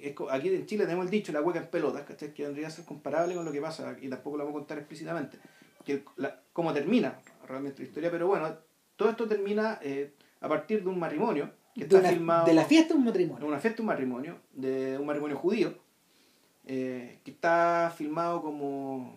es 0.01 0.15
aquí 0.31 0.47
en 0.47 0.65
Chile 0.65 0.85
tenemos 0.85 1.05
el 1.05 1.11
dicho, 1.11 1.31
la 1.33 1.41
hueca 1.41 1.59
en 1.59 1.67
pelotas, 1.67 2.03
¿cachai? 2.03 2.33
Que 2.33 2.43
vendría 2.43 2.67
a 2.67 2.71
ser 2.71 2.85
comparable 2.85 3.35
con 3.35 3.43
lo 3.43 3.51
que 3.51 3.61
pasa, 3.61 3.95
y 4.01 4.07
tampoco 4.09 4.37
lo 4.37 4.45
vamos 4.45 4.57
a 4.57 4.61
contar 4.61 4.77
explícitamente 4.79 5.37
que 5.87 6.03
la- 6.17 6.39
cómo 6.53 6.73
termina 6.73 7.17
realmente 7.47 7.81
la 7.81 7.87
historia, 7.87 8.11
pero 8.11 8.27
bueno, 8.27 8.53
todo 8.97 9.09
esto 9.09 9.27
termina 9.27 9.79
eh, 9.81 10.11
a 10.41 10.47
partir 10.49 10.83
de 10.83 10.89
un 10.89 10.99
matrimonio 10.99 11.49
que 11.73 11.81
de, 11.81 11.85
está 11.85 11.99
una- 11.99 12.09
filmado 12.09 12.45
de 12.45 12.53
la 12.53 12.65
fiesta 12.65 12.93
de 12.93 12.99
un 12.99 13.05
de 13.05 13.11
matrimonio. 13.11 13.47
una 13.47 13.59
fiesta, 13.59 13.81
un 13.81 13.87
matrimonio, 13.87 14.37
de 14.53 14.97
un 14.99 15.05
matrimonio 15.05 15.37
judío, 15.37 15.73
eh, 16.65 17.19
que 17.23 17.31
está 17.31 17.93
filmado 17.97 18.41
como, 18.41 19.15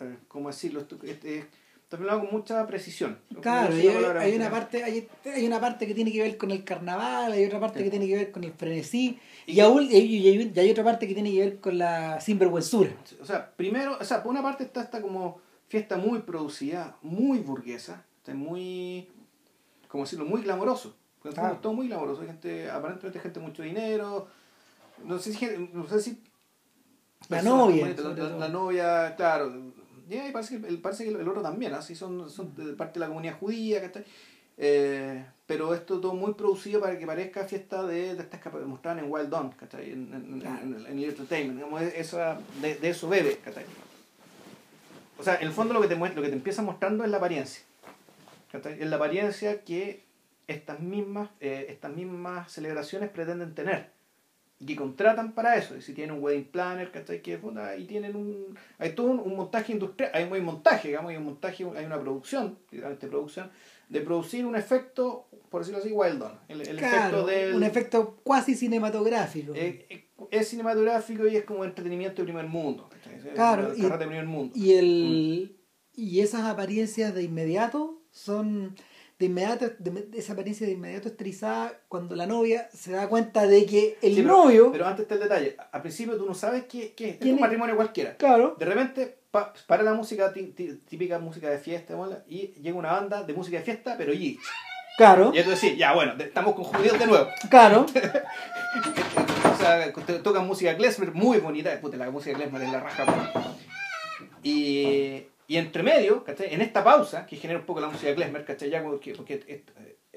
eh, 0.00 0.16
¿cómo 0.28 0.48
decirlo? 0.48 0.80
Esto- 0.80 0.98
este, 1.04 1.38
está 1.82 1.96
filmado 1.96 2.20
con 2.20 2.30
mucha 2.32 2.66
precisión. 2.66 3.18
Claro, 3.40 3.74
hay, 4.20 4.34
una 4.36 4.50
parte, 4.50 4.82
hay, 4.84 5.08
hay 5.24 5.46
una 5.46 5.60
parte 5.60 5.86
que 5.86 5.94
tiene 5.94 6.12
que 6.12 6.20
ver 6.22 6.36
con 6.36 6.50
el 6.50 6.64
carnaval, 6.64 7.32
hay 7.32 7.44
otra 7.46 7.60
parte 7.60 7.78
Sí. 7.78 7.84
que 7.84 7.90
tiene 7.90 8.06
que 8.06 8.16
ver 8.16 8.30
con 8.32 8.44
el 8.44 8.52
frenesí, 8.52 9.18
Y 9.46 9.52
y, 9.54 9.60
aún- 9.60 9.88
y, 9.90 9.96
y 9.96 10.28
hay, 10.28 10.52
y 10.54 10.58
hay 10.60 10.70
otra 10.70 10.84
parte 10.84 11.06
que 11.08 11.14
tiene 11.14 11.30
que 11.32 11.38
ver 11.40 11.60
con 11.60 11.78
la 11.78 12.20
sinvergüenzura. 12.20 12.90
O 13.22 13.24
sea, 13.24 13.50
primero, 13.56 13.96
o 14.00 14.04
sea, 14.04 14.22
por 14.22 14.30
una 14.32 14.42
parte 14.42 14.64
está 14.64 14.82
esta 14.82 15.00
como 15.00 15.40
fiesta 15.68 15.96
muy 15.96 16.20
producida, 16.20 16.96
muy 17.02 17.38
burguesa, 17.38 18.04
está 18.18 18.34
muy, 18.34 19.08
¿cómo 19.88 20.04
decirlo? 20.04 20.24
Muy 20.24 20.42
glamoroso. 20.42 20.94
Ah. 21.36 21.56
todo 21.60 21.72
muy 21.72 21.88
glamoroso. 21.88 22.22
Gente, 22.22 22.70
aparentemente 22.70 23.18
gente 23.18 23.40
de 23.40 23.46
mucho 23.46 23.62
dinero. 23.62 24.28
No 25.04 25.18
sé 25.18 25.32
si, 25.32 25.46
no 25.72 25.86
sé 25.88 26.00
si 26.00 26.22
La 27.28 27.42
novia, 27.42 27.88
La, 27.88 27.94
todo. 27.96 28.38
la 28.38 28.48
novia, 28.48 29.14
claro. 29.16 29.52
Ya, 30.08 30.28
y 30.28 30.32
parece 30.32 30.60
que, 30.60 30.66
el, 30.68 30.78
parece 30.82 31.04
que 31.04 31.10
el 31.10 31.28
otro 31.28 31.40
también, 31.40 31.72
así 31.72 31.94
son, 31.94 32.28
son 32.28 32.54
de 32.54 32.74
parte 32.74 32.94
de 32.94 33.00
la 33.00 33.08
comunidad 33.08 33.38
judía, 33.38 33.80
¿cachai? 33.80 34.04
Eh, 34.58 35.24
pero 35.46 35.74
esto 35.74 35.98
todo 35.98 36.14
muy 36.14 36.34
producido 36.34 36.80
para 36.80 36.98
que 36.98 37.06
parezca 37.06 37.44
fiesta 37.44 37.84
de, 37.86 38.14
de 38.14 38.22
estas 38.22 38.40
que 38.40 38.50
mostraban 38.50 39.02
en 39.02 39.10
Wild 39.10 39.30
Dawn, 39.30 39.50
¿cachai? 39.52 39.92
En, 39.92 40.12
en, 40.12 40.42
en, 40.46 40.86
en 40.86 40.98
el 40.98 41.04
entertainment, 41.04 41.56
digamos, 41.58 41.80
esa, 41.82 42.38
de, 42.60 42.76
de 42.76 42.90
eso 42.90 43.08
bebe, 43.08 43.38
¿cachai? 43.38 43.64
O 45.18 45.22
sea, 45.22 45.36
en 45.36 45.46
el 45.46 45.52
fondo 45.52 45.74
lo 45.74 45.80
que 45.80 45.88
te 45.88 45.96
lo 45.96 46.22
que 46.22 46.28
te 46.28 46.34
empieza 46.34 46.62
mostrando 46.62 47.04
es 47.04 47.10
la 47.10 47.18
apariencia. 47.18 47.64
Es 48.52 48.86
la 48.86 48.96
apariencia 48.96 49.62
que 49.62 50.04
estas 50.46 50.80
mismas, 50.80 51.30
eh, 51.40 51.66
estas 51.68 51.92
mismas 51.92 52.52
celebraciones 52.52 53.10
pretenden 53.10 53.54
tener. 53.54 53.90
Y 54.60 54.66
que 54.66 54.76
contratan 54.76 55.32
para 55.32 55.56
eso. 55.56 55.76
Y 55.76 55.82
si 55.82 55.94
tienen 55.94 56.16
un 56.16 56.22
wedding 56.22 56.44
planner, 56.44 56.90
¿cachai? 56.90 57.20
Que 57.20 57.40
ahí 57.58 57.84
tienen 57.86 58.14
un. 58.14 58.56
Hay 58.78 58.94
todo 58.94 59.08
un, 59.08 59.18
un 59.18 59.36
montaje 59.36 59.72
industrial, 59.72 60.10
hay 60.14 60.24
un 60.24 60.44
montaje, 60.44 60.88
digamos, 60.88 61.10
hay 61.10 61.16
un 61.16 61.24
montaje, 61.24 61.66
hay 61.76 61.84
una 61.84 62.00
producción, 62.00 62.56
literalmente 62.70 63.08
producción, 63.08 63.50
de 63.88 64.00
producir 64.00 64.44
un 64.46 64.56
efecto, 64.56 65.28
por 65.50 65.60
decirlo 65.62 65.80
así, 65.80 65.92
wild 65.92 66.22
on. 66.22 66.38
El, 66.48 66.60
el 66.62 66.76
Claro, 66.76 66.96
efecto 67.20 67.26
del. 67.26 67.54
un 67.54 67.62
efecto 67.62 68.16
cuasi 68.24 68.54
cinematográfico. 68.54 69.52
eh, 69.54 69.86
eh, 69.90 70.08
es 70.30 70.48
cinematográfico 70.48 71.26
y 71.26 71.36
es 71.36 71.44
como 71.44 71.64
entretenimiento 71.64 72.22
de 72.22 72.24
primer 72.24 72.46
mundo. 72.46 72.88
Claro, 73.34 73.72
el 73.72 73.78
y- 73.78 73.82
de 73.82 73.96
primer 73.98 74.26
mundo. 74.26 74.52
Y 74.56 74.72
el 74.74 75.56
y 75.96 76.20
esas 76.20 76.42
apariencias 76.44 77.14
de 77.14 77.22
inmediato 77.22 78.02
son 78.10 78.74
de 79.18 79.26
inmediato 79.26 79.70
de, 79.78 80.08
esa 80.18 80.32
apariencia 80.32 80.66
de 80.66 80.72
inmediato 80.72 81.06
estilizada 81.08 81.80
cuando 81.88 82.16
la 82.16 82.26
novia 82.26 82.68
se 82.72 82.90
da 82.90 83.08
cuenta 83.08 83.46
de 83.46 83.64
que 83.64 83.96
el 84.02 84.16
Sí, 84.16 84.22
novio 84.22 84.72
Pero 84.72 84.86
antes 84.86 85.02
está 85.02 85.14
el 85.14 85.20
detalle. 85.20 85.56
Al 85.70 85.82
principio 85.82 86.16
tú 86.16 86.26
no 86.26 86.34
sabes 86.34 86.64
qué, 86.64 86.94
qué 86.94 87.10
es. 87.10 87.14
Es 87.14 87.20
¿Quién 87.20 87.34
un 87.36 87.40
matrimonio 87.42 87.76
cualquiera. 87.76 88.16
claro 88.16 88.56
De 88.58 88.64
repente 88.64 89.18
pa- 89.34 89.52
para 89.66 89.82
la 89.82 89.94
música 89.94 90.32
tí- 90.32 90.52
tí- 90.56 90.76
típica 90.88 91.18
música 91.18 91.50
de 91.50 91.58
fiesta 91.58 91.94
y 92.28 92.52
llega 92.62 92.76
una 92.78 92.92
banda 92.92 93.24
de 93.24 93.32
música 93.34 93.58
de 93.58 93.64
fiesta, 93.64 93.96
pero 93.98 94.12
y 94.14 94.38
claro 94.96 95.32
Y 95.34 95.42
tú 95.42 95.50
decís, 95.50 95.76
ya 95.76 95.92
bueno, 95.92 96.12
estamos 96.18 96.54
con 96.54 96.62
judíos 96.64 96.96
de 96.98 97.06
nuevo. 97.06 97.26
claro 97.50 97.84
O 99.52 99.56
sea, 99.56 99.92
te- 99.92 100.18
tocan 100.20 100.46
música 100.46 100.76
klezmer 100.76 101.12
muy 101.12 101.38
bonita. 101.38 101.80
Puta, 101.80 101.96
la 101.96 102.10
música 102.10 102.36
klezmer 102.36 102.62
es 102.62 102.72
la 102.72 102.80
raja. 102.80 103.04
Y, 104.42 105.26
Y 105.46 105.56
entre 105.58 105.82
medio, 105.82 106.24
¿cachai? 106.24 106.54
En 106.54 106.60
esta 106.62 106.82
pausa, 106.82 107.26
que 107.26 107.36
genera 107.36 107.60
un 107.60 107.66
poco 107.66 107.80
la 107.80 107.88
música 107.88 108.14
Klezmer, 108.14 108.44
¿cachai? 108.46 108.70
Ya 108.70 108.82
porque, 108.82 109.14
porque 109.14 109.34
eh, 109.46 109.64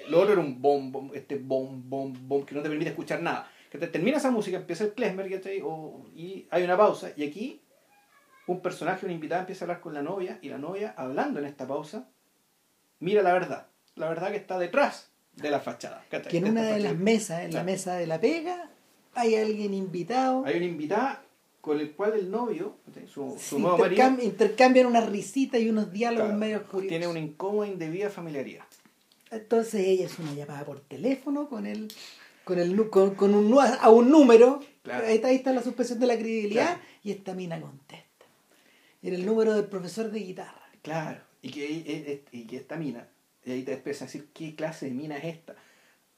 lo 0.09 0.19
otro 0.21 0.31
era 0.33 0.41
un 0.41 0.61
bom, 0.61 0.89
bom, 0.91 1.11
este 1.13 1.35
bom, 1.37 1.81
bom, 1.89 2.13
bom, 2.29 2.45
que 2.45 2.55
no 2.55 2.61
te 2.61 2.69
permite 2.69 2.91
escuchar 2.91 3.21
nada. 3.21 3.49
Que 3.69 3.77
termina 3.79 4.17
esa 4.17 4.31
música, 4.31 4.55
empieza 4.57 4.85
el 4.85 4.93
Klezmer, 4.93 5.29
¿cachai? 5.29 5.59
O, 5.63 6.05
y 6.15 6.47
hay 6.49 6.63
una 6.63 6.77
pausa, 6.77 7.11
y 7.17 7.25
aquí 7.27 7.61
un 8.47 8.61
personaje, 8.61 9.05
una 9.05 9.13
invitada 9.13 9.41
empieza 9.41 9.63
a 9.63 9.65
hablar 9.65 9.81
con 9.81 9.93
la 9.93 10.01
novia, 10.01 10.39
y 10.41 10.49
la 10.49 10.57
novia, 10.57 10.93
hablando 10.97 11.39
en 11.39 11.45
esta 11.45 11.67
pausa, 11.67 12.07
mira 12.99 13.21
la 13.21 13.33
verdad. 13.33 13.67
La 13.95 14.09
verdad 14.09 14.31
que 14.31 14.37
está 14.37 14.57
detrás 14.59 15.09
de 15.35 15.49
la 15.51 15.59
fachada. 15.59 16.03
Que 16.09 16.37
en 16.37 16.47
una 16.49 16.63
de 16.63 16.79
las 16.79 16.95
mesas, 16.95 17.43
en 17.43 17.53
la 17.53 17.63
mesa 17.63 17.95
de 17.95 18.07
la 18.07 18.19
pega, 18.19 18.69
hay 19.13 19.35
alguien 19.35 19.73
invitado. 19.73 20.43
Hay 20.45 20.57
una 20.57 20.65
invitada 20.65 21.23
con 21.61 21.79
el 21.79 21.91
cual 21.91 22.13
el 22.13 22.31
novio, 22.31 22.77
su, 23.13 23.37
su 23.39 23.59
nuevo 23.59 23.77
marido, 23.77 24.01
intercam- 24.03 24.23
intercambian 24.23 24.85
unas 24.85 25.09
risitas 25.09 25.59
y 25.59 25.69
unos 25.69 25.91
diálogos 25.91 26.27
Claro. 26.27 26.39
medio 26.39 26.63
curiosos. 26.63 26.87
tiene 26.89 27.07
una 27.07 27.19
incómoda 27.19 27.67
indebida 27.67 28.09
familiaridad. 28.09 28.63
Entonces 29.31 29.85
ella 29.85 30.05
es 30.05 30.17
una 30.19 30.33
llamada 30.33 30.63
por 30.63 30.79
teléfono 30.79 31.49
con 31.49 31.65
el 31.65 31.89
con 32.45 32.59
el 32.59 32.89
con, 32.89 33.15
con 33.15 33.33
un 33.35 33.53
a 33.59 33.89
un 33.89 34.09
número. 34.09 34.61
Claro. 34.83 35.05
Ahí, 35.05 35.15
está, 35.15 35.27
ahí 35.27 35.35
está 35.35 35.51
la 35.51 35.61
suspensión 35.61 35.99
de 35.99 36.07
la 36.07 36.15
credibilidad 36.17 36.77
y 37.03 37.11
esta 37.11 37.33
mina 37.33 37.59
contesta. 37.59 38.06
Era 39.01 39.15
el 39.15 39.25
número 39.25 39.53
del 39.53 39.65
profesor 39.65 40.09
de 40.11 40.19
guitarra. 40.19 40.61
Claro, 40.81 41.21
y 41.41 41.49
que, 41.51 41.69
y, 41.69 42.23
y- 42.31 42.39
y 42.39 42.47
que 42.47 42.57
esta 42.57 42.77
mina, 42.77 43.07
y 43.45 43.51
ahí 43.51 43.63
te 43.63 43.73
empieza 43.73 44.05
a 44.05 44.07
decir 44.07 44.27
qué 44.33 44.55
clase 44.55 44.87
de 44.87 44.91
mina 44.91 45.17
es 45.17 45.25
esta. 45.25 45.55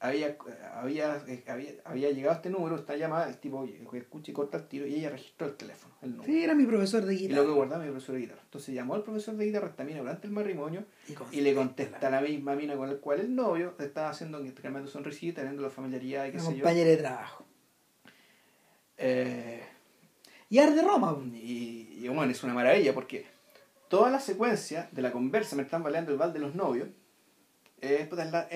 Había, 0.02 0.38
había, 0.72 1.22
eh, 1.28 1.44
había, 1.46 1.72
había 1.84 2.10
llegado 2.10 2.34
este 2.36 2.48
número, 2.48 2.76
esta 2.76 2.96
llamada, 2.96 3.28
el 3.28 3.36
tipo 3.36 3.58
oye, 3.58 3.78
escucha 3.98 4.30
y 4.30 4.34
corta 4.34 4.56
el 4.56 4.66
tiro, 4.66 4.86
y 4.86 4.94
ella 4.94 5.10
registró 5.10 5.46
el 5.46 5.56
teléfono, 5.56 5.92
el 6.00 6.12
número. 6.12 6.32
Sí, 6.32 6.42
era 6.42 6.54
mi 6.54 6.64
profesor 6.64 7.04
de 7.04 7.14
y 7.14 7.18
guitarra. 7.18 7.42
lo 7.42 7.48
que 7.48 7.54
guardaba 7.54 7.84
mi 7.84 7.90
profesor 7.90 8.14
de 8.14 8.20
guitarra. 8.22 8.40
Entonces 8.42 8.74
llamó 8.74 8.94
al 8.94 9.02
profesor 9.02 9.36
de 9.36 9.44
guitarra 9.44 9.66
esta 9.68 9.84
mina 9.84 9.98
durante 9.98 10.26
el 10.26 10.32
matrimonio 10.32 10.84
Y 11.06 11.36
y 11.36 11.40
le 11.42 11.54
contesta 11.54 12.08
la 12.08 12.22
misma 12.22 12.54
mina 12.56 12.76
con 12.76 12.88
la 12.88 12.96
cual 12.96 13.20
el 13.20 13.34
novio 13.34 13.74
estaba 13.78 14.08
haciendo, 14.08 14.38
cambiando 14.62 14.90
sonrisita, 14.90 15.42
teniendo 15.42 15.60
la 15.62 15.68
familiaridad 15.70 16.24
y 16.26 16.32
qué 16.32 16.38
sé 16.38 16.44
yo. 16.46 16.50
compañera 16.52 16.88
de 16.88 16.96
trabajo. 16.96 17.44
Eh, 18.96 19.62
Y 20.50 20.58
Arde 20.58 20.82
Roma. 20.82 21.16
Y, 21.34 21.98
y, 22.02 22.08
bueno, 22.08 22.30
es 22.30 22.42
una 22.44 22.52
maravilla 22.52 22.92
porque 22.92 23.24
toda 23.88 24.10
la 24.10 24.20
secuencia 24.20 24.88
de 24.92 25.00
la 25.00 25.12
conversa 25.12 25.56
me 25.56 25.62
están 25.62 25.82
baleando 25.82 26.12
el 26.12 26.18
bal 26.18 26.32
de 26.32 26.40
los 26.40 26.54
novios 26.54 26.88
es 27.80 28.06
puta, 28.08 28.24
la, 28.26 28.46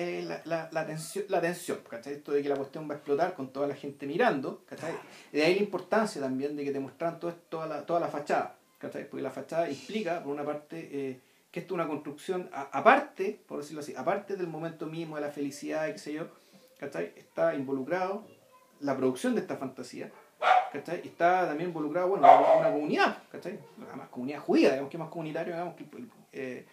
la, 0.45 0.69
la, 0.71 0.85
tensión, 0.85 1.25
la 1.29 1.41
tensión, 1.41 1.79
¿cachai? 1.89 2.13
Esto 2.13 2.31
de 2.31 2.43
que 2.43 2.49
la 2.49 2.55
cuestión 2.55 2.87
va 2.87 2.93
a 2.93 2.97
explotar 2.97 3.33
con 3.33 3.51
toda 3.51 3.67
la 3.67 3.75
gente 3.75 4.05
mirando, 4.05 4.63
¿cachai? 4.67 4.93
De 5.31 5.43
ahí 5.43 5.55
la 5.55 5.61
importancia 5.61 6.21
también 6.21 6.55
de 6.55 6.63
que 6.63 6.71
te 6.71 6.79
muestran 6.79 7.19
todo 7.19 7.33
toda, 7.49 7.65
la, 7.65 7.85
toda 7.85 7.99
la 7.99 8.07
fachada, 8.07 8.55
¿cachai? 8.77 9.09
Porque 9.09 9.23
la 9.23 9.31
fachada 9.31 9.69
implica, 9.69 10.23
por 10.23 10.31
una 10.31 10.45
parte, 10.45 10.89
eh, 10.91 11.19
que 11.51 11.61
esto 11.61 11.73
es 11.73 11.75
una 11.75 11.87
construcción 11.87 12.49
aparte, 12.53 13.39
por 13.47 13.59
decirlo 13.59 13.81
así, 13.81 13.95
aparte 13.95 14.35
del 14.35 14.47
momento 14.47 14.85
mismo 14.85 15.15
de 15.15 15.21
la 15.21 15.31
felicidad 15.31 15.91
qué 15.91 15.97
sé 15.97 16.13
yo, 16.13 16.27
¿cachai? 16.79 17.13
Está 17.15 17.55
involucrado 17.55 18.27
la 18.79 18.95
producción 18.95 19.33
de 19.33 19.41
esta 19.41 19.57
fantasía, 19.57 20.11
¿cachai? 20.71 21.01
Y 21.03 21.07
está 21.07 21.47
también 21.47 21.69
involucrado, 21.69 22.09
bueno, 22.09 22.27
una 22.59 22.71
comunidad, 22.71 23.17
¿cachai? 23.31 23.59
Además, 23.87 24.09
comunidad 24.09 24.39
judía, 24.39 24.69
digamos 24.71 24.89
que 24.89 24.97
es 24.97 24.99
más 24.99 25.09
comunitario, 25.09 25.53
digamos, 25.53 25.75
que, 25.75 25.85
eh, 26.33 26.65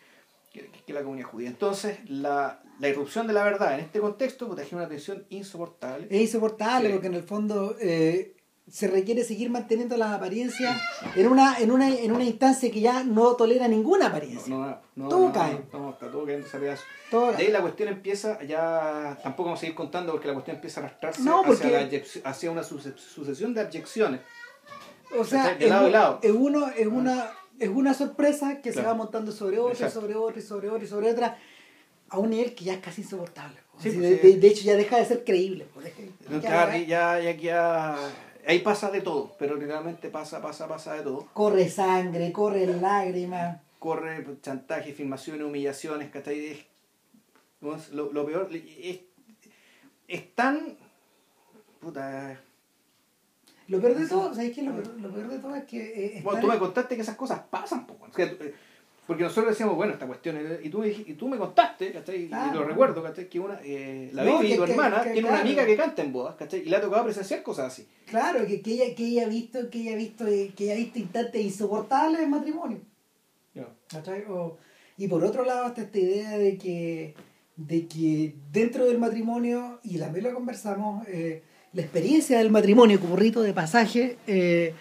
que, 0.53 0.71
que 0.71 0.93
la 0.93 1.03
comunidad 1.03 1.29
judía. 1.29 1.49
Entonces, 1.49 1.99
la, 2.11 2.61
la 2.81 2.89
irrupción 2.89 3.27
de 3.27 3.33
la 3.33 3.45
verdad 3.45 3.75
en 3.75 3.81
este 3.81 4.01
contexto 4.01 4.49
puta, 4.49 4.63
genera 4.65 4.87
una 4.87 4.89
tensión 4.89 5.25
insoportable. 5.31 6.07
Es 6.11 6.21
insoportable 6.21 6.89
Sí. 6.89 6.93
porque 6.93 7.07
en 7.09 7.15
el 7.15 7.23
fondo 7.23 7.77
eh, 7.81 8.35
se 8.71 8.87
requiere 8.89 9.25
seguir 9.25 9.51
manteniendo 9.51 9.97
las 9.97 10.13
apariencias 10.13 10.77
en 11.17 11.27
una, 11.29 11.59
en, 11.59 11.71
una, 11.73 11.89
en 11.89 12.13
una 12.13 12.25
instancia 12.25 12.71
que 12.71 12.81
ya 12.81 13.03
no 13.05 13.35
tolera 13.35 13.67
ninguna 13.69 14.07
apariencia. 14.07 14.55
no, 14.55 14.79
no, 14.95 15.09
Todo 15.09 15.33
cae. 15.33 15.57
Todo 17.11 17.33
De 17.33 17.37
ahí 17.39 17.49
la 17.51 17.61
cuestión 17.61 17.89
empieza, 17.89 18.43
ya 18.45 19.19
tampoco 19.23 19.49
vamos 19.49 19.59
a 19.59 19.63
seguir 19.63 19.75
contando 19.75 20.13
porque 20.13 20.29
la 20.29 20.35
cuestión 20.35 20.57
empieza 20.57 20.81
a 20.81 20.85
arrastrarse 20.85 21.23
No, 21.23 21.43
porque- 21.45 21.67
hacia, 21.67 21.81
la 21.81 21.89
abyec- 21.91 22.21
hacia 22.25 22.51
una 22.51 22.63
suce- 22.63 22.97
sucesión 22.97 23.53
de 23.53 23.63
abyecciones. 23.63 24.21
O 25.19 25.25
sea, 25.25 25.53
es, 25.59 25.69
lado 25.69 25.89
lado. 25.91 26.21
es 26.23 26.31
uno, 26.33 26.69
es 26.69 26.87
una, 26.87 27.31
es 27.59 27.69
una 27.69 27.93
sorpresa 27.95 28.63
que 28.63 28.73
se 28.73 28.81
va 28.81 28.95
montando 28.95 29.33
sobre 29.33 29.59
otra, 29.59 29.73
Exacto. 29.73 30.01
sobre 30.01 30.15
otra, 30.15 30.39
y 30.39 30.43
sobre 30.43 30.71
otra, 30.71 30.85
y 30.85 30.89
sobre 30.89 31.11
otra, 31.11 31.37
a 32.09 32.19
un 32.19 32.31
nivel 32.31 32.55
que 32.55 32.65
ya 32.65 32.75
es 32.75 32.81
casi 32.81 33.03
insoportable. 33.03 33.59
Sí, 33.79 33.91
pues, 33.91 33.99
de, 34.01 34.19
sí. 34.21 34.29
de- 34.29 34.37
de 34.39 34.49
hecho, 34.49 34.63
ya 34.65 34.77
deja 34.77 34.97
de 34.99 35.05
ser 35.05 35.25
creíble. 35.25 35.67
ya- 36.41 36.77
ya, 36.87 37.21
ya, 37.21 37.31
ya, 37.33 37.97
ahí 38.47 38.61
pasa 38.61 38.91
de 38.91 39.01
todo, 39.01 39.35
pero 39.39 39.57
realmente 39.57 40.09
pasa, 40.09 40.41
pasa, 40.43 40.67
pasa 40.69 40.95
de 40.95 41.03
todo. 41.03 41.29
corre 41.33 41.69
sangre, 41.69 42.33
corre 42.33 42.67
lágrimas. 42.67 43.61
corre 43.79 44.25
chantaje, 44.41 44.93
filmaciones, 44.93 45.47
humillaciones, 45.47 46.11
¿cachai? 46.11 46.67
Lo, 47.61 48.13
lo 48.13 48.27
peor 48.27 48.49
es, 48.53 49.01
es 50.09 50.35
tan... 50.35 50.77
Puta... 51.81 52.39
Lo 53.69 53.81
peor 53.81 53.95
de 53.97 54.07
todo, 54.07 54.35
¿sabes 54.35 54.53
qué? 54.55 54.63
Lo 54.63 54.73
peor, 54.73 54.89
lo 55.01 55.11
peor 55.13 55.29
de 55.29 55.39
todo 55.39 55.55
es 55.55 55.65
que. 55.65 56.17
eh, 56.19 56.21
Bueno, 56.23 56.41
tú 56.41 56.47
me 56.49 56.59
contaste 56.59 56.97
que 56.97 57.03
esas 57.03 57.17
cosas 57.17 57.41
pasan, 57.49 57.87
po, 57.87 57.97
o 58.01 58.13
sea, 58.13 58.31
porque 59.07 59.25
nosotros 59.25 59.51
decíamos, 59.53 59.75
bueno, 59.77 59.93
esta 59.93 60.07
cuestión, 60.07 60.37
es- 60.37 60.65
y 60.65 60.69
tú, 60.71 60.85
y 60.85 61.15
tú 61.15 61.29
me 61.29 61.37
contaste, 61.37 61.93
¿cachai? 61.93 62.25
Y 62.25 62.29
Claro. 62.29 62.61
lo 62.61 62.67
recuerdo, 62.69 63.03
¿cachai? 63.03 63.29
Que 63.29 63.41
una, 63.41 63.59
eh, 63.65 64.11
la 64.13 64.23
No, 64.25 64.41
que- 64.41 64.57
tu 64.57 64.65
que- 64.65 64.71
hermana, 64.73 65.03
que- 65.03 65.11
tiene 65.11 65.29
una 65.29 65.41
amiga 65.41 65.67
que 65.67 65.77
canta 65.77 66.03
en 66.03 66.13
bodas, 66.13 66.37
¿cachai? 66.37 66.61
Y 66.61 66.67
le 66.69 66.77
ha 66.77 66.81
tocado 66.81 67.05
presenciar 67.05 67.43
cosas 67.43 67.73
así. 67.73 67.87
Claro, 68.07 68.47
que, 68.47 68.63
que 68.63 68.73
ella, 68.75 68.95
que 68.95 69.05
ella 69.07 69.25
ha 69.25 69.29
visto, 69.29 69.69
que 69.71 69.81
ella 69.81 69.93
ha 69.95 69.97
visto, 69.97 70.27
eh, 70.27 70.53
que 70.57 70.65
ella 70.65 70.75
ha 70.75 70.77
visto 70.77 70.99
instantes 70.99 71.41
insoportables 71.43 72.21
en 72.21 72.31
matrimonio. 72.31 72.81
¿cachai? 73.89 74.25
O- 74.29 74.57
y 74.97 75.09
por 75.09 75.23
otro 75.25 75.45
lado 75.45 75.67
está 75.69 75.83
esta 75.83 75.99
idea 75.99 76.39
de 76.39 76.57
que, 76.57 77.15
de 77.57 77.87
que 77.87 78.35
dentro 78.51 78.87
del 78.87 78.99
matrimonio, 78.99 79.81
y 79.83 79.99
también 79.99 80.25
lo 80.25 80.35
conversamos, 80.35 81.07
eh, 81.09 81.43
la 81.75 81.83
experiencia 81.83 82.39
del 82.39 82.51
matrimonio 82.51 82.99
como 83.01 83.17
rito 83.17 83.43
de 83.43 83.53
pasaje 83.53 84.17
eh, 84.27 84.75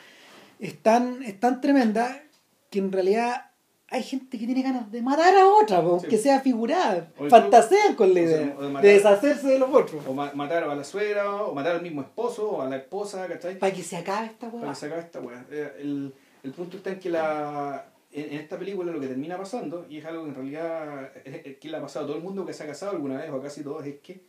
es, 0.59 0.77
tan, 0.81 1.21
es 1.23 1.39
tan 1.39 1.59
tremenda 1.59 2.23
que 2.69 2.79
en 2.79 2.91
realidad 2.91 3.50
hay 3.91 4.03
gente 4.03 4.39
que 4.39 4.45
tiene 4.45 4.61
ganas 4.63 4.89
de 4.91 5.01
matar 5.01 5.35
a 5.35 5.47
otra, 5.47 5.81
po, 5.81 5.99
Sí. 5.99 6.07
que 6.07 6.17
sea 6.17 6.39
figurada, 6.39 7.11
O 7.19 7.27
fantasean 7.29 7.95
con 7.95 8.13
la 8.13 8.21
o 8.21 8.25
sea, 8.27 8.41
idea 8.41 8.81
de 8.81 8.87
deshacerse 8.93 9.47
de 9.47 9.59
los 9.59 9.69
otros, 9.69 10.03
O 10.07 10.13
ma- 10.13 10.31
matar 10.33 10.63
a 10.63 10.73
la 10.75 10.83
suegra, 10.83 11.43
o 11.43 11.53
matar 11.53 11.75
al 11.75 11.81
mismo 11.81 12.01
esposo, 12.01 12.49
o 12.51 12.61
a 12.61 12.69
la 12.69 12.77
esposa, 12.77 13.27
¿cachai? 13.27 13.59
para 13.59 13.73
que 13.73 13.83
se 13.83 13.97
acabe 13.97 14.27
esta 14.27 14.47
para 14.49 14.63
hueá. 14.63 14.69
que 14.69 14.75
se 14.79 14.85
acabe 14.87 15.01
esta 15.01 15.19
weá. 15.19 15.45
Eh, 15.51 15.73
El, 15.81 16.13
el 16.43 16.51
punto 16.53 16.77
está 16.77 16.89
en 16.91 16.99
que 16.99 17.09
la 17.09 17.85
en, 18.13 18.25
en 18.33 18.39
esta 18.39 18.57
película 18.57 18.91
lo 18.91 18.99
que 18.99 19.07
termina 19.07 19.37
pasando, 19.37 19.85
y 19.89 19.97
es 19.97 20.05
algo 20.05 20.23
que 20.23 20.29
en 20.29 20.35
realidad 20.35 21.11
es, 21.25 21.45
es 21.45 21.57
que 21.57 21.69
le 21.69 21.77
ha 21.77 21.81
pasado 21.81 22.05
a 22.05 22.07
todo 22.07 22.17
el 22.17 22.23
mundo 22.23 22.45
que 22.45 22.53
se 22.53 22.63
ha 22.63 22.67
casado 22.67 22.91
alguna 22.93 23.17
vez, 23.17 23.29
o 23.29 23.35
a 23.35 23.41
casi 23.43 23.63
todos, 23.63 23.85
es 23.85 23.99
que 23.99 24.21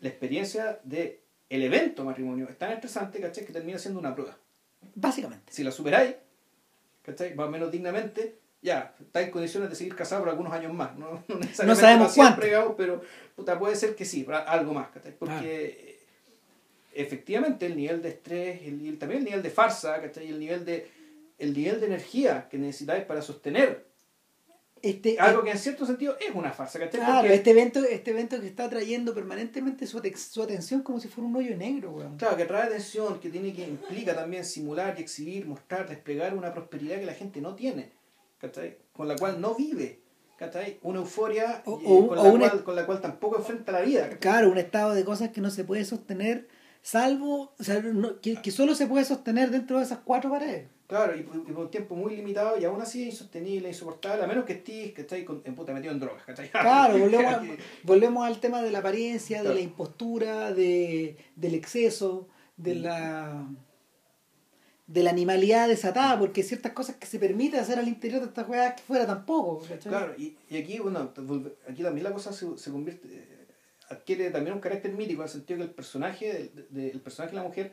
la 0.00 0.08
experiencia 0.08 0.80
de 0.84 1.22
el 1.50 1.62
evento 1.62 2.04
matrimonio 2.04 2.46
es 2.48 2.56
tan 2.58 2.72
estresante, 2.72 3.20
¿cachai? 3.20 3.44
Que 3.46 3.52
termina 3.54 3.78
siendo 3.78 3.98
una 4.00 4.14
prueba. 4.14 4.36
Básicamente. 4.94 5.50
Si 5.52 5.64
la 5.64 5.70
superáis, 5.72 6.14
¿cachai? 7.02 7.34
Más 7.34 7.48
o 7.48 7.50
menos 7.50 7.70
dignamente, 7.70 8.38
ya, 8.60 8.94
está 9.00 9.22
en 9.22 9.30
condiciones 9.30 9.70
de 9.70 9.76
seguir 9.76 9.94
casado 9.94 10.22
por 10.22 10.30
algunos 10.30 10.52
años 10.52 10.72
más. 10.72 10.96
No, 10.98 11.22
no 11.28 11.36
necesariamente 11.38 11.80
sabemos 11.82 12.14
cuánto. 12.14 12.42
digamos, 12.44 12.74
pero 12.76 13.02
puta, 13.36 13.58
puede 13.58 13.76
ser 13.76 13.94
que 13.94 14.04
sí, 14.04 14.26
algo 14.46 14.72
más, 14.74 14.88
¿cachai? 14.90 15.14
Porque 15.16 15.64
eh, 15.64 15.98
efectivamente 16.94 17.66
el 17.66 17.76
nivel 17.76 18.02
de 18.02 18.08
estrés, 18.10 18.62
el, 18.64 18.80
nivel- 18.80 18.98
también 18.98 19.20
el 19.20 19.24
nivel 19.26 19.42
de 19.42 19.50
farsa, 19.50 20.00
¿cachai? 20.00 20.28
El 20.28 20.38
nivel 20.40 20.64
de, 20.64 20.90
el 21.38 21.52
nivel 21.52 21.80
de 21.80 21.86
energía 21.86 22.48
que 22.50 22.58
necesitáis 22.58 23.04
para 23.04 23.22
sostener 23.22 23.86
Este, 24.82 25.18
algo 25.18 25.42
que 25.44 25.50
en 25.52 25.58
cierto 25.58 25.86
sentido 25.86 26.16
es 26.20 26.34
una 26.34 26.50
farsa, 26.52 26.78
¿cachai? 26.80 26.98
Claro, 27.00 27.20
Porque- 27.20 27.34
este 27.34 27.50
evento, 27.50 27.84
este 27.84 28.10
evento 28.10 28.40
que 28.40 28.46
está 28.48 28.64
atrayendo 28.64 29.14
permanentemente 29.14 29.86
su, 29.86 30.00
su 30.16 30.42
atención 30.42 30.82
como 30.82 30.98
si 30.98 31.06
fuera 31.08 31.28
un 31.28 31.36
hoyo 31.36 31.56
negro, 31.56 31.92
weón. 31.92 32.16
Claro, 32.16 32.36
que 32.36 32.42
atrae 32.44 32.64
atención, 32.64 33.20
que 33.20 33.28
tiene 33.30 33.52
que 33.52 33.62
implica 33.66 34.14
también 34.16 34.44
simular 34.44 34.96
y 34.98 35.02
exhibir, 35.02 35.46
mostrar, 35.46 35.88
desplegar 35.88 36.34
una 36.34 36.52
prosperidad 36.52 36.98
que 36.98 37.06
la 37.06 37.14
gente 37.14 37.40
no 37.40 37.54
tiene, 37.54 37.90
¿cachai? 38.38 38.76
Con 38.92 39.08
la 39.08 39.16
cual 39.16 39.40
no 39.40 39.54
vive, 39.54 40.00
¿cachai? 40.36 40.78
Una 40.82 40.98
euforia 41.00 41.62
O- 41.66 41.72
o- 41.84 42.08
con, 42.08 42.16
la 42.16 42.48
cual, 42.50 42.64
con 42.64 42.76
la 42.76 42.86
cual 42.86 43.00
tampoco 43.00 43.36
enfrenta 43.38 43.72
la 43.72 43.80
vida, 43.82 44.02
¿cachai? 44.04 44.18
Claro, 44.18 44.50
un 44.50 44.58
estado 44.58 44.94
de 44.94 45.04
cosas 45.04 45.30
que 45.30 45.40
no 45.40 45.50
se 45.50 45.64
puede 45.64 45.84
sostener, 45.84 46.48
salvo, 46.82 47.52
o 47.58 47.62
sea, 47.64 47.80
no- 47.80 48.20
que, 48.20 48.36
que 48.40 48.50
solo 48.50 48.74
se 48.74 48.86
puede 48.86 49.04
sostener 49.04 49.50
dentro 49.50 49.78
de 49.78 49.84
esas 49.84 49.98
cuatro 50.04 50.30
paredes. 50.30 50.68
Claro, 50.86 51.14
y 51.14 51.22
por, 51.22 51.36
y 51.36 51.52
por 51.52 51.64
un 51.66 51.70
tiempo 51.70 51.94
muy 51.96 52.16
limitado 52.16 52.58
y 52.58 52.64
aún 52.64 52.80
así 52.80 53.02
es 53.02 53.12
insostenible, 53.12 53.68
insoportable, 53.68 54.24
a 54.24 54.26
menos 54.26 54.46
que 54.46 54.54
estés, 54.54 54.92
¿cachai? 54.92 55.22
Con, 55.22 55.42
en 55.44 55.54
puta 55.54 55.74
metido 55.74 55.92
en 55.92 56.00
drogas, 56.00 56.22
¿cachai? 56.24 56.50
Claro, 56.50 56.96
volvemos, 56.98 57.34
a- 57.34 57.42
volvemos 57.82 58.26
al 58.26 58.40
tema 58.40 58.62
de 58.62 58.70
la 58.70 58.78
apariencia, 58.78 59.38
de 59.38 59.42
Claro. 59.42 59.56
la 59.56 59.60
impostura, 59.60 60.52
de, 60.54 61.16
del 61.36 61.54
exceso, 61.54 62.28
de 62.56 62.74
la 62.76 63.46
de 64.88 65.02
la 65.02 65.10
animalidad 65.10 65.68
desatada, 65.68 66.18
porque 66.18 66.42
ciertas 66.42 66.72
cosas 66.72 66.96
que 66.96 67.06
se 67.06 67.18
permite 67.18 67.58
hacer 67.58 67.78
al 67.78 67.86
interior 67.86 68.20
de 68.20 68.26
estas 68.26 68.48
weas 68.48 68.74
que 68.74 68.82
fuera 68.82 69.06
tampoco. 69.06 69.60
¿cachai? 69.60 69.90
Claro, 69.92 70.14
y, 70.18 70.36
y 70.50 70.56
aquí, 70.56 70.78
bueno, 70.80 71.12
volve- 71.14 71.52
aquí 71.70 71.82
también 71.82 72.04
la 72.04 72.12
cosa 72.12 72.32
se, 72.32 72.56
se 72.58 72.70
convierte, 72.72 73.06
eh, 73.08 73.46
adquiere 73.90 74.30
también 74.30 74.54
un 74.54 74.60
carácter 74.60 74.92
mítico 74.92 75.20
en 75.22 75.26
el 75.28 75.32
sentido 75.32 75.58
que 75.58 75.64
el 75.64 75.70
personaje, 75.70 76.50
de- 76.70 76.90
el 76.90 77.00
personaje 77.00 77.32
de 77.36 77.42
la 77.42 77.46
mujer, 77.46 77.72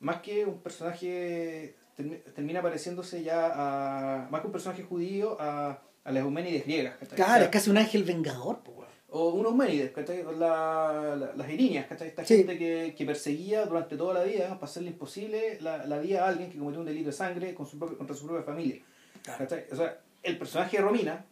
más 0.00 0.22
que 0.22 0.44
un 0.46 0.58
personaje 0.60 1.74
termi- 1.98 2.22
termina 2.34 2.62
pareciéndose 2.62 3.22
ya 3.22 3.50
a, 3.54 4.28
más 4.30 4.40
que 4.40 4.46
un 4.46 4.52
personaje 4.52 4.82
judío, 4.82 5.36
a, 5.38 5.82
a 6.02 6.12
las 6.12 6.22
Eumenides 6.22 6.64
griegas. 6.64 6.94
¿cachai? 6.98 7.12
O 7.12 7.16
Claro, 7.16 7.34
sea, 7.34 7.44
es 7.44 7.50
casi 7.50 7.70
un 7.70 7.76
ángel 7.78 8.04
vengador, 8.04 8.60
pues. 8.64 8.88
O 9.16 9.28
unos 9.30 9.52
Eumenides, 9.52 9.92
la- 10.38 11.14
la- 11.16 11.32
las 11.36 11.48
Irinias, 11.50 11.86
¿cachai? 11.86 12.08
Esta 12.08 12.24
Sí. 12.24 12.38
gente 12.38 12.58
que, 12.58 12.94
que 12.98 13.04
perseguía 13.06 13.64
durante 13.64 13.96
toda 13.96 14.12
la 14.14 14.24
vida, 14.24 14.48
para 14.54 14.64
hacerle 14.64 14.90
imposible 14.90 15.58
la, 15.60 15.86
la 15.86 15.98
vida 15.98 16.24
a 16.24 16.28
alguien 16.30 16.50
que 16.50 16.58
cometió 16.58 16.80
un 16.80 16.86
delito 16.86 17.06
de 17.06 17.12
sangre 17.12 17.54
con 17.54 17.64
su 17.66 17.78
propio- 17.78 17.96
contra 17.96 18.16
su 18.16 18.26
propia 18.26 18.42
familia. 18.44 18.82
¿cachai? 19.24 19.66
O 19.70 19.76
sea, 19.76 20.00
el 20.22 20.36
personaje 20.36 20.76
de 20.78 20.82
Romina, 20.82 21.24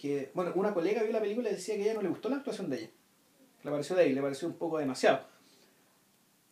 que, 0.00 0.30
bueno, 0.34 0.52
una 0.54 0.72
colega 0.72 1.02
vio 1.02 1.12
la 1.12 1.20
película 1.20 1.50
y 1.50 1.52
decía 1.52 1.74
que 1.76 1.82
a 1.82 1.84
ella 1.84 1.94
no 1.94 2.02
le 2.02 2.08
gustó 2.08 2.28
la 2.30 2.36
actuación 2.36 2.70
de 2.70 2.76
ella. 2.78 2.90
Le 3.64 3.70
pareció 3.70 3.96
débil, 3.96 4.14
le 4.14 4.22
pareció 4.22 4.48
un 4.48 4.54
poco 4.54 4.78
demasiado. 4.78 5.20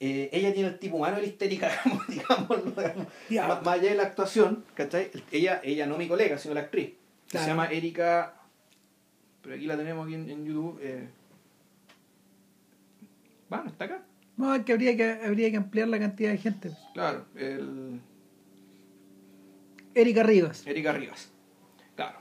Eh, 0.00 0.28
ella 0.32 0.52
tiene 0.52 0.68
el 0.68 0.78
tipo 0.78 0.96
humano 0.96 1.16
de 1.16 1.22
la 1.22 1.28
histérica, 1.28 1.70
digamos, 2.08 2.48
más, 2.76 3.62
más 3.64 3.66
allá 3.78 3.90
de 3.90 3.94
la 3.94 4.02
actuación, 4.02 4.64
¿cachai? 4.74 5.10
Ella, 5.30 5.60
ella 5.64 5.86
no 5.86 5.96
mi 5.96 6.08
colega, 6.08 6.36
sino 6.38 6.54
la 6.54 6.60
actriz. 6.62 6.90
que 6.90 6.96
Claro. 7.30 7.44
Se 7.44 7.50
llama 7.50 7.66
Erika, 7.72 8.34
pero 9.42 9.54
aquí 9.56 9.66
la 9.66 9.76
tenemos 9.76 10.06
aquí 10.06 10.14
en, 10.14 10.28
en 10.30 10.44
YouTube. 10.46 10.78
Eh. 10.82 11.08
Bueno, 13.48 13.66
está 13.68 13.84
acá. 13.84 14.02
No, 14.36 14.54
es 14.54 14.64
que 14.64 14.72
habría 14.72 14.96
que, 14.96 15.10
habría 15.24 15.50
que 15.50 15.56
ampliar 15.56 15.88
la 15.88 15.98
cantidad 15.98 16.30
de 16.30 16.38
gente. 16.38 16.70
Claro, 16.94 17.26
el 17.36 18.00
Erika 19.94 20.22
Rivas. 20.22 20.66
Erika 20.66 20.92
Rivas. 20.92 21.30
Claro. 21.94 22.18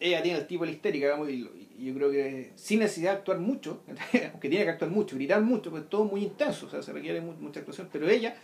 Ella 0.00 0.22
tiene 0.22 0.38
el 0.38 0.46
tipo 0.46 0.64
de 0.64 0.70
la 0.70 0.76
histérica, 0.76 1.06
digamos, 1.06 1.28
y, 1.30 1.50
yo 1.78 1.94
creo 1.94 2.10
que 2.10 2.52
sin 2.56 2.80
necesidad 2.80 3.12
de 3.12 3.18
actuar 3.18 3.38
mucho, 3.38 3.82
aunque 4.32 4.48
tiene 4.48 4.64
que 4.64 4.70
actuar 4.70 4.90
mucho, 4.90 5.16
gritar 5.16 5.40
mucho, 5.42 5.70
pues 5.70 5.88
todo 5.88 6.04
muy 6.04 6.22
intenso, 6.24 6.66
o 6.66 6.70
sea, 6.70 6.82
se 6.82 6.92
requiere 6.92 7.20
mu- 7.20 7.34
mucha 7.34 7.60
actuación, 7.60 7.88
pero 7.92 8.08
ella, 8.08 8.34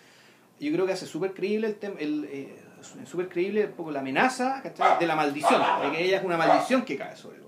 yo 0.61 0.72
creo 0.72 0.87
que 0.87 0.93
hace 0.93 1.07
súper 1.07 1.35
creíble 1.35 1.66
el 1.68 1.75
tema, 1.77 1.97
el, 1.99 2.29
eh, 2.31 2.55
súper 3.07 3.29
creíble 3.29 3.66
un 3.66 3.72
poco 3.72 3.91
la 3.91 4.01
amenaza 4.01 4.61
¿cachai? 4.62 4.99
de 5.01 5.07
la 5.07 5.16
maldición, 5.16 5.61
de 5.83 5.91
que 5.97 6.05
ella 6.05 6.18
es 6.18 6.25
una 6.25 6.37
maldición 6.37 6.85
que 6.85 6.97
cae 6.97 7.16
sobre 7.16 7.39
otro. 7.39 7.43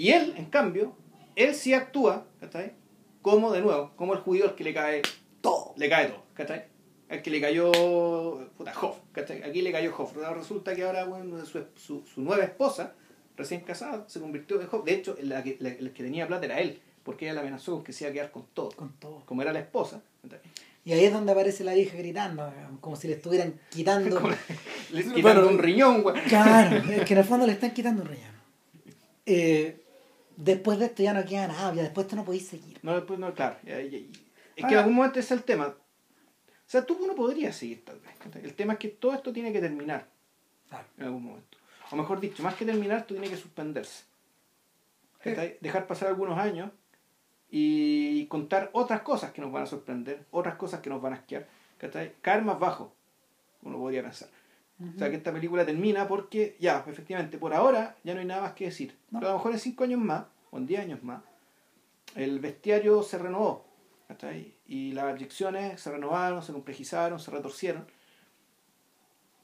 Y 0.00 0.12
él, 0.12 0.32
en 0.38 0.46
cambio, 0.46 0.96
él 1.36 1.54
sí 1.54 1.74
actúa, 1.74 2.26
¿cachai? 2.40 2.72
Como, 3.20 3.52
de 3.52 3.60
nuevo, 3.60 3.92
como 3.96 4.14
el 4.14 4.20
judío 4.20 4.46
al 4.46 4.54
que 4.54 4.64
le 4.64 4.72
cae 4.72 5.02
Todo. 5.42 5.74
le 5.76 5.90
cae 5.90 6.06
todo, 6.06 6.22
¿cachai? 6.32 6.64
Al 7.10 7.20
que 7.20 7.30
le 7.30 7.38
cayó, 7.38 7.70
puta, 8.56 8.72
Hoff, 8.80 8.96
¿cachai? 9.12 9.42
Aquí 9.42 9.60
le 9.60 9.70
cayó 9.70 9.94
Hoff. 9.94 10.16
Ahora 10.16 10.38
Resulta 10.38 10.74
que 10.74 10.84
ahora, 10.84 11.04
bueno, 11.04 11.44
su, 11.44 11.62
su, 11.76 12.02
su 12.06 12.22
nueva 12.22 12.42
esposa, 12.44 12.94
recién 13.36 13.60
casada, 13.60 14.06
se 14.08 14.20
convirtió 14.20 14.58
en 14.58 14.68
Hoff. 14.72 14.86
De 14.86 14.94
hecho, 14.94 15.18
la 15.20 15.42
que, 15.42 15.58
la, 15.60 15.68
la 15.78 15.92
que 15.92 16.02
tenía 16.02 16.26
plata 16.26 16.46
era 16.46 16.60
él, 16.60 16.80
porque 17.02 17.26
ella 17.26 17.34
la 17.34 17.42
amenazó 17.42 17.72
con 17.74 17.84
que 17.84 17.92
se 17.92 18.04
iba 18.04 18.10
a 18.10 18.14
quedar 18.14 18.30
con 18.30 18.46
todo. 18.54 18.70
Con 18.70 18.94
todo. 18.98 19.22
Como 19.26 19.42
era 19.42 19.52
la 19.52 19.60
esposa, 19.60 20.00
¿cachai? 20.22 20.40
Y 20.86 20.92
ahí 20.94 21.04
es 21.04 21.12
donde 21.12 21.32
aparece 21.32 21.62
la 21.62 21.74
vieja 21.74 21.98
gritando, 21.98 22.50
como 22.80 22.96
si 22.96 23.06
le 23.06 23.16
estuvieran 23.16 23.60
quitando. 23.68 24.18
Le 24.92 25.02
quitando 25.02 25.20
Bueno, 25.20 25.46
un 25.46 25.58
riñón, 25.58 26.02
güey. 26.02 26.22
Claro, 26.24 26.78
es 26.90 27.04
que 27.04 27.12
en 27.12 27.18
el 27.18 27.24
fondo 27.26 27.46
le 27.46 27.52
están 27.52 27.74
quitando 27.74 28.00
un 28.00 28.08
riñón. 28.08 28.30
Eh, 29.26 29.76
después 30.42 30.78
de 30.78 30.86
esto 30.86 31.02
ya 31.02 31.12
no 31.14 31.24
queda 31.24 31.48
nada, 31.48 31.74
ya 31.74 31.82
después 31.82 32.06
tú 32.06 32.16
no 32.16 32.24
podéis 32.24 32.46
seguir. 32.48 32.78
No, 32.82 32.94
después 32.94 33.18
no, 33.18 33.32
claro. 33.34 33.56
ya- 33.64 33.80
ya- 33.80 33.98
Es 34.56 34.64
que 34.66 34.72
en 34.72 34.78
algún 34.78 34.94
momento 34.94 35.18
ese 35.18 35.34
es 35.34 35.40
el 35.40 35.44
tema. 35.44 35.66
O 35.68 35.74
sea, 36.66 36.84
tú 36.84 36.98
no 37.06 37.14
podrías 37.14 37.56
seguir 37.56 37.84
tal 37.84 37.98
vez. 38.00 38.10
El 38.44 38.54
tema 38.54 38.74
es 38.74 38.78
que 38.78 38.88
todo 38.88 39.12
esto 39.14 39.32
tiene 39.32 39.52
que 39.52 39.60
terminar. 39.60 40.06
Claro. 40.68 40.86
en 40.98 41.04
algún 41.06 41.24
momento. 41.24 41.58
O 41.90 41.96
mejor 41.96 42.20
dicho, 42.20 42.42
más 42.44 42.54
que 42.54 42.64
terminar, 42.64 43.04
tú 43.04 43.14
tienes 43.14 43.30
que 43.30 43.36
suspenderse. 43.36 44.04
Dejar 45.60 45.86
pasar 45.88 46.08
algunos 46.08 46.38
años 46.38 46.70
y 47.50 48.26
contar 48.26 48.70
otras 48.72 49.00
cosas 49.02 49.32
que 49.32 49.40
nos 49.40 49.50
van 49.50 49.64
a 49.64 49.66
sorprender, 49.66 50.24
otras 50.30 50.54
cosas 50.54 50.80
que 50.80 50.88
nos 50.90 51.02
van 51.02 51.14
a 51.14 51.16
asquear. 51.16 51.48
¿cachai? 51.78 52.12
Caer 52.22 52.42
más 52.42 52.58
bajo, 52.60 52.94
uno 53.62 53.78
podría 53.78 54.02
pensar. 54.02 54.28
O 54.80 54.98
sea, 54.98 55.10
que 55.10 55.16
esta 55.16 55.32
película 55.32 55.66
termina 55.66 56.08
porque, 56.08 56.56
ya, 56.58 56.82
efectivamente, 56.88 57.36
por 57.36 57.52
ahora 57.52 57.96
ya 58.02 58.14
no 58.14 58.20
hay 58.20 58.26
nada 58.26 58.40
más 58.42 58.52
que 58.54 58.64
decir. 58.66 58.96
No. 59.10 59.18
Pero 59.18 59.28
a 59.28 59.32
lo 59.32 59.38
mejor 59.38 59.52
en 59.52 59.58
5 59.58 59.84
años 59.84 60.00
más, 60.00 60.24
o 60.50 60.56
en 60.58 60.66
10 60.66 60.80
años 60.80 61.02
más, 61.02 61.22
el 62.14 62.40
bestiario 62.40 63.02
se 63.02 63.18
renovó. 63.18 63.66
¿cachai? 64.08 64.54
Y 64.66 64.92
las 64.92 65.04
adicciones 65.04 65.80
se 65.80 65.90
renovaron, 65.90 66.42
se 66.42 66.52
complejizaron, 66.52 67.20
se 67.20 67.30
retorcieron. 67.30 67.86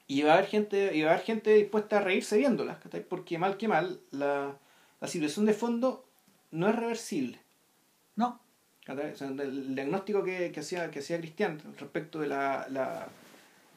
Y 0.07 0.23
va 0.23 0.31
a 0.31 0.33
haber 0.37 0.47
gente, 0.47 0.95
y 0.95 1.03
va 1.03 1.11
a 1.11 1.13
haber 1.13 1.25
gente 1.25 1.53
dispuesta 1.53 1.97
a 1.97 2.01
reírse 2.01 2.37
viéndolas, 2.37 2.77
¿cachai? 2.79 3.01
Porque 3.07 3.37
mal 3.37 3.57
que 3.57 3.67
mal, 3.67 3.99
la, 4.11 4.57
la 4.99 5.07
situación 5.07 5.45
de 5.45 5.53
fondo 5.53 6.05
no 6.51 6.67
es 6.69 6.75
reversible. 6.75 7.39
No. 8.15 8.39
O 8.89 8.95
sea, 9.15 9.27
el, 9.27 9.39
el 9.39 9.75
diagnóstico 9.75 10.23
que, 10.23 10.51
que 10.51 10.61
hacía, 10.61 10.89
que 10.89 10.99
hacía 10.99 11.19
Cristian 11.19 11.61
respecto 11.77 12.19
de 12.19 12.27
la, 12.27 12.65
la- 12.69 13.07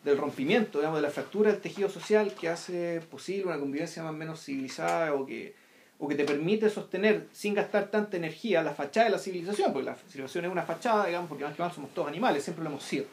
del 0.04 0.16
rompimiento, 0.16 0.78
digamos, 0.78 0.98
de 0.98 1.02
la 1.02 1.10
fractura 1.10 1.52
del 1.52 1.60
tejido 1.60 1.88
social 1.88 2.34
que 2.34 2.48
hace 2.48 3.00
posible 3.02 3.46
una 3.46 3.58
convivencia 3.58 4.02
más 4.02 4.12
o 4.12 4.16
menos 4.16 4.42
civilizada 4.42 5.14
o 5.14 5.26
que, 5.26 5.54
o 5.98 6.08
que 6.08 6.14
te 6.14 6.24
permite 6.24 6.70
sostener 6.70 7.28
sin 7.32 7.54
gastar 7.54 7.90
tanta 7.90 8.16
energía 8.16 8.62
la 8.62 8.72
fachada 8.72 9.06
de 9.06 9.12
la 9.12 9.18
civilización, 9.18 9.72
porque 9.72 9.86
la 9.86 9.96
civilización 9.96 10.46
es 10.46 10.52
una 10.52 10.62
fachada, 10.62 11.06
digamos, 11.06 11.28
porque 11.28 11.44
más 11.44 11.54
que 11.54 11.62
mal 11.62 11.72
somos 11.72 11.92
todos 11.92 12.08
animales, 12.08 12.42
siempre 12.42 12.64
lo 12.64 12.70
hemos 12.70 12.82
sido. 12.82 13.04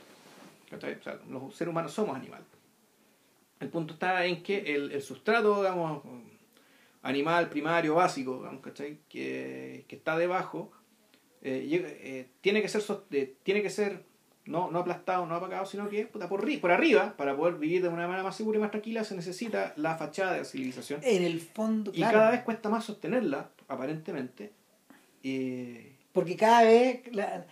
O 0.76 0.80
sea, 0.80 1.20
los 1.30 1.56
seres 1.56 1.72
humanos 1.72 1.94
somos 1.94 2.16
animales. 2.16 2.48
El 3.60 3.70
punto 3.70 3.94
está 3.94 4.26
en 4.26 4.44
que 4.44 4.76
el, 4.76 4.92
el 4.92 5.02
sustrato, 5.02 5.62
digamos, 5.62 6.04
animal, 7.02 7.50
primario, 7.50 7.96
básico, 7.96 8.38
digamos, 8.38 8.62
¿cachai? 8.62 9.00
Que, 9.10 9.86
que 9.88 9.96
está 9.96 10.18
debajo, 10.18 10.72
eh, 11.42 11.68
eh, 11.72 12.30
tiene 12.42 12.62
que 12.62 12.68
ser, 12.68 12.84
eh, 13.12 13.36
tiene 13.44 13.62
que 13.62 13.70
ser 13.70 14.04
no, 14.48 14.72
no 14.72 14.80
aplastado, 14.80 15.26
no 15.26 15.36
apagado, 15.36 15.66
sino 15.66 15.88
que 15.90 16.06
puta, 16.06 16.28
por, 16.30 16.46
ri- 16.46 16.60
por 16.60 16.72
arriba, 16.72 17.14
para 17.18 17.36
poder 17.36 17.56
vivir 17.56 17.82
de 17.82 17.90
una 17.90 18.08
manera 18.08 18.24
más 18.24 18.36
segura 18.36 18.58
y 18.58 18.62
más 18.62 18.72
tranquila, 18.72 19.04
se 19.04 19.16
necesita 19.16 19.74
la 19.76 19.96
fachada 19.98 20.34
de 20.34 20.40
la 20.40 20.46
civilización. 20.46 21.02
en 21.04 21.24
el 21.24 21.40
fondo, 21.42 21.92
Y 21.94 21.98
claro, 21.98 22.18
cada 22.20 22.32
vez 22.32 22.42
cuesta 22.42 22.70
más 22.70 22.84
sostenerla, 22.86 23.50
aparentemente. 23.68 24.52
Eh, 25.24 25.96
porque 26.14 26.36
cada 26.36 26.64
vez 26.64 27.02
la- 27.14 27.46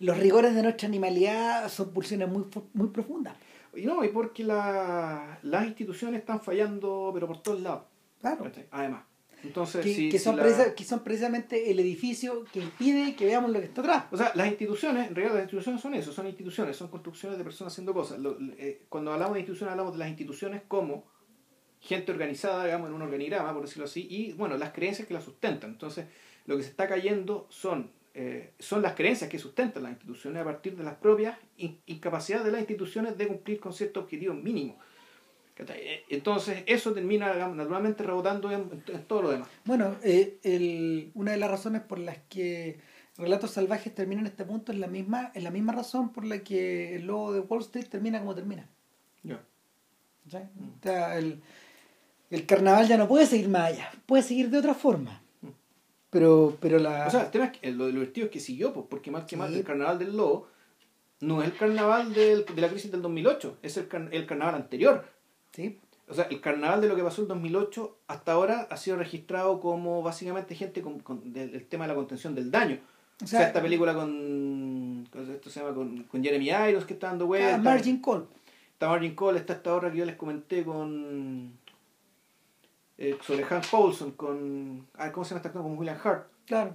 los 0.00 0.18
rigores 0.18 0.54
de 0.54 0.62
nuestra 0.62 0.88
animalidad 0.88 1.68
son 1.68 1.90
pulsiones 1.90 2.28
muy, 2.28 2.44
muy 2.74 2.88
profundas. 2.88 3.34
y 3.74 3.86
no, 3.86 4.04
y 4.04 4.08
porque 4.08 4.44
la- 4.44 5.38
las 5.42 5.64
instituciones 5.66 6.20
están 6.20 6.40
fallando, 6.42 7.10
pero 7.14 7.26
por 7.26 7.40
todos 7.40 7.60
lados. 7.60 7.84
Claro. 8.20 8.50
Además. 8.70 9.02
Entonces, 9.44 9.84
Que, 9.84 9.94
si- 9.94 10.08
que 10.08 10.18
son 10.18 10.36
la- 10.36 10.74
que 10.74 10.84
son 10.84 11.00
precisamente 11.02 11.70
el 11.70 11.80
edificio 11.80 12.44
que 12.52 12.60
impide 12.60 13.14
que 13.16 13.24
veamos 13.26 13.50
lo 13.50 13.58
que 13.58 13.66
está 13.66 13.80
atrás. 13.80 14.04
O 14.12 14.16
sea, 14.16 14.32
las 14.34 14.46
instituciones, 14.48 15.08
en 15.08 15.14
realidad 15.14 15.34
las 15.34 15.44
instituciones 15.44 15.80
son 15.80 15.94
eso, 15.94 16.12
son 16.12 16.26
instituciones, 16.28 16.76
son 16.76 16.88
construcciones 16.88 17.38
de 17.38 17.44
personas 17.44 17.72
haciendo 17.72 17.92
cosas. 17.92 18.18
Lo- 18.20 18.36
eh, 18.58 18.82
cuando 18.88 19.12
hablamos 19.12 19.34
de 19.34 19.40
instituciones, 19.40 19.72
hablamos 19.72 19.92
de 19.94 19.98
las 19.98 20.08
instituciones 20.08 20.62
como 20.68 21.04
gente 21.80 22.12
organizada, 22.12 22.64
digamos, 22.64 22.88
en 22.88 22.94
un 22.94 23.02
organigrama, 23.02 23.52
por 23.52 23.62
decirlo 23.62 23.86
así, 23.86 24.06
y 24.08 24.32
bueno, 24.34 24.56
las 24.56 24.70
creencias 24.72 25.08
que 25.08 25.14
las 25.14 25.24
sustentan. 25.24 25.70
Entonces, 25.70 26.06
lo 26.46 26.56
que 26.56 26.62
se 26.62 26.70
está 26.70 26.88
cayendo 26.88 27.46
son, 27.50 27.90
eh, 28.14 28.52
son 28.60 28.82
las 28.82 28.94
creencias 28.94 29.28
que 29.28 29.38
sustentan 29.38 29.82
las 29.82 29.92
instituciones 29.92 30.40
a 30.42 30.44
partir 30.44 30.76
de 30.76 30.84
las 30.84 30.94
propias 30.94 31.36
in- 31.56 31.80
incapacidades 31.86 32.44
de 32.46 32.52
las 32.52 32.60
instituciones 32.60 33.18
de 33.18 33.26
cumplir 33.26 33.58
con 33.58 33.72
ciertos 33.72 34.04
objetivos 34.04 34.36
mínimos. 34.36 34.76
Eh, 35.70 36.04
Entonces, 36.08 36.62
eso 36.66 36.92
termina 36.92 37.34
naturalmente 37.48 38.02
rebotando 38.02 38.50
en, 38.50 38.82
en 38.86 39.04
todo 39.04 39.22
lo 39.22 39.30
demás. 39.30 39.48
Bueno, 39.64 39.96
eh, 40.02 40.38
el- 40.42 41.10
una 41.14 41.32
de 41.32 41.36
las 41.38 41.50
razones 41.50 41.82
por 41.82 41.98
las 41.98 42.18
que 42.28 42.78
Relatos 43.18 43.50
Salvajes 43.52 43.94
termina 43.94 44.20
en 44.22 44.26
este 44.26 44.44
punto 44.44 44.72
es 44.72 44.78
la 44.78 44.86
misma, 44.86 45.30
es 45.34 45.42
la 45.42 45.50
misma 45.50 45.72
razón 45.72 46.12
por 46.12 46.24
la 46.24 46.38
que 46.38 46.96
el 46.96 47.06
logo 47.06 47.32
de 47.32 47.40
Wall 47.40 47.60
Street 47.60 47.86
termina 47.88 48.18
como 48.20 48.34
termina. 48.34 48.68
¿cachai? 50.24 50.44
O 50.44 50.82
sea, 50.82 51.18
el, 51.18 51.40
el 52.30 52.46
carnaval 52.46 52.86
ya 52.88 52.96
no 52.96 53.08
puede 53.08 53.26
seguir 53.26 53.48
más 53.48 53.72
allá, 53.72 53.90
puede 54.06 54.22
seguir 54.22 54.48
de 54.50 54.58
otra 54.58 54.74
forma. 54.74 55.20
Pero, 56.10 56.56
pero 56.60 56.78
la... 56.78 57.06
O 57.06 57.10
sea, 57.10 57.22
el 57.24 57.30
tema 57.30 57.46
es 57.46 57.58
que 57.58 57.70
lo, 57.72 57.86
divertido 57.86 58.26
es 58.26 58.32
que 58.32 58.40
siguió, 58.40 58.72
pues, 58.72 58.86
porque 58.88 59.10
más 59.10 59.24
que 59.24 59.36
más 59.36 59.50
el 59.52 59.64
carnaval 59.64 59.98
del 59.98 60.16
lobo 60.16 60.48
no 61.20 61.42
es 61.42 61.48
el 61.50 61.56
carnaval 61.56 62.12
del- 62.12 62.44
de 62.44 62.60
la 62.60 62.68
crisis 62.68 62.90
del 62.92 63.00
2008, 63.02 63.58
es 63.62 63.76
el, 63.78 63.88
car- 63.88 64.08
el 64.12 64.26
carnaval 64.26 64.54
anterior. 64.56 65.04
¿Sí? 65.52 65.78
O 66.08 66.14
sea, 66.14 66.24
el 66.24 66.40
carnaval 66.40 66.80
de 66.80 66.88
lo 66.88 66.96
que 66.96 67.02
pasó 67.02 67.22
en 67.22 67.28
2008 67.28 67.96
hasta 68.08 68.32
ahora 68.32 68.66
ha 68.70 68.76
sido 68.76 68.96
registrado 68.96 69.60
como 69.60 70.02
básicamente 70.02 70.54
gente 70.54 70.82
con, 70.82 70.98
con- 71.00 71.32
del, 71.32 71.52
del 71.52 71.64
tema 71.66 71.84
de 71.84 71.88
la 71.88 71.94
contención 71.94 72.34
del 72.34 72.50
daño. 72.50 72.78
O 73.20 73.24
O 73.24 73.26
sea, 73.26 73.38
sea, 73.40 73.48
esta 73.48 73.62
película 73.62 73.94
con, 73.94 75.06
con- 75.10 75.30
esto 75.30 75.48
se 75.48 75.60
llama 75.60 75.74
con, 75.74 76.02
con 76.04 76.22
Jeremy 76.22 76.48
Irons 76.50 76.84
que 76.84 76.94
está 76.94 77.06
dando 77.08 77.24
ah, 77.24 77.28
vueltas. 77.28 77.62
Margin 77.62 78.02
Call. 78.02 78.26
Está 78.72 78.88
Margin 78.88 79.14
Cole, 79.14 79.38
está 79.38 79.52
esta 79.52 79.74
obra 79.76 79.92
que 79.92 79.98
yo 79.98 80.04
les 80.04 80.16
comenté 80.16 80.64
con 80.64 81.52
eh, 82.98 83.16
sobre 83.22 83.44
Hank 83.44 83.64
Paulson, 83.70 84.12
con 84.12 84.86
ah, 84.94 85.10
¿cómo 85.12 85.24
se 85.24 85.30
llama 85.30 85.38
esta 85.38 85.48
actor? 85.48 85.62
Con 85.62 85.78
William 85.78 85.98
Hart. 86.02 86.26
Claro. 86.46 86.72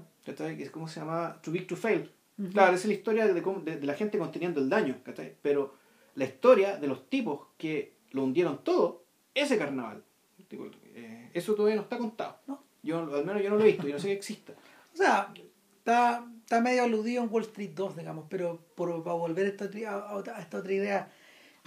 ¿Cómo 0.71 0.87
se 0.87 0.99
llama? 0.99 1.37
Too 1.41 1.51
Big 1.51 1.67
to 1.67 1.75
Fail. 1.75 2.09
Ujú. 2.37 2.49
Claro, 2.51 2.73
esa 2.73 2.83
es 2.83 2.87
la 2.87 2.93
historia 2.93 3.27
de, 3.27 3.33
de- 3.41 3.77
de 3.77 3.85
la 3.85 3.93
gente 3.93 4.17
conteniendo 4.17 4.59
el 4.61 4.69
daño, 4.69 4.97
¿cachai? 5.03 5.35
Pero 5.41 5.73
la 6.15 6.25
historia 6.25 6.77
de 6.77 6.87
los 6.87 7.09
tipos 7.09 7.47
que 7.57 7.93
lo 8.17 8.23
hundieron 8.23 8.63
todo, 8.63 9.03
ese 9.33 9.57
carnaval, 9.57 10.03
digo, 10.49 10.69
eh, 10.95 11.29
eso 11.33 11.55
todavía 11.55 11.75
no 11.75 11.83
está 11.83 11.97
contado. 11.97 12.37
No. 12.47 12.63
Yo, 12.83 12.99
al 12.99 13.25
menos 13.25 13.41
yo 13.41 13.49
no 13.49 13.55
lo 13.55 13.63
he 13.63 13.67
visto, 13.67 13.87
yo 13.87 13.93
no 13.93 13.99
sé 13.99 14.07
que 14.07 14.13
exista. 14.13 14.53
O 14.93 14.97
sea, 14.97 15.31
está, 15.77 16.25
está 16.41 16.59
medio 16.59 16.83
aludido 16.83 17.21
en 17.21 17.29
Wall 17.31 17.43
Street 17.43 17.69
2, 17.75 17.97
digamos, 17.97 18.25
pero 18.29 18.59
por, 18.73 19.03
para 19.03 19.15
volver 19.15 19.45
a 19.45 19.49
esta, 19.49 19.65
a 19.91 20.37
a 20.37 20.41
esta 20.41 20.57
otra 20.57 20.73
idea, 20.73 21.11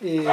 eh, 0.02 0.26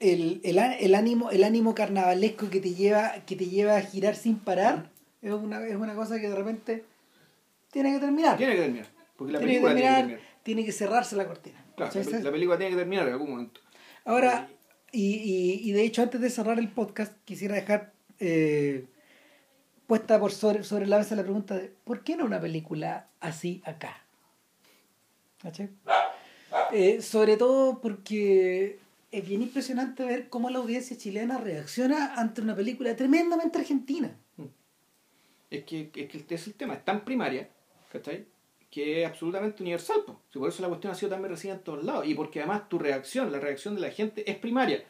el, 0.00 0.40
el, 0.42 0.58
el 0.58 0.94
ánimo 0.94 1.30
el 1.30 1.44
ánimo 1.44 1.74
carnavalesco 1.74 2.48
que 2.48 2.60
te 2.60 2.72
lleva 2.72 3.12
que 3.26 3.36
te 3.36 3.46
lleva 3.46 3.76
a 3.76 3.82
girar 3.82 4.14
sin 4.14 4.38
parar 4.38 4.90
es 5.20 5.32
una, 5.32 5.66
es 5.66 5.76
una 5.76 5.94
cosa 5.94 6.18
que 6.20 6.28
de 6.28 6.36
repente 6.36 6.84
tiene 7.70 7.92
que 7.92 7.98
terminar. 7.98 8.36
Tiene 8.36 8.54
que 8.54 8.62
terminar. 8.62 8.86
Porque 9.16 9.32
la 9.32 9.38
tiene 9.38 9.54
que 9.54 9.60
película 9.60 9.74
terminar, 9.74 9.96
tiene 9.96 10.08
que 10.08 10.16
terminar. 10.16 10.42
tiene 10.42 10.64
que 10.64 10.72
cerrarse 10.72 11.16
la 11.16 11.26
cortina. 11.26 11.64
Claro, 11.76 11.92
la 12.22 12.30
película 12.30 12.56
tiene 12.56 12.70
que 12.70 12.78
terminar 12.78 13.06
en 13.06 13.12
algún 13.12 13.30
momento. 13.30 13.60
Ahora, 14.06 14.48
y, 14.92 15.16
y, 15.16 15.68
y 15.68 15.72
de 15.72 15.82
hecho 15.82 16.00
antes 16.00 16.20
de 16.20 16.30
cerrar 16.30 16.58
el 16.58 16.68
podcast, 16.68 17.12
quisiera 17.24 17.56
dejar 17.56 17.92
eh, 18.20 18.86
puesta 19.86 20.18
por 20.18 20.32
sobre, 20.32 20.62
sobre 20.62 20.86
la 20.86 20.98
mesa 20.98 21.16
la 21.16 21.22
pregunta 21.24 21.56
de 21.56 21.72
¿por 21.84 22.02
qué 22.02 22.16
no 22.16 22.24
una 22.24 22.40
película 22.40 23.08
así 23.20 23.62
acá? 23.64 24.04
Eh, 26.72 27.02
sobre 27.02 27.36
todo 27.36 27.80
porque 27.80 28.78
es 29.10 29.28
bien 29.28 29.42
impresionante 29.42 30.04
ver 30.04 30.28
cómo 30.28 30.50
la 30.50 30.58
audiencia 30.58 30.96
chilena 30.96 31.38
reacciona 31.38 32.14
ante 32.14 32.40
una 32.40 32.54
película 32.54 32.94
tremendamente 32.94 33.58
argentina. 33.58 34.16
Es 35.50 35.64
que, 35.64 35.90
es 35.94 36.24
que 36.24 36.34
es 36.34 36.46
el 36.46 36.54
tema, 36.54 36.74
es 36.74 36.84
tan 36.84 37.04
primaria, 37.04 37.48
¿cachai? 37.92 38.26
Que 38.76 39.00
es 39.00 39.08
absolutamente 39.08 39.62
universal. 39.62 40.02
po. 40.06 40.20
Si 40.30 40.38
por 40.38 40.50
eso 40.50 40.60
la 40.60 40.68
cuestión 40.68 40.92
ha 40.92 40.94
sido 40.94 41.08
tan 41.08 41.22
bien 41.22 41.30
recibida 41.30 41.56
en 41.56 41.64
todos 41.64 41.82
lados. 41.82 42.06
Y 42.06 42.14
porque 42.14 42.40
además 42.40 42.68
tu 42.68 42.78
reacción, 42.78 43.32
la 43.32 43.40
reacción 43.40 43.74
de 43.74 43.80
la 43.80 43.90
gente 43.90 44.30
es 44.30 44.36
primaria. 44.36 44.84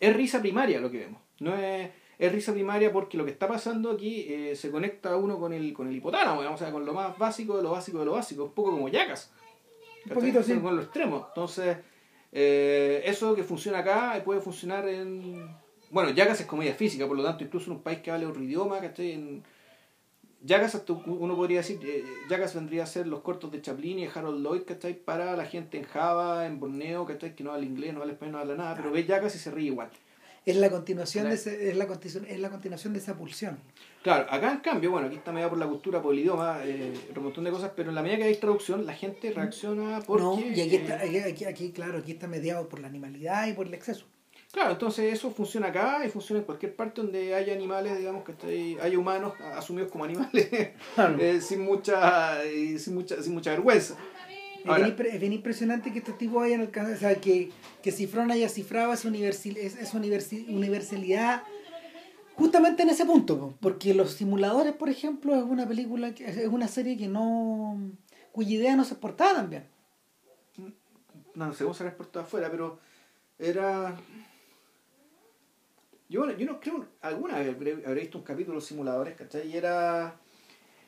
Es 0.00 0.16
risa 0.16 0.40
primaria 0.40 0.80
lo 0.80 0.90
que 0.90 1.00
vemos. 1.00 1.20
No 1.40 1.54
es, 1.54 1.90
es 2.18 2.32
risa 2.32 2.54
primaria 2.54 2.90
porque 2.90 3.18
lo 3.18 3.26
que 3.26 3.30
está 3.30 3.46
pasando 3.46 3.90
aquí 3.90 4.24
eh, 4.30 4.56
se 4.56 4.70
conecta 4.70 5.14
uno 5.16 5.38
con 5.38 5.52
el, 5.52 5.74
con 5.74 5.88
el 5.88 5.96
hipotálamo, 5.96 6.40
digamos, 6.40 6.58
o 6.58 6.64
sea, 6.64 6.72
con 6.72 6.86
lo 6.86 6.94
más 6.94 7.18
básico 7.18 7.58
de 7.58 7.64
lo 7.64 7.72
básico 7.72 7.98
de 7.98 8.06
lo 8.06 8.12
básico. 8.12 8.44
Un 8.44 8.52
poco 8.52 8.70
como 8.70 8.88
yacas. 8.88 9.30
Un 10.06 10.14
poquito 10.14 10.38
así. 10.38 10.58
Con 10.58 10.76
lo 10.76 10.80
extremo. 10.80 11.26
Entonces, 11.28 11.76
eh, 12.32 13.02
eso 13.04 13.34
que 13.34 13.44
funciona 13.44 13.80
acá 13.80 14.22
puede 14.24 14.40
funcionar 14.40 14.88
en. 14.88 15.54
Bueno, 15.90 16.10
Yacas 16.10 16.40
es 16.40 16.46
comedia 16.46 16.74
física, 16.74 17.06
por 17.06 17.16
lo 17.16 17.24
tanto, 17.24 17.44
incluso 17.44 17.70
en 17.70 17.76
un 17.76 17.82
país 17.82 17.98
que 18.00 18.10
habla 18.10 18.26
otro 18.26 18.42
idioma, 18.42 18.80
¿cachai? 18.80 19.12
En... 19.12 19.42
Hasta 20.64 20.92
uno 20.92 21.34
podría 21.36 21.58
decir, 21.58 21.80
eh, 21.82 22.04
Yacas 22.30 22.54
vendría 22.54 22.84
a 22.84 22.86
ser 22.86 23.06
los 23.06 23.20
cortos 23.20 23.50
de 23.50 23.60
Chaplin 23.60 23.98
y 23.98 24.06
de 24.06 24.10
Harold 24.14 24.42
Lloyd, 24.44 24.62
¿cachai? 24.62 24.94
Para 24.94 25.36
la 25.36 25.44
gente 25.46 25.78
en 25.78 25.84
Java, 25.84 26.46
en 26.46 26.60
Borneo, 26.60 27.04
¿cachai? 27.06 27.34
Que 27.34 27.42
no 27.44 27.52
habla 27.52 27.66
inglés, 27.66 27.92
no 27.92 28.00
habla 28.00 28.12
español, 28.12 28.32
no 28.34 28.38
habla 28.40 28.54
nada, 28.54 28.74
pero 28.76 28.90
ve 28.92 29.04
Yacas 29.04 29.34
y 29.34 29.38
se 29.38 29.50
ríe 29.50 29.66
igual. 29.66 29.90
Es 30.46 30.56
la 30.56 30.70
continuación, 30.70 31.28
de, 31.28 31.34
ese- 31.34 31.68
es 31.70 31.76
la, 31.76 31.86
continuación- 31.86 32.24
es 32.26 32.40
la 32.40 32.48
continuación 32.48 32.92
de 32.94 33.00
esa 33.00 33.14
pulsión. 33.18 33.58
Claro, 34.02 34.26
acá 34.30 34.50
en 34.52 34.60
cambio, 34.60 34.90
bueno, 34.92 35.08
aquí 35.08 35.16
está 35.16 35.30
medio 35.32 35.50
por 35.50 35.58
la 35.58 35.66
cultura, 35.66 36.00
por 36.00 36.14
el 36.14 36.20
idioma, 36.20 36.60
eh, 36.64 36.94
un 37.14 37.22
montón 37.24 37.44
de 37.44 37.50
cosas, 37.50 37.72
pero 37.76 37.90
en 37.90 37.94
la 37.96 38.02
medida 38.02 38.18
que 38.18 38.24
hay 38.24 38.36
traducción, 38.36 38.86
la 38.86 38.94
gente 38.94 39.30
reacciona 39.32 40.00
porque... 40.06 40.22
No, 40.22 40.40
y 40.40 40.60
aquí, 40.60 40.76
está, 40.76 41.04
eh, 41.04 41.24
aquí, 41.24 41.44
aquí, 41.44 41.72
claro, 41.72 41.98
aquí 41.98 42.12
está 42.12 42.28
mediado 42.28 42.66
por 42.68 42.80
la 42.80 42.86
animalidad 42.88 43.46
y 43.48 43.52
por 43.52 43.66
el 43.66 43.74
exceso. 43.74 44.06
Claro, 44.52 44.72
entonces 44.72 45.12
eso 45.12 45.30
funciona 45.30 45.68
acá 45.68 46.00
y 46.06 46.08
funciona 46.08 46.40
en 46.40 46.46
cualquier 46.46 46.74
parte 46.74 47.02
donde 47.02 47.34
haya 47.34 47.52
animales, 47.52 47.98
digamos 47.98 48.24
que 48.24 48.32
esté- 48.32 48.80
haya 48.80 48.98
humanos 48.98 49.34
asumidos 49.54 49.90
como 49.90 50.04
animales, 50.04 50.48
eh, 51.20 51.40
sin 51.42 51.60
mucha 51.62 52.42
eh, 52.44 52.78
sin 52.78 52.94
mucha 52.94 53.22
sin 53.22 53.34
mucha 53.34 53.50
vergüenza. 53.50 53.94
Es 54.64 54.64
bien, 54.64 54.96
impre- 54.96 55.12
es 55.14 55.20
bien 55.20 55.32
impresionante 55.34 55.92
que 55.92 55.98
estos 55.98 56.16
tipos 56.18 56.42
hayan 56.42 56.60
alcanzado, 56.62 56.96
o 56.96 56.98
sea, 56.98 57.14
que, 57.16 57.50
que 57.82 57.92
Cifrón 57.92 58.30
haya 58.30 58.48
cifrado 58.48 58.92
esa, 58.92 59.08
universi- 59.08 59.56
es- 59.56 59.76
esa 59.76 59.98
universi- 59.98 60.48
universalidad 60.48 61.42
justamente 62.34 62.82
en 62.84 62.88
ese 62.90 63.04
punto, 63.04 63.38
po, 63.38 63.54
porque 63.60 63.92
Los 63.94 64.12
Simuladores, 64.12 64.72
por 64.72 64.88
ejemplo, 64.88 65.34
es 65.36 65.42
una 65.42 65.66
película, 65.68 66.14
que, 66.14 66.24
es 66.24 66.48
una 66.48 66.68
serie 66.68 66.96
que 66.96 67.08
no, 67.08 67.78
cuya 68.32 68.50
idea 68.54 68.76
no 68.76 68.84
se 68.84 68.94
exportaba 68.94 69.34
tan 69.34 69.50
bien. 69.50 69.64
No, 71.34 71.46
no 71.46 71.52
sé 71.52 71.64
cómo 71.64 71.74
se 71.74 71.84
por 71.90 72.06
todo 72.06 72.22
afuera, 72.22 72.50
pero 72.50 72.78
era 73.38 73.94
yo, 76.08 76.30
yo 76.36 76.46
no 76.46 76.60
creo, 76.60 76.86
alguna 77.00 77.38
vez 77.38 77.54
habré, 77.54 78.00
visto 78.00 78.18
un 78.18 78.24
capítulo 78.24 78.52
de 78.54 78.56
los 78.56 78.64
simuladores, 78.66 79.14
¿cachai? 79.16 79.48
Y 79.48 79.56
era, 79.56 80.16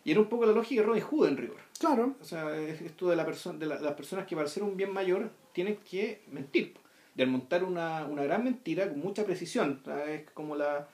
y 0.05 0.11
era 0.13 0.21
un 0.21 0.29
poco 0.29 0.47
la 0.47 0.53
lógica 0.53 0.81
de 0.81 0.87
Robin 0.87 1.03
Hood 1.03 1.29
en 1.29 1.37
rigor. 1.37 1.59
Claro. 1.79 2.15
O 2.21 2.25
sea, 2.25 2.57
es 2.57 2.81
esto 2.81 3.09
de, 3.11 3.17
la 3.17 3.27
persona 3.27 3.59
de 3.59 3.67
la- 3.67 3.81
las 3.81 3.95
personas 3.95 4.27
que 4.27 4.35
para 4.37 4.49
ser 4.49 4.63
un 4.63 4.77
bien 4.77 4.93
mayor 4.93 5.31
tienen 5.53 5.77
que 5.79 6.23
mentir. 6.29 6.75
Al 7.19 7.27
montar 7.27 7.65
una, 7.65 8.07
una 8.07 8.23
gran 8.23 8.45
mentira 8.45 8.89
con 8.89 8.99
mucha 9.01 9.25
precisión. 9.25 9.83
Es 10.09 10.31
como 10.31 10.57
la... 10.57 10.89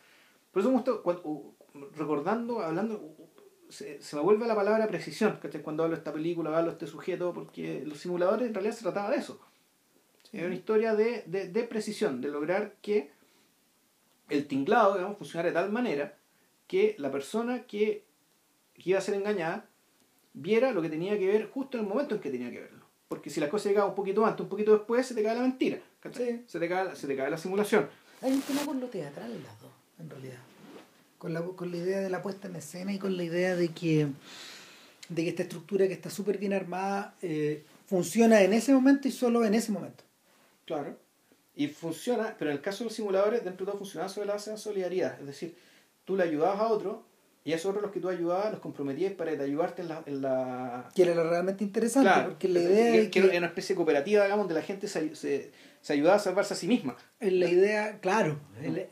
Por 0.50 0.60
eso 0.60 0.70
me 0.70 0.76
gusta, 0.76 0.92
cuando- 1.04 1.54
recordando, 1.94 2.60
hablando, 2.60 3.14
se, 3.68 4.02
se 4.02 4.16
me 4.16 4.22
vuelve 4.22 4.46
la 4.46 4.56
palabra 4.56 4.88
precisión, 4.88 5.38
¿cachai? 5.40 5.62
Cuando 5.62 5.84
hablo 5.84 5.94
de 5.94 6.00
esta 6.00 6.12
película, 6.12 6.50
hablo 6.56 6.70
de 6.70 6.72
este 6.72 6.86
sujeto, 6.88 7.32
porque 7.32 7.84
los 7.86 7.98
simuladores 7.98 8.48
en 8.48 8.54
realidad 8.54 8.74
se 8.74 8.82
trataba 8.82 9.10
de 9.10 9.18
eso. 9.18 9.40
Es 10.32 10.44
una 10.44 10.54
historia 10.54 10.94
de, 10.96 11.22
de, 11.26 11.48
de 11.48 11.62
precisión, 11.64 12.20
de 12.20 12.28
lograr 12.28 12.74
que 12.82 13.10
el 14.28 14.46
tinglado, 14.46 14.94
digamos, 14.94 15.18
funcionara 15.18 15.48
de 15.48 15.54
tal 15.54 15.70
manera 15.70 16.16
que 16.66 16.96
la 16.98 17.10
persona 17.10 17.64
que, 17.66 18.04
que 18.74 18.90
iba 18.90 18.98
a 18.98 19.02
ser 19.02 19.14
engañada 19.14 19.68
viera 20.32 20.72
lo 20.72 20.82
que 20.82 20.90
tenía 20.90 21.18
que 21.18 21.26
ver 21.26 21.50
justo 21.50 21.78
en 21.78 21.84
el 21.84 21.88
momento 21.88 22.14
en 22.14 22.20
que 22.20 22.30
tenía 22.30 22.50
que 22.50 22.60
verlo. 22.60 22.84
Porque 23.08 23.30
si 23.30 23.40
las 23.40 23.48
cosas 23.48 23.66
llegaban 23.66 23.90
un 23.90 23.96
poquito 23.96 24.26
antes, 24.26 24.42
un 24.42 24.48
poquito 24.48 24.72
después, 24.72 25.06
se 25.06 25.14
te 25.14 25.22
cae 25.22 25.34
la 25.34 25.42
mentira. 25.42 25.78
Sí. 26.12 26.42
Se, 26.46 26.58
te 26.60 26.68
cae, 26.68 26.94
se 26.94 27.06
te 27.06 27.16
cae 27.16 27.30
la 27.30 27.38
simulación. 27.38 27.88
Hay 28.22 28.32
un 28.32 28.42
tema 28.42 28.64
con 28.64 28.80
lo 28.80 28.86
teatral 28.86 29.32
en 29.32 29.42
las 29.42 29.60
dos, 29.60 29.70
en 29.98 30.10
realidad. 30.10 30.38
Con 31.18 31.32
la, 31.32 31.42
con 31.42 31.70
la 31.70 31.76
idea 31.76 32.00
de 32.00 32.10
la 32.10 32.22
puesta 32.22 32.48
en 32.48 32.56
escena 32.56 32.92
y 32.92 32.98
con 32.98 33.16
la 33.16 33.24
idea 33.24 33.56
de 33.56 33.68
que, 33.68 34.08
de 35.08 35.22
que 35.22 35.28
esta 35.28 35.42
estructura 35.42 35.86
que 35.86 35.94
está 35.94 36.10
súper 36.10 36.38
bien 36.38 36.52
armada 36.52 37.14
eh, 37.22 37.64
funciona 37.86 38.42
en 38.42 38.52
ese 38.52 38.72
momento 38.72 39.08
y 39.08 39.12
solo 39.12 39.44
en 39.44 39.54
ese 39.54 39.72
momento. 39.72 40.04
Claro. 40.64 40.98
Y 41.56 41.68
funciona, 41.68 42.36
pero 42.38 42.50
en 42.50 42.56
el 42.58 42.62
caso 42.62 42.80
de 42.80 42.84
los 42.86 42.92
simuladores, 42.94 43.42
dentro 43.42 43.64
de 43.64 43.72
todo 43.72 43.78
funcionaba 43.78 44.08
sobre 44.10 44.26
la 44.26 44.34
base 44.34 44.50
de 44.50 44.58
solidaridad. 44.58 45.18
Es 45.20 45.26
decir, 45.26 45.56
tú 46.04 46.14
le 46.16 46.22
ayudabas 46.24 46.60
a 46.60 46.68
otro 46.68 47.04
y 47.44 47.52
a 47.52 47.56
esos 47.56 47.70
otros 47.70 47.82
los 47.82 47.92
que 47.92 48.00
tú 48.00 48.08
ayudabas 48.10 48.50
los 48.50 48.60
comprometías 48.60 49.12
para 49.14 49.30
ayudarte 49.30 49.80
en 49.82 49.88
la... 49.88 50.02
En 50.04 50.20
la... 50.20 50.90
Que 50.94 51.02
era 51.02 51.14
lo 51.14 51.28
realmente 51.30 51.64
interesante, 51.64 52.08
Claro, 52.10 52.28
porque 52.30 52.48
la 52.48 52.60
idea 52.60 52.92
que, 52.92 52.98
es 53.02 53.04
que 53.08 53.20
que, 53.22 53.26
era 53.28 53.38
una 53.38 53.46
especie 53.46 53.74
de 53.74 53.76
cooperativa, 53.76 54.24
digamos, 54.24 54.44
donde 54.46 54.60
la 54.60 54.66
gente 54.66 54.86
se, 54.88 55.14
se, 55.16 55.50
se 55.80 55.92
ayudaba 55.92 56.16
a 56.16 56.18
salvarse 56.18 56.54
a 56.54 56.56
sí 56.56 56.66
misma. 56.68 56.96
en 57.20 57.40
la 57.40 57.48
idea, 57.48 57.98
claro, 58.00 58.38
el- 58.62 58.86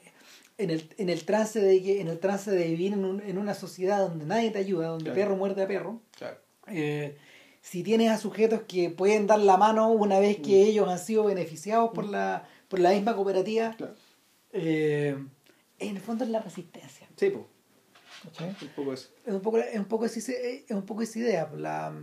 en 0.56 0.70
el, 0.70 0.88
en 0.98 1.08
el 1.10 1.24
trance 1.24 1.60
de 1.60 1.82
que, 1.82 2.00
en 2.00 2.06
el 2.06 2.20
trance 2.20 2.48
de 2.50 2.64
vivir 2.68 2.92
en, 2.92 3.04
un- 3.04 3.20
en 3.22 3.38
una 3.38 3.54
sociedad 3.54 3.98
donde 3.98 4.24
nadie 4.24 4.52
te 4.52 4.58
ayuda, 4.60 4.86
donde 4.86 5.06
Claro. 5.06 5.16
perro 5.20 5.36
muerde 5.36 5.64
a 5.64 5.66
perro, 5.66 6.00
Claro. 6.16 6.38
eh, 6.68 7.16
si 7.60 7.82
tienes 7.82 8.10
a 8.10 8.18
sujetos 8.18 8.60
que 8.68 8.88
pueden 8.90 9.26
dar 9.26 9.40
la 9.40 9.56
mano 9.56 9.90
una 9.90 10.20
vez 10.20 10.36
que 10.36 10.62
ellos 10.62 10.88
han 10.88 10.98
sido 11.00 11.24
beneficiados 11.24 11.90
por 11.92 12.04
la, 12.04 12.46
por 12.74 12.80
la 12.80 12.90
misma 12.90 13.14
cooperativa, 13.14 13.72
Claro. 13.76 13.94
eh, 14.52 15.16
en 15.78 15.96
el 15.96 16.00
fondo 16.02 16.24
es 16.24 16.30
la 16.30 16.40
resistencia. 16.40 17.06
Sí, 17.16 17.30
pues, 17.30 17.44
un 18.40 18.68
poco 18.74 18.92
eso. 18.92 19.10
Es 19.24 19.32
un 19.32 19.40
poco, 19.40 19.58
es 19.58 19.78
un 19.78 19.84
poco, 19.84 20.04
es 20.06 20.64
un 20.70 20.82
poco 20.84 21.02
esa 21.02 21.18
idea. 21.20 21.48
La, 21.56 21.94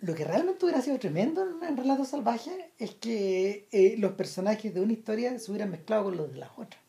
lo 0.00 0.14
que 0.14 0.24
realmente 0.24 0.64
hubiera 0.64 0.80
sido 0.80 0.98
tremendo 0.98 1.42
en, 1.42 1.62
en 1.62 1.76
Relatos 1.76 2.08
Salvajes 2.08 2.54
es 2.78 2.94
que 2.94 3.68
eh, 3.70 3.96
los 3.98 4.12
personajes 4.12 4.72
de 4.72 4.80
una 4.80 4.94
historia 4.94 5.38
se 5.38 5.50
hubieran 5.50 5.70
mezclado 5.70 6.04
con 6.04 6.16
los 6.16 6.32
de 6.32 6.38
las 6.38 6.50
otras. 6.56 6.80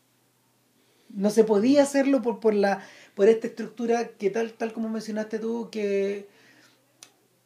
No 1.10 1.28
se 1.28 1.44
podía 1.44 1.82
hacerlo 1.82 2.22
por, 2.22 2.40
por, 2.40 2.54
la, 2.54 2.82
por 3.14 3.28
esta 3.28 3.48
estructura 3.48 4.08
que 4.16 4.30
tal, 4.30 4.54
tal 4.54 4.72
como 4.72 4.88
mencionaste 4.88 5.38
tú, 5.40 5.68
que 5.70 6.26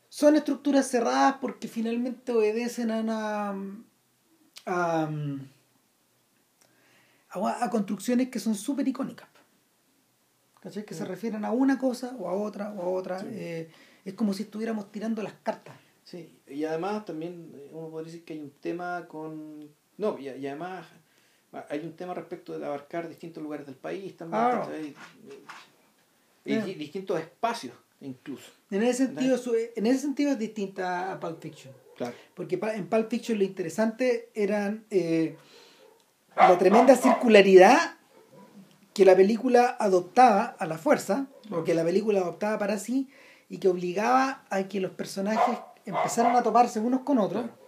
son 0.08 0.36
estructuras 0.36 0.86
cerradas 0.88 1.34
porque 1.40 1.66
finalmente 1.66 2.30
obedecen 2.30 2.92
a 2.92 3.00
una... 3.00 3.84
a, 4.68 5.10
a, 7.30 7.64
a 7.64 7.70
construcciones 7.70 8.28
que 8.28 8.38
son 8.38 8.54
súper 8.54 8.86
icónicas. 8.86 9.28
¿Cachai? 10.60 10.84
Que 10.84 10.94
se 10.94 11.04
refieren 11.04 11.44
a 11.44 11.52
una 11.52 11.78
cosa 11.78 12.16
o 12.18 12.28
a 12.28 12.32
otra 12.32 12.72
o 12.72 12.82
a 12.82 12.88
otra. 12.88 13.20
Sí. 13.20 13.26
Eh, 13.30 13.70
es 14.04 14.14
como 14.14 14.34
si 14.34 14.42
estuviéramos 14.42 14.90
tirando 14.90 15.22
las 15.22 15.34
cartas. 15.42 15.76
Sí, 16.04 16.40
y 16.46 16.64
además 16.64 17.04
también 17.04 17.52
eh, 17.54 17.70
uno 17.72 17.90
podría 17.90 18.10
decir 18.12 18.24
que 18.24 18.32
hay 18.32 18.40
un 18.40 18.50
tema 18.50 19.06
con... 19.06 19.68
No, 19.98 20.18
y, 20.18 20.28
y 20.28 20.46
además 20.46 20.86
ah, 21.52 21.66
hay 21.68 21.80
un 21.80 21.92
tema 21.94 22.14
respecto 22.14 22.58
de 22.58 22.64
abarcar 22.64 23.08
distintos 23.08 23.42
lugares 23.42 23.66
del 23.66 23.76
país 23.76 24.16
también, 24.16 24.94
y, 26.44 26.56
di- 26.56 26.74
distintos 26.74 27.20
espacios 27.20 27.74
incluso. 28.00 28.50
En 28.70 28.82
ese 28.82 29.06
sentido, 29.06 29.36
en 29.76 29.86
ese 29.86 29.98
sentido 29.98 30.32
es 30.32 30.38
distinta 30.38 31.12
a 31.12 31.20
Pulp 31.20 31.42
Fiction. 31.42 31.74
Claro. 31.98 32.14
Porque 32.34 32.58
en 32.74 32.86
Pulp 32.88 33.10
Fiction 33.10 33.36
lo 33.38 33.44
interesante 33.44 34.30
eran 34.34 34.84
eh, 34.90 35.36
la 36.36 36.56
tremenda 36.56 36.96
circularidad 36.96 37.76
que 38.94 39.04
la 39.04 39.14
película 39.14 39.76
adoptaba 39.78 40.56
a 40.58 40.64
la 40.66 40.78
fuerza, 40.78 41.26
o 41.50 41.64
que 41.64 41.74
la 41.74 41.84
película 41.84 42.20
adoptaba 42.20 42.58
para 42.58 42.78
sí, 42.78 43.08
y 43.48 43.58
que 43.58 43.68
obligaba 43.68 44.44
a 44.48 44.62
que 44.64 44.80
los 44.80 44.92
personajes 44.92 45.58
empezaran 45.84 46.36
a 46.36 46.42
toparse 46.42 46.80
unos 46.80 47.00
con 47.00 47.18
otros. 47.18 47.42
Claro. 47.42 47.58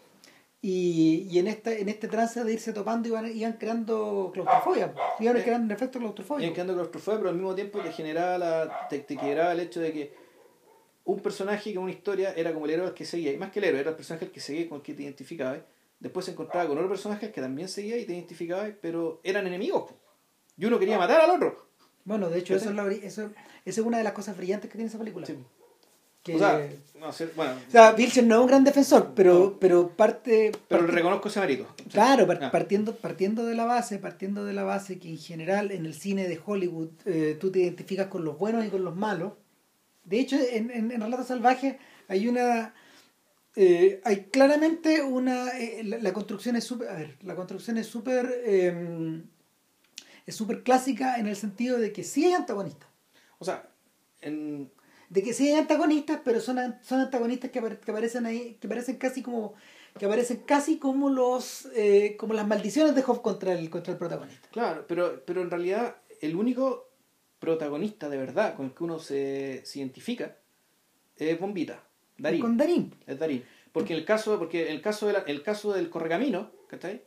Y, 0.62 1.26
y 1.30 1.38
en, 1.38 1.46
esta, 1.46 1.72
en 1.72 1.88
este 1.88 2.06
trance 2.06 2.44
de 2.44 2.52
irse 2.52 2.72
topando 2.72 3.08
iban, 3.08 3.26
iban 3.34 3.54
creando 3.54 4.30
claustrofobia, 4.32 4.92
iban 5.18 5.36
Eh, 5.38 5.42
creando 5.42 5.64
un 5.66 5.70
efecto 5.72 5.98
claustrofóbico. 5.98 6.52
quedando 6.52 6.74
claustrofobia, 6.74 7.18
pero 7.18 7.30
al 7.30 7.36
mismo 7.36 7.54
tiempo 7.54 7.80
te 7.80 7.90
generaba, 7.92 8.36
la, 8.38 8.88
te, 8.90 8.98
te 8.98 9.16
generaba 9.16 9.52
el 9.52 9.60
hecho 9.60 9.80
de 9.80 9.92
que 9.92 10.19
un 11.12 11.20
personaje 11.20 11.72
que 11.72 11.78
una 11.78 11.90
historia 11.90 12.32
era 12.34 12.52
como 12.52 12.66
el 12.66 12.72
héroe 12.72 12.86
al 12.88 12.94
que 12.94 13.04
seguía, 13.04 13.32
y 13.32 13.36
más 13.38 13.50
que 13.50 13.58
el 13.60 13.66
héroe, 13.66 13.80
era 13.80 13.90
el 13.90 13.96
personaje 13.96 14.26
al 14.26 14.30
que 14.32 14.40
seguía, 14.40 14.68
con 14.68 14.76
el 14.78 14.82
que 14.82 14.94
te 14.94 15.02
identificabas, 15.02 15.60
después 15.98 16.24
se 16.26 16.32
encontraba 16.32 16.66
con 16.68 16.76
otros 16.78 16.90
personajes 16.90 17.30
que 17.30 17.40
también 17.40 17.68
seguía 17.68 17.96
y 17.98 18.04
te 18.06 18.12
identificaba, 18.14 18.68
pero 18.80 19.20
eran 19.24 19.46
enemigos. 19.46 19.90
Y 20.56 20.64
uno 20.64 20.78
quería 20.78 20.98
matar 20.98 21.20
al 21.20 21.30
otro. 21.30 21.66
Bueno, 22.04 22.28
de 22.30 22.38
hecho, 22.38 22.54
eso 22.54 22.70
es, 22.70 22.74
la 22.74 22.86
eso, 22.90 23.30
esa 23.64 23.80
es 23.80 23.86
una 23.86 23.98
de 23.98 24.04
las 24.04 24.12
cosas 24.14 24.36
brillantes 24.36 24.70
que 24.70 24.76
tiene 24.76 24.88
esa 24.88 24.98
película. 24.98 25.26
Sí. 25.26 25.36
Que- 26.22 26.34
O 26.34 26.38
sea, 26.38 26.58
no 26.98 27.10
bueno, 27.34 27.52
o 27.66 27.70
sea, 27.70 27.92
no 27.96 28.34
es 28.34 28.40
un 28.42 28.46
gran 28.46 28.62
defensor, 28.62 29.12
pero, 29.14 29.56
pero 29.58 29.88
parte... 29.88 30.52
pero 30.68 30.82
le 30.86 30.92
reconozco 30.92 31.28
ese 31.28 31.40
mérito. 31.40 31.66
Claro, 31.90 32.26
par- 32.26 32.40
Ah. 32.42 32.50
partiendo, 32.50 32.94
partiendo 32.96 33.46
de 33.46 33.54
la 33.54 33.64
base, 33.64 33.98
partiendo 33.98 34.44
de 34.44 34.52
la 34.52 34.64
base 34.64 34.98
que 34.98 35.08
en 35.08 35.16
general 35.18 35.70
en 35.72 35.86
el 35.86 35.94
cine 35.94 36.28
de 36.28 36.38
Hollywood 36.44 36.90
eh, 37.06 37.38
tú 37.40 37.50
te 37.50 37.60
identificas 37.60 38.08
con 38.08 38.24
los 38.24 38.36
buenos 38.38 38.66
y 38.66 38.68
con 38.68 38.84
los 38.84 38.94
malos. 38.94 39.32
De 40.10 40.18
hecho, 40.20 40.36
en, 40.36 40.70
en, 40.70 40.90
en 40.90 41.00
Relatos 41.00 41.28
Salvajes 41.28 41.76
hay 42.08 42.28
una... 42.28 42.74
eh, 43.56 44.00
hay 44.04 44.24
claramente 44.24 45.02
una... 45.02 45.48
eh, 45.58 45.82
la, 45.84 45.98
la 45.98 46.12
construcción 46.12 46.56
es 46.56 46.64
súper... 46.64 46.88
A 46.88 46.94
ver, 46.94 47.16
la 47.22 47.34
construcción 47.36 47.78
es 47.78 47.86
súper... 47.86 48.24
eh, 48.44 49.22
es 50.26 50.34
súper 50.36 50.62
clásica 50.62 51.16
en 51.16 51.26
el 51.26 51.36
sentido 51.36 51.78
de 51.78 51.92
que 51.92 52.04
sí 52.04 52.24
hay 52.24 52.34
antagonistas. 52.34 52.88
O 53.38 53.44
sea, 53.44 53.68
en, 54.20 54.70
De 55.08 55.22
que 55.22 55.32
sí 55.32 55.48
hay 55.48 55.54
antagonistas, 55.58 56.20
pero 56.24 56.40
son, 56.40 56.76
son 56.82 57.00
antagonistas 57.00 57.50
que, 57.50 57.60
que 57.60 57.90
aparecen 57.90 58.26
ahí, 58.26 58.56
que 58.60 58.66
aparecen 58.66 58.96
casi 58.96 59.22
como 59.22 59.54
que 59.98 60.06
aparecen 60.06 60.44
casi 60.46 60.78
como 60.78 61.10
los 61.10 61.66
eh, 61.74 62.16
como 62.16 62.32
las 62.34 62.46
maldiciones 62.46 62.94
de 62.94 63.02
Hoff 63.04 63.20
contra 63.20 63.52
el 63.54 63.70
contra 63.70 63.92
el 63.92 63.98
protagonista. 63.98 64.48
claro, 64.52 64.84
pero, 64.86 65.24
pero 65.26 65.42
en 65.42 65.50
realidad 65.50 65.96
el 66.20 66.36
único 66.36 66.89
protagonista 67.40 68.08
de 68.08 68.16
verdad 68.18 68.54
con 68.54 68.66
el 68.66 68.72
que 68.72 68.84
uno 68.84 68.98
se, 69.00 69.62
se 69.64 69.80
identifica 69.80 70.36
es 71.16 71.40
Bombita, 71.40 71.82
Darín. 72.16 72.40
Con 72.40 72.56
Darín. 72.56 72.94
Es 73.06 73.18
Darín. 73.18 73.42
Porque 73.72 73.92
en 73.94 73.98
el 74.00 74.04
caso, 74.04 74.38
porque 74.38 74.68
en 74.68 74.74
el 74.76 74.80
caso, 74.82 75.06
de 75.08 75.14
la- 75.14 75.24
el 75.26 75.42
caso 75.42 75.72
del 75.72 75.90
correcamino, 75.90 76.50
¿cachai? 76.68 77.02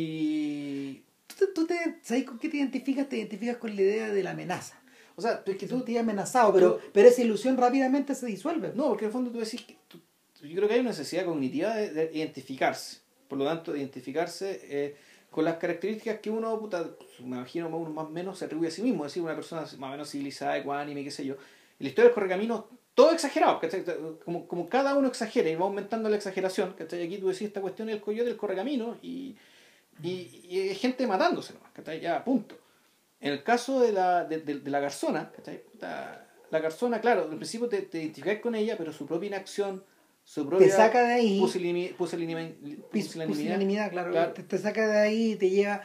Ahí. 0.00 1.02
¿Tú, 1.38 1.46
tú 1.54 1.66
te, 1.66 1.74
¿Sabes 2.02 2.24
con 2.24 2.38
qué 2.38 2.48
te 2.48 2.56
identificas? 2.58 3.08
Te 3.08 3.16
identificas 3.18 3.56
con 3.56 3.74
la 3.74 3.82
idea 3.82 4.10
de 4.10 4.22
la 4.22 4.30
amenaza. 4.30 4.80
O 5.16 5.22
sea, 5.22 5.42
es 5.46 5.56
que 5.56 5.66
tú. 5.66 5.80
te 5.82 5.98
amenazado, 5.98 6.52
pero, 6.52 6.78
pero 6.92 7.08
esa 7.08 7.22
ilusión 7.22 7.56
rápidamente 7.56 8.14
se 8.14 8.26
disuelve. 8.26 8.72
No, 8.74 8.88
porque 8.88 9.04
en 9.04 9.08
el 9.08 9.12
fondo 9.12 9.30
tú 9.30 9.38
decís 9.38 9.62
que. 9.62 9.76
tú- 9.88 10.00
yo 10.42 10.54
creo 10.54 10.68
que 10.68 10.74
hay 10.74 10.80
una 10.80 10.90
necesidad 10.90 11.24
cognitiva 11.24 11.74
de, 11.74 11.90
de 11.90 12.10
identificarse. 12.12 12.98
Por 13.28 13.38
lo 13.38 13.44
tanto, 13.46 13.72
de 13.72 13.78
identificarse 13.80 14.60
eh, 14.64 14.96
con 15.30 15.44
las 15.44 15.56
características 15.56 16.20
que 16.20 16.30
uno, 16.30 16.58
puta, 16.58 16.84
me 17.20 17.36
imagino, 17.36 17.68
uno 17.68 17.90
más 17.90 18.06
o 18.06 18.10
menos 18.10 18.38
se 18.38 18.46
atribuye 18.46 18.68
a 18.68 18.72
sí 18.72 18.82
mismo. 18.82 19.04
Es 19.04 19.12
decir, 19.12 19.22
una 19.22 19.34
persona 19.34 19.62
más 19.62 19.72
o 19.74 19.76
menos 19.76 20.10
civilizada, 20.10 20.56
ecuánime, 20.56 21.04
qué 21.04 21.10
sé 21.10 21.26
yo. 21.26 21.36
Y 21.78 21.84
la 21.84 21.88
historia 21.90 22.08
del 22.08 22.14
correcamino, 22.14 22.68
todo 22.94 23.12
exagerado, 23.12 23.60
¿cachai? 23.60 23.84
Como, 24.24 24.48
como 24.48 24.68
cada 24.68 24.96
uno 24.96 25.08
exagera 25.08 25.50
y 25.50 25.54
va 25.54 25.66
aumentando 25.66 26.08
la 26.08 26.16
exageración, 26.16 26.72
¿cachai? 26.72 27.02
Aquí 27.02 27.18
tú 27.18 27.28
decís 27.28 27.42
esta 27.42 27.60
cuestión 27.60 27.88
del 27.88 28.00
coyote 28.00 28.30
del 28.30 28.38
correcamino 28.38 28.96
y, 29.02 29.36
y, 30.02 30.74
gente 30.74 31.06
matándose 31.06 31.52
nomás, 31.52 31.72
¿cachai? 31.72 32.00
Ya, 32.00 32.24
punto. 32.24 32.56
En 33.20 33.32
el 33.32 33.42
caso 33.42 33.80
de 33.80 33.92
la, 33.92 34.24
de, 34.24 34.62
la 34.64 34.80
garzona, 34.80 35.30
¿cachai? 35.30 35.62
La 36.50 36.58
garzona, 36.60 37.00
claro, 37.00 37.30
en 37.30 37.36
principio 37.36 37.68
te, 37.68 37.82
te 37.82 37.98
identificas 37.98 38.40
con 38.40 38.54
ella, 38.54 38.76
pero 38.78 38.92
su 38.92 39.06
propia 39.06 39.26
inacción, 39.26 39.84
su 40.28 40.44
propia 40.48 40.66
te 40.66 40.72
saca 40.72 41.06
de 41.06 41.14
ahí. 41.14 41.38
pusilanimidad, 41.40 41.94
pusilanimidad, 42.90 43.90
claro. 43.90 44.10
Claro. 44.10 44.32
Te, 44.32 44.42
te 44.42 44.58
saca 44.58 44.86
de 44.88 44.98
ahí 44.98 45.32
y 45.32 45.36
te 45.36 45.50
lleva 45.50 45.82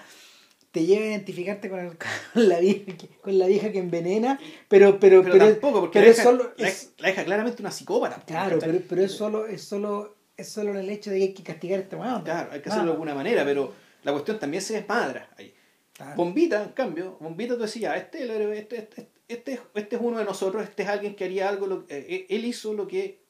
te 0.72 0.85
lleva 0.85 1.03
a 1.03 1.07
identificarte 1.09 1.69
con, 1.69 1.80
el- 1.80 1.97
con 2.34 2.49
la 2.49 2.59
vieja 2.59 2.85
que, 2.97 3.07
con 3.22 3.38
la 3.38 3.45
vieja 3.47 3.72
que 3.72 3.80
envenena 3.80 4.39
pero 4.69 4.99
pero 4.99 5.22
pero, 5.22 5.34
pero, 5.38 5.49
tampoco, 5.51 5.81
porque 5.81 5.99
pero 5.99 6.05
la, 6.05 6.11
es 6.11 6.18
deja, 6.18 6.30
solo 6.30 6.53
es- 6.57 6.93
la 6.97 7.07
deja 7.09 7.23
claramente 7.26 7.61
una 7.61 7.72
psicópata. 7.72 8.23
claro 8.26 8.57
pero, 8.59 8.80
pero 8.89 9.03
es 9.03 9.11
solo 9.11 9.45
es 9.47 9.61
solo 9.63 10.15
es 10.38 10.49
solo 10.49 10.72
en 10.72 10.77
el 10.77 10.89
hecho 10.89 11.11
de 11.11 11.18
que 11.18 11.23
hay 11.23 11.34
que 11.34 11.43
castigar 11.43 11.80
a 11.80 11.84
este 11.84 11.95
weón 11.97 12.23
Claro, 12.23 12.49
hay 12.51 12.61
que 12.61 12.69
Ah, 12.69 12.72
hacerlo 12.72 12.88
de 12.88 12.93
alguna 12.93 13.13
manera, 13.13 13.43
pero 13.45 13.73
la 14.03 14.11
cuestión 14.11 14.39
también 14.39 14.63
se 14.63 14.73
desmadra 14.76 15.30
ahí. 15.38 15.53
claro. 15.93 16.15
Bombita, 16.15 16.63
en 16.63 16.69
cambio, 16.72 17.18
Bombita 17.19 17.55
tú 17.55 17.61
decías, 17.61 17.95
este, 17.97 18.18
es 18.19 18.23
el 18.23 18.31
héroe, 18.31 18.57
este, 18.57 18.77
este, 18.77 19.07
este, 19.27 19.59
este 19.76 19.95
es 19.97 20.01
uno 20.01 20.18
de 20.18 20.26
nosotros, 20.26 20.63
este 20.63 20.81
es 20.84 20.89
alguien 20.89 21.15
que 21.15 21.26
haría 21.26 21.47
algo, 21.47 21.68
lo- 21.68 21.85
eh, 21.89 22.26
él 22.30 22.45
hizo 22.45 22.73
lo 22.73 22.88
que 22.88 23.20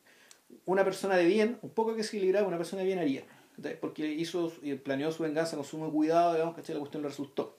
una 0.66 0.84
persona 0.84 1.16
de 1.18 1.26
bien, 1.26 1.58
un 1.62 1.70
poco 1.72 1.96
que 1.96 2.04
se 2.04 2.16
equilibraba, 2.18 2.48
una 2.48 2.58
persona 2.58 2.82
de 2.82 2.88
bien 2.88 3.00
haría. 3.00 3.24
¿cachai? 3.56 3.80
Porque 3.80 4.08
hizo 4.12 4.52
y 4.62 4.74
planeó 4.76 5.12
su 5.12 5.24
venganza 5.24 5.56
con 5.56 5.66
sumo 5.66 5.92
cuidado, 5.92 6.34
digamos, 6.34 6.56
que 6.56 6.74
la 6.74 6.80
cuestión 6.80 7.04
le 7.04 7.10
resultó. 7.10 7.58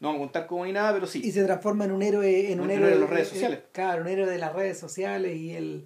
No 0.00 0.08
vamos 0.08 0.20
a 0.20 0.24
contar 0.24 0.46
cómo 0.46 0.64
ni 0.64 0.72
nada, 0.72 0.94
pero 0.94 1.06
sí. 1.06 1.20
y 1.22 1.30
se 1.30 1.44
transforma 1.44 1.84
en 1.84 1.92
un 1.92 2.02
héroe 2.02 2.50
en 2.52 2.60
un, 2.60 2.66
Un 2.66 2.70
héroe 2.70 2.86
héroe 2.86 2.94
de 2.94 3.00
las 3.00 3.10
redes 3.10 3.28
sociales. 3.28 3.60
claro 3.72 4.00
un 4.02 4.08
héroe 4.08 4.26
de 4.26 4.38
las 4.38 4.52
redes 4.54 4.78
sociales 4.78 5.36
y 5.36 5.52
el 5.54 5.84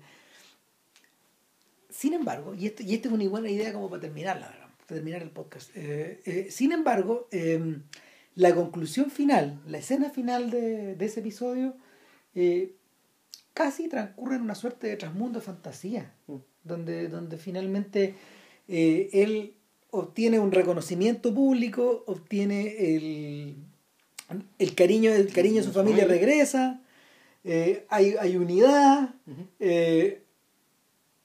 sin 1.90 2.12
embargo 2.14 2.54
y 2.54 2.66
esto 2.66 2.82
y 2.82 2.94
esta 2.94 3.08
es 3.08 3.14
una 3.14 3.28
buena 3.28 3.50
idea 3.50 3.72
como 3.72 3.88
para 3.90 4.02
terminarla 4.02 4.48
¿verdad? 4.48 4.68
para 4.86 4.96
terminar 4.98 5.22
el 5.22 5.30
podcast 5.30 5.70
Eh, 5.74 6.20
eh, 6.24 6.46
sin 6.50 6.72
embargo 6.72 7.28
eh, 7.30 7.78
la 8.36 8.54
conclusión 8.54 9.10
final 9.10 9.60
la 9.66 9.78
escena 9.78 10.10
final 10.10 10.50
de, 10.50 10.94
de 10.96 11.04
ese 11.04 11.20
episodio 11.20 11.74
eh, 12.34 12.72
casi 13.54 13.88
transcurre 13.88 14.36
en 14.36 14.42
una 14.42 14.54
suerte 14.54 14.88
de 14.88 14.96
trasmundo 14.96 15.38
de 15.38 15.44
fantasía 15.46 16.12
Mm. 16.26 16.34
donde 16.64 17.08
donde 17.08 17.36
finalmente 17.38 18.14
eh, 18.68 19.08
él 19.12 19.54
obtiene 19.90 20.38
un 20.40 20.50
reconocimiento 20.52 21.32
público 21.32 22.02
obtiene 22.06 22.94
el 22.96 23.56
el 24.58 24.74
cariño 24.74 25.12
el 25.12 25.32
cariño 25.32 25.56
de 25.56 25.62
su 25.62 25.72
familia 25.72 26.04
regresa 26.06 26.80
eh, 27.44 27.84
hay, 27.90 28.16
hay 28.18 28.36
unidad 28.38 29.10
eh, 29.60 30.22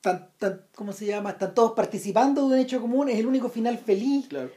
tan, 0.01 0.29
tan- 0.37 0.61
¿cómo 0.75 0.91
se 0.93 1.05
llama? 1.05 1.31
están 1.31 1.53
todos 1.55 1.71
participando 1.73 2.47
de 2.49 2.55
un 2.55 2.59
hecho 2.61 2.79
común 2.81 3.09
es 3.09 3.17
el 3.17 3.25
único 3.25 3.49
final 3.49 3.77
feliz 3.77 4.27
Claro. 4.27 4.51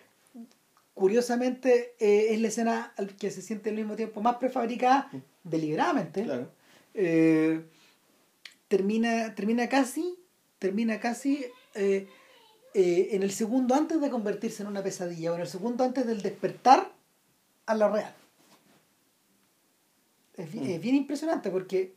curiosamente 0.94 1.94
es 1.98 2.38
la 2.40 2.48
escena 2.48 2.92
al 2.96 3.14
que 3.16 3.30
se 3.30 3.42
siente 3.42 3.70
al 3.70 3.76
mismo 3.76 3.94
tiempo 3.96 4.20
más 4.20 4.36
prefabricada 4.36 5.10
deliberadamente 5.44 6.24
Claro. 6.24 6.50
Eh, 6.94 7.62
termina 8.68 9.34
termina 9.34 9.68
casi 9.68 10.16
termina 10.58 11.00
casi 11.00 11.44
eh, 11.74 12.06
eh, 12.74 13.08
en 13.12 13.22
el 13.22 13.30
segundo 13.32 13.74
antes 13.74 14.00
de 14.00 14.10
convertirse 14.10 14.62
en 14.62 14.68
una 14.68 14.82
pesadilla 14.82 15.32
o 15.32 15.34
en 15.34 15.42
el 15.42 15.46
segundo 15.48 15.84
antes 15.84 16.06
del 16.06 16.22
despertar 16.22 16.92
a 17.66 17.74
la 17.74 17.88
real 17.88 18.14
es, 20.36 20.54
Mm. 20.54 20.64
es 20.64 20.80
bien 20.80 20.94
impresionante 20.96 21.50
porque 21.50 21.94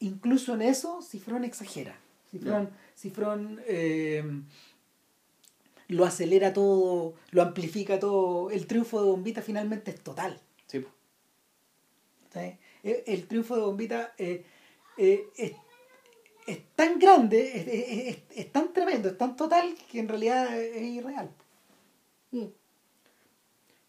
incluso 0.00 0.54
en 0.54 0.62
eso 0.62 1.00
Cifrón 1.02 1.44
exagera 1.44 1.98
Cifrón, 2.30 2.70
Cifrón 2.96 3.60
eh, 3.66 4.22
lo 5.88 6.04
acelera 6.04 6.52
todo 6.52 7.14
lo 7.30 7.42
amplifica 7.42 7.98
todo 7.98 8.50
el 8.50 8.66
triunfo 8.66 9.00
de 9.00 9.06
Bombita 9.10 9.40
finalmente 9.42 9.90
es 9.92 10.00
total 10.00 10.38
Sí. 10.66 10.84
¿sí? 12.34 12.56
El, 12.82 13.02
el 13.06 13.26
triunfo 13.26 13.56
de 13.56 13.62
Bombita 13.62 14.14
eh, 14.18 14.44
eh, 14.96 15.26
es, 15.36 15.52
es 16.46 16.58
tan 16.74 16.98
grande, 16.98 17.40
es, 17.54 17.66
es- 17.68 18.08
es- 18.30 18.36
es 18.38 18.52
tan 18.52 18.72
tremendo, 18.72 19.08
es 19.08 19.18
tan 19.18 19.36
total 19.36 19.74
que 19.90 19.98
en 20.00 20.08
realidad 20.08 20.58
es 20.60 20.82
irreal. 20.82 21.30
O 22.32 22.48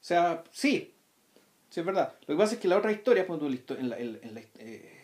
sea, 0.01 0.43
sí. 0.51 0.93
Sí, 1.69 1.79
es 1.81 1.85
verdad. 1.85 2.13
Lo 2.25 2.35
que 2.35 2.39
pasa 2.39 2.55
es 2.55 2.59
que 2.59 2.67
la 2.67 2.77
otra 2.77 2.91
historia, 2.91 3.25
en 3.27 3.89
la, 3.89 3.97
en, 3.99 4.33
la, 4.33 4.41
eh, 4.57 4.95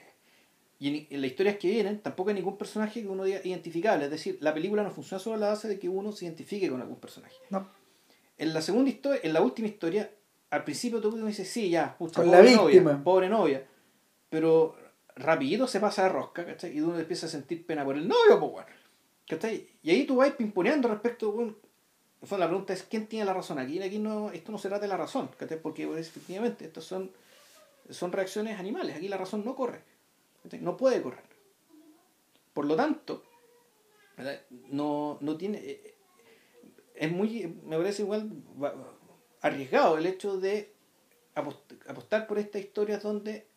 y 0.80 0.88
en, 0.88 1.08
en 1.12 1.22
las 1.22 1.30
historias 1.30 1.58
que 1.58 1.68
vienen, 1.70 2.00
tampoco 2.02 2.30
hay 2.30 2.36
ningún 2.36 2.58
personaje 2.58 3.02
que 3.02 3.08
uno 3.08 3.24
diga 3.24 3.40
identificable. 3.44 4.06
Es 4.06 4.12
decir, 4.12 4.38
la 4.42 4.54
película 4.54 4.82
no 4.82 4.90
funciona 4.90 5.20
solo 5.20 5.36
a 5.36 5.40
la 5.40 5.48
base 5.50 5.68
de 5.68 5.78
que 5.78 5.88
uno 5.90 6.12
se 6.12 6.26
identifique 6.26 6.68
con 6.70 6.82
algún 6.82 6.98
personaje. 7.00 7.36
No. 7.52 7.70
En 8.38 8.54
la 8.54 8.62
segunda 8.62 8.90
historia, 8.90 9.22
en 9.24 9.34
la 9.34 9.42
última 9.42 9.68
historia, 9.68 10.10
al 10.50 10.64
principio 10.64 11.00
tú 11.02 11.16
dices, 11.28 11.48
sí, 11.48 11.70
ya, 11.70 11.96
pucha, 11.98 12.22
Con 12.22 12.32
pobre 12.32 12.44
la 12.44 12.64
víctima. 12.64 12.92
novia, 12.94 13.04
pobre 13.04 13.30
novia. 13.30 13.68
Pero 14.36 14.76
rapidito 15.16 15.66
se 15.66 15.80
pasa 15.80 16.04
de 16.04 16.10
rosca, 16.10 16.46
¿cachai? 16.46 16.76
Y 16.78 16.82
uno 16.82 17.00
empieza 17.00 17.26
a 17.28 17.30
sentir 17.30 17.66
pena 17.66 17.86
por 17.86 17.96
el 17.96 18.06
novio, 18.06 18.38
pues, 18.38 18.52
bueno. 18.52 18.68
¿Cachai? 19.30 19.70
Y 19.82 19.92
ahí 19.92 20.06
tú 20.06 20.18
vas 20.18 20.32
pimponeando 20.32 20.90
respecto, 20.90 21.32
bueno, 21.32 21.56
la 22.32 22.48
pregunta 22.48 22.74
es 22.74 22.84
quién 22.84 23.08
tiene 23.08 23.24
la 23.24 23.34
razón. 23.34 23.58
Aquí, 23.60 23.82
aquí 23.82 23.98
no, 23.98 24.30
esto 24.32 24.52
no 24.52 24.58
se 24.58 24.68
trata 24.68 24.82
de 24.84 24.90
la 24.90 24.98
razón, 24.98 25.30
¿cachai? 25.38 25.62
Porque 25.62 25.88
pues, 25.88 26.06
efectivamente 26.10 26.66
estas 26.66 26.84
son, 26.84 27.12
son 27.90 28.12
reacciones 28.12 28.60
animales. 28.60 28.98
Aquí 28.98 29.08
la 29.08 29.18
razón 29.18 29.46
no 29.46 29.56
corre. 29.56 29.82
¿cachai? 30.44 30.60
No 30.60 30.76
puede 30.76 31.02
correr. 31.02 31.24
Por 32.54 32.66
lo 32.66 32.76
tanto, 32.76 33.24
no, 34.70 35.18
no 35.22 35.38
tiene. 35.38 35.60
eh, 35.60 35.96
Es 36.96 37.10
muy. 37.12 37.48
Me 37.64 37.78
parece 37.78 38.02
igual 38.04 38.30
arriesgado 39.42 39.98
el 39.98 40.06
hecho 40.06 40.38
de 40.40 40.74
apost- 41.36 41.78
apostar 41.88 42.28
por 42.28 42.38
estas 42.40 42.62
historias 42.62 43.02
donde 43.04 43.48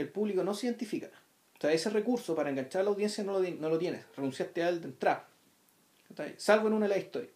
el 0.00 0.08
público 0.08 0.42
no 0.44 0.54
se 0.54 0.66
identifica. 0.66 1.08
O 1.56 1.60
sea, 1.60 1.72
ese 1.72 1.90
recurso 1.90 2.34
para 2.34 2.50
enganchar 2.50 2.80
a 2.80 2.84
la 2.84 2.90
audiencia 2.90 3.22
no 3.24 3.38
lo, 3.38 3.48
no 3.50 3.68
lo 3.68 3.78
tienes. 3.78 4.04
Renunciaste 4.16 4.62
a 4.62 4.68
él 4.70 4.80
de 4.80 4.88
entrada. 4.88 5.28
Salvo 6.38 6.68
en 6.68 6.74
una 6.74 6.86
de 6.86 6.90
las 6.94 6.98
historias. 7.04 7.30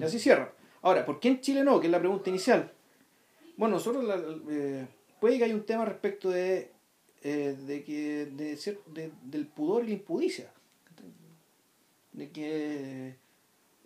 Y 0.00 0.02
así 0.02 0.18
cierra. 0.18 0.52
Ahora, 0.82 1.04
¿por 1.06 1.20
qué 1.20 1.28
en 1.28 1.40
Chile 1.40 1.62
no? 1.62 1.78
Que 1.80 1.86
es 1.86 1.90
la 1.92 1.98
pregunta 1.98 2.28
inicial. 2.30 2.72
Bueno, 3.56 3.76
nosotros 3.76 4.04
la- 4.04 4.20
eh, 4.50 4.86
puede 5.20 5.38
que 5.38 5.44
haya 5.44 5.54
un 5.54 5.64
tema 5.64 5.84
respecto 5.84 6.30
de, 6.30 6.70
eh, 7.22 7.56
de 7.66 7.84
que 7.84 8.26
de, 8.26 8.56
de- 8.92 9.12
del 9.22 9.46
pudor 9.46 9.84
y 9.84 9.88
la 9.88 9.92
impudicia. 9.94 10.50
De 12.12 12.30
que 12.30 13.16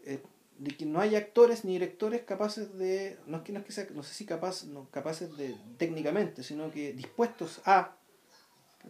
eh, 0.05 0.23
de 0.61 0.77
que 0.77 0.85
no 0.85 1.01
hay 1.01 1.17
actores 1.17 1.65
ni 1.65 1.73
directores 1.73 2.21
capaces 2.21 2.77
de, 2.77 3.19
no 3.27 3.39
es 3.39 3.43
que 3.45 3.53
no, 3.53 3.61
es 3.61 3.65
que 3.65 3.73
sea, 3.73 3.87
no 3.95 4.03
sé 4.03 4.13
si 4.13 4.27
capaz, 4.27 4.65
no, 4.67 4.91
capaces 4.91 5.35
de 5.39 5.57
técnicamente, 5.79 6.43
sino 6.43 6.71
que 6.71 6.93
dispuestos 6.93 7.63
a 7.65 7.97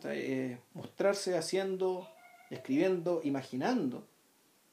eh, 0.05 0.59
mostrarse 0.75 1.39
haciendo, 1.39 2.09
escribiendo, 2.51 3.21
imaginando 3.23 4.05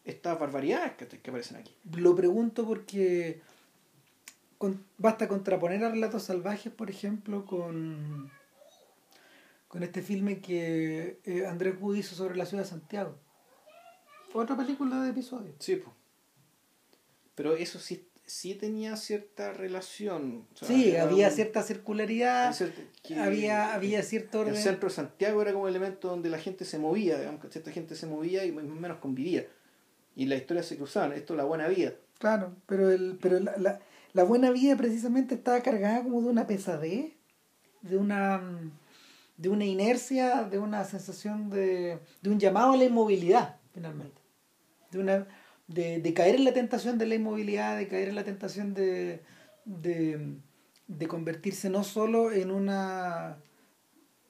estas 0.06 0.40
barbaridades 0.40 0.94
que, 0.94 1.07
que 1.07 1.30
aparecen 1.30 1.57
aquí. 1.57 1.76
Lo 1.95 2.15
pregunto 2.15 2.65
porque 2.65 3.41
con- 4.57 4.84
basta 4.98 5.28
contraponer 5.28 5.84
a 5.84 5.91
Relatos 5.91 6.24
Salvajes, 6.24 6.74
por 6.74 6.90
ejemplo, 6.90 7.45
con, 7.45 8.32
con 9.68 9.84
este 9.84 10.02
filme 10.02 10.40
que 10.40 11.19
eh, 11.26 11.45
Andrés 11.45 11.76
Wood 11.80 11.98
hizo 11.98 12.15
sobre 12.15 12.38
la 12.38 12.48
ciudad 12.48 12.64
de 12.64 12.69
Santiago. 12.69 13.15
Otra 14.34 14.57
película 14.57 15.03
de 15.03 15.11
episodio. 15.11 15.53
Sí, 15.60 15.76
pues. 15.76 15.95
Pero 17.38 17.56
eso 17.56 17.78
sí, 17.80 18.06
sí 18.26 18.56
tenía 18.56 18.98
cierta 18.98 19.54
relación. 19.54 20.48
o 20.54 20.58
sea, 20.58 20.68
Sí, 20.68 20.96
había 20.98 21.28
un- 21.28 21.34
cierta 21.34 21.62
circularidad, 21.62 22.50
es 22.50 22.58
cierto 22.58 22.82
que 23.04 23.16
había, 23.20 23.74
había 23.76 24.02
cierto 24.02 24.42
El 24.42 24.50
orden. 24.50 24.62
centro 24.62 24.90
de 24.90 24.96
Santiago 24.96 25.42
era 25.42 25.54
como 25.54 25.68
el 25.68 25.76
elemento 25.76 26.10
donde 26.10 26.30
la 26.32 26.40
gente 26.40 26.66
se 26.66 26.80
movía, 26.80 27.20
digamos 27.20 27.40
que 27.42 27.50
cierta 27.50 27.72
gente 27.72 27.96
se 27.96 28.08
movía 28.08 28.44
y 28.44 28.52
más 28.52 28.66
o 28.66 28.68
menos 28.70 28.98
convivía. 28.98 29.46
Y 30.16 30.26
las 30.26 30.40
historias 30.40 30.66
se 30.66 30.78
cruzaban, 30.78 31.14
esto 31.14 31.34
es 31.34 31.38
la 31.38 31.44
buena 31.46 31.68
vida. 31.68 31.94
Claro, 32.18 32.56
pero, 32.66 32.90
el, 32.92 33.20
pero 33.22 33.40
la, 33.40 33.56
la, 33.58 33.80
la 34.14 34.24
buena 34.24 34.50
vida 34.50 34.76
precisamente 34.76 35.36
estaba 35.36 35.62
cargada 35.62 36.02
como 36.02 36.20
de 36.22 36.28
una 36.30 36.48
pesadez, 36.48 37.14
de 37.84 37.98
una, 37.98 38.42
de 39.38 39.50
una 39.50 39.64
inercia, 39.66 40.42
de 40.44 40.58
una 40.58 40.84
sensación 40.86 41.52
de, 41.52 42.00
de 42.24 42.30
un 42.32 42.40
llamado 42.40 42.72
a 42.74 42.78
la 42.78 42.86
inmovilidad, 42.86 43.58
finalmente. 43.76 44.20
De, 44.90 44.98
una, 45.00 45.28
de, 45.68 45.99
de 45.99 46.14
caer 46.14 46.35
en 46.35 46.45
la 46.45 46.53
tentación 46.53 46.98
de 46.98 47.06
la 47.06 47.15
inmovilidad, 47.15 47.77
de 47.77 47.88
caer 47.88 48.10
en 48.10 48.15
la 48.15 48.23
tentación 48.23 48.73
de, 48.73 49.22
de, 49.65 50.38
de 50.88 51.07
convertirse 51.07 51.69
no 51.69 51.84
solo 51.84 52.31
en 52.31 52.52
una 52.52 53.38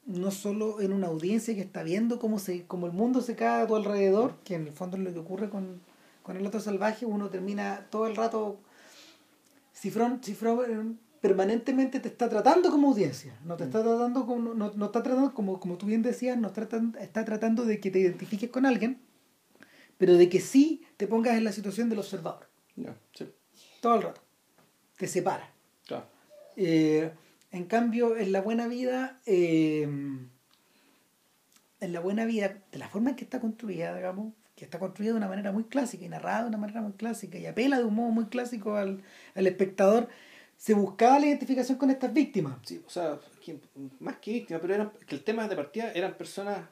no 0.05 0.31
solo 0.31 0.79
en 0.79 0.93
una 0.93 1.07
audiencia 1.07 1.53
que 1.53 1.61
está 1.61 1.83
viendo 1.83 2.17
cómo 2.17 2.39
se 2.39 2.65
cómo 2.65 2.87
el 2.87 2.93
mundo 2.93 3.21
se 3.21 3.35
cae 3.35 3.63
a 3.63 3.67
tu 3.67 3.75
alrededor, 3.75 4.35
que 4.43 4.55
en 4.55 4.67
el 4.67 4.73
fondo 4.73 4.97
es 4.97 5.03
lo 5.03 5.13
que 5.13 5.19
ocurre 5.19 5.49
con, 5.49 5.81
con 6.23 6.37
el 6.37 6.45
otro 6.47 6.59
salvaje, 6.59 7.05
uno 7.05 7.29
termina 7.29 7.87
todo 7.91 8.07
el 8.07 8.15
rato 8.15 8.59
Cifrón, 9.73 10.21
Cifrón 10.23 10.99
permanentemente 11.21 11.99
te 11.99 12.07
está 12.07 12.29
tratando 12.29 12.71
como 12.71 12.89
audiencia, 12.89 13.37
no 13.43 13.57
te 13.57 13.65
está 13.65 13.83
tratando 13.83 14.25
como 14.25 14.53
no, 14.53 14.71
no 14.73 14.85
está 14.85 15.03
tratando 15.03 15.33
como 15.33 15.59
como 15.59 15.77
tú 15.77 15.85
bien 15.85 16.01
decías, 16.01 16.37
no 16.37 16.47
está 16.47 17.25
tratando 17.25 17.65
de 17.65 17.79
que 17.79 17.91
te 17.91 17.99
identifiques 17.99 18.49
con 18.49 18.65
alguien, 18.65 19.01
pero 19.97 20.15
de 20.15 20.29
que 20.29 20.39
sí 20.39 20.85
te 20.97 21.07
pongas 21.07 21.37
en 21.37 21.43
la 21.43 21.51
situación 21.51 21.89
del 21.89 21.99
observador, 21.99 22.47
sí, 23.13 23.27
todo 23.81 23.95
el 23.95 24.01
rato. 24.03 24.21
Te 24.97 25.07
separa. 25.07 25.51
Eh, 26.59 27.11
en 27.51 27.65
cambio, 27.65 28.17
en 28.17 28.31
la 28.31 28.41
buena 28.41 28.67
vida, 28.67 29.19
eh, 29.27 29.83
en 29.83 30.31
la 31.93 31.99
buena 31.99 32.25
vida, 32.25 32.57
de 32.71 32.79
la 32.79 32.89
forma 32.89 33.11
en 33.11 33.15
que 33.15 33.23
está 33.23 33.39
construida, 33.39 33.95
digamos, 33.95 34.33
que 34.55 34.65
está 34.65 34.79
construida 34.79 35.11
de 35.11 35.17
una 35.17 35.27
manera 35.27 35.51
muy 35.51 35.65
clásica 35.65 36.03
y 36.03 36.09
narrada 36.09 36.43
de 36.43 36.49
una 36.49 36.57
manera 36.57 36.81
muy 36.81 36.93
clásica 36.93 37.37
y 37.37 37.45
apela 37.45 37.77
de 37.77 37.83
un 37.83 37.93
modo 37.93 38.09
muy 38.09 38.25
clásico 38.25 38.75
al, 38.75 39.03
al 39.35 39.47
espectador, 39.47 40.09
se 40.57 40.73
buscaba 40.73 41.19
la 41.19 41.27
identificación 41.27 41.77
con 41.77 41.91
estas 41.91 42.11
víctimas. 42.11 42.57
Sí, 42.63 42.81
o 42.85 42.89
sea, 42.89 43.19
más 43.99 44.17
que 44.17 44.33
víctimas, 44.33 44.61
pero 44.61 44.73
eran, 44.73 44.91
que 45.05 45.15
el 45.15 45.23
tema 45.23 45.47
de 45.47 45.55
partida 45.55 45.91
eran 45.91 46.15
personas 46.15 46.67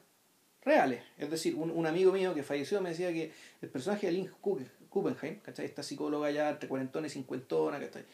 reales. 0.66 1.02
Es 1.16 1.30
decir, 1.30 1.54
un, 1.54 1.70
un 1.70 1.86
amigo 1.86 2.12
mío 2.12 2.34
que 2.34 2.42
falleció 2.42 2.82
me 2.82 2.90
decía 2.90 3.10
que 3.12 3.32
el 3.62 3.68
personaje 3.70 4.06
de 4.08 4.12
Lynn 4.12 4.30
Kuppenheim, 4.90 5.38
¿cachai? 5.40 5.64
Esta 5.64 5.82
psicóloga 5.82 6.30
ya 6.30 6.50
entre 6.50 6.68
cuarentona 6.68 7.06
y 7.06 7.10
cincuentona, 7.10 7.78
¿cachai? 7.80 8.02
O 8.02 8.06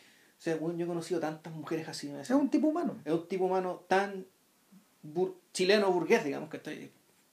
sea, 0.45 0.57
bueno, 0.57 0.79
yo 0.79 0.85
he 0.85 0.89
conocido 0.89 1.19
tantas 1.21 1.53
mujeres 1.53 1.89
así, 1.89 2.07
me 2.09 2.13
Es 2.15 2.19
decía. 2.21 2.37
un 2.37 2.51
tipo 2.51 2.69
humano. 2.69 3.01
es 3.05 3.13
un 3.13 3.27
tipo 3.27 3.47
humano 3.47 3.85
tan 3.89 4.27
bur- 5.03 5.35
chileno 5.53 5.91
burgués, 5.91 6.25
digamos, 6.25 6.51
que 6.51 6.59
está 6.59 6.71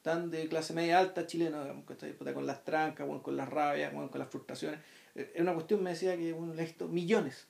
tan 0.02 0.32
de 0.32 0.48
clase 0.48 0.74
media 0.74 0.98
alta 1.00 1.28
chileno, 1.28 1.62
digamos, 1.62 1.86
que 1.86 1.94
está 1.94 2.34
con 2.34 2.46
las 2.48 2.64
trancas, 2.64 3.06
bueno, 3.06 3.22
con 3.22 3.36
las 3.36 3.50
rabias, 3.50 3.92
bueno, 3.94 4.10
con 4.10 4.20
las 4.20 4.30
frustraciones. 4.30 4.80
Eh, 5.16 5.34
Es 5.36 5.42
una 5.42 5.54
cuestión, 5.54 5.84
me 5.84 5.90
decía 5.92 6.16
que 6.18 6.32
bueno, 6.34 6.54
le 6.54 6.62
he 6.62 6.66
visto 6.66 6.88
millones, 6.88 7.48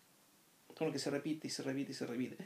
con 0.75 0.87
lo 0.87 0.93
que 0.93 0.99
se 0.99 1.11
repite 1.11 1.47
y 1.47 1.49
se 1.51 1.61
repite 1.61 1.91
y 1.91 1.95
se 1.95 2.07
repite. 2.07 2.37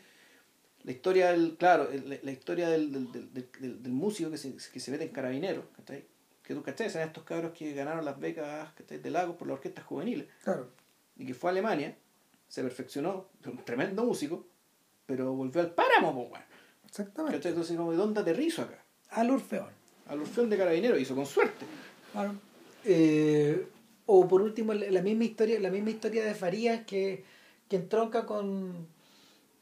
La 0.84 0.92
historia 0.92 1.32
del, 1.32 1.56
claro, 1.58 1.90
la, 2.06 2.18
la 2.22 2.32
historia 2.32 2.70
del, 2.70 2.92
del, 2.92 3.12
del, 3.34 3.82
del- 3.84 3.92
músico 3.94 4.30
que 4.30 4.38
se, 4.38 4.54
que 4.56 4.80
se 4.80 4.92
mete 4.92 5.06
en 5.06 5.12
carabinero, 5.12 5.66
¿cachai? 5.78 6.06
que 6.44 6.54
tú 6.54 6.62
cachai, 6.62 6.90
son 6.90 7.02
estos 7.04 7.24
cabros 7.24 7.54
que 7.54 7.74
ganaron 7.74 8.04
las 8.04 8.20
becas 8.20 8.74
¿cachai? 8.74 8.98
de 9.00 9.10
Lagos 9.10 9.38
por 9.38 9.48
las 9.48 9.56
orquestas 9.56 9.86
juveniles 9.86 10.28
Claro. 10.44 10.70
y 11.16 11.26
que 11.26 11.34
fue 11.34 11.50
a 11.50 11.52
Alemania, 11.52 11.96
se 12.50 12.62
perfeccionó, 12.64 13.28
un 13.46 13.64
tremendo 13.64 14.04
músico, 14.04 14.46
pero 15.06 15.34
volvió 15.34 15.62
al 15.62 15.72
páramo, 15.72 16.14
pues, 16.14 16.32
weón. 16.34 16.44
Exactamente. 16.86 17.38
¿Cachai? 17.38 17.52
Entonces, 17.54 17.78
como, 17.78 17.92
¿de 17.92 17.98
dónde 17.98 18.20
aterrizo 18.20 18.62
acá? 18.64 18.84
Al 19.12 19.30
Orfeón. 19.32 19.70
Al 20.08 20.20
Orfeón 20.20 20.50
de 20.50 20.58
Carabinero, 20.58 20.98
hizo 21.00 21.16
con 21.16 21.26
suerte. 21.26 21.66
Claro. 22.12 22.34
Eh, 22.84 23.68
o 24.06 24.28
por 24.28 24.42
último, 24.42 24.74
la 24.74 24.92
la 24.92 25.02
misma 25.02 25.24
historia, 25.24 25.60
la 25.62 25.70
misma 25.72 25.92
historia 25.92 26.26
de 26.26 26.36
Farías 26.36 26.86
que, 26.86 27.24
que 27.70 27.78
entronca 27.78 28.26
con. 28.26 28.86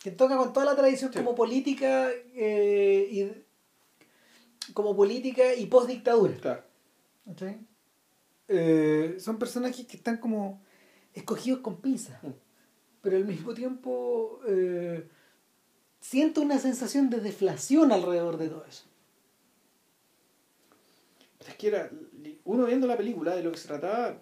Que 0.02 0.10
entronca 0.10 0.38
con 0.38 0.52
toda 0.54 0.66
la 0.66 0.76
tradición 0.76 1.12
Sí. 1.14 1.20
como 1.20 1.36
política 1.36 2.10
eh, 2.34 3.08
y 3.12 4.72
como 4.74 4.96
política 4.96 5.54
y 5.54 5.66
post 5.68 5.88
dictadura. 5.88 6.36
Claro. 6.38 6.64
son 9.20 9.38
personajes 9.38 9.86
que 9.86 9.98
están 9.98 10.18
como 10.18 10.62
escogidos 11.14 11.60
con 11.60 11.82
pinzas. 11.82 12.22
Mm. 12.24 12.32
Pero 13.02 13.18
al 13.18 13.26
mismo 13.26 13.54
tiempo 13.54 14.40
eh, 14.48 15.08
siento 16.00 16.42
una 16.42 16.60
sensación 16.60 17.10
de 17.10 17.20
deflación 17.20 17.92
alrededor 17.92 18.38
de 18.38 18.50
todo 18.50 18.66
eso. 18.66 18.86
Es 21.48 21.56
que 21.56 21.68
era, 21.68 21.90
uno 22.44 22.66
viendo 22.66 22.86
la 22.86 22.98
película 22.98 23.36
de 23.36 23.44
lo 23.44 23.52
que 23.52 23.58
se 23.58 23.68
trataba, 23.68 24.20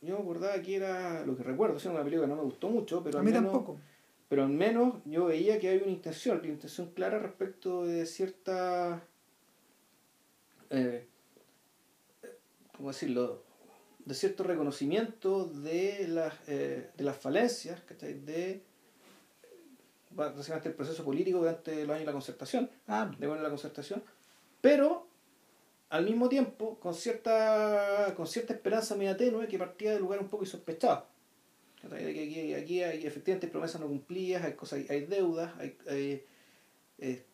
yo 0.00 0.16
me 0.16 0.22
acordaba 0.22 0.60
que 0.62 0.76
era, 0.76 1.24
lo 1.26 1.36
que 1.36 1.42
recuerdo, 1.42 1.76
es 1.76 1.84
una 1.84 2.02
película 2.02 2.26
que 2.26 2.30
no 2.30 2.36
me 2.36 2.44
gustó 2.44 2.68
mucho, 2.70 3.02
pero 3.02 3.18
a 3.18 3.20
al 3.20 3.26
mí 3.26 3.32
menos, 3.32 3.52
tampoco. 3.52 3.78
Pero 4.34 4.46
al 4.46 4.50
menos 4.50 4.94
yo 5.04 5.26
veía 5.26 5.60
que 5.60 5.68
había 5.68 5.84
una 5.84 5.92
intención, 5.92 6.40
una 6.40 6.48
intención 6.48 6.90
clara 6.90 7.20
respecto 7.20 7.84
de 7.84 8.04
cierta, 8.04 9.00
eh, 10.70 11.06
¿cómo 12.76 12.88
decirlo? 12.88 13.44
De 14.04 14.12
cierto 14.12 14.42
reconocimiento 14.42 15.44
de 15.44 16.08
las, 16.08 16.34
eh, 16.48 16.90
de 16.96 17.04
las 17.04 17.16
falencias, 17.16 17.80
¿cachai? 17.82 18.14
De 18.14 18.64
básicamente 20.10 20.68
el 20.68 20.74
proceso 20.74 21.04
político 21.04 21.38
durante 21.38 21.82
los 21.82 21.90
años 21.90 22.00
de 22.00 22.06
la 22.06 22.12
concertación, 22.12 22.68
Ah, 22.88 23.08
de 23.16 23.28
bueno, 23.28 23.40
la 23.40 23.50
concertación, 23.50 24.02
pero 24.60 25.06
al 25.90 26.06
mismo 26.06 26.28
tiempo 26.28 26.80
con 26.80 26.92
cierta 26.92 28.12
con 28.16 28.26
cierta 28.26 28.52
esperanza 28.52 28.96
media 28.96 29.16
tenue 29.16 29.46
que 29.46 29.58
partía 29.58 29.92
de 29.92 30.00
lugares 30.00 30.24
un 30.24 30.28
poco 30.28 30.42
insospechados. 30.42 31.04
Aquí, 31.92 32.54
aquí 32.54 32.82
hay 32.82 33.06
efectivamente 33.06 33.48
promesas 33.48 33.80
no 33.80 33.86
cumplidas, 33.88 34.44
hay 34.44 34.54
cosas, 34.54 34.80
hay, 34.80 34.86
hay 34.88 35.06
deudas, 35.06 35.52
hay, 35.58 35.76
hay, 35.88 36.24
eh, 36.98 37.24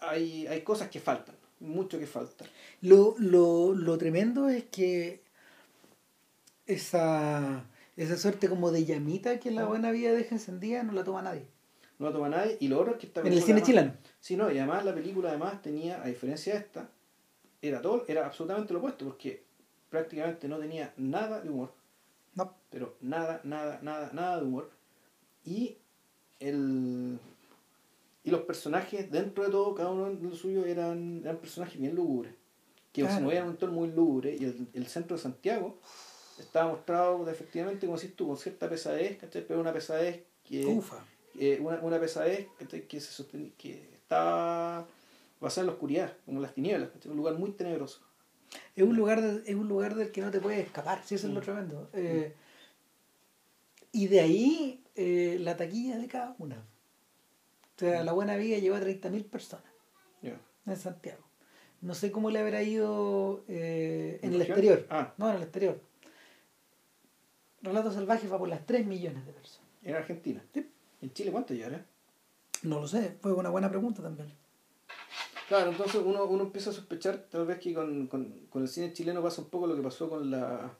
hay, 0.00 0.46
hay 0.46 0.60
cosas 0.62 0.88
que 0.90 1.00
faltan, 1.00 1.34
mucho 1.60 1.98
que 1.98 2.06
falta. 2.06 2.44
Lo, 2.80 3.14
lo, 3.18 3.74
lo 3.74 3.98
tremendo 3.98 4.48
es 4.48 4.64
que 4.64 5.22
esa, 6.66 7.64
esa 7.96 8.16
suerte 8.16 8.48
como 8.48 8.70
de 8.70 8.84
llamita 8.84 9.38
que 9.38 9.50
la 9.50 9.64
buena 9.66 9.90
vida 9.90 10.12
deja 10.12 10.34
encendida 10.34 10.82
no 10.82 10.92
la 10.92 11.04
toma 11.04 11.22
nadie. 11.22 11.46
No 11.98 12.06
la 12.06 12.12
toma 12.12 12.28
nadie, 12.28 12.56
y 12.60 12.68
lo 12.68 12.80
otro 12.80 12.94
es 12.94 12.98
que 12.98 13.06
esta 13.06 13.20
En 13.20 13.28
el 13.28 13.34
cine 13.34 13.60
además- 13.60 13.66
chileno. 13.66 13.94
Sí, 14.20 14.36
no, 14.36 14.50
y 14.50 14.58
además 14.58 14.84
la 14.84 14.94
película 14.94 15.28
además 15.30 15.62
tenía, 15.62 16.02
a 16.02 16.06
diferencia 16.06 16.54
de 16.54 16.60
esta, 16.60 16.88
era 17.62 17.80
todo, 17.80 18.04
era 18.08 18.26
absolutamente 18.26 18.72
lo 18.72 18.80
opuesto, 18.80 19.04
porque 19.04 19.44
prácticamente 19.90 20.48
no 20.48 20.58
tenía 20.58 20.92
nada 20.96 21.40
de 21.40 21.50
humor. 21.50 21.72
Pero 22.74 22.96
nada, 23.00 23.40
nada, 23.44 23.78
nada, 23.82 24.10
nada 24.12 24.38
de 24.40 24.42
humor. 24.46 24.68
Y 25.44 25.76
el 26.40 27.20
y 28.24 28.30
los 28.30 28.40
personajes, 28.42 29.10
dentro 29.12 29.44
de 29.44 29.50
todo, 29.50 29.74
cada 29.76 29.90
uno 29.90 30.10
de 30.10 30.28
los 30.28 30.38
suyos 30.38 30.66
eran, 30.66 31.20
eran 31.22 31.36
personajes 31.36 31.78
bien 31.78 31.94
lúgubres, 31.94 32.32
que 32.92 33.06
se 33.08 33.20
movían 33.20 33.42
en 33.42 33.48
un 33.48 33.50
entorno 33.50 33.74
muy 33.76 33.88
lúgubre, 33.92 34.34
y 34.34 34.44
el, 34.44 34.66
el 34.72 34.86
centro 34.86 35.16
de 35.16 35.22
Santiago 35.22 35.78
estaba 36.40 36.70
mostrado 36.72 37.28
efectivamente, 37.30 37.86
como 37.86 37.98
decís 37.98 38.16
tú, 38.16 38.26
con 38.26 38.38
cierta 38.38 38.68
pesadez, 38.68 39.18
¿cachai? 39.18 39.46
pero 39.46 39.60
una 39.60 39.72
pesadez 39.74 40.22
que 40.42 40.66
Ufa. 40.66 41.04
eh, 41.38 41.58
una, 41.60 41.78
una 41.80 42.00
pesadez 42.00 42.48
¿cachai? 42.58 42.88
que 42.88 42.98
se 42.98 43.22
sosten- 43.22 43.52
que 43.58 43.90
estaba 43.94 44.86
basada 45.38 45.60
en 45.62 45.66
la 45.66 45.72
oscuridad, 45.74 46.12
como 46.24 46.38
en 46.38 46.42
las 46.42 46.54
tinieblas, 46.54 46.88
¿cachai? 46.90 47.10
un 47.12 47.18
lugar 47.18 47.34
muy 47.34 47.50
tenebroso. 47.52 48.00
Es 48.74 48.84
un 48.84 48.96
lugar 48.96 49.20
de- 49.20 49.42
es 49.50 49.54
un 49.54 49.68
lugar 49.68 49.94
del 49.96 50.10
que 50.10 50.22
no 50.22 50.30
te 50.30 50.40
puedes 50.40 50.64
escapar, 50.64 51.02
sí, 51.04 51.16
eso 51.16 51.26
es 51.28 51.34
lo 51.34 51.40
Mm. 51.40 51.44
tremendo. 51.44 51.90
Eh, 51.92 52.34
y 53.94 54.08
de 54.08 54.20
ahí 54.20 54.84
eh, 54.96 55.38
la 55.40 55.56
taquilla 55.56 55.96
de 55.96 56.08
cada 56.08 56.34
una. 56.38 56.56
O 56.56 57.78
sea, 57.78 58.04
la 58.04 58.12
buena 58.12 58.36
vida 58.36 58.58
llevó 58.58 58.76
a 58.76 58.80
30.000 58.80 59.24
personas 59.24 59.64
en 60.66 60.76
Santiago. 60.76 61.22
No 61.80 61.94
sé 61.94 62.10
cómo 62.10 62.30
le 62.30 62.38
habrá 62.38 62.62
ido 62.62 63.44
eh, 63.46 64.18
en 64.22 64.28
¿En 64.28 64.34
el 64.34 64.38
región? 64.40 64.58
exterior. 64.58 64.86
Ah. 64.90 65.12
No, 65.18 65.28
en 65.28 65.36
el 65.36 65.42
exterior. 65.42 65.80
Relatos 67.62 67.94
Salvajes 67.94 68.32
va 68.32 68.38
por 68.38 68.48
las 68.48 68.64
3 68.66 68.86
millones 68.86 69.26
de 69.26 69.32
personas. 69.32 69.68
En 69.82 69.94
Argentina. 69.94 70.42
Sí. 70.52 70.66
¿En 71.02 71.12
Chile 71.12 71.30
cuánto 71.30 71.52
ya, 71.52 71.84
No 72.62 72.80
lo 72.80 72.88
sé, 72.88 73.16
fue 73.20 73.32
una 73.32 73.50
buena 73.50 73.68
pregunta 73.68 74.02
también. 74.02 74.32
Claro, 75.48 75.70
entonces 75.70 76.00
uno, 76.02 76.24
uno 76.24 76.44
empieza 76.44 76.70
a 76.70 76.72
sospechar 76.72 77.26
tal 77.30 77.46
vez 77.46 77.58
que 77.58 77.74
con, 77.74 78.06
con, 78.06 78.46
con 78.48 78.62
el 78.62 78.68
cine 78.68 78.94
chileno 78.94 79.22
pasa 79.22 79.42
un 79.42 79.50
poco 79.50 79.66
lo 79.66 79.76
que 79.76 79.82
pasó 79.82 80.08
con 80.08 80.30
la 80.30 80.74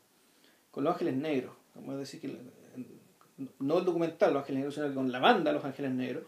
con 0.71 0.83
Los 0.85 0.95
Ángeles 0.95 1.17
Negros. 1.17 1.55
Vamos 1.75 1.95
a 1.95 1.99
decir 1.99 2.21
que 2.21 2.29
no 3.59 3.79
el 3.79 3.85
documental 3.85 4.33
Los 4.33 4.41
Ángeles 4.43 4.59
Negros, 4.61 4.75
sino 4.75 4.89
que 4.89 4.95
con 4.95 5.11
la 5.13 5.19
banda 5.19 5.53
Los 5.53 5.65
Ángeles 5.65 5.91
Negros. 5.93 6.25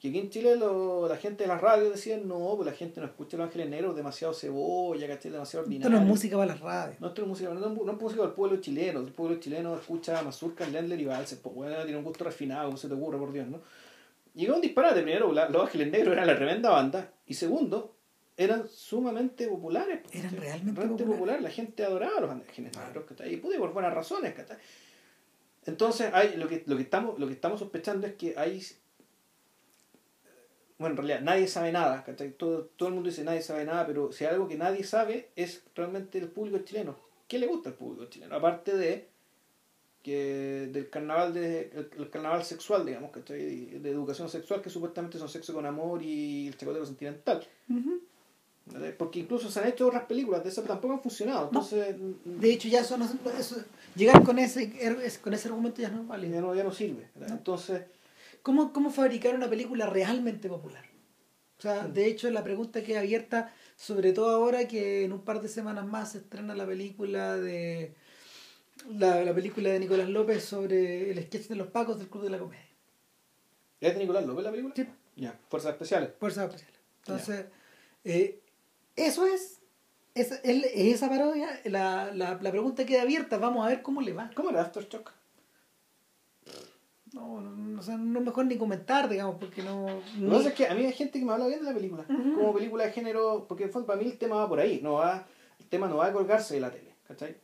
Que 0.00 0.08
aquí 0.08 0.18
en 0.18 0.30
Chile 0.30 0.56
lo- 0.56 1.06
la 1.08 1.16
gente 1.16 1.44
de 1.44 1.48
la 1.48 1.58
radio 1.58 1.90
decía, 1.90 2.16
no, 2.18 2.54
pues 2.56 2.66
la 2.66 2.72
gente 2.74 3.00
no 3.00 3.06
escucha 3.06 3.36
Los 3.36 3.46
Ángeles 3.46 3.68
Negros, 3.68 3.94
demasiado 3.94 4.34
cebolla, 4.34 5.06
¿cachai? 5.06 5.30
Demasiado 5.30 5.62
Esto 5.62 5.68
ordinario. 5.70 5.96
no 5.96 6.02
es 6.02 6.08
música 6.08 6.36
para 6.36 6.46
las 6.52 6.60
radios. 6.60 7.00
No, 7.00 7.06
esto 7.06 7.20
no 7.20 7.26
es 7.26 7.28
música, 7.28 7.54
no, 7.54 7.60
no 7.68 7.92
es 7.92 8.00
música 8.00 8.22
del 8.22 8.32
pueblo 8.32 8.56
chileno. 8.60 8.98
El 8.98 9.12
pueblo 9.12 9.36
chileno 9.38 9.76
escucha 9.76 10.20
Mazurka, 10.22 10.66
Lendler 10.66 11.00
y 11.00 11.04
Valses. 11.04 11.38
Pues 11.38 11.54
bueno, 11.54 11.76
tiene 11.84 11.98
un 11.98 12.04
gusto 12.04 12.24
refinado, 12.24 12.64
como 12.66 12.76
se 12.76 12.88
te 12.88 12.94
ocurre, 12.94 13.16
por 13.18 13.32
Dios, 13.32 13.46
¿no? 13.46 13.60
Llegó 14.34 14.56
un 14.56 14.60
disparate. 14.60 15.02
Primero, 15.02 15.30
Los 15.32 15.62
Ángeles 15.62 15.92
Negros 15.92 16.14
eran 16.14 16.26
la 16.26 16.34
tremenda 16.34 16.70
banda. 16.70 17.12
Y 17.26 17.34
segundo, 17.34 17.94
eran 18.36 18.66
sumamente 18.66 19.46
populares. 19.46 20.00
pues, 20.02 20.16
Eran 20.16 20.36
realmente 20.36 20.80
populares. 20.82 21.06
populares. 21.14 21.42
La 21.42 21.50
gente 21.50 21.84
adoraba 21.84 22.16
a 22.18 22.20
los 22.22 22.30
Ángeles 22.32 22.76
Negros, 22.76 23.04
¿cachai? 23.04 23.34
Y 23.34 23.36
pude 23.36 23.56
por 23.56 23.72
buenas 23.72 23.94
razones, 23.94 24.34
¿cachai? 24.34 24.56
Entonces, 25.66 26.10
hay, 26.12 26.36
lo, 26.36 26.48
que, 26.48 26.64
lo, 26.66 26.76
que 26.76 26.82
estamos, 26.82 27.18
lo 27.18 27.26
que 27.26 27.34
estamos 27.34 27.60
sospechando 27.60 28.06
es 28.06 28.14
que 28.14 28.34
hay 28.36 28.60
bueno, 30.78 30.94
en 30.94 30.96
realidad 30.96 31.20
nadie 31.20 31.46
sabe 31.46 31.70
nada, 31.70 32.02
¿cachai? 32.02 32.32
Todo, 32.32 32.64
todo 32.76 32.88
el 32.88 32.94
mundo 32.96 33.08
dice 33.08 33.22
nadie 33.22 33.40
sabe 33.40 33.64
nada, 33.64 33.86
pero 33.86 34.10
si 34.10 34.24
hay 34.24 34.32
algo 34.32 34.48
que 34.48 34.56
nadie 34.56 34.82
sabe 34.82 35.28
es 35.36 35.62
realmente 35.76 36.18
el 36.18 36.28
público 36.28 36.58
chileno. 36.64 36.96
¿Qué 37.28 37.38
le 37.38 37.46
gusta 37.46 37.68
al 37.70 37.76
público 37.76 38.06
chileno? 38.06 38.34
Aparte 38.34 38.76
de 38.76 39.06
que 40.02 40.68
del 40.72 40.90
carnaval 40.90 41.32
de 41.32 41.70
el, 41.72 41.88
el 41.96 42.10
carnaval 42.10 42.44
sexual, 42.44 42.84
digamos, 42.84 43.12
¿cachai? 43.12 43.66
De 43.78 43.90
educación 43.90 44.28
sexual, 44.28 44.60
que 44.60 44.70
supuestamente 44.70 45.18
son 45.18 45.28
sexo 45.28 45.54
con 45.54 45.64
amor 45.66 46.02
y 46.02 46.48
el 46.48 46.56
chacotero 46.56 46.84
sentimental. 46.84 47.46
¿cachai? 48.72 48.96
Porque 48.98 49.20
incluso 49.20 49.48
se 49.52 49.60
han 49.60 49.68
hecho 49.68 49.86
otras 49.86 50.04
películas 50.06 50.42
de 50.42 50.48
esas, 50.50 50.62
pero 50.62 50.74
tampoco 50.74 50.94
han 50.94 51.00
funcionado. 51.02 51.46
Entonces, 51.46 51.94
De 52.24 52.52
hecho, 52.52 52.66
ya 52.66 52.80
eso 52.80 52.98
no, 52.98 53.08
eso- 53.38 53.62
llegar 53.94 54.22
con 54.22 54.38
ese, 54.38 54.72
con 55.22 55.34
ese 55.34 55.48
argumento 55.48 55.80
ya 55.80 55.88
no 55.90 56.14
es 56.14 56.30
ya 56.30 56.40
no, 56.40 56.54
ya 56.54 56.64
no 56.64 56.72
sirve. 56.72 57.08
Entonces, 57.28 57.82
¿Cómo, 58.42 58.72
¿Cómo 58.72 58.90
fabricar 58.90 59.34
una 59.34 59.48
película 59.48 59.86
realmente 59.86 60.48
popular? 60.48 60.84
O 61.58 61.62
sea, 61.62 61.86
de 61.86 62.06
hecho, 62.06 62.28
la 62.30 62.42
pregunta 62.42 62.82
queda 62.82 62.98
abierta, 63.00 63.54
sobre 63.76 64.12
todo 64.12 64.30
ahora 64.30 64.66
que 64.66 65.04
en 65.04 65.12
un 65.12 65.20
par 65.20 65.40
de 65.40 65.48
semanas 65.48 65.86
más 65.86 66.12
se 66.12 66.18
estrena 66.18 66.56
la 66.56 66.66
película 66.66 67.36
de 67.36 67.94
la, 68.90 69.24
la 69.24 69.32
película 69.32 69.70
de 69.70 69.78
Nicolás 69.78 70.08
López 70.08 70.44
sobre 70.44 71.12
el 71.12 71.22
sketch 71.24 71.46
de 71.46 71.54
los 71.54 71.68
Pacos 71.68 71.98
del 71.98 72.08
Club 72.08 72.24
de 72.24 72.30
la 72.30 72.38
Comedia. 72.38 72.66
¿es 73.80 73.94
de 73.94 74.00
Nicolás 74.00 74.26
López 74.26 74.44
la 74.44 74.50
película? 74.50 74.74
Sí. 74.74 74.88
Ya, 75.14 75.38
Fuerzas 75.48 75.72
Especiales. 75.72 76.10
Fuerzas 76.18 76.46
Especiales. 76.46 76.80
Entonces, 76.98 77.46
eh, 78.04 78.40
eso 78.96 79.24
es, 79.26 79.60
esa, 80.14 80.36
el- 80.44 80.64
esa 80.74 81.08
parodia, 81.08 81.48
la, 81.64 82.12
la, 82.14 82.38
la 82.40 82.50
pregunta 82.50 82.84
queda 82.84 83.02
abierta, 83.02 83.38
vamos 83.38 83.64
a 83.64 83.68
ver 83.68 83.82
cómo 83.82 84.00
le 84.00 84.12
va. 84.12 84.30
¿Cómo 84.34 84.50
era 84.50 84.62
Aftershock? 84.62 85.12
No, 87.12 87.40
no, 87.42 87.50
no, 87.50 87.78
o 87.78 87.82
sea, 87.82 87.96
no 87.98 88.20
es 88.20 88.24
mejor 88.24 88.46
ni 88.46 88.56
comentar, 88.56 89.06
digamos, 89.08 89.36
porque 89.38 89.62
no... 89.62 89.86
Lo 89.86 90.02
que 90.02 90.18
no- 90.20 90.30
pasa 90.36 90.48
es 90.48 90.54
que 90.54 90.66
a 90.66 90.74
mí 90.74 90.86
hay 90.86 90.92
gente 90.94 91.18
que 91.18 91.24
me 91.26 91.32
habla 91.32 91.46
bien 91.46 91.60
de 91.60 91.66
la 91.66 91.74
película, 91.74 92.04
como 92.06 92.54
película 92.54 92.84
de 92.84 92.92
género, 92.92 93.44
porque 93.46 93.64
en 93.64 93.70
fondo 93.70 93.86
para 93.86 93.98
mí 94.00 94.06
el 94.06 94.16
tema 94.16 94.36
va 94.36 94.48
por 94.48 94.58
ahí, 94.60 94.80
no 94.82 94.94
va, 94.94 95.26
el 95.58 95.66
tema 95.66 95.88
no 95.88 95.96
va 95.98 96.06
de 96.06 96.14
colgarse 96.14 96.54
de 96.54 96.60
la 96.60 96.70
tele, 96.70 96.94
¿cachai? 97.06 97.36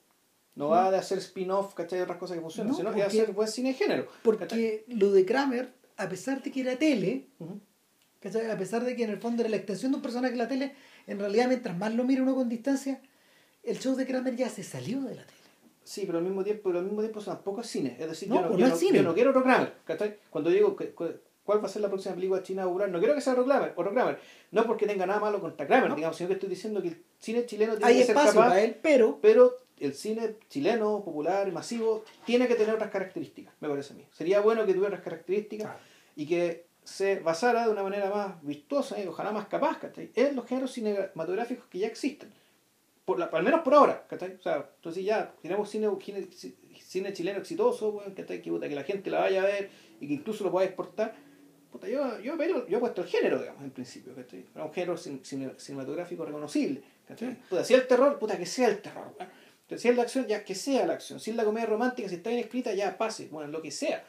No 0.55 0.69
va 0.71 0.91
de 0.91 0.97
hacer 0.97 1.19
spin-off, 1.19 1.75
¿cachai? 1.75 1.99
De 1.99 2.05
otras 2.05 2.19
cosas 2.19 2.37
que 2.37 2.41
funcionan, 2.41 2.71
No, 2.73 2.77
sino 2.79 2.91
que 2.91 2.97
de 2.97 3.03
porque- 3.05 3.21
hacer 3.23 3.35
buen 3.35 3.49
cine 3.49 3.69
de 3.69 3.75
género. 3.75 4.07
¿cachai? 4.07 4.23
Porque 4.23 4.85
lo 4.89 5.13
de 5.13 5.27
Kramer, 5.27 5.75
a 5.99 6.09
pesar 6.09 6.43
de 6.43 6.51
que 6.51 6.61
era 6.63 6.77
tele. 6.77 7.27
¿Cachai? 8.21 8.51
a 8.51 8.59
pesar 8.59 8.85
de 8.85 8.97
que 8.97 9.05
en 9.05 9.11
el 9.11 9.19
fondo 9.19 9.43
era 9.43 9.51
la 9.51 9.57
extensión 9.57 9.93
de 9.93 9.97
un 9.97 10.03
personaje 10.03 10.33
en 10.33 10.39
la 10.39 10.49
tele, 10.49 10.75
en 11.07 11.19
realidad 11.19 11.49
mientras 11.49 11.77
más 11.77 11.95
lo 11.95 12.05
mira 12.05 12.23
uno 12.23 12.35
con 12.35 12.49
distancia, 12.49 13.01
el 13.63 13.79
show 13.79 13.95
de 13.97 14.07
Kramer 14.07 14.37
ya 14.37 14.49
se 14.49 14.63
salió 14.63 15.01
de 15.03 15.15
la 15.17 15.23
tele. 15.23 15.39
Sí, 15.85 16.03
pero 16.07 16.19
al 16.19 16.25
mismo 16.25 16.45
tiempo, 16.45 16.65
pero 16.65 16.79
al 16.81 16.85
mismo 16.85 17.01
tiempo 17.01 17.21
tampoco 17.21 17.63
es 17.63 17.67
cine. 17.67 17.97
Es 17.99 18.09
decir, 18.09 18.29
No, 18.29 18.35
yo, 18.37 18.41
no, 18.43 18.49
pues 18.49 18.61
yo 18.61 18.69
no 18.69 18.77
cine. 18.77 18.99
yo 18.99 19.03
no 19.05 19.15
quiero 19.15 19.31
otro 19.31 19.43
Kramer, 19.43 19.73
¿cachai? 19.85 20.19
Cuando 20.29 20.51
digo 20.51 20.77
que- 20.77 20.91
cu- 20.91 21.15
cuál 21.45 21.63
va 21.63 21.67
a 21.67 21.71
ser 21.71 21.81
la 21.81 21.89
próxima 21.89 22.15
película 22.15 22.43
china 22.43 22.65
popular, 22.65 22.91
no 22.91 22.99
quiero 22.99 23.15
que 23.15 23.23
sea 23.23 23.33
otro 23.33 23.47
Kramer, 23.47 23.73
otro 23.75 23.93
Kramer. 23.93 24.19
No 24.51 24.67
porque 24.67 24.87
tenga 24.87 25.07
nada 25.07 25.19
malo 25.21 25.41
contra 25.41 25.67
Kramer, 25.67 25.89
No. 25.89 25.95
digamos, 25.97 26.17
sino 26.17 26.29
que 26.29 26.35
estoy 26.35 26.49
diciendo 26.51 26.83
que 26.83 26.89
el 26.89 27.03
cine 27.19 27.47
chileno 27.47 27.77
tiene 27.77 27.87
Hay 27.91 27.99
que 28.01 28.05
ser 28.05 28.15
capaz 28.15 28.35
para 28.35 28.63
él, 28.63 28.77
pero 28.83 29.19
pero 29.23 29.55
el 29.81 29.95
cine 29.95 30.35
chileno, 30.51 31.03
popular, 31.03 31.51
masivo, 31.53 32.05
tiene 32.27 32.47
que 32.49 32.55
tener 32.57 32.75
otras 32.75 32.91
características, 32.91 33.55
me 33.61 33.69
parece 33.71 33.95
a 33.95 33.97
mí. 33.97 34.05
Sería 34.13 34.41
bueno 34.41 34.67
que 34.67 34.73
tuviera 34.75 34.89
otras 34.89 35.03
características 35.05 35.71
y 36.17 36.27
que 36.27 36.67
se 36.89 37.19
basara 37.21 37.65
de 37.67 37.71
una 37.71 37.83
manera 37.83 38.09
más 38.11 38.43
virtuosa 38.43 38.99
y 39.01 39.07
ojalá 39.07 39.31
más 39.31 39.47
capaz, 39.47 39.79
¿cachai? 39.79 40.11
En 40.15 40.35
los 40.35 40.47
géneros 40.47 40.73
cinematográficos 40.73 41.67
que 41.67 41.79
ya 41.81 41.87
existen. 41.87 42.33
Por 43.05 43.19
la, 43.19 43.27
al 43.27 43.43
menos 43.43 43.61
por 43.61 43.75
ahora, 43.75 44.07
¿cachai? 44.09 44.35
O 44.35 44.43
sea, 44.43 44.69
entonces 44.77 45.05
ya 45.05 45.33
tenemos 45.43 45.69
cine, 45.71 45.89
cine, 46.01 46.27
cine 46.81 47.13
chileno 47.13 47.39
exitoso, 47.41 48.03
¿cachai? 48.17 48.41
Que, 48.43 48.51
puta, 48.51 48.69
que 48.69 48.75
la 48.75 48.85
gente 48.85 49.11
la 49.11 49.21
vaya 49.21 49.43
a 49.43 49.47
ver 49.47 49.71
y 50.01 50.07
que 50.09 50.15
incluso 50.15 50.45
lo 50.45 50.51
pueda 50.51 50.67
exportar. 50.67 51.15
Puta, 51.71 51.87
yo, 51.89 52.19
yo, 52.21 52.35
apelo- 52.37 52.67
yo 52.67 52.79
he 52.79 52.81
puesto 52.81 53.03
el 53.03 53.09
género, 53.09 53.39
digamos, 53.39 53.63
en 53.63 53.71
principio, 53.71 54.15
¿cachai? 54.15 54.47
Era 54.55 54.65
un 54.65 54.73
género 54.73 54.95
cin- 54.97 55.21
cine- 55.23 55.55
cinematográfico 55.59 56.25
reconocible, 56.25 56.83
¿cachai? 57.07 57.37
Puta, 57.51 57.65
si 57.65 57.75
es 57.75 57.81
el 57.81 57.87
terror, 57.87 58.19
puta, 58.19 58.39
que 58.39 58.47
sea 58.47 58.69
el 58.69 58.81
terror. 58.81 59.15
Entonces, 59.19 59.83
Si 59.83 59.89
es 59.89 59.97
la 59.97 60.03
acción, 60.05 60.27
ya 60.27 60.43
que 60.45 60.55
sea 60.55 60.87
la 60.87 60.95
acción. 60.95 61.21
Si 61.21 61.31
es 61.31 61.37
la 61.37 61.45
comedia 61.45 61.67
romántica, 61.67 62.09
si 62.09 62.15
está 62.17 62.31
bien 62.31 62.41
escrita, 62.43 62.73
ya 62.73 62.97
pase, 62.97 63.29
bueno, 63.31 63.51
lo 63.51 63.61
que 63.61 63.71
sea. 63.71 64.03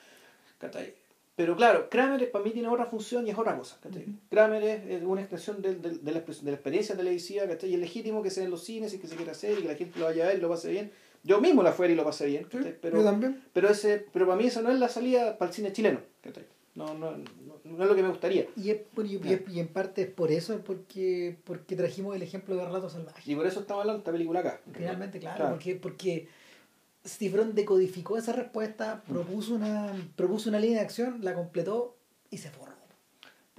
¿cachai? 0.58 0.94
Pero 1.40 1.56
claro, 1.56 1.88
Kramer 1.90 2.30
para 2.32 2.44
mí 2.44 2.52
tiene 2.52 2.68
otra 2.68 2.86
función 2.86 3.26
y 3.26 3.30
es 3.30 3.38
otra 3.38 3.58
cosa. 3.58 3.78
¿cachai? 3.82 4.02
Ujú. 4.04 4.12
Kramer 4.30 4.62
es, 4.62 5.02
una 5.04 5.22
extensión 5.22 5.62
de, 5.62 5.72
la, 6.12 6.20
expres- 6.20 6.42
de 6.42 6.52
la 6.52 6.56
experiencia 6.58 6.98
televisiva, 6.98 7.48
¿cachai? 7.48 7.70
Y 7.70 7.76
es 7.76 7.80
legítimo 7.80 8.22
que 8.22 8.30
sea 8.30 8.44
en 8.44 8.52
los 8.52 8.62
cines 8.66 8.94
y 8.94 9.00
que 9.00 9.08
se 9.08 9.16
quiera 9.16 9.32
hacer 9.32 9.58
y 9.58 9.62
que 9.62 9.68
la 9.70 9.76
gente 9.76 9.98
lo 10.00 10.06
vaya 10.08 10.26
a 10.26 10.28
ver 10.28 10.38
y 10.38 10.42
lo 10.42 10.50
pase 10.50 10.70
bien. 10.70 10.92
Yo 11.24 11.40
mismo 11.40 11.64
la 11.64 11.72
fuera 11.72 11.94
y 11.94 11.96
lo 11.96 12.04
pasé 12.04 12.26
bien, 12.26 12.46
yo 12.52 12.60
pero, 12.82 13.02
también. 13.06 13.42
pero, 13.54 13.70
ese, 13.70 14.06
pero 14.12 14.26
para 14.26 14.38
mí 14.38 14.48
esa 14.48 14.62
no 14.62 14.70
es 14.70 14.80
la 14.80 14.90
salida 14.90 15.38
para 15.38 15.48
el 15.50 15.56
cine 15.56 15.72
chileno. 15.72 16.02
¿cachai? 16.22 16.44
No, 16.76 16.94
no, 16.94 17.12
no, 17.16 17.24
no 17.64 17.84
es 17.84 17.90
lo 17.90 17.96
que 17.96 18.04
me 18.04 18.10
gustaría. 18.10 18.46
Y, 18.58 18.72
es 18.72 18.78
por- 18.94 19.06
y- 19.06 19.18
en 19.60 19.68
parte 19.70 20.02
es 20.02 20.08
por 20.10 20.32
eso, 20.32 20.60
porque, 20.66 21.38
porque 21.46 21.78
trajimos 21.78 22.18
el 22.18 22.22
ejemplo 22.22 22.56
de 22.58 22.66
Relatos 22.66 22.92
Salvajes. 22.92 23.26
Y 23.26 23.34
por 23.36 23.48
eso 23.48 23.62
estamos 23.62 23.82
hablando 23.82 24.00
de 24.00 24.02
esta 24.02 24.12
película 24.12 24.42
acá. 24.42 24.60
Realmente, 24.74 25.20
claro, 25.20 25.38
Claro. 25.38 25.52
porque, 25.56 25.76
porque 25.76 26.28
Brown 27.32 27.56
decodificó 27.56 28.18
esa 28.18 28.34
respuesta, 28.34 29.02
propuso 29.08 29.56
una, 29.56 29.94
propuso 30.16 30.50
una 30.50 30.60
línea 30.60 30.80
de 30.80 30.86
acción, 30.86 31.20
la 31.22 31.34
completó 31.34 31.96
y 32.30 32.38
se 32.38 32.50
forró. 32.50 32.74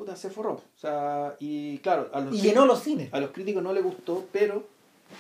Puta, 0.01 0.17
se 0.17 0.31
forró. 0.31 0.53
O 0.53 0.63
sea, 0.77 1.37
y 1.41 1.79
claro, 1.79 2.09
a 2.15 2.21
los 2.21 2.35
Y 2.35 2.41
llenó 2.41 2.65
los 2.65 2.83
cines. 2.83 3.13
A 3.13 3.21
los 3.21 3.33
críticos 3.33 3.63
no 3.63 3.73
les 3.75 3.85
gustó, 3.85 4.27
pero 4.33 4.67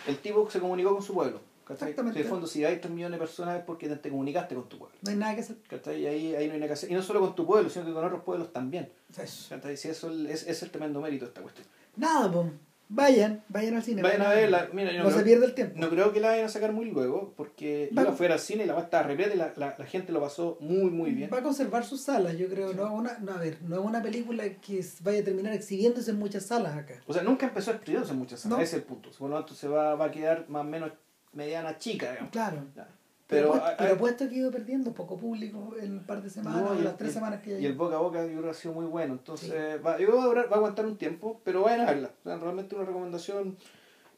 el 0.06 0.16
tipo 0.18 0.48
se 0.50 0.58
comunicó 0.58 0.94
con 0.94 1.02
su 1.02 1.12
pueblo. 1.12 1.40
¿cachai? 1.64 1.90
Exactamente. 1.90 2.18
En 2.18 2.24
el 2.24 2.30
fondo, 2.30 2.46
si 2.46 2.64
hay 2.64 2.78
3 2.78 2.90
millones 2.90 3.18
de 3.18 3.26
personas 3.26 3.58
es 3.58 3.64
porque 3.64 3.88
te, 3.88 3.96
te 3.96 4.08
comunicaste 4.08 4.54
con 4.54 4.68
tu 4.70 4.78
pueblo. 4.78 4.96
No 5.02 5.10
hay 5.10 5.16
nada 5.18 5.34
que 5.34 5.42
hacer. 5.42 5.56
¿cachai? 5.68 6.00
Y 6.00 6.06
ahí, 6.06 6.34
ahí 6.34 6.46
no 6.46 6.54
hay 6.54 6.60
nada 6.60 6.68
que 6.68 6.72
hacer. 6.72 6.90
Y 6.90 6.94
no 6.94 7.02
solo 7.02 7.20
con 7.20 7.34
tu 7.34 7.46
pueblo, 7.46 7.68
sino 7.68 7.84
que 7.84 7.92
con 7.92 8.04
otros 8.04 8.22
pueblos 8.22 8.52
también. 8.54 8.90
Eso. 9.14 9.48
¿cachai? 9.50 9.76
Si 9.76 9.88
eso 9.88 10.10
es, 10.26 10.46
es 10.46 10.62
el 10.62 10.70
tremendo 10.70 11.00
mérito 11.02 11.26
de 11.26 11.28
esta 11.28 11.42
cuestión. 11.42 11.66
Nada, 11.96 12.32
pues. 12.32 12.46
Vayan, 12.92 13.44
vayan 13.48 13.76
al 13.76 13.84
cine. 13.84 14.02
Vayan 14.02 14.22
a 14.22 14.30
verla. 14.30 14.68
Mira, 14.72 14.90
yo 14.90 14.98
no 14.98 15.04
no, 15.04 15.10
se 15.10 15.14
creo, 15.16 15.24
pierde 15.26 15.46
el 15.46 15.54
tiempo. 15.54 15.78
no 15.78 15.88
creo 15.88 16.12
que 16.12 16.18
la 16.18 16.28
vayan 16.30 16.46
a 16.46 16.48
sacar 16.48 16.72
muy 16.72 16.86
luego, 16.90 17.32
porque 17.36 17.88
Va- 17.96 18.02
yo 18.02 18.12
fuera 18.12 18.34
al 18.34 18.40
cine 18.40 18.64
y 18.64 18.66
la 18.66 18.74
va 18.74 18.80
a 18.80 18.82
estar 18.84 19.06
repleta 19.06 19.32
y 19.34 19.38
la, 19.38 19.52
la, 19.56 19.76
la 19.78 19.86
gente 19.86 20.10
lo 20.12 20.20
pasó 20.20 20.58
muy, 20.60 20.90
muy 20.90 21.12
bien. 21.12 21.30
Va 21.32 21.38
a 21.38 21.42
conservar 21.42 21.84
sus 21.84 22.00
salas, 22.02 22.36
yo 22.36 22.48
creo. 22.48 22.72
No, 22.74 22.86
es 22.86 22.90
una, 22.92 23.18
no, 23.20 23.32
a 23.32 23.38
ver, 23.38 23.58
no 23.62 23.78
es 23.78 23.84
una 23.84 24.02
película 24.02 24.42
que 24.60 24.84
vaya 25.02 25.20
a 25.20 25.24
terminar 25.24 25.52
exhibiéndose 25.54 26.10
en 26.10 26.18
muchas 26.18 26.46
salas 26.46 26.74
acá. 26.76 26.94
O 27.06 27.12
sea, 27.14 27.22
nunca 27.22 27.46
empezó 27.46 27.70
a 27.70 27.74
exprimirse 27.74 28.10
en 28.12 28.18
muchas 28.18 28.40
salas, 28.40 28.58
No. 28.58 28.64
ese 28.64 28.76
es 28.76 28.82
el 28.82 28.88
punto. 28.88 29.10
Por 29.16 29.30
lo 29.30 29.36
tanto, 29.36 29.54
se 29.54 29.68
va, 29.68 29.94
va 29.94 30.06
a 30.06 30.10
quedar 30.10 30.48
más 30.48 30.62
o 30.62 30.68
menos 30.68 30.90
mediana 31.32 31.78
chica, 31.78 32.10
digamos. 32.10 32.32
Claro. 32.32 32.64
Ya. 32.74 32.88
Pero, 33.30 33.52
Pero, 33.78 33.96
puesto, 33.96 34.18
pero 34.18 34.30
que 34.30 34.34
ha 34.34 34.38
ido 34.38 34.50
perdiendo 34.50 34.92
poco 34.92 35.16
público 35.16 35.74
en 35.80 35.92
un 35.92 36.04
par 36.04 36.20
de 36.22 36.28
semanas, 36.30 36.62
No, 36.62 36.70
o 36.70 36.74
las 36.74 36.92
el- 36.92 36.96
tres 36.98 37.12
semanas 37.14 37.40
que 37.42 37.60
Y 37.60 37.64
el 37.66 37.74
boca 37.74 37.94
a 37.96 37.98
boca 38.00 38.20
yo 38.26 38.28
creo 38.32 38.42
que 38.42 38.50
ha 38.50 38.54
sido 38.54 38.74
muy 38.74 38.86
bueno. 38.86 39.14
Entonces, 39.14 39.52
va, 39.84 39.98
yo 39.98 40.14
va 40.16 40.22
a, 40.24 40.26
durar- 40.26 40.46
va 40.50 40.54
a 40.54 40.56
aguantar 40.56 40.84
un 40.86 40.96
tiempo, 40.98 41.40
pero 41.44 41.62
vayan 41.62 41.80
a 41.82 41.86
verla. 41.86 42.10
O 42.20 42.28
sea, 42.28 42.36
realmente 42.38 42.74
una 42.74 42.84
recomendación 42.84 43.56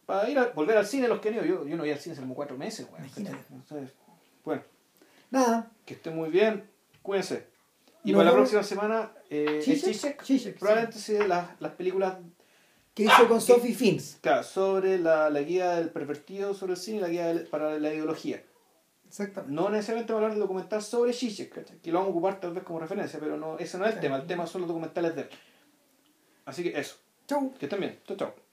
para 0.06 0.28
ir 0.28 0.38
a 0.38 0.46
volver 0.48 0.76
al 0.78 0.86
cine 0.86 1.06
los 1.08 1.20
que 1.20 1.30
ido. 1.30 1.44
Yo, 1.44 1.66
yo 1.66 1.76
no 1.76 1.82
voy 1.82 1.92
al 1.92 1.98
cine 1.98 2.14
hace 2.14 2.22
como 2.22 2.34
cuatro 2.34 2.56
meses. 2.56 2.86
¿cachai? 2.90 3.34
Entonces, 3.52 3.92
bueno, 4.44 4.62
Nada. 5.30 5.70
que 5.84 5.94
estén 5.94 6.16
muy 6.16 6.30
bien, 6.30 6.64
cuídense. 7.02 7.46
Y 8.04 8.12
Nos 8.12 8.18
para 8.18 8.30
la 8.30 8.34
vemos. 8.36 8.50
próxima 8.50 8.62
semana, 8.64 9.12
eh, 9.30 9.58
es 9.58 9.64
Zizek, 9.64 9.92
Zizek. 9.92 10.22
Zizek, 10.24 10.52
sí. 10.54 10.58
probablemente 10.58 10.98
sea 10.98 11.26
las, 11.28 11.60
las 11.60 11.72
películas 11.72 12.16
Que 12.94 13.04
hizo 13.04 13.26
con 13.28 13.38
Ah, 13.38 13.40
Sophie 13.40 13.74
Fins. 13.74 14.18
claro, 14.20 14.42
sobre 14.42 14.98
la, 14.98 15.30
la 15.30 15.40
guía 15.40 15.76
del 15.76 15.88
pervertido 15.90 16.52
sobre 16.52 16.72
el 16.72 16.78
cine 16.78 16.98
y 16.98 17.00
la 17.00 17.08
guía 17.08 17.26
del- 17.28 17.46
para 17.46 17.78
la 17.78 17.94
ideología. 17.94 18.42
Exactamente. 19.12 19.54
No 19.54 19.68
necesariamente 19.68 20.10
vamos 20.10 20.22
a 20.22 20.24
hablar 20.24 20.38
del 20.38 20.40
documental 20.40 20.82
sobre 20.82 21.12
Zizek, 21.12 21.52
¿cachai? 21.52 21.76
que 21.80 21.92
lo 21.92 21.98
vamos 21.98 22.08
a 22.08 22.12
ocupar 22.12 22.40
tal 22.40 22.54
vez 22.54 22.64
como 22.64 22.80
referencia, 22.80 23.20
pero 23.20 23.36
no 23.36 23.58
ese 23.58 23.76
no 23.76 23.84
es 23.84 23.94
el 23.94 24.00
tema. 24.00 24.16
El 24.16 24.26
tema 24.26 24.46
son 24.46 24.62
los 24.62 24.68
documentales 24.68 25.14
de 25.14 25.22
él. 25.22 25.28
Así 26.46 26.62
que 26.62 26.80
eso. 26.80 26.96
Chau. 27.26 27.52
Que 27.58 27.66
estén 27.66 27.80
bien. 27.80 28.00
Chao, 28.06 28.16
chao. 28.16 28.51